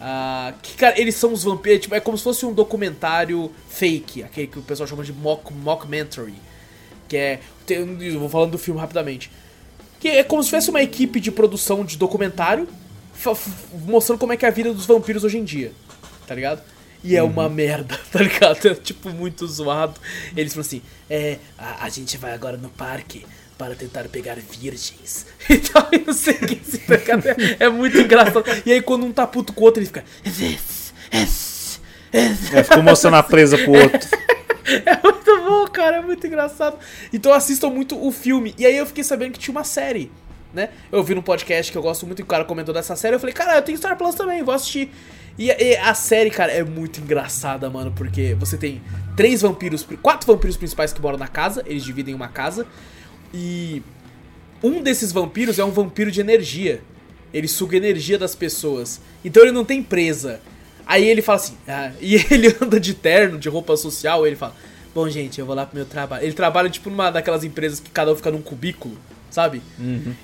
Ah, 0.00 0.54
que, 0.60 0.74
cara, 0.74 1.00
eles 1.00 1.14
são 1.14 1.32
os 1.32 1.44
vampiros, 1.44 1.80
tipo, 1.80 1.94
é 1.94 2.00
como 2.00 2.18
se 2.18 2.24
fosse 2.24 2.44
um 2.44 2.52
documentário 2.52 3.52
fake, 3.68 4.24
aquele 4.24 4.48
que 4.48 4.58
o 4.58 4.62
pessoal 4.62 4.86
chama 4.86 5.04
de 5.04 5.12
mock, 5.12 5.52
mockumentary. 5.54 6.34
Que 7.08 7.16
é. 7.16 7.40
eu 7.68 8.18
vou 8.18 8.28
falando 8.28 8.52
do 8.52 8.58
filme 8.58 8.80
rapidamente. 8.80 9.30
Que 10.02 10.08
é 10.08 10.24
como 10.24 10.42
se 10.42 10.50
fosse 10.50 10.68
uma 10.68 10.82
equipe 10.82 11.20
de 11.20 11.30
produção 11.30 11.84
de 11.84 11.96
documentário 11.96 12.66
mostrando 13.86 14.18
como 14.18 14.32
é 14.32 14.36
que 14.36 14.44
é 14.44 14.48
a 14.48 14.50
vida 14.50 14.74
dos 14.74 14.84
vampiros 14.84 15.22
hoje 15.22 15.38
em 15.38 15.44
dia. 15.44 15.70
Tá 16.26 16.34
ligado? 16.34 16.60
E 17.04 17.14
é 17.14 17.22
uma 17.22 17.48
merda, 17.48 17.96
tá 18.10 18.18
ligado? 18.20 18.66
É 18.66 18.74
tipo 18.74 19.10
muito 19.10 19.46
zoado. 19.46 19.94
Eles 20.36 20.52
falam 20.54 20.66
assim: 20.66 20.82
é, 21.08 21.38
a, 21.56 21.84
a 21.84 21.88
gente 21.88 22.16
vai 22.16 22.32
agora 22.32 22.56
no 22.56 22.68
parque 22.68 23.24
para 23.56 23.76
tentar 23.76 24.08
pegar 24.08 24.38
virgens. 24.40 25.24
E 25.48 25.58
tal, 25.58 25.86
e 25.92 25.98
não 25.98 26.12
sei 26.12 26.34
o 26.34 26.46
que. 26.48 26.60
ligado? 26.96 27.28
É, 27.28 27.66
é 27.66 27.68
muito 27.68 27.96
engraçado. 27.96 28.44
E 28.66 28.72
aí 28.72 28.82
quando 28.82 29.06
um 29.06 29.12
tá 29.12 29.24
puto 29.24 29.52
com 29.52 29.60
o 29.60 29.64
outro, 29.64 29.78
ele 29.78 29.86
fica. 29.86 30.04
É, 32.12 32.64
ficou 32.64 32.82
mostrando 32.82 33.14
a 33.14 33.22
presa 33.22 33.56
pro 33.56 33.70
outro. 33.70 34.00
É 34.64 34.96
bom, 34.96 35.12
cara, 35.72 35.96
é 35.96 36.00
muito 36.00 36.26
engraçado. 36.26 36.78
Então 37.12 37.32
assistam 37.32 37.70
muito 37.70 38.00
o 38.00 38.12
filme. 38.12 38.54
E 38.58 38.64
aí 38.64 38.76
eu 38.76 38.86
fiquei 38.86 39.02
sabendo 39.02 39.32
que 39.32 39.38
tinha 39.38 39.52
uma 39.52 39.64
série, 39.64 40.10
né? 40.54 40.68
Eu 40.90 41.02
vi 41.02 41.14
no 41.14 41.22
podcast 41.22 41.72
que 41.72 41.76
eu 41.76 41.82
gosto 41.82 42.06
muito 42.06 42.20
e 42.20 42.22
o 42.22 42.26
cara 42.26 42.44
comentou 42.44 42.72
dessa 42.72 42.94
série. 42.94 43.16
Eu 43.16 43.20
falei, 43.20 43.34
cara, 43.34 43.56
eu 43.56 43.62
tenho 43.62 43.76
Star 43.78 43.96
Plus 43.96 44.14
também, 44.14 44.42
vou 44.42 44.54
assistir. 44.54 44.90
E, 45.38 45.46
e 45.48 45.76
a 45.76 45.94
série, 45.94 46.30
cara, 46.30 46.52
é 46.52 46.62
muito 46.62 47.00
engraçada, 47.00 47.68
mano, 47.70 47.92
porque 47.96 48.34
você 48.34 48.56
tem 48.56 48.82
três 49.16 49.40
vampiros, 49.40 49.86
quatro 50.02 50.30
vampiros 50.30 50.56
principais 50.56 50.92
que 50.92 51.00
moram 51.00 51.18
na 51.18 51.28
casa, 51.28 51.62
eles 51.66 51.84
dividem 51.84 52.14
uma 52.14 52.28
casa. 52.28 52.66
E 53.32 53.82
um 54.62 54.82
desses 54.82 55.10
vampiros 55.10 55.58
é 55.58 55.64
um 55.64 55.70
vampiro 55.70 56.10
de 56.10 56.20
energia. 56.20 56.82
Ele 57.32 57.48
suga 57.48 57.76
energia 57.76 58.18
das 58.18 58.34
pessoas. 58.34 59.00
Então 59.24 59.42
ele 59.42 59.52
não 59.52 59.64
tem 59.64 59.82
presa. 59.82 60.40
Aí 60.86 61.08
ele 61.08 61.22
fala 61.22 61.36
assim, 61.36 61.56
ah, 61.66 61.92
e 62.00 62.16
ele 62.30 62.54
anda 62.60 62.78
de 62.78 62.94
terno, 62.94 63.38
de 63.38 63.48
roupa 63.48 63.76
social, 63.76 64.26
ele 64.26 64.36
fala: 64.36 64.54
Bom, 64.94 65.08
gente, 65.08 65.38
eu 65.40 65.46
vou 65.46 65.54
lá 65.54 65.64
pro 65.66 65.76
meu 65.76 65.86
trabalho. 65.86 66.24
Ele 66.24 66.32
trabalha 66.34 66.68
tipo 66.68 66.90
numa 66.90 67.10
daquelas 67.10 67.44
empresas 67.44 67.80
que 67.80 67.90
cada 67.90 68.12
um 68.12 68.16
fica 68.16 68.30
num 68.30 68.42
cubículo, 68.42 68.98
sabe? 69.30 69.62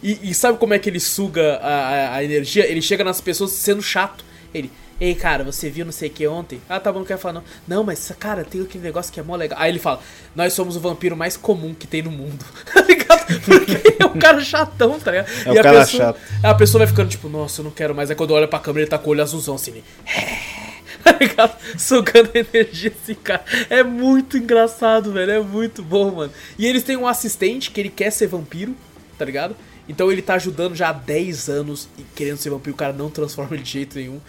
E, 0.02 0.30
e 0.30 0.34
sabe 0.34 0.58
como 0.58 0.74
é 0.74 0.78
que 0.78 0.88
ele 0.90 1.00
suga 1.00 1.56
a, 1.62 1.68
a- 1.68 2.14
a 2.16 2.24
energia? 2.24 2.66
Ele 2.66 2.82
chega 2.82 3.02
nas 3.02 3.20
pessoas 3.20 3.52
sendo 3.52 3.80
chato. 3.82 4.24
Ele, 4.52 4.70
ei, 5.00 5.14
cara, 5.14 5.42
você 5.44 5.70
viu 5.70 5.84
não 5.86 5.92
sei 5.92 6.08
o 6.08 6.12
que 6.12 6.26
ontem? 6.26 6.60
Ah, 6.68 6.78
tá 6.80 6.90
bom, 6.92 6.98
não 7.00 7.06
quero 7.06 7.18
falar 7.18 7.34
não. 7.34 7.44
Não, 7.66 7.82
mas, 7.84 8.12
cara, 8.18 8.44
tem 8.44 8.60
aquele 8.62 8.84
negócio 8.84 9.12
que 9.12 9.18
é 9.20 9.22
mó 9.22 9.36
legal. 9.36 9.58
Aí 9.60 9.70
ele 9.70 9.78
fala, 9.78 10.00
nós 10.34 10.52
somos 10.52 10.76
o 10.76 10.80
vampiro 10.80 11.16
mais 11.16 11.36
comum 11.36 11.74
que 11.74 11.86
tem 11.86 12.02
no 12.02 12.10
mundo. 12.10 12.44
Tá 12.72 12.82
ligado? 12.82 13.42
Porque 13.44 13.94
é 14.02 14.06
um 14.06 14.18
cara 14.18 14.40
chatão, 14.42 14.98
tá 14.98 15.10
ligado? 15.10 15.28
É 15.46 15.50
o 15.52 15.60
a 15.60 15.62
cara 15.62 15.80
pessoa, 15.80 16.02
chato. 16.02 16.20
A 16.42 16.54
pessoa 16.54 16.78
vai 16.80 16.86
ficando 16.88 17.08
tipo, 17.10 17.28
nossa, 17.28 17.60
eu 17.60 17.64
não 17.64 17.70
quero 17.70 17.94
mais. 17.94 18.08
Aí 18.10 18.16
quando 18.16 18.30
olha 18.32 18.48
pra 18.48 18.58
câmera, 18.58 18.82
ele 18.84 18.90
tá 18.90 18.96
com 18.98 19.08
o 19.08 19.10
olho 19.12 19.22
azulzão 19.22 19.54
assim, 19.54 19.70
ele... 19.72 19.84
Tá 21.04 21.16
ligado? 21.18 21.56
Sugando 21.78 22.30
energia 22.34 22.92
assim, 23.02 23.14
cara. 23.14 23.44
É 23.70 23.82
muito 23.82 24.36
engraçado, 24.36 25.12
velho. 25.12 25.32
É 25.32 25.40
muito 25.40 25.82
bom, 25.82 26.10
mano. 26.10 26.32
E 26.58 26.66
eles 26.66 26.82
têm 26.82 26.96
um 26.96 27.06
assistente 27.06 27.70
que 27.70 27.80
ele 27.80 27.88
quer 27.88 28.10
ser 28.10 28.26
vampiro, 28.26 28.74
tá 29.16 29.24
ligado? 29.24 29.56
Então 29.88 30.12
ele 30.12 30.20
tá 30.20 30.34
ajudando 30.34 30.74
já 30.74 30.90
há 30.90 30.92
10 30.92 31.48
anos 31.48 31.88
e 31.98 32.02
querendo 32.14 32.36
ser 32.36 32.50
vampiro. 32.50 32.74
O 32.74 32.78
cara 32.78 32.92
não 32.92 33.10
transforma 33.10 33.54
ele 33.54 33.62
de 33.62 33.70
jeito 33.70 33.96
nenhum. 33.98 34.20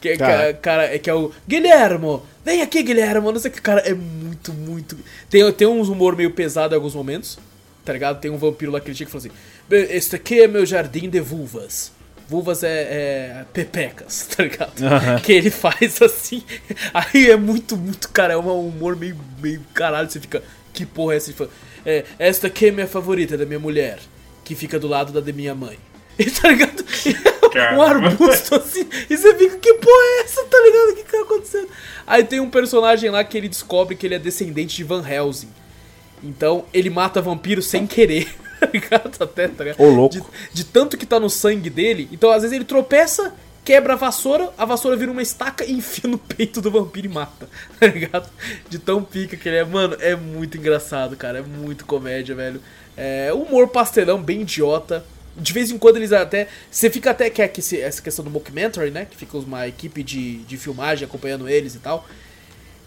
Que, 0.00 0.16
Cara. 0.16 0.32
cara, 0.32 0.54
cara, 0.54 0.94
é 0.94 0.98
que 0.98 1.10
é 1.10 1.14
o 1.14 1.32
Guilhermo, 1.46 2.24
vem 2.44 2.62
aqui, 2.62 2.84
Guilhermo. 2.84 3.32
Não 3.32 3.40
sei 3.40 3.50
o 3.50 3.54
que, 3.54 3.60
cara, 3.60 3.80
é 3.80 3.94
muito, 3.94 4.52
muito. 4.52 4.96
Tem, 5.28 5.50
tem 5.52 5.66
uns 5.66 5.88
humor 5.88 6.14
meio 6.14 6.30
pesado 6.30 6.72
em 6.72 6.76
alguns 6.76 6.94
momentos, 6.94 7.36
tá 7.84 7.92
ligado? 7.92 8.20
Tem 8.20 8.30
um 8.30 8.38
vampiro 8.38 8.70
lá 8.70 8.80
que 8.80 8.86
ele 8.88 8.96
chega 8.96 9.10
e 9.10 9.12
fala 9.12 9.24
assim: 9.24 9.34
"Bem, 9.68 9.86
Este 9.90 10.14
aqui 10.14 10.40
é 10.40 10.46
meu 10.46 10.64
jardim 10.64 11.10
de 11.10 11.18
vulvas. 11.18 11.90
Vulvas 12.28 12.62
é, 12.62 12.68
é 12.68 13.44
pepecas, 13.54 14.28
tá 14.36 14.42
ligado? 14.42 14.72
Que 15.22 15.32
ele 15.32 15.50
faz 15.50 16.00
assim. 16.02 16.42
Aí 16.92 17.30
é 17.30 17.36
muito, 17.36 17.74
muito, 17.76 18.10
cara, 18.10 18.34
é 18.34 18.36
um 18.36 18.68
humor 18.68 18.94
meio, 18.96 19.16
meio 19.40 19.62
caralho. 19.72 20.10
Você 20.10 20.20
fica, 20.20 20.42
que 20.74 20.84
porra 20.84 21.14
é 21.14 21.16
essa? 21.16 21.32
Fala, 21.32 21.50
É, 21.86 22.04
esta 22.18 22.48
aqui 22.48 22.66
é 22.66 22.70
minha 22.70 22.86
favorita 22.86 23.36
da 23.36 23.46
minha 23.46 23.58
mulher, 23.58 23.98
que 24.44 24.54
fica 24.54 24.78
do 24.78 24.86
lado 24.86 25.10
da 25.10 25.20
de 25.20 25.32
minha 25.32 25.54
mãe. 25.54 25.78
E 26.18 26.28
tá 26.28 26.48
ligado? 26.48 26.84
um 27.44 27.50
Caramba. 27.50 27.84
arbusto 27.86 28.56
assim. 28.56 28.88
E 29.08 29.16
você 29.16 29.34
fica, 29.36 29.56
que 29.58 29.74
porra 29.74 30.02
é 30.02 30.20
essa, 30.24 30.44
tá 30.46 30.58
ligado? 30.58 30.88
O 30.90 30.96
que 30.96 31.04
que 31.04 31.12
tá 31.12 31.20
acontecendo? 31.20 31.68
Aí 32.04 32.24
tem 32.24 32.40
um 32.40 32.50
personagem 32.50 33.08
lá 33.08 33.22
que 33.22 33.38
ele 33.38 33.48
descobre 33.48 33.94
que 33.94 34.04
ele 34.04 34.16
é 34.16 34.18
descendente 34.18 34.76
de 34.76 34.82
Van 34.82 35.08
Helsing. 35.08 35.48
Então 36.22 36.64
ele 36.74 36.90
mata 36.90 37.22
vampiro 37.22 37.62
sem 37.62 37.86
querer. 37.86 38.28
Tá 38.60 38.68
ligado? 38.72 39.22
Até, 39.22 39.48
tá 39.48 39.64
ligado? 39.64 39.80
Ô, 39.80 39.88
louco. 39.88 40.14
De, 40.14 40.22
de 40.52 40.64
tanto 40.64 40.96
que 40.96 41.06
tá 41.06 41.20
no 41.20 41.30
sangue 41.30 41.70
dele. 41.70 42.08
Então 42.12 42.30
às 42.30 42.42
vezes 42.42 42.54
ele 42.56 42.64
tropeça, 42.64 43.32
quebra 43.64 43.92
a 43.92 43.96
vassoura, 43.96 44.50
a 44.58 44.64
vassoura 44.64 44.96
vira 44.96 45.12
uma 45.12 45.22
estaca 45.22 45.64
e 45.64 45.72
enfia 45.78 46.10
no 46.10 46.18
peito 46.18 46.60
do 46.60 46.70
vampiro 46.70 47.06
e 47.06 47.10
mata. 47.10 47.48
Tá 47.78 47.86
ligado? 47.86 48.28
De 48.68 48.78
tão 48.78 49.02
pica 49.02 49.36
que 49.36 49.48
ele 49.48 49.58
é. 49.58 49.64
Mano, 49.64 49.96
é 50.00 50.16
muito 50.16 50.58
engraçado, 50.58 51.16
cara. 51.16 51.38
É 51.38 51.42
muito 51.42 51.84
comédia, 51.86 52.34
velho. 52.34 52.60
É 52.96 53.32
humor 53.32 53.68
pastelão, 53.68 54.20
bem 54.20 54.42
idiota. 54.42 55.04
De 55.36 55.52
vez 55.52 55.70
em 55.70 55.78
quando 55.78 55.96
eles 55.98 56.12
até. 56.12 56.48
Você 56.68 56.90
fica 56.90 57.10
até. 57.12 57.30
Que 57.30 57.42
é 57.42 57.46
que 57.48 57.60
esse- 57.60 57.80
essa 57.80 58.02
questão 58.02 58.24
do 58.24 58.30
mockumentary, 58.30 58.90
né? 58.90 59.04
Que 59.08 59.16
fica 59.16 59.38
uma 59.38 59.68
equipe 59.68 60.02
de, 60.02 60.38
de 60.38 60.56
filmagem 60.56 61.06
acompanhando 61.06 61.48
eles 61.48 61.76
e 61.76 61.78
tal. 61.78 62.04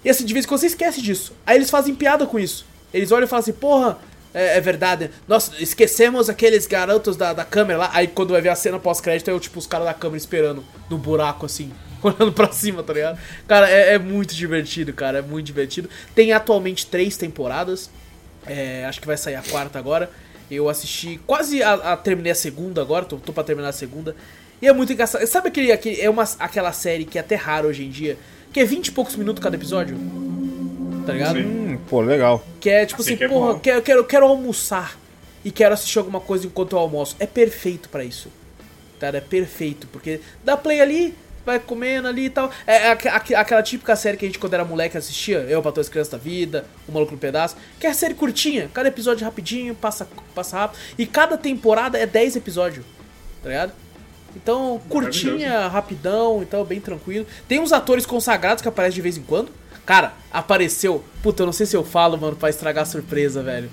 E 0.04 0.10
assim, 0.10 0.26
de 0.26 0.34
vez 0.34 0.44
em 0.46 0.50
quando 0.50 0.60
você 0.60 0.68
esquece 0.68 1.02
disso. 1.02 1.32
Aí 1.46 1.56
eles 1.58 1.70
fazem 1.70 1.96
piada 1.96 2.26
com 2.26 2.38
isso. 2.38 2.66
Eles 2.94 3.10
olham 3.14 3.24
e 3.26 3.30
falam 3.30 3.42
assim, 3.42 3.54
porra, 3.54 3.98
É, 4.34 4.58
é 4.58 4.62
verdade. 4.62 5.10
Nossa, 5.28 5.52
esquecemos 5.62 6.30
aqueles 6.30 6.66
garotos 6.66 7.18
da, 7.18 7.34
da 7.34 7.46
câmera 7.46 7.80
lá. 7.80 7.92
Aí 7.94 8.08
quando 8.08 8.32
vai 8.32 8.42
ver 8.42 8.50
a 8.50 8.56
cena 8.56 8.80
pós-crédito, 8.80 9.30
é 9.30 9.40
tipo 9.40 9.60
os 9.60 9.68
caras 9.68 9.86
da 9.88 9.94
câmera 9.94 10.18
esperando 10.18 10.64
no 10.90 10.98
buraco 10.98 11.46
assim. 11.46 11.72
Olhando 12.02 12.32
pra 12.32 12.52
cima, 12.52 12.82
tá 12.82 12.94
ligado? 12.94 13.20
Cara, 13.48 13.70
é, 13.70 13.94
é 13.94 14.00
muito 14.00 14.34
divertido, 14.34 14.94
cara. 14.94 15.20
É 15.20 15.22
muito 15.22 15.46
divertido. 15.46 15.90
Tem 16.16 16.34
atualmente 16.34 16.86
três 16.88 17.18
temporadas. 17.18 17.90
É, 18.48 18.86
acho 18.86 19.00
que 19.00 19.08
vai 19.08 19.18
sair 19.18 19.36
a 19.36 19.44
quarta 19.44 19.78
agora. 19.78 20.10
Eu 20.50 20.68
assisti 20.68 21.20
quase 21.26 21.64
a, 21.64 21.74
a 21.94 21.98
terminei 21.98 22.32
a 22.32 22.36
segunda 22.36 22.82
agora, 22.82 23.06
tô, 23.06 23.18
tô 23.18 23.32
pra 23.32 23.44
terminar 23.44 23.70
a 23.70 23.74
segunda. 23.74 24.16
E 24.62 24.68
é 24.68 24.74
muito 24.74 24.92
engraçado. 24.92 25.26
Sabe 25.26 25.48
aquele, 25.48 25.72
aquele 25.72 26.02
é 26.02 26.10
uma, 26.10 26.24
aquela 26.40 26.74
série 26.74 27.06
que 27.06 27.18
é 27.18 27.22
até 27.22 27.36
raro 27.36 27.70
hoje 27.70 27.86
em 27.86 27.90
dia, 27.90 28.18
que 28.52 28.60
é 28.60 28.66
20 28.66 28.88
e 28.88 28.92
poucos 28.92 29.16
minutos 29.16 29.42
cada 29.42 29.56
episódio? 29.56 29.98
Tá 31.12 31.18
ligado? 31.18 31.40
Hum, 31.40 31.78
pô, 31.90 32.02
legal. 32.02 32.44
Que 32.60 32.70
é 32.70 32.86
tipo 32.86 33.02
Assim 33.02 33.12
assim, 33.12 33.18
que 33.18 33.24
é 33.24 33.28
porra, 33.28 33.60
quero, 33.60 33.82
quero, 33.82 34.04
quero 34.06 34.26
almoçar 34.26 34.98
e 35.44 35.52
quero 35.52 35.74
assistir 35.74 35.98
alguma 36.00 36.20
coisa 36.20 36.46
enquanto 36.46 36.74
eu 36.74 36.80
almoço. 36.80 37.16
É 37.20 37.26
perfeito 37.26 37.90
pra 37.90 38.04
isso. 38.04 38.30
Cara, 39.00 39.18
é 39.18 39.22
perfeito, 39.22 39.88
porque 39.88 40.22
dá 40.44 40.56
play 40.56 40.80
ali, 40.80 41.16
vai 41.44 41.60
comendo 41.60 42.08
ali 42.08 42.26
e 42.26 42.30
tal. 42.30 42.52
É 42.68 42.92
aqu- 42.92 43.34
aquela 43.36 43.64
típica 43.64 43.96
série 43.96 44.16
que 44.16 44.26
a 44.26 44.28
gente 44.28 44.38
quando 44.38 44.54
era 44.54 44.64
moleque 44.64 44.96
assistia, 44.98 45.40
Eu, 45.50 45.62
pra 45.62 45.72
todas 45.72 45.88
as 45.88 45.90
crianças 45.92 46.12
da 46.12 46.18
vida, 46.20 46.66
O 46.88 46.92
Maluco 46.92 47.14
no 47.14 47.18
Pedaço, 47.18 47.56
que 47.80 47.88
é 47.88 47.90
a 47.90 47.94
série 47.96 48.14
curtinha, 48.14 48.70
cada 48.72 48.88
episódio 48.90 49.26
rapidinho, 49.26 49.74
passa, 49.74 50.08
passa 50.36 50.58
rápido. 50.60 50.80
E 51.00 51.06
cada 51.08 51.36
temporada 51.38 51.98
é 51.98 52.06
10 52.06 52.36
episódios, 52.36 52.86
tá 53.42 53.50
ligado? 53.50 53.74
Então, 54.36 54.80
curtinha, 54.88 55.68
rapidão, 55.68 56.42
então 56.42 56.64
bem 56.64 56.80
tranquilo. 56.80 57.26
Tem 57.48 57.60
uns 57.60 57.74
atores 57.74 58.06
consagrados 58.06 58.62
que 58.62 58.68
aparecem 58.68 58.96
de 58.96 59.02
vez 59.02 59.18
em 59.18 59.24
quando. 59.24 59.50
Cara, 59.92 60.14
apareceu. 60.32 61.04
Puta, 61.22 61.42
eu 61.44 61.46
não 61.46 61.52
sei 61.52 61.66
se 61.66 61.76
eu 61.76 61.84
falo, 61.84 62.18
mano, 62.18 62.34
pra 62.38 62.50
estragar 62.50 62.84
a 62.84 62.86
surpresa, 62.86 63.44
velho. 63.44 63.70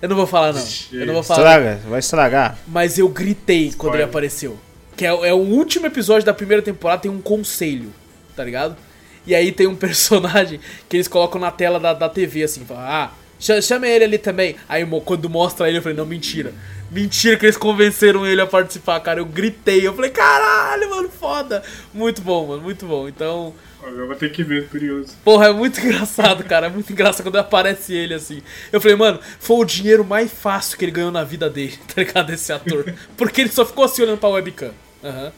Eu 0.00 0.08
não 0.08 0.16
vou 0.16 0.26
falar, 0.26 0.54
não. 0.54 0.64
Eu 0.90 1.04
não 1.06 1.12
vou 1.12 1.22
falar. 1.22 1.40
Estraga, 1.40 1.80
vai 1.90 1.98
estragar. 1.98 2.58
Mas 2.66 2.96
eu 2.96 3.06
gritei 3.06 3.64
quando 3.76 3.96
ele 3.96 4.02
Spoiler. 4.04 4.08
apareceu. 4.08 4.58
Que 4.96 5.04
é, 5.04 5.10
é 5.10 5.34
o 5.34 5.36
último 5.36 5.84
episódio 5.86 6.24
da 6.24 6.32
primeira 6.32 6.62
temporada, 6.62 7.02
tem 7.02 7.10
um 7.10 7.20
conselho, 7.20 7.92
tá 8.34 8.42
ligado? 8.42 8.78
E 9.26 9.34
aí 9.34 9.52
tem 9.52 9.66
um 9.66 9.76
personagem 9.76 10.58
que 10.88 10.96
eles 10.96 11.06
colocam 11.06 11.38
na 11.38 11.50
tela 11.50 11.78
da, 11.78 11.92
da 11.92 12.08
TV, 12.08 12.44
assim, 12.44 12.64
fala, 12.64 12.80
ah, 13.04 13.10
cha- 13.38 13.60
chama 13.60 13.86
ele 13.86 14.04
ali 14.04 14.16
também. 14.16 14.56
Aí 14.66 14.86
quando 15.04 15.28
mostra 15.28 15.68
ele, 15.68 15.76
eu 15.76 15.82
falei, 15.82 15.98
não, 15.98 16.06
mentira. 16.06 16.54
Mentira 16.90 17.36
que 17.36 17.44
eles 17.44 17.58
convenceram 17.58 18.26
ele 18.26 18.40
a 18.40 18.46
participar, 18.46 18.98
cara. 19.00 19.20
Eu 19.20 19.26
gritei, 19.26 19.86
eu 19.86 19.92
falei, 19.94 20.10
caralho, 20.10 20.88
mano, 20.88 21.10
foda. 21.10 21.62
Muito 21.92 22.22
bom, 22.22 22.46
mano, 22.46 22.62
muito 22.62 22.86
bom. 22.86 23.06
Então, 23.06 23.52
Eu 23.84 24.06
vou 24.06 24.14
ter 24.14 24.30
que 24.30 24.44
ver, 24.44 24.68
curioso. 24.68 25.16
Porra, 25.24 25.48
é 25.48 25.52
muito 25.52 25.78
engraçado, 25.82 26.44
cara. 26.44 26.66
É 26.66 26.70
muito 26.70 26.92
engraçado 26.92 27.24
quando 27.24 27.36
aparece 27.36 27.94
ele 27.94 28.14
assim. 28.14 28.42
Eu 28.70 28.80
falei, 28.80 28.96
mano, 28.96 29.18
foi 29.40 29.56
o 29.56 29.64
dinheiro 29.64 30.04
mais 30.04 30.32
fácil 30.32 30.78
que 30.78 30.84
ele 30.84 30.92
ganhou 30.92 31.10
na 31.10 31.24
vida 31.24 31.50
dele, 31.50 31.76
tá 31.92 32.02
ligado? 32.02 32.32
Esse 32.32 32.52
ator. 32.52 32.94
Porque 33.16 33.40
ele 33.40 33.50
só 33.50 33.64
ficou 33.64 33.84
assim 33.84 34.02
olhando 34.02 34.18
pra 34.18 34.28
webcam. 34.28 34.72
Aham. 35.02 35.32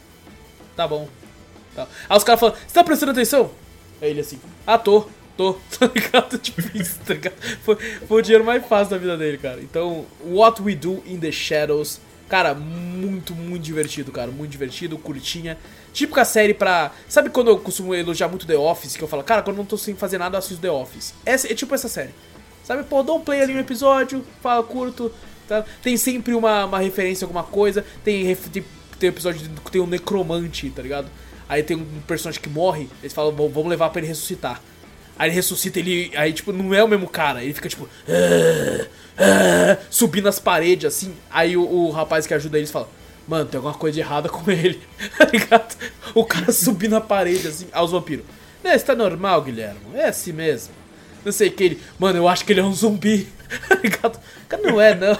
Tá 0.77 0.87
bom. 0.87 1.09
Tá. 1.75 1.87
Aí 2.09 2.17
os 2.17 2.25
caras 2.25 2.41
falam, 2.41 2.55
você 2.55 2.75
tá 2.75 2.85
prestando 2.85 3.13
atenção? 3.13 3.51
Aí 4.01 4.11
ele 4.11 4.21
assim, 4.21 4.39
ah, 4.67 4.79
tô, 4.79 5.09
tô, 5.37 5.55
tá 5.79 5.91
ligado? 5.93 6.39
Tipo 6.39 6.61
isso, 6.77 6.99
tá 7.05 7.15
ligado? 7.15 7.35
Foi, 7.63 7.77
foi 7.77 8.19
o 8.19 8.23
dinheiro 8.23 8.45
mais 8.45 8.65
fácil 8.67 8.91
da 8.91 8.99
vida 8.99 9.17
dele, 9.17 9.39
cara. 9.39 9.61
Então, 9.61 10.07
What 10.25 10.61
We 10.61 10.75
Do 10.75 11.03
in 11.07 11.19
the 11.19 11.33
Shadows. 11.33 12.01
Cara, 12.29 12.55
muito, 12.55 13.35
muito 13.35 13.63
divertido, 13.63 14.11
cara. 14.11 14.31
Muito 14.31 14.51
divertido, 14.51 14.97
curtinha. 14.99 15.59
Típica 15.93 16.25
série 16.25 16.55
pra. 16.55 16.91
Sabe 17.09 17.31
quando 17.31 17.49
eu 17.49 17.59
costumo 17.59 17.95
elogiar 17.95 18.29
muito 18.29 18.47
The 18.47 18.57
Office? 18.57 18.97
Que 18.97 19.03
eu 19.05 19.09
falo, 19.09 19.23
cara, 19.23 19.43
quando 19.43 19.57
eu 19.57 19.63
não 19.63 19.67
tô 19.67 19.77
sem 19.77 19.95
fazer 19.95 20.19
nada, 20.19 20.37
eu 20.37 20.39
assisto 20.39 20.61
The 20.61 20.71
Office. 20.71 21.15
Essa, 21.25 21.51
é 21.53 21.55
tipo 21.55 21.75
essa 21.75 21.89
série. 21.89 22.11
Sabe, 22.65 22.83
pô, 22.85 23.03
dou 23.03 23.19
um 23.19 23.21
play 23.21 23.43
ali 23.43 23.53
no 23.53 23.61
episódio, 23.61 24.25
fala 24.43 24.63
curto. 24.63 25.13
Tá? 25.47 25.65
Tem 25.83 25.97
sempre 25.99 26.33
uma, 26.35 26.65
uma 26.65 26.79
referência 26.79 27.25
a 27.25 27.27
alguma 27.27 27.45
coisa. 27.45 27.85
Tem, 28.03 28.35
tem, 28.35 28.65
tem 28.99 29.09
episódio 29.11 29.49
que 29.63 29.71
tem 29.71 29.81
um 29.83 29.87
necromante, 29.87 30.71
tá 30.71 30.81
ligado? 30.81 31.09
Aí 31.47 31.63
tem 31.63 31.77
um 31.77 31.85
personagem 32.07 32.41
que 32.41 32.49
morre, 32.49 32.89
eles 33.03 33.13
falam, 33.13 33.31
"Vamos- 33.33 33.67
levar 33.67 33.91
pra 33.91 34.01
ele 34.01 34.09
ressuscitar. 34.09 34.63
Aí 35.19 35.29
ele 35.29 35.35
ressuscita, 35.37 35.79
ele. 35.79 36.11
Aí, 36.17 36.33
tipo, 36.33 36.53
não 36.53 36.75
é 36.75 36.83
o 36.83 36.89
mesmo 36.89 37.09
cara. 37.09 37.43
Ele 37.43 37.55
fica, 37.55 37.69
tipo. 37.69 37.89
"Ah, 38.09 38.87
ah", 39.19 39.79
subindo 39.91 40.29
as 40.29 40.39
paredes, 40.39 40.87
assim. 40.87 41.15
Aí 41.31 41.57
o, 41.57 41.63
o 41.63 41.91
rapaz 41.91 42.27
que 42.27 42.35
ajuda 42.35 42.59
eles 42.59 42.71
fala. 42.71 42.89
Mano, 43.27 43.47
tem 43.47 43.57
alguma 43.59 43.75
coisa 43.75 43.99
errada 44.01 44.29
com 44.29 44.51
ele. 44.51 44.81
Tá 45.17 45.25
ligado? 45.27 45.77
O 46.15 46.25
cara 46.25 46.51
subindo 46.53 46.97
a 46.97 47.01
parede, 47.01 47.47
assim. 47.49 47.67
Aos 47.73 47.91
vampiros. 47.93 48.25
Né, 48.63 48.75
isso 48.75 48.87
tá 48.87 48.95
normal, 48.95 49.43
Guilherme. 49.43 49.79
É 49.95 50.07
assim 50.07 50.33
mesmo. 50.33 50.75
Não 51.25 51.33
sei 51.33 51.51
que 51.51 51.63
ele. 51.65 51.83
Mano, 51.99 52.19
eu 52.19 52.29
acho 52.29 52.45
que 52.45 52.53
ele 52.53 52.61
é 52.61 52.65
um 52.65 52.73
zumbi. 52.73 53.29
Tá 53.69 53.77
ligado? 53.77 54.19
Cara, 54.49 54.63
não 54.65 54.81
é, 54.81 54.95
não. 54.97 55.15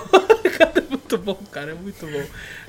Cara, 0.59 0.73
é 0.77 0.91
muito 0.91 1.19
bom, 1.19 1.39
cara. 1.53 1.71
É 1.71 1.75
muito 1.75 2.05
bom. 2.05 2.23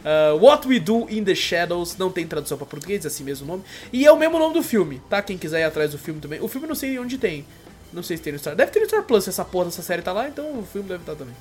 Ah, 0.06 0.36
What 0.40 0.68
We 0.68 0.80
Do 0.80 1.10
in 1.10 1.24
the 1.24 1.34
Shadows. 1.34 1.98
Não 1.98 2.12
tem 2.12 2.28
tradução 2.28 2.58
pra 2.58 2.68
português, 2.68 3.04
é 3.04 3.08
assim 3.08 3.24
mesmo 3.24 3.46
o 3.46 3.48
nome. 3.48 3.64
E 3.92 4.06
é 4.06 4.12
o 4.12 4.18
mesmo 4.18 4.38
nome 4.38 4.54
do 4.54 4.62
filme, 4.62 5.02
tá? 5.10 5.22
Quem 5.22 5.38
quiser 5.38 5.62
ir 5.62 5.64
atrás 5.64 5.92
do 5.92 5.98
filme 5.98 6.22
também. 6.22 6.40
O 6.40 6.48
filme 6.48 6.66
eu 6.66 6.70
não 6.70 6.76
sei 6.76 6.98
onde 7.00 7.18
tem. 7.18 7.46
Não 7.92 8.04
sei 8.04 8.18
se 8.18 8.24
tem 8.24 8.34
no 8.34 8.40
Star. 8.40 8.56
Deve 8.56 8.72
ter 8.72 8.82
no 8.82 8.86
Star 8.86 9.04
Plus 9.04 9.24
se 9.24 9.32
essa 9.32 9.44
porra 9.44 9.66
dessa 9.66 9.82
série 9.82 10.02
tá 10.02 10.14
lá, 10.14 10.28
então 10.28 10.60
o 10.60 10.66
filme 10.66 10.88
deve 10.88 11.02
estar 11.02 11.16
também. 11.16 11.36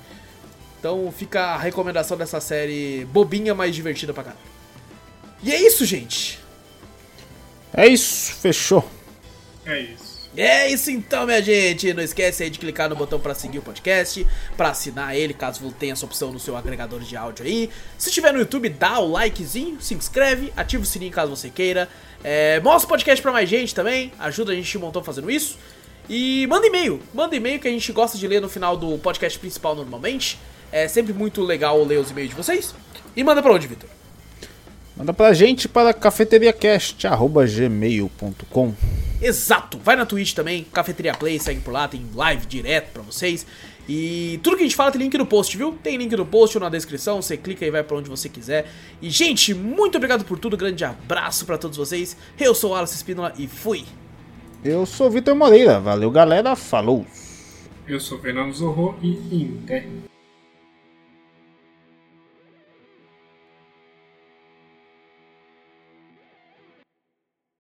Então 0.79 1.13
fica 1.15 1.41
a 1.41 1.57
recomendação 1.57 2.17
dessa 2.17 2.39
série 2.39 3.05
bobinha, 3.05 3.53
mas 3.53 3.75
divertida 3.75 4.13
pra 4.13 4.23
caralho. 4.23 4.43
E 5.43 5.51
é 5.51 5.61
isso, 5.61 5.85
gente. 5.85 6.39
É 7.73 7.87
isso, 7.87 8.33
fechou. 8.33 8.89
É 9.65 9.79
isso. 9.81 10.04
É 10.37 10.69
isso 10.69 10.91
então, 10.91 11.25
minha 11.25 11.41
gente. 11.41 11.93
Não 11.93 12.03
esquece 12.03 12.43
aí 12.43 12.49
de 12.49 12.59
clicar 12.59 12.89
no 12.89 12.95
botão 12.95 13.19
pra 13.19 13.33
seguir 13.33 13.59
o 13.59 13.61
podcast, 13.61 14.25
pra 14.57 14.69
assinar 14.69 15.15
ele, 15.15 15.33
caso 15.33 15.71
tenha 15.71 15.93
essa 15.93 16.05
opção 16.05 16.31
no 16.31 16.39
seu 16.39 16.57
agregador 16.57 16.99
de 16.99 17.15
áudio 17.15 17.45
aí. 17.45 17.69
Se 17.97 18.09
estiver 18.09 18.33
no 18.33 18.39
YouTube, 18.39 18.69
dá 18.69 18.99
o 18.99 19.11
likezinho, 19.11 19.81
se 19.81 19.93
inscreve, 19.93 20.51
ativa 20.55 20.83
o 20.83 20.85
sininho 20.85 21.11
caso 21.11 21.35
você 21.35 21.49
queira. 21.49 21.87
É, 22.23 22.59
mostra 22.59 22.85
o 22.85 22.89
podcast 22.89 23.21
pra 23.21 23.31
mais 23.31 23.47
gente 23.47 23.73
também, 23.73 24.11
ajuda 24.19 24.51
a 24.51 24.55
gente 24.55 24.77
um 24.77 24.81
montão 24.81 25.03
fazendo 25.03 25.29
isso. 25.29 25.57
E 26.09 26.45
manda 26.47 26.67
e-mail, 26.67 27.01
manda 27.13 27.35
e-mail 27.35 27.59
que 27.59 27.67
a 27.67 27.71
gente 27.71 27.91
gosta 27.91 28.17
de 28.17 28.27
ler 28.27 28.41
no 28.41 28.49
final 28.49 28.77
do 28.77 28.97
podcast 28.97 29.39
principal 29.39 29.75
normalmente. 29.75 30.37
É 30.71 30.87
sempre 30.87 31.13
muito 31.13 31.41
legal 31.41 31.83
ler 31.83 31.99
os 31.99 32.11
e-mails 32.11 32.29
de 32.29 32.35
vocês. 32.35 32.75
E 33.15 33.23
manda 33.23 33.41
pra 33.41 33.53
onde, 33.53 33.67
Vitor? 33.67 33.94
Manda 34.97 35.13
pra 35.13 35.33
gente 35.33 35.67
para 35.67 35.93
cafeteriacast.gmail.com 35.93 38.73
Exato! 39.21 39.77
Vai 39.77 39.95
na 39.95 40.05
Twitch 40.05 40.33
também, 40.33 40.65
Cafeteria 40.71 41.13
Play, 41.13 41.39
segue 41.39 41.61
por 41.61 41.71
lá, 41.71 41.87
tem 41.87 42.05
live 42.13 42.45
direto 42.45 42.91
pra 42.93 43.01
vocês. 43.01 43.45
E 43.87 44.39
tudo 44.41 44.57
que 44.57 44.63
a 44.63 44.65
gente 44.65 44.75
fala 44.75 44.91
tem 44.91 45.01
link 45.01 45.17
no 45.17 45.25
post, 45.25 45.55
viu? 45.57 45.77
Tem 45.83 45.97
link 45.97 46.15
no 46.15 46.25
post 46.25 46.57
ou 46.57 46.63
na 46.63 46.69
descrição, 46.69 47.21
você 47.21 47.37
clica 47.37 47.65
e 47.65 47.71
vai 47.71 47.83
pra 47.83 47.97
onde 47.97 48.09
você 48.09 48.29
quiser. 48.29 48.67
E, 49.01 49.09
gente, 49.09 49.53
muito 49.53 49.97
obrigado 49.97 50.25
por 50.25 50.39
tudo, 50.39 50.57
grande 50.57 50.83
abraço 50.83 51.45
pra 51.45 51.57
todos 51.57 51.77
vocês. 51.77 52.17
Eu 52.39 52.55
sou 52.55 52.71
o 52.71 52.75
Alice 52.75 52.95
Espínola 52.95 53.33
e 53.37 53.47
fui! 53.47 53.85
Eu 54.63 54.85
sou 54.85 55.07
o 55.07 55.11
Vitor 55.11 55.35
Moreira. 55.35 55.79
Valeu, 55.79 56.09
galera. 56.09 56.55
Falou. 56.55 57.05
Eu 57.87 57.99
sou 57.99 58.19
Fernando 58.19 58.51
Zorro 58.51 58.97
e 58.99 59.09
Inter. 59.31 59.85